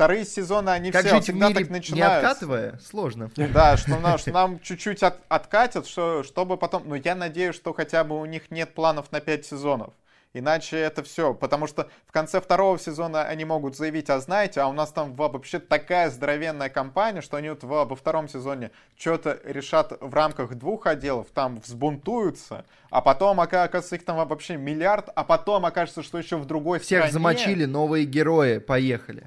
вторые 0.00 0.24
сезоны, 0.24 0.70
они 0.70 0.90
Как 0.90 1.02
все 1.04 1.10
жить 1.16 1.20
в 1.20 1.24
всегда 1.24 1.48
мире, 1.48 1.60
так 1.60 1.68
не 1.68 1.76
начинаются. 1.76 2.30
откатывая, 2.30 2.78
сложно. 2.82 3.30
Да, 3.36 3.76
что, 3.76 3.98
нам- 4.00 4.16
что 4.16 4.30
нам 4.32 4.58
чуть-чуть 4.60 5.02
от- 5.02 5.20
откатят, 5.28 5.86
что, 5.86 6.22
чтобы 6.22 6.56
потом... 6.56 6.84
Ну, 6.86 6.94
я 6.94 7.14
надеюсь, 7.14 7.54
что 7.54 7.74
хотя 7.74 8.02
бы 8.02 8.18
у 8.18 8.24
них 8.24 8.50
нет 8.50 8.72
планов 8.74 9.12
на 9.12 9.20
5 9.20 9.44
сезонов. 9.44 9.92
Иначе 10.32 10.78
это 10.78 11.02
все. 11.02 11.34
Потому 11.34 11.66
что 11.66 11.88
в 12.06 12.12
конце 12.12 12.40
второго 12.40 12.78
сезона 12.78 13.24
они 13.24 13.44
могут 13.44 13.76
заявить, 13.76 14.08
а 14.08 14.20
знаете, 14.20 14.60
а 14.62 14.68
у 14.68 14.72
нас 14.72 14.90
там 14.90 15.12
во- 15.14 15.28
вообще 15.28 15.58
такая 15.58 16.08
здоровенная 16.08 16.70
компания, 16.70 17.20
что 17.20 17.36
они 17.36 17.50
вот 17.50 17.62
во, 17.64 17.84
втором 17.94 18.26
сезоне 18.26 18.70
что-то 18.96 19.38
решат 19.44 19.92
в 20.00 20.14
рамках 20.14 20.54
двух 20.54 20.86
отделов, 20.86 21.26
там 21.34 21.60
взбунтуются, 21.60 22.64
а 22.90 23.00
потом, 23.02 23.38
ока- 23.40 23.64
оказывается, 23.64 23.96
их 23.96 24.04
там 24.06 24.16
вообще 24.26 24.56
миллиард, 24.56 25.10
а 25.14 25.24
потом 25.24 25.66
окажется, 25.66 26.02
что 26.02 26.16
еще 26.16 26.36
в 26.36 26.46
другой 26.46 26.78
Всех 26.78 27.00
стране... 27.00 27.12
замочили, 27.12 27.64
новые 27.66 28.06
герои, 28.06 28.58
поехали. 28.58 29.24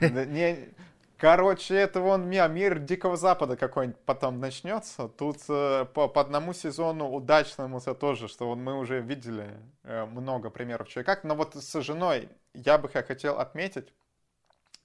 Не- 0.00 0.68
Короче, 1.18 1.76
это 1.76 2.00
вон 2.00 2.28
мир, 2.28 2.48
мир 2.48 2.80
Дикого 2.80 3.16
Запада 3.16 3.56
какой-нибудь 3.56 4.00
потом 4.04 4.40
начнется. 4.40 5.06
Тут 5.06 5.38
э, 5.48 5.86
по, 5.94 6.08
по 6.08 6.20
одному 6.20 6.52
сезону 6.52 7.08
удачному 7.08 7.78
это 7.78 7.94
тоже, 7.94 8.26
что 8.26 8.48
вот 8.48 8.56
мы 8.56 8.76
уже 8.76 9.00
видели 9.00 9.48
э, 9.84 10.04
много 10.04 10.50
примеров 10.50 10.88
чего. 10.88 11.04
Но 11.22 11.36
вот 11.36 11.54
с 11.54 11.80
женой 11.80 12.28
я 12.54 12.76
бы 12.76 12.88
хотел 12.88 13.38
отметить 13.38 13.92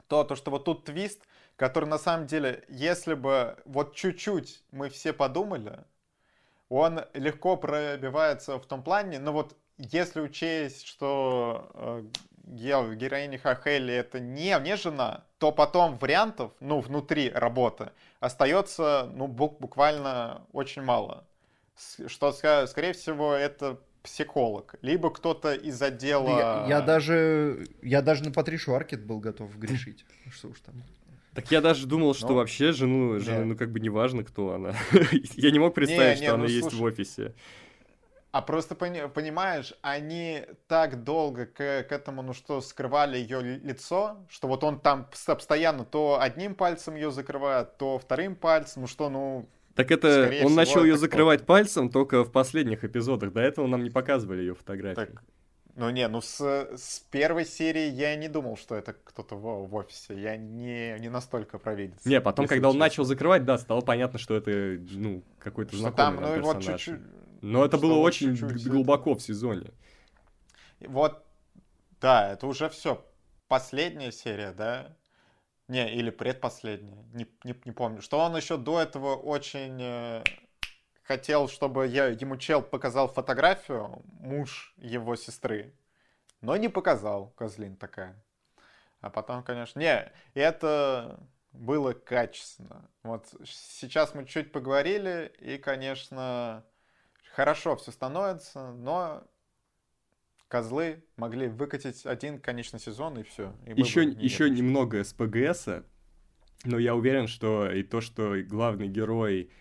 то, 0.07 0.23
то, 0.23 0.35
что 0.35 0.51
вот 0.51 0.65
тут 0.65 0.85
твист, 0.85 1.23
который 1.55 1.85
на 1.89 1.97
самом 1.97 2.27
деле, 2.27 2.63
если 2.69 3.15
бы 3.15 3.57
вот 3.65 3.95
чуть-чуть 3.95 4.63
мы 4.71 4.89
все 4.89 5.13
подумали, 5.13 5.79
он 6.69 7.01
легко 7.13 7.57
пробивается 7.57 8.57
в 8.59 8.65
том 8.65 8.83
плане, 8.83 9.19
но 9.19 9.31
вот 9.31 9.55
если 9.77 10.21
учесть, 10.21 10.85
что 10.85 11.69
э, 11.73 12.03
героиня 12.47 13.37
Хахели 13.37 13.93
это 13.93 14.19
не, 14.19 14.57
не 14.59 14.77
жена, 14.77 15.23
то 15.37 15.51
потом 15.51 15.97
вариантов, 15.97 16.51
ну, 16.59 16.79
внутри 16.79 17.29
работы 17.29 17.91
остается, 18.19 19.09
ну, 19.13 19.27
буквально 19.27 20.41
очень 20.53 20.81
мало. 20.81 21.25
Что, 22.07 22.31
скорее 22.31 22.93
всего, 22.93 23.33
это 23.33 23.79
психолог, 24.01 24.75
либо 24.81 25.11
кто-то 25.11 25.53
из 25.53 25.81
отдела... 25.81 26.29
Я, 26.29 26.65
я 26.67 26.81
даже, 26.81 27.67
я 27.81 28.01
даже 28.01 28.23
на 28.23 28.31
Патришу 28.31 28.73
Аркет 28.73 29.05
был 29.05 29.19
готов 29.19 29.55
грешить. 29.57 30.05
Что 30.31 30.47
уж 30.47 30.59
там. 30.61 30.75
Так 31.33 31.51
я 31.51 31.61
даже 31.61 31.85
думал, 31.85 32.15
что 32.15 32.29
ну, 32.29 32.35
вообще 32.35 32.71
жену, 32.71 33.19
жену, 33.19 33.45
ну 33.45 33.55
как 33.55 33.71
бы 33.71 33.79
неважно, 33.79 34.23
кто 34.23 34.55
она. 34.55 34.73
я 35.35 35.51
не 35.51 35.59
мог 35.59 35.75
представить, 35.75 36.19
не, 36.19 36.21
не, 36.21 36.27
что 36.27 36.37
ну, 36.37 36.43
она 36.43 36.47
слушай, 36.47 36.63
есть 36.63 36.73
в 36.73 36.81
офисе. 36.81 37.33
А 38.31 38.41
просто 38.41 38.75
понимаешь, 38.75 39.73
они 39.81 40.43
так 40.67 41.03
долго 41.03 41.45
к, 41.45 41.55
к 41.55 41.91
этому, 41.91 42.21
ну 42.21 42.33
что, 42.33 42.61
скрывали 42.61 43.17
ее 43.17 43.41
лицо, 43.41 44.17
что 44.29 44.47
вот 44.47 44.63
он 44.63 44.79
там 44.79 45.07
постоянно 45.09 45.85
то 45.85 46.19
одним 46.19 46.53
пальцем 46.53 46.95
ее 46.95 47.11
закрывает, 47.11 47.77
то 47.77 47.97
вторым 47.97 48.35
пальцем, 48.35 48.81
ну 48.81 48.87
что, 48.87 49.09
ну... 49.09 49.47
Так 49.75 49.91
это 49.91 50.23
он 50.23 50.31
всего, 50.31 50.49
начал 50.49 50.83
ее 50.83 50.97
закрывать 50.97 51.41
вот... 51.41 51.47
пальцем 51.47 51.89
только 51.89 52.23
в 52.23 52.31
последних 52.31 52.83
эпизодах. 52.83 53.31
До 53.31 53.41
этого 53.41 53.65
нам 53.67 53.83
не 53.83 53.89
показывали 53.89 54.41
ее 54.41 54.55
фотографии. 54.55 54.95
Так, 54.95 55.23
ну 55.75 55.89
не, 55.91 56.07
ну 56.07 56.21
с, 56.21 56.41
с 56.41 56.99
первой 57.11 57.45
серии 57.45 57.87
я 57.89 58.15
не 58.15 58.27
думал, 58.27 58.57
что 58.57 58.75
это 58.75 58.93
кто-то 59.03 59.35
в, 59.35 59.67
в 59.67 59.75
офисе. 59.75 60.19
Я 60.19 60.35
не, 60.35 60.97
не 60.99 61.09
настолько 61.09 61.59
провидец. 61.59 62.03
Не, 62.03 62.19
потом, 62.19 62.47
когда 62.47 62.67
честно. 62.67 62.69
он 62.69 62.77
начал 62.79 63.03
закрывать, 63.03 63.45
да, 63.45 63.59
стало 63.59 63.81
понятно, 63.81 64.17
что 64.17 64.35
это, 64.35 64.79
ну, 64.91 65.21
какой-то 65.37 65.77
знакомый 65.77 65.95
там, 65.95 66.15
ну, 66.15 66.35
персонаж. 66.35 66.55
Вот 66.55 66.63
чуть-чуть, 66.63 66.99
но 67.41 67.65
это 67.65 67.77
было 67.77 67.97
очень 67.97 68.35
чуть-чуть 68.35 68.67
глубоко 68.67 69.15
в 69.15 69.21
сезоне. 69.21 69.71
Вот, 70.79 71.23
да, 72.01 72.33
это 72.33 72.47
уже 72.47 72.69
все. 72.69 73.03
Последняя 73.47 74.11
серия, 74.11 74.51
да? 74.51 74.95
Не, 75.67 75.93
или 75.93 76.09
предпоследняя, 76.09 77.03
не, 77.13 77.27
не, 77.43 77.55
не 77.65 77.71
помню. 77.71 78.01
Что 78.01 78.19
он 78.19 78.35
еще 78.35 78.57
до 78.57 78.79
этого 78.79 79.15
очень 79.15 79.77
э, 79.81 80.23
хотел, 81.03 81.49
чтобы 81.49 81.87
я, 81.87 82.07
ему 82.07 82.37
чел 82.37 82.61
показал 82.61 83.09
фотографию, 83.09 84.01
муж 84.19 84.73
его 84.77 85.15
сестры. 85.15 85.73
Но 86.41 86.55
не 86.55 86.69
показал, 86.69 87.31
козлин 87.31 87.75
такая. 87.75 88.15
А 89.01 89.09
потом, 89.09 89.43
конечно... 89.43 89.79
Не, 89.79 90.11
это 90.33 91.19
было 91.51 91.93
качественно. 91.93 92.89
Вот 93.03 93.27
сейчас 93.45 94.13
мы 94.13 94.25
чуть 94.25 94.51
поговорили, 94.51 95.33
и, 95.39 95.57
конечно, 95.57 96.63
хорошо 97.37 97.75
все 97.75 97.91
становится, 97.91 98.71
но 98.71 99.23
козлы 100.47 101.03
могли 101.17 101.47
выкатить 101.47 102.03
один 102.03 102.39
конечный 102.39 102.79
сезон 102.79 103.19
и 103.19 103.23
все. 103.23 103.53
И 103.67 103.79
еще 103.79 104.05
не 104.05 104.15
еще 104.15 104.49
немного 104.49 105.03
с 105.03 105.13
ПГС, 105.13 105.67
но 106.65 106.79
я 106.79 106.95
уверен, 106.95 107.27
что 107.27 107.71
и 107.71 107.83
то, 107.83 108.01
что 108.01 108.41
главный 108.41 108.87
герой 108.87 109.51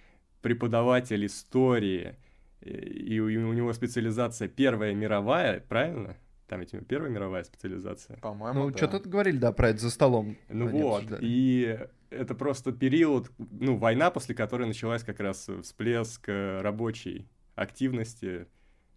преподаватель 0.40 1.27
истории, 1.27 2.16
и 2.62 3.20
у, 3.20 3.28
него 3.28 3.74
специализация 3.74 4.48
Первая 4.48 4.94
мировая, 4.94 5.61
правильно? 5.61 6.16
Там 6.48 6.61
ведь 6.61 6.74
Первая 6.89 7.11
мировая 7.11 7.44
специализация. 7.44 8.16
По-моему, 8.20 8.65
Ну, 8.65 8.70
да. 8.70 8.77
что-то 8.78 9.07
говорили, 9.07 9.36
да, 9.36 9.53
про 9.53 9.69
это 9.70 9.81
за 9.81 9.90
столом. 9.90 10.39
Ну 10.48 10.69
вот, 10.69 11.03
обсуждали. 11.03 11.20
и 11.23 11.78
это 12.09 12.35
просто 12.35 12.73
период, 12.73 13.31
ну, 13.36 13.77
война, 13.77 14.11
после 14.11 14.35
которой 14.35 14.66
началась 14.66 15.03
как 15.03 15.20
раз 15.20 15.51
всплеск 15.62 16.27
э, 16.28 16.62
рабочей 16.62 17.28
активности 17.56 18.46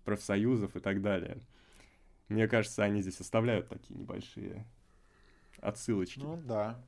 профсоюзов 0.06 0.76
и 0.76 0.80
так 0.80 1.02
далее. 1.02 1.40
Мне 2.28 2.48
кажется, 2.48 2.84
они 2.84 3.02
здесь 3.02 3.20
оставляют 3.20 3.70
такие 3.70 4.00
небольшие 4.00 4.68
отсылочки. 5.60 6.20
Ну 6.20 6.38
да. 6.38 6.80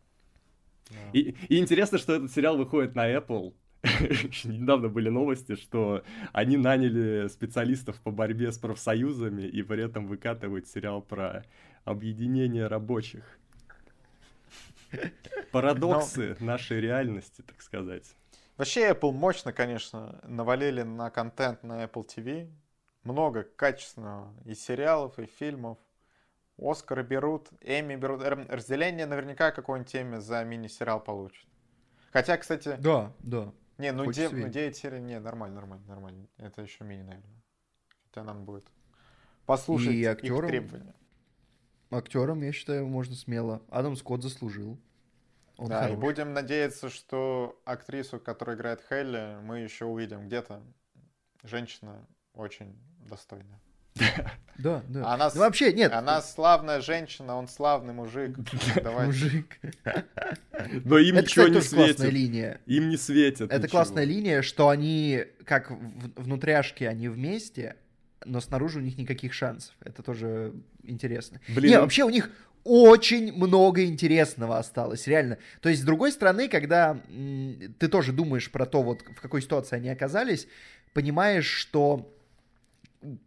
И, 1.14 1.36
и 1.50 1.58
интересно, 1.58 1.98
что 1.98 2.14
этот 2.14 2.32
сериал 2.32 2.58
выходит 2.58 2.96
на 2.96 3.12
Apple. 3.12 3.54
Недавно 4.44 4.90
были 4.90 5.10
новости, 5.10 5.56
что 5.56 6.04
они 6.34 6.58
наняли 6.58 7.28
специалистов 7.28 8.00
по 8.02 8.12
борьбе 8.12 8.52
с 8.52 8.58
профсоюзами 8.58 9.44
и 9.44 9.64
при 9.64 9.84
этом 9.84 10.08
выкатывают 10.08 10.68
сериал 10.68 11.02
про 11.02 11.46
объединение 11.86 12.68
рабочих. 12.68 13.40
Парадоксы 15.52 16.36
Но... 16.40 16.46
нашей 16.46 16.82
реальности, 16.82 17.42
так 17.42 17.62
сказать. 17.62 18.16
Вообще 18.62 18.92
Apple 18.92 19.12
мощно, 19.12 19.52
конечно, 19.54 20.22
навалили 20.22 20.84
на 20.84 21.10
контент 21.10 21.64
на 21.64 21.84
Apple 21.84 22.06
TV. 22.06 22.54
Много 23.04 23.42
качественного 23.42 24.36
и 24.46 24.54
сериалов, 24.54 25.18
и 25.18 25.26
фильмов. 25.26 25.80
Оскары 26.60 27.02
берут, 27.02 27.50
Эми 27.62 27.96
берут. 27.96 28.22
Разделение 28.22 29.08
наверняка 29.08 29.50
какой-нибудь 29.50 29.92
теме 29.92 30.22
за 30.22 30.44
мини-сериал 30.44 31.00
получит. 31.04 31.48
Хотя, 32.12 32.38
кстати... 32.38 32.78
Да, 32.80 33.12
да. 33.18 33.52
Не, 33.80 33.94
ну, 33.94 34.12
де, 34.12 34.30
ну 34.30 34.48
9 34.48 34.78
серий, 34.78 35.02
не, 35.02 35.20
нормально, 35.20 35.56
нормально, 35.56 35.88
нормально. 35.88 36.28
Это 36.38 36.62
еще 36.62 36.84
мини, 36.84 37.02
наверное. 37.02 37.42
Хотя 38.04 38.24
нам 38.24 38.46
будет 38.46 38.68
послушать 39.48 39.96
и 39.96 40.06
актерам, 40.06 40.44
их 40.44 40.48
требования. 40.48 40.96
Актерам, 41.90 42.44
я 42.44 42.52
считаю, 42.52 42.86
можно 42.86 43.16
смело. 43.16 43.64
Адам 43.72 43.96
Скотт 43.96 44.22
заслужил. 44.22 44.80
Он 45.62 45.68
да, 45.68 45.82
хорош. 45.84 45.96
и 45.96 46.00
будем 46.00 46.34
надеяться, 46.34 46.90
что 46.90 47.62
актрису, 47.66 48.20
которая 48.20 48.56
играет 48.56 48.82
Хелли, 48.90 49.38
мы 49.44 49.60
еще 49.60 49.86
увидим 49.86 50.26
где-то. 50.26 50.60
Женщина 51.44 52.04
очень 52.34 52.76
достойная. 53.08 53.60
Да, 54.58 54.84
да. 54.90 55.14
Она, 55.14 55.32
ну, 55.34 55.40
вообще, 55.40 55.74
нет. 55.74 55.92
Она 55.92 56.22
славная 56.22 56.82
женщина, 56.82 57.36
он 57.36 57.48
славный 57.48 57.94
мужик. 57.94 58.38
Мужик. 58.84 59.58
Но 60.86 61.00
им 61.00 61.16
Это, 61.16 61.26
ничего 61.26 61.46
кстати, 61.46 61.50
не 61.50 61.62
светит. 61.62 61.76
классная 61.96 62.10
линия. 62.10 62.62
Им 62.68 62.90
не 62.90 62.98
светит 62.98 63.42
Это 63.42 63.56
ничего. 63.58 63.70
классная 63.70 64.04
линия, 64.04 64.44
что 64.44 64.70
они, 64.70 65.26
как 65.46 65.72
внутряшки, 65.72 66.84
они 66.84 67.08
вместе, 67.08 67.76
но 68.24 68.40
снаружи 68.40 68.78
у 68.78 68.82
них 68.84 68.98
никаких 69.00 69.34
шансов. 69.34 69.74
Это 69.82 70.04
тоже 70.04 70.54
интересно. 70.84 71.40
Блин. 71.48 71.72
Не, 71.72 71.80
вообще 71.80 72.04
у 72.04 72.10
них 72.10 72.30
очень 72.64 73.34
много 73.34 73.86
интересного 73.86 74.58
осталось, 74.58 75.08
реально. 75.08 75.38
То 75.62 75.70
есть, 75.70 75.82
с 75.82 75.86
другой 75.86 76.12
стороны, 76.12 76.48
когда 76.48 77.02
ты 77.80 77.88
тоже 77.88 78.12
думаешь 78.14 78.52
про 78.52 78.66
то, 78.66 78.84
вот 78.84 79.02
в 79.02 79.22
какой 79.22 79.42
ситуации 79.42 79.76
они 79.78 79.90
оказались, 79.90 80.48
понимаешь, 80.94 81.48
что 81.48 82.14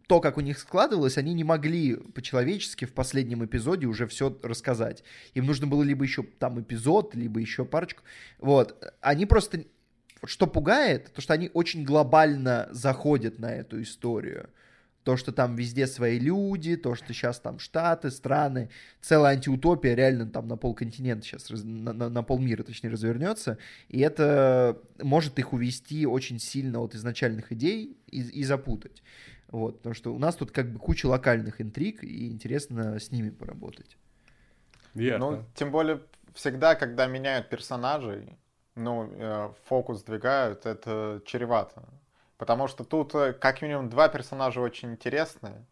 то, 0.07 0.21
как 0.21 0.37
у 0.37 0.41
них 0.41 0.57
складывалось, 0.57 1.17
они 1.17 1.33
не 1.33 1.43
могли 1.43 1.95
по-человечески 1.95 2.85
в 2.85 2.93
последнем 2.93 3.43
эпизоде 3.43 3.87
уже 3.87 4.07
все 4.07 4.37
рассказать. 4.41 5.03
Им 5.33 5.45
нужно 5.45 5.67
было 5.67 5.83
либо 5.83 6.03
еще 6.03 6.23
там 6.23 6.61
эпизод, 6.61 7.13
либо 7.15 7.39
еще 7.39 7.65
парочку. 7.65 8.03
Вот. 8.39 8.93
Они 9.01 9.25
просто... 9.25 9.65
Что 10.23 10.47
пугает, 10.47 11.11
то 11.13 11.21
что 11.21 11.33
они 11.33 11.51
очень 11.53 11.83
глобально 11.83 12.67
заходят 12.71 13.37
на 13.37 13.53
эту 13.53 13.81
историю. 13.81 14.49
То, 15.05 15.17
что 15.17 15.31
там 15.31 15.55
везде 15.55 15.85
свои 15.85 16.17
люди, 16.17 16.75
то, 16.75 16.95
что 16.95 17.13
сейчас 17.13 17.39
там 17.39 17.59
штаты, 17.59 18.09
страны, 18.09 18.71
целая 19.01 19.35
антиутопия 19.35 19.93
реально 19.93 20.25
там 20.25 20.47
на 20.47 20.57
полконтинента 20.57 21.23
сейчас, 21.25 21.49
на, 21.51 21.93
на, 21.93 22.09
на 22.09 22.23
полмира 22.23 22.63
точнее 22.63 22.89
развернется, 22.89 23.59
и 23.87 23.99
это 23.99 24.81
может 24.99 25.37
их 25.37 25.53
увести 25.53 26.07
очень 26.07 26.39
сильно 26.39 26.79
от 26.79 26.95
изначальных 26.95 27.51
идей 27.51 27.95
и, 28.09 28.21
и 28.21 28.43
запутать. 28.43 29.03
Вот, 29.49 29.77
потому 29.77 29.93
что 29.93 30.13
у 30.13 30.17
нас 30.17 30.35
тут 30.35 30.51
как 30.51 30.71
бы 30.73 30.79
куча 30.79 31.05
локальных 31.05 31.61
интриг, 31.61 32.03
и 32.03 32.31
интересно 32.31 32.99
с 32.99 33.11
ними 33.11 33.29
поработать. 33.29 33.97
Верно. 34.95 35.31
Ну, 35.31 35.43
тем 35.53 35.71
более, 35.71 36.01
всегда, 36.33 36.73
когда 36.73 37.05
меняют 37.05 37.49
персонажей, 37.49 38.37
ну, 38.73 39.07
э, 39.13 39.53
фокус 39.65 40.03
двигают, 40.03 40.65
это 40.65 41.21
чревато. 41.25 41.83
Потому 42.37 42.67
что 42.67 42.83
тут 42.83 43.15
э, 43.15 43.33
как 43.33 43.61
минимум 43.61 43.89
два 43.89 44.09
персонажа 44.09 44.59
очень 44.59 44.91
интересные, 44.91 45.65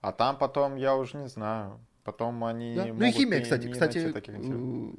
а 0.00 0.12
там 0.12 0.36
потом 0.36 0.76
я 0.76 0.96
уже 0.96 1.16
не 1.16 1.28
знаю. 1.28 1.80
Потом 2.02 2.42
они 2.44 2.74
да. 2.74 2.86
Ну 2.86 3.04
и 3.04 3.12
химия, 3.12 3.38
не, 3.38 3.44
кстати, 3.44 3.66
не 3.66 3.72
кстати, 3.72 4.12
э, 4.26 4.92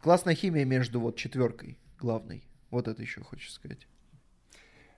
классная 0.00 0.34
химия 0.34 0.64
между 0.64 1.00
вот 1.00 1.16
четверкой 1.16 1.78
главной. 1.98 2.48
Вот 2.70 2.88
это 2.88 3.00
еще 3.00 3.22
хочешь 3.22 3.52
сказать. 3.52 3.86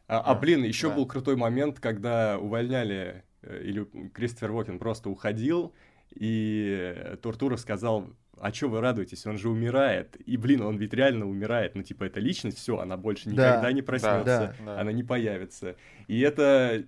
А, 0.08 0.20
а 0.20 0.34
блин, 0.34 0.62
еще 0.62 0.88
да. 0.88 0.94
был 0.94 1.06
крутой 1.06 1.36
момент, 1.36 1.80
когда 1.80 2.38
увольняли, 2.38 3.24
э, 3.42 3.62
или 3.62 3.84
Кристофер 4.14 4.52
Уокен 4.52 4.78
просто 4.78 5.10
уходил, 5.10 5.74
и 6.14 7.18
Туртуров 7.20 7.60
сказал, 7.60 8.14
а 8.40 8.52
чё 8.52 8.68
вы 8.68 8.80
радуетесь, 8.80 9.26
он 9.26 9.38
же 9.38 9.48
умирает. 9.48 10.16
И, 10.26 10.36
блин, 10.36 10.62
он 10.62 10.76
ведь 10.76 10.92
реально 10.92 11.26
умирает. 11.26 11.74
Ну, 11.74 11.82
типа, 11.82 12.04
эта 12.04 12.20
личность, 12.20 12.58
все, 12.58 12.78
она 12.78 12.96
больше 12.96 13.28
никогда 13.28 13.62
Да, 13.62 13.72
не 13.72 13.82
проснется, 13.82 14.24
да, 14.58 14.64
да. 14.64 14.80
она 14.80 14.92
не 14.92 15.02
появится. 15.02 15.76
И 16.06 16.20
это 16.20 16.84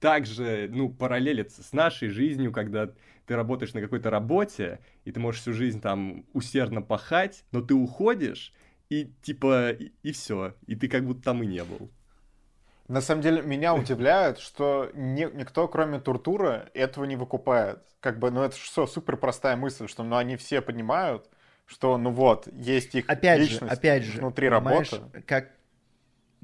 также, 0.00 0.68
ну, 0.72 0.88
параллелится 0.88 1.62
с 1.62 1.72
нашей 1.72 2.08
жизнью, 2.08 2.52
когда 2.52 2.90
ты 3.26 3.36
работаешь 3.36 3.74
на 3.74 3.80
какой-то 3.80 4.10
работе, 4.10 4.80
и 5.04 5.12
ты 5.12 5.20
можешь 5.20 5.42
всю 5.42 5.52
жизнь 5.52 5.80
там 5.80 6.24
усердно 6.32 6.82
пахать, 6.82 7.44
но 7.52 7.60
ты 7.60 7.74
уходишь, 7.74 8.52
и 8.88 9.12
типа, 9.22 9.70
и, 9.70 10.12
все, 10.12 10.54
и 10.66 10.74
ты 10.74 10.88
как 10.88 11.04
будто 11.04 11.22
там 11.22 11.42
и 11.42 11.46
не 11.46 11.62
был. 11.62 11.90
На 12.90 13.00
самом 13.00 13.22
деле, 13.22 13.40
меня 13.40 13.72
удивляет, 13.76 14.38
что 14.40 14.90
ни- 14.94 15.32
никто, 15.36 15.68
кроме 15.68 16.00
Туртура, 16.00 16.68
этого 16.74 17.04
не 17.04 17.14
выкупает. 17.14 17.78
Как 18.00 18.18
бы, 18.18 18.30
ну 18.32 18.42
это 18.42 18.56
что, 18.56 18.86
супер 18.88 19.16
простая 19.16 19.54
мысль, 19.56 19.86
что 19.86 20.02
ну, 20.02 20.16
они 20.16 20.36
все 20.36 20.60
понимают, 20.60 21.28
что 21.66 21.96
ну 21.98 22.10
вот, 22.10 22.48
есть 22.52 22.94
их 22.96 23.04
Опять 23.08 23.42
же, 23.42 23.52
личность 23.52 23.72
опять 23.72 24.02
же, 24.02 24.18
внутри 24.18 24.48
работы. 24.48 25.02
как, 25.24 25.50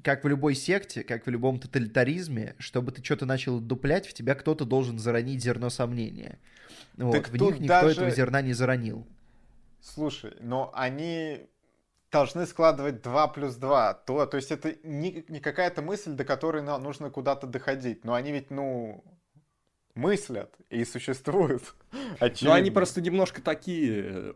как 0.04 0.22
в 0.22 0.28
любой 0.28 0.54
секте, 0.54 1.02
как 1.02 1.26
в 1.26 1.30
любом 1.30 1.58
тоталитаризме, 1.58 2.54
чтобы 2.58 2.92
ты 2.92 3.02
что-то 3.02 3.26
начал 3.26 3.58
дуплять, 3.58 4.06
в 4.06 4.12
тебя 4.12 4.36
кто-то 4.36 4.64
должен 4.64 5.00
заронить 5.00 5.42
зерно 5.42 5.68
сомнения. 5.68 6.38
Вот, 6.96 7.10
Так 7.12 7.28
в 7.28 7.32
них 7.36 7.58
никто 7.58 7.66
даже- 7.80 7.90
этого 7.92 8.10
зерна 8.10 8.40
не 8.42 8.52
заронил. 8.52 9.04
Слушай, 9.80 10.34
но 10.40 10.70
они 10.74 11.48
должны 12.16 12.46
складывать 12.46 13.02
2 13.02 13.28
плюс 13.28 13.56
2. 13.56 13.94
То, 14.06 14.26
то 14.26 14.36
есть 14.36 14.50
это 14.50 14.74
не, 14.82 15.24
не 15.28 15.40
какая-то 15.40 15.82
мысль, 15.82 16.12
до 16.12 16.24
которой 16.24 16.62
нам 16.62 16.82
нужно 16.82 17.10
куда-то 17.10 17.46
доходить. 17.46 18.04
Но 18.04 18.14
они 18.14 18.32
ведь, 18.32 18.50
ну, 18.50 19.04
мыслят 19.94 20.54
и 20.70 20.84
существуют. 20.84 21.62
Но 21.92 21.98
Очевидно. 22.26 22.54
они 22.54 22.70
просто 22.70 23.00
немножко 23.00 23.42
такие, 23.42 24.34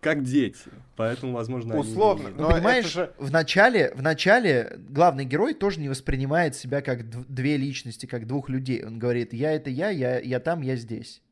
как 0.00 0.22
дети, 0.24 0.70
поэтому, 0.96 1.34
возможно, 1.34 1.74
они 1.74 1.82
Условно, 1.82 2.28
не- 2.28 2.34
Ну, 2.34 2.42
Но 2.42 2.46
это 2.48 2.54
понимаешь, 2.56 2.92
же- 2.92 3.12
в 3.18 3.30
начале, 3.30 3.92
в 3.94 4.02
начале 4.02 4.78
главный 4.88 5.24
герой 5.26 5.52
тоже 5.54 5.80
не 5.80 5.88
воспринимает 5.90 6.56
себя 6.56 6.80
как 6.80 7.02
дв- 7.02 7.24
две 7.28 7.56
личности, 7.58 8.06
как 8.06 8.26
двух 8.26 8.48
людей. 8.48 8.84
Он 8.84 8.98
говорит, 8.98 9.32
я 9.34 9.52
это 9.52 9.68
я, 9.70 9.90
я, 9.90 10.18
я 10.18 10.40
там, 10.40 10.62
я 10.62 10.76
здесь. 10.76 11.22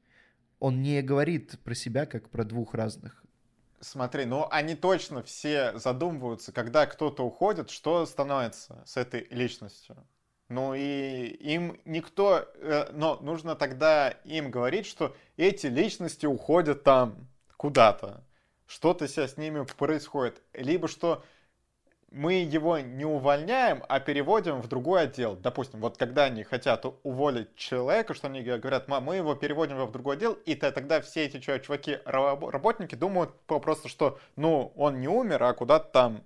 Он 0.60 0.82
не 0.82 1.00
говорит 1.02 1.58
про 1.64 1.74
себя 1.74 2.04
как 2.04 2.28
про 2.28 2.44
двух 2.44 2.74
разных. 2.74 3.24
Смотри, 3.80 4.24
ну 4.24 4.48
они 4.50 4.74
точно 4.74 5.22
все 5.22 5.78
задумываются, 5.78 6.52
когда 6.52 6.86
кто-то 6.86 7.24
уходит, 7.24 7.70
что 7.70 8.04
становится 8.06 8.82
с 8.86 8.96
этой 8.96 9.26
личностью. 9.30 9.96
Ну 10.48 10.74
и 10.74 11.26
им 11.40 11.78
никто, 11.84 12.48
э, 12.54 12.90
но 12.92 13.16
нужно 13.20 13.54
тогда 13.54 14.08
им 14.24 14.50
говорить, 14.50 14.86
что 14.86 15.14
эти 15.36 15.66
личности 15.66 16.26
уходят 16.26 16.82
там 16.84 17.28
куда-то, 17.56 18.24
что-то 18.66 19.06
сейчас 19.08 19.34
с 19.34 19.36
ними 19.36 19.64
происходит, 19.76 20.42
либо 20.54 20.88
что 20.88 21.22
мы 22.10 22.34
его 22.34 22.78
не 22.78 23.04
увольняем, 23.04 23.82
а 23.88 24.00
переводим 24.00 24.60
в 24.60 24.68
другой 24.68 25.02
отдел. 25.02 25.36
Допустим, 25.36 25.80
вот 25.80 25.96
когда 25.98 26.24
они 26.24 26.42
хотят 26.42 26.86
уволить 27.02 27.54
человека, 27.54 28.14
что 28.14 28.28
они 28.28 28.42
говорят, 28.42 28.88
«Ма, 28.88 29.00
мы 29.00 29.16
его 29.16 29.34
переводим 29.34 29.84
в 29.84 29.92
другой 29.92 30.16
отдел, 30.16 30.32
и 30.32 30.54
тогда 30.54 31.00
все 31.00 31.26
эти 31.26 31.38
чуваки, 31.38 31.98
рабо- 32.04 32.50
работники 32.50 32.94
думают 32.94 33.34
просто, 33.46 33.88
что, 33.88 34.18
ну, 34.36 34.72
он 34.76 35.00
не 35.00 35.08
умер, 35.08 35.42
а 35.42 35.52
куда-то 35.52 35.90
там 35.90 36.22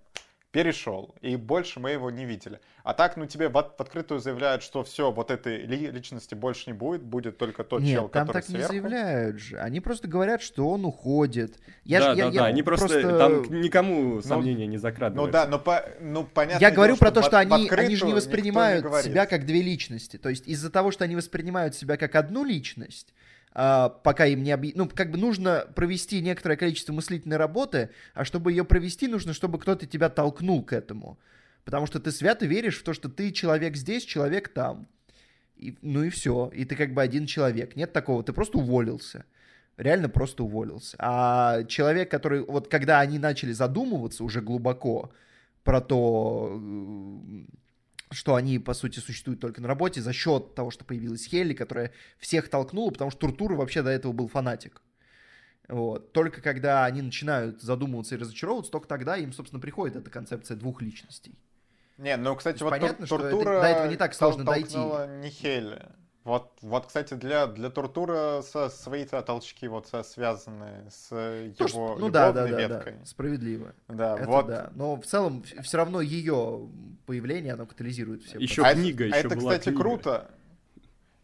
перешел, 0.52 1.14
и 1.22 1.34
больше 1.36 1.80
мы 1.80 1.90
его 1.92 2.10
не 2.10 2.26
видели. 2.26 2.60
А 2.84 2.92
так, 2.92 3.16
ну, 3.16 3.26
тебе 3.26 3.48
в, 3.48 3.56
от- 3.56 3.78
в 3.78 3.80
открытую 3.80 4.20
заявляют, 4.20 4.62
что 4.62 4.84
все, 4.84 5.10
вот 5.10 5.30
этой 5.30 5.62
ли- 5.64 5.90
личности 5.90 6.34
больше 6.34 6.64
не 6.68 6.74
будет, 6.74 7.02
будет 7.02 7.38
только 7.38 7.64
тот 7.64 7.80
Нет, 7.80 7.92
чел, 7.98 8.08
там 8.10 8.26
который 8.26 8.42
так 8.42 8.48
не 8.50 8.54
сверху. 8.56 8.68
заявляют 8.72 9.38
же. 9.38 9.56
Они 9.58 9.80
просто 9.80 10.08
говорят, 10.08 10.42
что 10.42 10.68
он 10.68 10.84
уходит. 10.84 11.58
Я 11.84 12.00
да, 12.00 12.14
ж- 12.14 12.18
я- 12.18 12.24
да, 12.26 12.30
я 12.30 12.40
да, 12.42 12.46
они 12.46 12.62
просто, 12.62 13.18
там 13.18 13.44
никому 13.62 14.20
сомнения 14.20 14.66
не 14.66 14.76
Ну 14.76 14.82
закрадываются. 14.82 15.32
да, 15.32 15.46
но, 15.46 15.58
по, 15.58 15.84
ну 16.00 16.24
понятно. 16.24 16.60
Я 16.62 16.70
говорю 16.70 16.96
про 16.98 17.10
то, 17.10 17.22
что 17.22 17.38
они, 17.38 17.68
они 17.70 17.96
же 17.96 18.04
не 18.04 18.12
воспринимают 18.12 18.84
говорит. 18.84 19.06
себя 19.10 19.24
как 19.24 19.46
две 19.46 19.62
личности. 19.62 20.18
То 20.18 20.28
есть 20.28 20.46
из-за 20.46 20.70
того, 20.70 20.90
что 20.90 21.04
они 21.04 21.16
воспринимают 21.16 21.74
себя 21.74 21.96
как 21.96 22.14
одну 22.14 22.44
личность, 22.44 23.14
пока 23.52 24.26
им 24.26 24.42
не 24.42 24.50
объ... 24.50 24.72
Ну, 24.74 24.88
как 24.88 25.10
бы 25.10 25.18
нужно 25.18 25.66
провести 25.74 26.20
некоторое 26.20 26.56
количество 26.56 26.92
мыслительной 26.92 27.36
работы, 27.36 27.90
а 28.14 28.24
чтобы 28.24 28.52
ее 28.52 28.64
провести, 28.64 29.08
нужно, 29.08 29.32
чтобы 29.32 29.58
кто-то 29.58 29.86
тебя 29.86 30.08
толкнул 30.08 30.62
к 30.62 30.72
этому. 30.72 31.18
Потому 31.64 31.86
что 31.86 32.00
ты 32.00 32.10
свято 32.10 32.46
веришь 32.46 32.78
в 32.78 32.82
то, 32.82 32.92
что 32.92 33.08
ты 33.08 33.30
человек 33.30 33.76
здесь, 33.76 34.04
человек 34.04 34.48
там. 34.48 34.88
И, 35.56 35.76
ну 35.82 36.02
и 36.02 36.10
все. 36.10 36.50
И 36.54 36.64
ты 36.64 36.74
как 36.74 36.92
бы 36.92 37.02
один 37.02 37.26
человек. 37.26 37.76
Нет 37.76 37.92
такого, 37.92 38.24
ты 38.24 38.32
просто 38.32 38.58
уволился. 38.58 39.24
Реально 39.76 40.08
просто 40.08 40.44
уволился. 40.44 40.96
А 40.98 41.64
человек, 41.64 42.10
который... 42.10 42.42
Вот 42.44 42.68
когда 42.68 43.00
они 43.00 43.18
начали 43.18 43.52
задумываться 43.52 44.24
уже 44.24 44.40
глубоко 44.40 45.12
про 45.62 45.80
то, 45.80 46.60
что 48.12 48.34
они, 48.34 48.58
по 48.58 48.74
сути, 48.74 48.98
существуют 49.00 49.40
только 49.40 49.60
на 49.60 49.68
работе 49.68 50.00
за 50.00 50.12
счет 50.12 50.54
того, 50.54 50.70
что 50.70 50.84
появилась 50.84 51.26
Хелли, 51.26 51.54
которая 51.54 51.92
всех 52.18 52.48
толкнула, 52.48 52.90
потому 52.90 53.10
что 53.10 53.20
Туртура 53.20 53.54
вообще 53.56 53.82
до 53.82 53.90
этого 53.90 54.12
был 54.12 54.28
фанатик. 54.28 54.82
Вот. 55.68 56.12
Только 56.12 56.40
когда 56.40 56.84
они 56.84 57.02
начинают 57.02 57.62
задумываться 57.62 58.14
и 58.14 58.18
разочаровываться, 58.18 58.70
только 58.72 58.88
тогда 58.88 59.16
им, 59.16 59.32
собственно, 59.32 59.60
приходит 59.60 59.96
эта 59.96 60.10
концепция 60.10 60.56
двух 60.56 60.82
личностей. 60.82 61.34
Не, 61.98 62.16
ну, 62.16 62.34
кстати, 62.36 62.62
вот 62.62 62.70
понятно, 62.70 63.06
тур- 63.06 63.18
что 63.20 63.26
это- 63.28 63.30
Туртура 63.36 63.60
до 63.60 63.66
этого 63.68 63.86
не 63.88 63.96
так 63.96 64.14
сложно 64.14 64.44
дойти. 64.44 64.76
не 64.76 65.30
Хелли. 65.30 65.82
Вот, 66.24 66.52
вот, 66.62 66.86
кстати, 66.86 67.14
для, 67.14 67.48
для 67.48 67.68
Туртура 67.68 68.42
со, 68.42 68.68
свои 68.68 69.04
-то 69.04 69.20
толчки 69.22 69.66
вот 69.66 69.88
со, 69.88 70.04
связаны 70.04 70.88
с 70.88 71.10
его 71.10 71.66
что- 71.68 71.96
ну 71.98 72.10
да, 72.10 72.30
да, 72.32 72.46
веткой. 72.46 72.92
да, 72.98 73.04
справедливо. 73.04 73.74
Да, 73.88 74.16
Это 74.16 74.26
вот. 74.30 74.46
да. 74.46 74.70
Но 74.76 74.96
в 74.96 75.04
целом 75.04 75.42
все 75.62 75.76
равно 75.76 76.00
ее 76.00 76.68
появление, 77.06 77.54
оно 77.54 77.66
катализирует 77.66 78.22
все. 78.22 78.38
Еще 78.38 78.62
А 78.62 78.68
это- 78.70 78.80
книга, 78.80 79.04
а 79.04 79.08
еще 79.08 79.18
это, 79.26 79.36
была 79.36 79.50
кстати, 79.50 79.64
книга. 79.70 79.80
круто. 79.80 80.30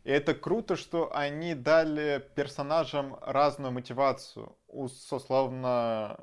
И 0.03 0.11
это 0.11 0.35
круто, 0.35 0.75
что 0.75 1.15
они 1.15 1.55
дали 1.55 2.25
персонажам 2.35 3.19
разную 3.21 3.71
мотивацию. 3.73 4.57
Условно, 4.67 6.19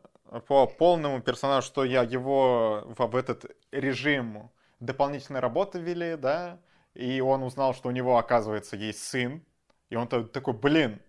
по 0.48 0.68
полному 0.68 1.22
персонажу, 1.22 1.68
что 1.68 1.84
я 1.86 2.02
его 2.04 2.84
в, 2.98 3.08
в 3.08 3.16
этот 3.16 3.46
режим 3.72 4.50
дополнительной 4.80 5.40
работы 5.40 5.80
ввели, 5.80 6.18
да, 6.18 6.60
и 6.96 7.22
он 7.22 7.44
узнал, 7.44 7.74
что 7.76 7.90
у 7.90 7.92
него, 7.92 8.18
оказывается, 8.18 8.76
есть 8.78 9.04
сын. 9.04 9.44
И 9.90 9.96
он 9.96 10.08
такой, 10.08 10.54
блин, 10.56 11.00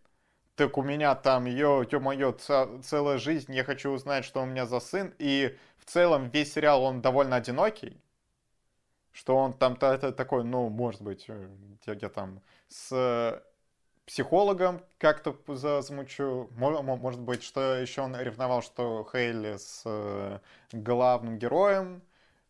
так 0.57 0.79
у 0.79 0.83
меня 0.83 1.15
там, 1.17 1.47
ё, 1.47 1.85
ё-моё, 1.91 2.33
целая 2.83 3.19
жизнь, 3.19 3.55
я 3.55 3.65
хочу 3.65 3.91
узнать, 3.93 4.25
что 4.25 4.43
у 4.43 4.47
меня 4.47 4.67
за 4.67 4.81
сын. 4.81 5.15
И 5.19 5.57
в 5.79 5.85
целом 5.87 6.29
весь 6.31 6.53
сериал, 6.55 6.83
он 6.85 7.03
довольно 7.03 7.37
одинокий 7.37 8.01
что 9.13 9.37
он 9.37 9.53
там 9.55 9.77
та- 9.77 9.97
та- 9.99 10.13
такой, 10.13 10.45
ну, 10.45 10.69
может 10.69 11.03
быть, 11.03 11.25
э, 11.29 11.49
я, 11.87 11.95
я 11.95 12.09
там 12.09 12.41
с 12.69 12.91
э, 12.93 13.41
психологом 14.07 14.81
как-то 14.99 15.37
за- 15.49 15.83
замучу. 15.83 16.49
Мо- 16.57 16.83
мо- 16.83 16.97
Может 16.97 17.21
быть, 17.21 17.43
что 17.43 17.77
еще 17.77 18.03
он 18.03 18.17
ревновал, 18.17 18.63
что 18.63 19.09
Хейли 19.13 19.57
с 19.59 19.83
э, 19.87 20.39
главным 20.73 21.39
героем 21.39 22.03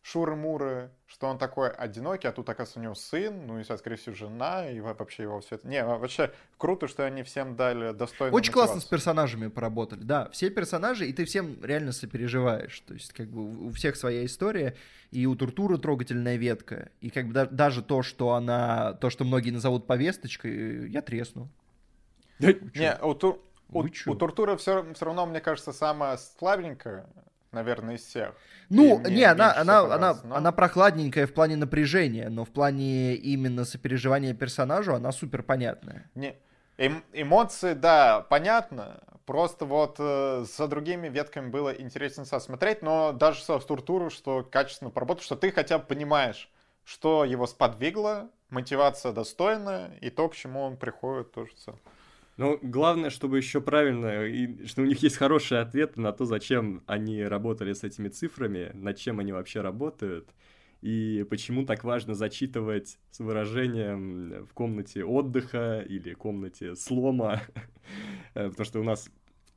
Шуры 0.09 0.37
Муры, 0.37 0.89
что 1.05 1.27
он 1.27 1.37
такой 1.37 1.69
одинокий, 1.69 2.29
а 2.29 2.31
тут, 2.31 2.47
оказывается, 2.47 2.79
у 2.79 2.83
него 2.83 2.95
сын, 2.95 3.45
ну 3.45 3.59
и, 3.59 3.63
сейчас, 3.65 3.79
скорее 3.81 3.97
всего, 3.97 4.15
жена, 4.15 4.69
и 4.69 4.79
во- 4.79 4.93
вообще 4.93 5.23
его 5.23 5.41
все 5.41 5.55
это... 5.55 5.67
Не, 5.67 5.83
вообще 5.83 6.31
круто, 6.57 6.87
что 6.87 7.05
они 7.05 7.23
всем 7.23 7.57
дали 7.57 7.91
достойную 7.91 8.33
Очень 8.33 8.53
классно 8.53 8.75
с 8.75 8.83
мотивацию. 8.85 8.89
персонажами 8.97 9.47
поработали, 9.49 9.99
да. 10.03 10.29
Все 10.29 10.49
персонажи, 10.49 11.05
и 11.07 11.11
ты 11.11 11.25
всем 11.25 11.57
реально 11.61 11.91
сопереживаешь. 11.91 12.79
То 12.87 12.93
есть, 12.93 13.11
как 13.11 13.27
бы 13.27 13.67
у 13.67 13.71
всех 13.71 13.97
своя 13.97 14.25
история, 14.25 14.77
и 15.11 15.25
у 15.25 15.35
Туртуры 15.35 15.77
трогательная 15.77 16.37
ветка. 16.37 16.89
И 17.01 17.09
как 17.09 17.27
бы 17.27 17.33
да- 17.33 17.45
даже 17.47 17.81
то, 17.83 18.01
что 18.01 18.31
она, 18.31 18.93
то, 18.93 19.09
что 19.09 19.25
многие 19.25 19.51
назовут 19.51 19.87
повесточкой, 19.87 20.85
э, 20.85 20.87
я 20.87 21.01
тресну. 21.01 21.49
Да, 22.39 22.53
Не, 22.75 22.95
у, 23.01 23.13
Тур- 23.13 23.41
у, 23.67 23.81
у 23.83 24.15
Туртура 24.15 24.55
все, 24.55 24.85
все 24.93 25.03
равно, 25.05 25.25
мне 25.25 25.41
кажется, 25.41 25.73
самая 25.73 26.15
слабенькая, 26.15 27.07
наверное, 27.57 27.95
из 27.95 28.03
всех. 28.05 28.35
Ну, 28.69 29.01
И 29.01 29.11
не, 29.11 29.23
она, 29.23 29.55
она, 29.55 29.79
она, 29.79 30.13
но- 30.23 30.35
она 30.35 30.51
прохладненькая 30.51 31.25
в 31.25 31.33
плане 31.33 31.55
напряжения, 31.55 32.29
но 32.29 32.45
в 32.45 32.49
плане 32.49 33.15
именно 33.15 33.65
сопереживания 33.65 34.33
персонажу 34.33 34.93
она 34.93 35.11
супер 35.11 35.41
понятная. 35.41 36.09
Не, 36.15 36.35
эм- 36.77 37.03
эмоции, 37.13 37.73
да, 37.73 38.21
понятно. 38.29 38.99
Просто 39.25 39.65
вот 39.65 39.95
э, 39.99 40.45
за 40.57 40.67
другими 40.67 41.09
ветками 41.09 41.49
было 41.49 41.71
интересно 41.71 42.25
смотреть, 42.25 42.81
но 42.81 43.11
даже 43.11 43.41
со 43.43 43.59
структуру, 43.59 44.09
что 44.09 44.43
качественно 44.43 44.91
поработать, 44.91 45.23
что 45.23 45.35
ты 45.35 45.51
хотя 45.51 45.79
бы 45.79 45.85
понимаешь, 45.85 46.49
что 46.85 47.25
его 47.25 47.47
сподвигло, 47.47 48.29
мотивация 48.49 49.11
достойная, 49.11 49.91
и 50.01 50.09
то, 50.09 50.29
к 50.29 50.35
чему 50.35 50.61
он 50.61 50.77
приходит, 50.77 51.31
тоже 51.33 51.51
целом. 51.55 51.79
Но 52.37 52.59
главное, 52.61 53.09
чтобы 53.09 53.37
еще 53.37 53.61
правильно, 53.61 54.25
и 54.25 54.65
что 54.67 54.83
у 54.83 54.85
них 54.85 55.01
есть 55.01 55.17
хороший 55.17 55.59
ответ 55.59 55.97
на 55.97 56.11
то, 56.11 56.25
зачем 56.25 56.83
они 56.85 57.23
работали 57.23 57.73
с 57.73 57.83
этими 57.83 58.09
цифрами, 58.09 58.71
над 58.75 58.97
чем 58.97 59.19
они 59.19 59.33
вообще 59.33 59.61
работают, 59.61 60.29
и 60.81 61.25
почему 61.29 61.65
так 61.65 61.83
важно 61.83 62.13
зачитывать 62.13 62.99
с 63.09 63.19
выражением 63.19 64.45
в 64.45 64.53
комнате 64.53 65.03
отдыха 65.03 65.83
или 65.87 66.13
комнате 66.13 66.75
слома, 66.75 67.41
Э, 68.33 68.49
потому 68.49 68.65
что 68.65 68.79
у 68.79 68.83
нас 68.83 69.09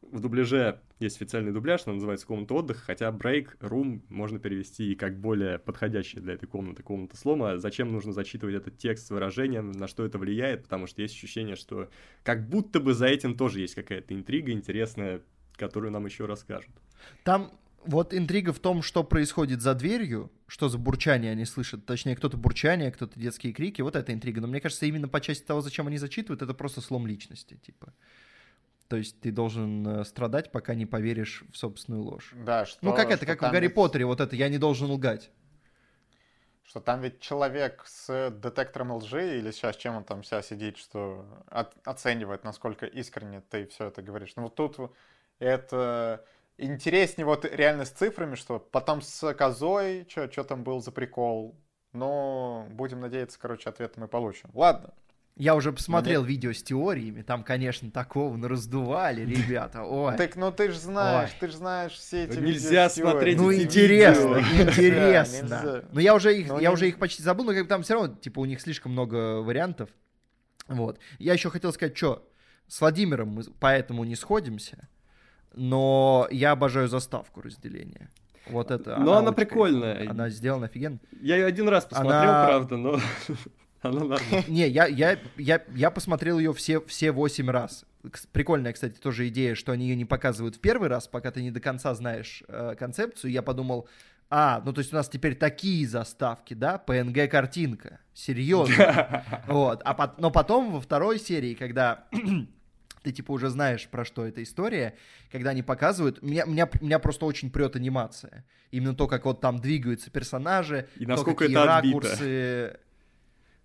в 0.02 0.20
дубляже 0.20 0.80
есть 0.98 1.16
официальный 1.16 1.52
дубляж, 1.52 1.82
он 1.86 1.94
называется 1.94 2.26
«Комната 2.26 2.54
отдыха», 2.54 2.80
хотя 2.80 3.10
break, 3.10 3.58
room 3.60 4.02
можно 4.08 4.38
перевести 4.38 4.92
и 4.92 4.94
как 4.94 5.18
более 5.18 5.58
подходящее 5.58 6.22
для 6.22 6.34
этой 6.34 6.46
комнаты 6.46 6.82
комната 6.82 7.16
слома. 7.16 7.58
Зачем 7.58 7.92
нужно 7.92 8.12
зачитывать 8.12 8.56
этот 8.56 8.78
текст 8.78 9.06
с 9.06 9.10
выражением, 9.10 9.72
на 9.72 9.88
что 9.88 10.04
это 10.04 10.18
влияет, 10.18 10.64
потому 10.64 10.86
что 10.86 11.02
есть 11.02 11.14
ощущение, 11.14 11.56
что 11.56 11.88
как 12.22 12.48
будто 12.48 12.80
бы 12.80 12.94
за 12.94 13.06
этим 13.06 13.36
тоже 13.36 13.60
есть 13.60 13.74
какая-то 13.74 14.14
интрига 14.14 14.52
интересная, 14.52 15.22
которую 15.56 15.92
нам 15.92 16.06
еще 16.06 16.26
расскажут. 16.26 16.74
Там 17.24 17.52
вот 17.84 18.12
интрига 18.12 18.52
в 18.52 18.58
том, 18.58 18.82
что 18.82 19.04
происходит 19.04 19.62
за 19.62 19.74
дверью, 19.74 20.30
что 20.46 20.68
за 20.68 20.78
бурчание 20.78 21.32
они 21.32 21.44
слышат. 21.44 21.86
Точнее, 21.86 22.16
кто-то 22.16 22.36
бурчание, 22.36 22.90
кто-то 22.90 23.18
детские 23.18 23.52
крики. 23.52 23.80
Вот 23.80 23.96
это 23.96 24.12
интрига. 24.12 24.40
Но 24.40 24.48
мне 24.48 24.60
кажется, 24.60 24.86
именно 24.86 25.08
по 25.08 25.20
части 25.20 25.44
того, 25.44 25.60
зачем 25.60 25.86
они 25.86 25.96
зачитывают, 25.96 26.42
это 26.42 26.52
просто 26.52 26.80
слом 26.80 27.06
личности, 27.06 27.58
типа. 27.64 27.94
То 28.90 28.96
есть 28.96 29.20
ты 29.20 29.30
должен 29.30 29.86
э, 29.86 30.04
страдать, 30.04 30.50
пока 30.50 30.74
не 30.74 30.84
поверишь 30.84 31.44
в 31.52 31.56
собственную 31.56 32.02
ложь. 32.02 32.32
Да, 32.34 32.66
что, 32.66 32.84
ну, 32.84 32.92
как 32.92 33.12
это, 33.12 33.24
как 33.24 33.38
в 33.38 33.42
Гарри 33.42 33.66
ведь- 33.66 33.74
Поттере, 33.76 34.04
вот 34.04 34.20
это 34.20 34.34
«я 34.34 34.48
не 34.48 34.58
должен 34.58 34.90
лгать». 34.90 35.30
Что 36.64 36.80
там 36.80 37.00
ведь 37.00 37.20
человек 37.20 37.84
с 37.86 38.30
детектором 38.42 38.90
лжи, 38.90 39.38
или 39.38 39.52
сейчас 39.52 39.76
чем 39.76 39.94
он 39.94 40.02
там 40.02 40.22
вся 40.22 40.42
сидит, 40.42 40.76
что 40.76 41.24
от- 41.46 41.76
оценивает, 41.86 42.42
насколько 42.42 42.84
искренне 42.84 43.42
ты 43.42 43.68
все 43.68 43.86
это 43.86 44.02
говоришь. 44.02 44.32
Ну 44.34 44.42
вот 44.42 44.56
тут 44.56 44.76
это 45.38 46.24
интереснее 46.58 47.26
вот 47.26 47.44
реально 47.44 47.84
с 47.84 47.90
цифрами, 47.90 48.34
что 48.34 48.58
потом 48.58 49.02
с 49.02 49.34
козой, 49.34 50.04
что 50.10 50.42
там 50.42 50.64
был 50.64 50.82
за 50.82 50.90
прикол. 50.90 51.54
Но 51.92 52.66
будем 52.70 52.98
надеяться, 52.98 53.38
короче, 53.38 53.68
ответ 53.68 53.96
мы 53.96 54.08
получим. 54.08 54.50
Ладно. 54.52 54.94
Я 55.40 55.54
уже 55.54 55.72
посмотрел 55.72 56.22
видео 56.22 56.52
с 56.52 56.62
теориями, 56.62 57.22
там, 57.22 57.42
конечно, 57.44 57.90
такого 57.90 58.36
ну, 58.36 58.46
раздували, 58.46 59.22
ребята, 59.24 59.84
ой. 59.84 60.14
Так, 60.18 60.36
ну 60.36 60.52
ты 60.52 60.70
же 60.70 60.78
знаешь, 60.78 61.30
Ой. 61.30 61.36
ты 61.40 61.46
же 61.48 61.56
знаешь 61.56 61.92
все 61.92 62.24
эти 62.24 62.36
Ну, 62.36 62.40
видео 62.42 62.52
нельзя 62.52 62.88
теорией. 62.90 63.10
смотреть 63.12 63.36
Ну, 63.38 63.50
эти 63.50 63.62
интересно, 63.62 64.34
видео. 64.34 64.62
интересно. 64.70 65.42
Нельзя. 65.42 65.84
Но 65.92 66.00
я 66.00 66.14
уже 66.14 66.38
их, 66.38 66.48
Ну, 66.48 66.56
я 66.60 66.68
не- 66.68 66.74
уже 66.74 66.88
их 66.88 66.98
почти 66.98 67.22
забыл, 67.22 67.46
но 67.46 67.52
как 67.54 67.62
бы 67.62 67.68
там 67.68 67.82
все 67.82 67.94
равно, 67.94 68.14
типа, 68.16 68.40
у 68.40 68.44
них 68.44 68.60
слишком 68.60 68.92
много 68.92 69.40
вариантов. 69.40 69.88
Вот. 70.68 70.98
Я 71.18 71.32
еще 71.32 71.48
хотел 71.48 71.72
сказать, 71.72 71.96
что 71.96 72.28
с 72.68 72.78
Владимиром 72.82 73.28
мы 73.28 73.42
поэтому 73.60 74.04
не 74.04 74.16
сходимся, 74.16 74.88
но 75.54 76.28
я 76.30 76.52
обожаю 76.52 76.86
заставку 76.88 77.40
разделения. 77.40 78.10
Вот 78.46 78.70
это. 78.70 78.96
Но 78.98 79.14
она 79.16 79.30
очень 79.30 79.36
прикольная. 79.36 80.10
Она 80.10 80.28
сделана 80.28 80.66
офигенно. 80.66 80.98
Я 81.20 81.36
ее 81.36 81.46
один 81.46 81.66
раз 81.68 81.86
посмотрел, 81.86 82.20
Она- 82.20 82.44
правда, 82.46 82.76
но 82.76 83.00
она 83.88 84.00
нормальная. 84.00 84.44
Не, 84.48 84.68
я, 84.68 84.86
я, 84.86 85.18
я, 85.36 85.62
я 85.74 85.90
посмотрел 85.90 86.38
ее 86.38 86.52
все, 86.52 86.80
все 86.80 87.12
8 87.12 87.50
раз. 87.50 87.84
Прикольная, 88.32 88.72
кстати, 88.72 88.94
тоже 88.94 89.28
идея, 89.28 89.54
что 89.54 89.72
они 89.72 89.88
ее 89.88 89.96
не 89.96 90.06
показывают 90.06 90.56
в 90.56 90.60
первый 90.60 90.88
раз, 90.88 91.06
пока 91.06 91.30
ты 91.30 91.42
не 91.42 91.50
до 91.50 91.60
конца 91.60 91.94
знаешь 91.94 92.42
э, 92.48 92.74
концепцию. 92.78 93.30
Я 93.30 93.42
подумал, 93.42 93.88
а, 94.30 94.62
ну 94.64 94.72
то 94.72 94.78
есть 94.78 94.92
у 94.92 94.96
нас 94.96 95.08
теперь 95.08 95.34
такие 95.34 95.86
заставки, 95.88 96.54
да, 96.54 96.82
PNG-картинка, 96.84 98.00
серьезно. 98.14 99.24
Вот, 99.48 99.82
а 99.84 100.14
но 100.18 100.30
потом 100.30 100.72
во 100.72 100.80
второй 100.80 101.18
серии, 101.18 101.54
когда 101.54 102.06
ты 103.02 103.12
типа 103.12 103.32
уже 103.32 103.48
знаешь, 103.48 103.88
про 103.88 104.04
что 104.04 104.24
эта 104.24 104.42
история, 104.42 104.94
когда 105.32 105.50
они 105.50 105.62
показывают, 105.62 106.22
меня, 106.22 106.44
меня, 106.44 106.68
меня 106.80 106.98
просто 107.00 107.26
очень 107.26 107.50
прет 107.50 107.74
анимация. 107.74 108.44
Именно 108.70 108.94
то, 108.94 109.08
как 109.08 109.24
вот 109.24 109.40
там 109.40 109.58
двигаются 109.58 110.10
персонажи, 110.10 110.88
И 110.96 111.04
то, 111.04 111.10
насколько 111.10 111.44
какие 111.44 111.58
это 111.58 111.76
отбито. 111.76 111.96
ракурсы... 111.96 112.80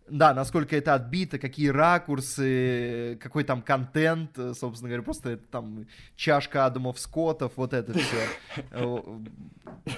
Да, 0.07 0.35
насколько 0.35 0.75
это 0.75 0.93
отбито, 0.93 1.39
какие 1.39 1.69
ракурсы, 1.69 3.17
какой 3.19 3.43
там 3.43 3.63
контент, 3.63 4.37
э, 4.37 4.53
собственно 4.53 4.89
говоря, 4.89 5.01
просто 5.01 5.31
это 5.31 5.47
там 5.47 5.87
чашка 6.15 6.67
Адамов 6.67 6.99
Скоттов, 6.99 7.53
вот 7.55 7.73
это 7.73 7.93
все. 7.93 9.21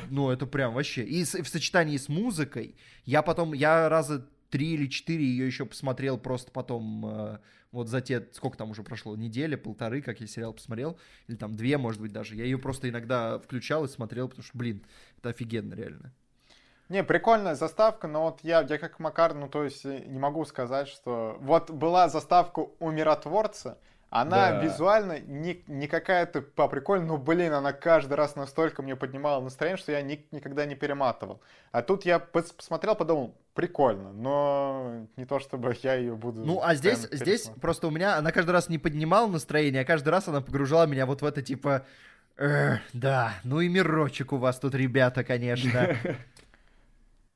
Ну, 0.10 0.30
это 0.30 0.46
прям 0.46 0.74
вообще. 0.74 1.04
И 1.04 1.24
в 1.24 1.48
сочетании 1.48 1.98
с 1.98 2.08
музыкой, 2.08 2.76
я 3.04 3.22
потом, 3.22 3.54
я 3.54 3.90
раза 3.90 4.26
три 4.50 4.74
или 4.74 4.88
четыре 4.88 5.26
ее 5.26 5.46
еще 5.46 5.66
посмотрел 5.66 6.18
просто 6.18 6.52
потом, 6.52 7.06
э, 7.06 7.38
вот 7.72 7.90
за 7.90 8.00
те, 8.00 8.28
сколько 8.32 8.58
там 8.58 8.72
уже 8.72 8.84
прошло, 8.84 9.16
неделя, 9.16 9.58
полторы, 9.58 10.02
как 10.02 10.22
я 10.22 10.28
сериал 10.28 10.54
посмотрел, 10.54 10.98
или 11.28 11.36
там 11.36 11.56
две, 11.56 11.78
может 11.78 12.02
быть, 12.02 12.14
даже. 12.14 12.36
Я 12.36 12.46
ее 12.46 12.58
просто 12.58 12.90
иногда 12.90 13.40
включал 13.40 13.86
и 13.86 13.90
смотрел, 13.90 14.30
потому 14.30 14.44
что, 14.46 14.58
блин, 14.58 14.84
это 15.18 15.30
офигенно, 15.30 15.74
реально. 15.74 16.14
Не, 16.90 17.04
прикольная 17.04 17.56
заставка, 17.56 18.08
но 18.08 18.24
вот 18.24 18.40
я, 18.44 18.62
я 18.62 18.78
как 18.78 19.00
Макар, 19.00 19.34
ну 19.34 19.50
то 19.50 19.64
есть 19.64 19.86
э, 19.86 20.04
не 20.06 20.20
могу 20.20 20.46
сказать, 20.46 20.88
что... 20.88 21.38
Вот 21.42 21.70
была 21.70 22.08
заставка 22.08 22.66
у 22.80 22.92
Миротворца, 22.92 23.78
она 24.10 24.52
Да. 24.52 24.62
визуально 24.64 25.20
не, 25.20 25.64
не 25.68 25.88
какая-то 25.88 26.42
по 26.42 26.70
прикольной, 26.70 27.06
но, 27.08 27.18
блин, 27.18 27.52
она 27.52 27.74
каждый 27.74 28.14
раз 28.14 28.38
настолько 28.38 28.82
мне 28.82 28.96
поднимала 28.96 29.42
настроение, 29.44 29.78
что 29.78 29.92
я 29.92 30.02
ни- 30.02 30.26
никогда 30.32 30.66
не 30.66 30.76
перематывал. 30.76 31.42
А 31.74 31.82
тут 31.82 32.06
я 32.06 32.16
пос- 32.18 32.56
посмотрел, 32.56 32.96
подумал, 32.96 33.36
прикольно, 33.54 34.14
но 34.14 35.08
не 35.18 35.26
то 35.26 35.40
чтобы 35.40 35.76
я 35.84 35.96
ее 35.96 36.16
буду... 36.16 36.46
Ну, 36.46 36.62
а 36.64 36.74
здесь, 36.76 37.06
здесь 37.12 37.52
просто 37.60 37.88
у 37.88 37.92
меня, 37.92 38.16
она 38.16 38.32
каждый 38.32 38.52
раз 38.52 38.70
не 38.70 38.78
поднимала 38.78 39.28
настроение, 39.28 39.82
а 39.82 39.86
каждый 39.86 40.10
раз 40.10 40.30
она 40.30 40.40
погружала 40.40 40.86
меня 40.86 41.06
вот 41.06 41.22
в 41.22 41.26
это, 41.26 41.42
типа, 41.42 41.86
«Эх, 42.38 42.80
да, 42.94 43.34
ну 43.44 43.60
и 43.60 43.68
мирочек 43.68 44.32
у 44.32 44.38
вас 44.38 44.58
тут, 44.58 44.74
ребята, 44.74 45.26
конечно. 45.26 45.98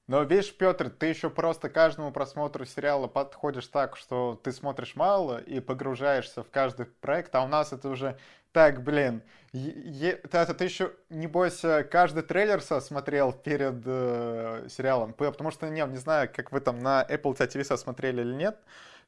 Но 0.08 0.24
видишь, 0.24 0.56
Петр, 0.56 0.90
ты 0.90 1.08
еще 1.08 1.30
просто 1.30 1.70
каждому 1.70 2.12
просмотру 2.12 2.66
сериала 2.66 3.08
подходишь 3.08 3.68
так, 3.68 3.96
что 3.96 4.40
ты 4.44 4.52
смотришь 4.52 4.96
мало 4.96 5.38
и 5.38 5.60
погружаешься 5.60 6.44
в 6.44 6.50
каждый 6.50 6.88
проект, 6.88 7.34
а 7.36 7.44
у 7.44 7.48
нас 7.48 7.72
это 7.72 7.88
уже 7.90 8.18
так, 8.52 8.84
блин, 8.84 9.22
это 9.54 10.54
ты 10.54 10.66
еще, 10.66 10.92
небось, 11.10 11.64
э, 11.64 11.84
каждый 11.84 12.24
трейлер 12.24 12.62
смотрел 12.62 13.32
перед 13.32 13.82
э, 13.86 14.68
сериалом, 14.70 15.14
потому 15.14 15.52
что, 15.52 15.70
не, 15.70 15.82
не 15.86 15.98
знаю, 15.98 16.30
как 16.34 16.52
вы 16.52 16.60
там 16.60 16.80
на 16.80 17.06
Apple 17.10 17.36
TV 17.38 17.78
смотрели 17.78 18.22
или 18.22 18.34
нет, 18.34 18.60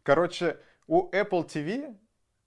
короче, 0.04 0.58
у 0.88 1.10
Apple 1.10 1.46
TV 1.46 1.96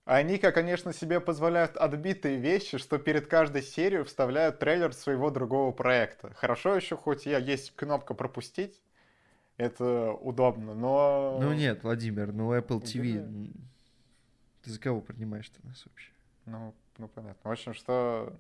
они, 0.07 0.39
как, 0.39 0.55
конечно, 0.55 0.93
себе 0.93 1.20
позволяют 1.20 1.77
отбитые 1.77 2.39
вещи, 2.39 2.78
что 2.78 2.97
перед 2.99 3.27
каждой 3.27 3.62
серией 3.62 4.05
вставляют 4.05 4.61
трейлер 4.61 4.93
своего 4.93 5.31
другого 5.31 5.73
проекта. 5.73 6.33
Хорошо 6.35 6.77
еще, 6.77 6.97
хоть 6.97 7.27
я 7.27 7.39
есть 7.39 7.74
кнопка 7.74 8.15
пропустить, 8.15 8.81
это 9.57 10.12
удобно, 10.12 10.74
но... 10.74 11.39
Ну 11.43 11.53
нет, 11.53 11.83
Владимир, 11.83 12.33
ну 12.33 12.57
Apple 12.57 12.81
TV, 12.83 13.51
ты 14.62 14.70
за 14.70 14.78
кого 14.78 15.01
принимаешь-то 15.01 15.59
нас 15.66 15.85
вообще? 15.85 16.11
Ну, 16.47 16.73
ну, 16.99 17.09
понятно. 17.09 17.51
В 17.51 17.53
общем, 17.53 17.74
что... 17.74 18.33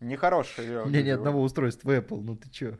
Нехорошие 0.00 0.80
У 0.84 0.86
меня 0.86 1.02
ни 1.02 1.10
одного 1.10 1.42
устройства 1.42 1.94
Apple, 1.94 2.22
ну 2.22 2.34
ты 2.34 2.48
чё? 2.48 2.78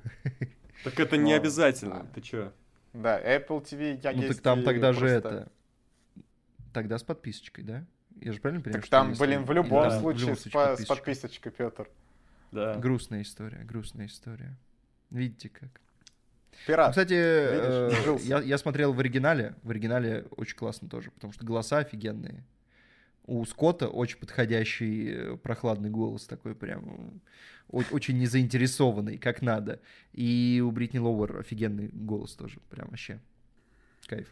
Так 0.82 0.98
это 0.98 1.18
не 1.18 1.32
Ну, 1.32 1.36
обязательно. 1.36 2.06
Ты 2.14 2.22
чё? 2.22 2.52
Да, 2.94 3.20
Apple 3.20 3.62
TV 3.62 4.00
я 4.02 4.12
Ну 4.12 4.28
так 4.28 4.40
там 4.40 4.60
и 4.60 4.64
тогда 4.64 4.94
же 4.94 5.06
это... 5.06 5.52
Тогда 6.72 6.98
с 6.98 7.02
подписочкой, 7.02 7.64
да? 7.64 7.84
Я 8.20 8.32
же 8.32 8.40
правильно 8.40 8.62
понимаю, 8.62 8.80
Так 8.80 8.86
что 8.86 8.90
там, 8.98 9.10
если- 9.10 9.26
блин, 9.26 9.44
в 9.44 9.52
любом 9.52 9.82
да, 9.88 9.98
в 9.98 10.00
случае 10.00 10.20
любом 10.22 10.36
с, 10.36 10.40
случае 10.42 10.52
по- 10.52 10.64
с 10.64 10.68
подписочка. 10.86 10.94
подписочкой, 10.96 11.52
Петр. 11.52 11.88
Да. 12.52 12.74
Грустная 12.76 13.22
история, 13.22 13.58
грустная 13.64 14.06
история. 14.06 14.56
Видите 15.10 15.48
как? 15.48 15.68
Ну, 15.70 16.58
Пират. 16.66 16.90
кстати, 16.90 17.14
э, 17.16 18.16
я, 18.24 18.40
я 18.40 18.58
смотрел 18.58 18.92
в 18.92 19.00
оригинале. 19.00 19.54
В 19.62 19.70
оригинале 19.70 20.26
очень 20.36 20.56
классно 20.56 20.88
тоже, 20.88 21.10
потому 21.10 21.32
что 21.32 21.44
голоса 21.46 21.78
офигенные. 21.78 22.44
У 23.24 23.44
Скотта 23.46 23.88
очень 23.88 24.18
подходящий 24.18 25.10
э, 25.10 25.36
прохладный 25.36 25.90
голос 25.90 26.26
такой 26.26 26.54
прям 26.54 27.20
очень 27.68 28.18
незаинтересованный, 28.18 29.16
как 29.16 29.40
надо. 29.40 29.80
И 30.12 30.62
у 30.64 30.70
Бритни 30.70 30.98
Лоуэр 30.98 31.38
офигенный 31.38 31.88
голос 31.88 32.34
тоже, 32.34 32.58
прям 32.68 32.88
вообще 32.88 33.18
кайф. 34.06 34.28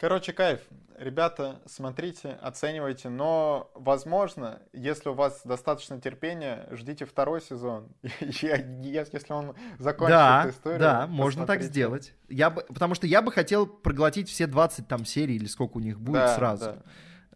Короче, 0.00 0.32
кайф. 0.32 0.60
Ребята, 0.96 1.60
смотрите, 1.66 2.38
оценивайте, 2.40 3.10
но, 3.10 3.70
возможно, 3.74 4.62
если 4.72 5.10
у 5.10 5.14
вас 5.14 5.42
достаточно 5.44 6.00
терпения, 6.00 6.66
ждите 6.70 7.04
второй 7.04 7.42
сезон. 7.42 7.88
Если 8.20 9.32
он 9.32 9.54
закончит 9.78 10.14
Да, 10.16 10.40
эту 10.44 10.50
историю, 10.56 10.80
да, 10.80 11.06
можно 11.06 11.46
так 11.46 11.62
сделать. 11.62 12.14
Я 12.30 12.48
бы, 12.48 12.62
потому 12.62 12.94
что 12.94 13.06
я 13.06 13.20
бы 13.20 13.30
хотел 13.30 13.66
проглотить 13.66 14.30
все 14.30 14.46
20 14.46 14.88
там 14.88 15.04
серий 15.04 15.36
или 15.36 15.46
сколько 15.46 15.76
у 15.76 15.80
них 15.80 16.00
будет 16.00 16.14
Да, 16.14 16.34
сразу. 16.36 16.64
да. 16.64 16.76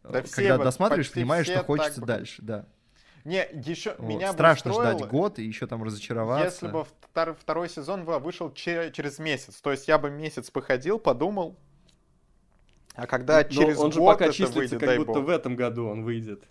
Э, 0.05 0.13
Да 0.13 0.23
все 0.23 0.35
Когда 0.37 0.57
вот 0.57 0.65
досматриваешь, 0.65 1.13
понимаешь, 1.13 1.45
все 1.47 1.57
что 1.57 1.65
хочется 1.65 1.93
так 1.97 2.01
бы- 2.01 2.07
дальше, 2.07 2.43
да. 2.43 2.67
Не, 3.25 3.47
еще 3.53 3.95
Вот. 3.99 4.07
меня 4.09 4.29
бы 4.29 4.33
Страшно 4.35 4.71
устроило, 4.71 4.99
ждать 4.99 5.11
год 5.11 5.39
и 5.39 5.45
еще 5.45 5.67
там 5.67 5.83
разочароваться. 5.83 6.45
Если 6.47 6.69
бы 6.69 6.85
втор- 7.15 7.35
второй 7.39 7.71
сезон 7.71 8.05
вы- 8.05 8.19
вышел 8.19 8.53
че- 8.53 8.91
через 8.93 9.19
месяц, 9.19 9.63
то 9.63 9.71
есть 9.71 9.89
я 9.89 9.97
бы 9.97 10.11
месяц 10.11 10.51
походил, 10.51 10.99
подумал, 10.99 11.59
а 12.95 13.07
когда 13.07 13.43
Но 13.43 13.49
через 13.49 13.79
он 13.79 13.93
же 13.93 13.99
год 13.99 14.15
пока 14.15 14.27
это 14.27 14.35
числится, 14.35 14.59
выйдет, 14.59 14.79
как 14.79 14.89
дай 14.89 14.99
будто 14.99 15.13
бог. 15.15 15.25
в 15.25 15.29
этом 15.29 15.57
году 15.57 15.87
он 15.87 16.05
выйдет. 16.05 16.45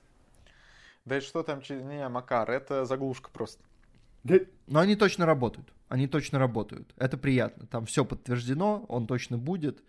Да 1.05 1.17
и 1.17 1.21
что 1.21 1.43
там 1.43 1.61
через... 1.61 1.83
Не, 1.83 2.07
Макар, 2.09 2.49
это 2.49 2.85
заглушка 2.85 3.29
просто. 3.31 3.63
Да, 4.23 4.35
Но 4.67 4.79
они 4.79 4.95
точно 4.95 5.25
работают. 5.25 5.73
Они 5.89 6.07
точно 6.07 6.39
работают. 6.39 6.93
Это 6.97 7.17
приятно. 7.17 7.67
Там 7.67 7.85
все 7.85 8.05
подтверждено, 8.05 8.85
он 8.87 9.07
точно 9.07 9.37
будет. 9.37 9.83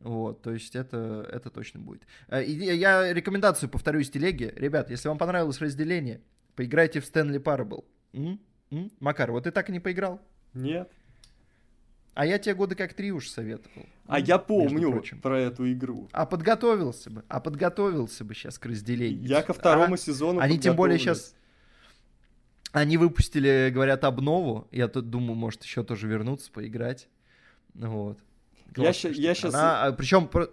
Вот, 0.00 0.42
то 0.42 0.52
есть 0.52 0.76
это, 0.76 1.26
это 1.32 1.50
точно 1.50 1.80
будет. 1.80 2.02
Э, 2.28 2.42
и 2.42 2.52
я 2.52 3.12
рекомендацию 3.12 3.70
повторю 3.70 4.00
из 4.00 4.10
телеги. 4.10 4.52
Ребят, 4.56 4.90
если 4.90 5.08
вам 5.08 5.18
понравилось 5.18 5.60
разделение, 5.60 6.20
поиграйте 6.54 7.00
в 7.00 7.06
Стэнли 7.06 7.40
Parable. 7.40 7.84
М? 8.12 8.38
М? 8.70 8.90
Макар, 9.00 9.32
вот 9.32 9.44
ты 9.44 9.50
так 9.50 9.70
и 9.70 9.72
не 9.72 9.80
поиграл? 9.80 10.20
Нет. 10.52 10.90
А 12.16 12.24
я 12.24 12.38
тебе 12.38 12.54
годы 12.54 12.74
как 12.74 12.94
три 12.94 13.12
уж 13.12 13.28
советовал. 13.28 13.84
А 14.06 14.18
я 14.18 14.38
помню 14.38 15.02
про 15.20 15.38
эту 15.38 15.70
игру. 15.70 16.08
А 16.12 16.24
подготовился 16.24 17.10
бы, 17.10 17.24
а 17.28 17.40
подготовился 17.40 18.24
бы 18.24 18.34
сейчас 18.34 18.58
к 18.58 18.64
разделению. 18.64 19.28
Я 19.28 19.42
ко 19.42 19.52
второму 19.52 19.94
а? 19.94 19.98
сезону 19.98 20.40
Они 20.40 20.58
тем 20.58 20.76
более 20.76 20.98
сейчас... 20.98 21.34
Они 22.72 22.96
выпустили, 22.96 23.70
говорят, 23.70 24.02
обнову. 24.04 24.66
Я 24.70 24.88
тут 24.88 25.10
думаю, 25.10 25.34
может, 25.34 25.62
еще 25.64 25.84
тоже 25.84 26.08
вернуться, 26.08 26.50
поиграть. 26.50 27.06
Вот. 27.74 28.18
Я, 28.78 28.94
щ- 28.94 29.12
я 29.12 29.34
сейчас... 29.34 29.52
Она... 29.52 29.92
Причем... 29.92 30.26
Про... 30.26 30.48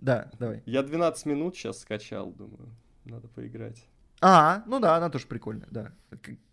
Да, 0.00 0.30
давай. 0.38 0.62
Я 0.66 0.82
12 0.82 1.24
минут 1.24 1.56
сейчас 1.56 1.80
скачал, 1.80 2.32
думаю. 2.32 2.68
Надо 3.06 3.28
поиграть. 3.28 3.82
А, 4.20 4.62
ну 4.66 4.80
да, 4.80 4.96
она 4.96 5.10
тоже 5.10 5.26
прикольная, 5.26 5.68
да 5.70 5.92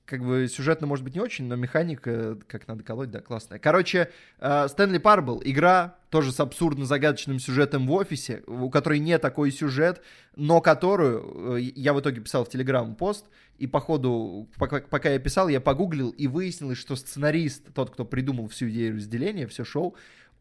как 0.06 0.24
бы 0.24 0.48
сюжетно, 0.48 0.86
может 0.86 1.04
быть, 1.04 1.16
не 1.16 1.22
очень, 1.22 1.46
но 1.46 1.56
механика, 1.56 2.38
как 2.48 2.68
надо 2.68 2.84
колоть, 2.84 3.10
да, 3.10 3.22
классная. 3.22 3.58
Короче, 3.58 4.12
Стэнли 4.38 4.98
Парбл, 4.98 5.42
игра 5.44 5.96
тоже 6.10 6.32
с 6.32 6.40
абсурдно-загадочным 6.40 7.40
сюжетом 7.40 7.88
в 7.88 7.92
офисе, 7.94 8.44
у 8.46 8.70
которой 8.70 9.00
не 9.00 9.18
такой 9.18 9.52
сюжет, 9.52 10.02
но 10.36 10.62
которую 10.62 11.58
э, 11.58 11.62
я 11.62 11.94
в 11.94 12.00
итоге 12.00 12.22
писал 12.22 12.46
в 12.46 12.50
Телеграм 12.50 12.96
пост, 12.96 13.26
и 13.58 13.66
по 13.66 13.80
ходу, 13.80 14.50
пока, 14.58 14.82
пока 14.82 15.10
я 15.10 15.20
писал, 15.20 15.48
я 15.48 15.62
погуглил, 15.62 16.10
и 16.10 16.28
выяснилось, 16.28 16.78
что 16.78 16.96
сценарист, 16.96 17.74
тот, 17.74 17.92
кто 17.92 18.04
придумал 18.04 18.48
всю 18.50 18.70
идею 18.70 18.98
разделения, 18.98 19.48
все 19.48 19.64
шоу, 19.64 19.96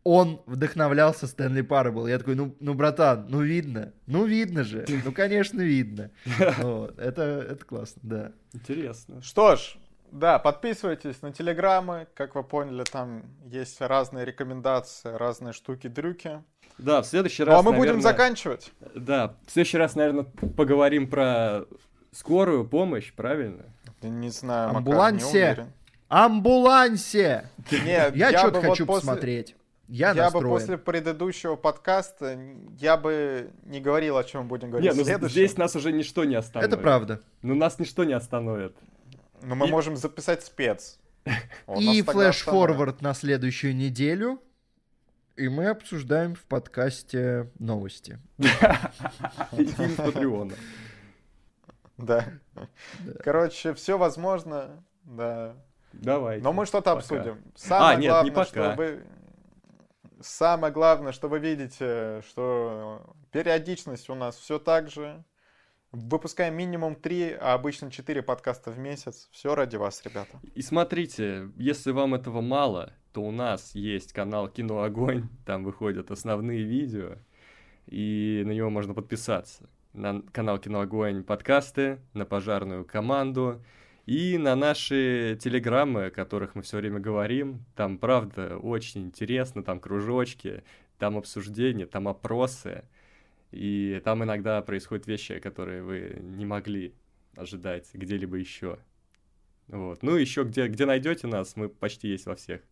он 0.05 0.43
вдохновлялся 0.47 1.27
Стэнли 1.27 1.63
Парабл. 1.63 2.07
Я 2.07 2.19
такой, 2.19 2.35
ну, 2.35 2.57
ну, 2.61 2.75
братан, 2.75 3.27
ну 3.29 3.41
видно, 3.41 3.93
ну 4.07 4.25
видно 4.25 4.65
же, 4.65 4.85
ну, 5.05 5.13
конечно, 5.13 5.61
видно. 5.61 6.11
Вот, 6.59 6.99
это, 6.99 7.23
это 7.23 7.65
классно, 7.65 8.01
да. 8.03 8.33
Интересно. 8.53 9.23
Что 9.23 9.57
ж, 9.57 9.77
да, 10.11 10.39
подписывайтесь 10.39 11.23
на 11.23 11.33
телеграммы, 11.33 12.07
как 12.15 12.35
вы 12.35 12.43
поняли, 12.43 12.85
там 12.85 13.25
есть 13.47 13.81
разные 13.81 14.25
рекомендации, 14.25 15.09
разные 15.11 15.53
штуки-дрюки. 15.53 16.43
Да, 16.79 17.03
в 17.03 17.07
следующий 17.07 17.45
раз, 17.45 17.55
Ну, 17.55 17.61
а 17.61 17.63
мы 17.63 17.71
наверное, 17.73 17.93
будем 17.95 18.03
заканчивать. 18.03 18.73
Да, 18.95 19.37
в 19.47 19.51
следующий 19.51 19.79
раз, 19.79 19.95
наверное, 19.95 20.25
поговорим 20.25 21.09
про 21.09 21.65
скорую 22.13 22.67
помощь, 22.67 23.13
правильно? 23.13 23.65
Не 24.03 24.31
знаю, 24.31 24.71
Амбулансе. 24.77 25.49
Макар, 25.51 25.65
не. 25.65 25.73
Амбулансе! 26.09 27.51
Нет, 27.71 28.17
я, 28.17 28.31
я 28.31 28.39
что-то 28.39 28.61
хочу 28.61 28.85
вот 28.85 28.95
после- 28.97 29.09
посмотреть. 29.09 29.57
Я, 29.95 30.09
Я 30.13 30.15
настроен. 30.25 30.47
бы 30.47 30.51
после 30.59 30.79
предыдущего 30.79 31.55
подкаста 31.55 32.39
я 32.79 32.97
бы 32.97 33.51
не 33.65 33.79
говорил, 33.79 34.17
о 34.17 34.25
чем 34.25 34.49
будем 34.49 34.71
говорить 34.71 34.91
Не, 34.91 34.97
ну 34.97 35.05
следующем. 35.05 35.33
здесь 35.33 35.59
нас 35.59 35.77
уже 35.77 35.93
ничто 35.93 36.25
не 36.25 36.35
остановит. 36.35 36.73
Это 36.73 36.81
правда. 36.83 37.21
Ну 37.43 37.55
нас 37.55 37.79
ничто 37.79 38.05
не 38.05 38.15
остановит. 38.15 38.75
Но 39.43 39.55
мы 39.55 39.69
И- 39.69 39.71
можем 39.71 39.97
записать 39.97 40.43
спец. 40.45 40.99
Он 41.67 41.79
И 41.83 42.01
флеш-форвард 42.01 43.03
на 43.03 43.13
следующую 43.13 43.77
неделю. 43.77 44.41
И 45.37 45.49
мы 45.51 45.67
обсуждаем 45.69 46.37
в 46.37 46.45
подкасте 46.45 47.51
новости. 47.59 48.19
Фильм 48.39 49.95
Патреона. 49.97 50.55
Да. 51.99 52.27
Короче, 53.23 53.75
все 53.75 53.99
возможно, 53.99 54.83
да. 55.05 55.55
Давай. 55.93 56.41
Но 56.41 56.55
мы 56.55 56.65
что-то 56.65 56.93
обсудим. 56.93 57.43
Самое 57.55 57.97
А, 57.97 58.01
нет, 58.01 58.11
главное, 58.11 58.31
не 58.31 58.35
пока. 58.35 58.47
что 58.47 58.75
вы... 58.77 59.05
Самое 60.23 60.73
главное, 60.73 61.13
что 61.13 61.29
вы 61.29 61.39
видите, 61.39 62.23
что 62.29 63.15
периодичность 63.33 64.09
у 64.09 64.15
нас 64.15 64.37
все 64.37 64.59
так 64.59 64.89
же. 64.89 65.25
Выпускаем 65.91 66.55
минимум 66.55 66.95
3, 66.95 67.37
а 67.39 67.53
обычно 67.53 67.91
4 67.91 68.23
подкаста 68.23 68.71
в 68.71 68.79
месяц. 68.79 69.29
Все 69.31 69.55
ради 69.55 69.77
вас, 69.77 70.03
ребята. 70.05 70.41
И 70.55 70.63
смотрите, 70.63 71.51
если 71.57 71.91
вам 71.91 72.15
этого 72.15 72.41
мало, 72.41 72.95
то 73.13 73.23
у 73.23 73.31
нас 73.31 73.75
есть 73.75 74.15
канал 74.15 74.49
Кино 74.49 74.83
Огонь, 74.83 75.29
там 75.45 75.65
выходят 75.65 76.11
основные 76.11 76.63
видео, 76.63 77.17
и 77.87 78.43
на 78.47 78.53
него 78.53 78.71
можно 78.71 78.95
подписаться. 78.95 79.69
На 79.93 80.23
канал 80.33 80.59
Кино 80.59 80.81
Огонь 80.81 81.25
подкасты, 81.25 82.01
на 82.15 82.25
пожарную 82.25 82.87
команду 82.87 83.63
и 84.07 84.37
на 84.37 84.57
наши 84.57 85.39
телеграммы, 85.41 86.07
о 86.07 86.11
которых 86.11 86.55
мы 86.55 86.63
все 86.63 86.79
время 86.79 86.99
говорим. 86.99 87.65
Там, 87.77 87.99
правда, 87.99 88.59
очень 88.59 89.03
интересно, 89.05 89.63
там 89.63 89.79
кружочки, 89.81 90.65
там 90.99 91.17
обсуждения, 91.17 91.87
там 91.87 92.09
опросы. 92.09 92.85
И 93.53 94.01
там 94.05 94.25
иногда 94.25 94.61
происходят 94.63 95.07
вещи, 95.07 95.39
которые 95.39 95.83
вы 95.83 96.19
не 96.21 96.45
могли 96.45 96.95
ожидать 97.37 97.91
где-либо 97.93 98.37
еще. 98.37 98.79
Вот. 99.69 100.03
Ну, 100.03 100.17
еще 100.17 100.45
где, 100.45 100.67
где 100.67 100.87
найдете 100.87 101.27
нас, 101.27 101.55
мы 101.57 101.69
почти 101.69 102.09
есть 102.09 102.27
во 102.27 102.35
всех 102.35 102.63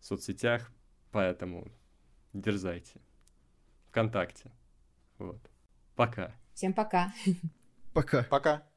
соцсетях, 0.00 0.70
поэтому 1.10 1.68
дерзайте. 2.32 3.00
Вконтакте. 3.88 4.50
Вот. 5.18 5.40
Пока. 5.96 6.34
Всем 6.54 6.74
пока. 6.74 7.12
Пока. 7.92 8.22
Пока. 8.24 8.75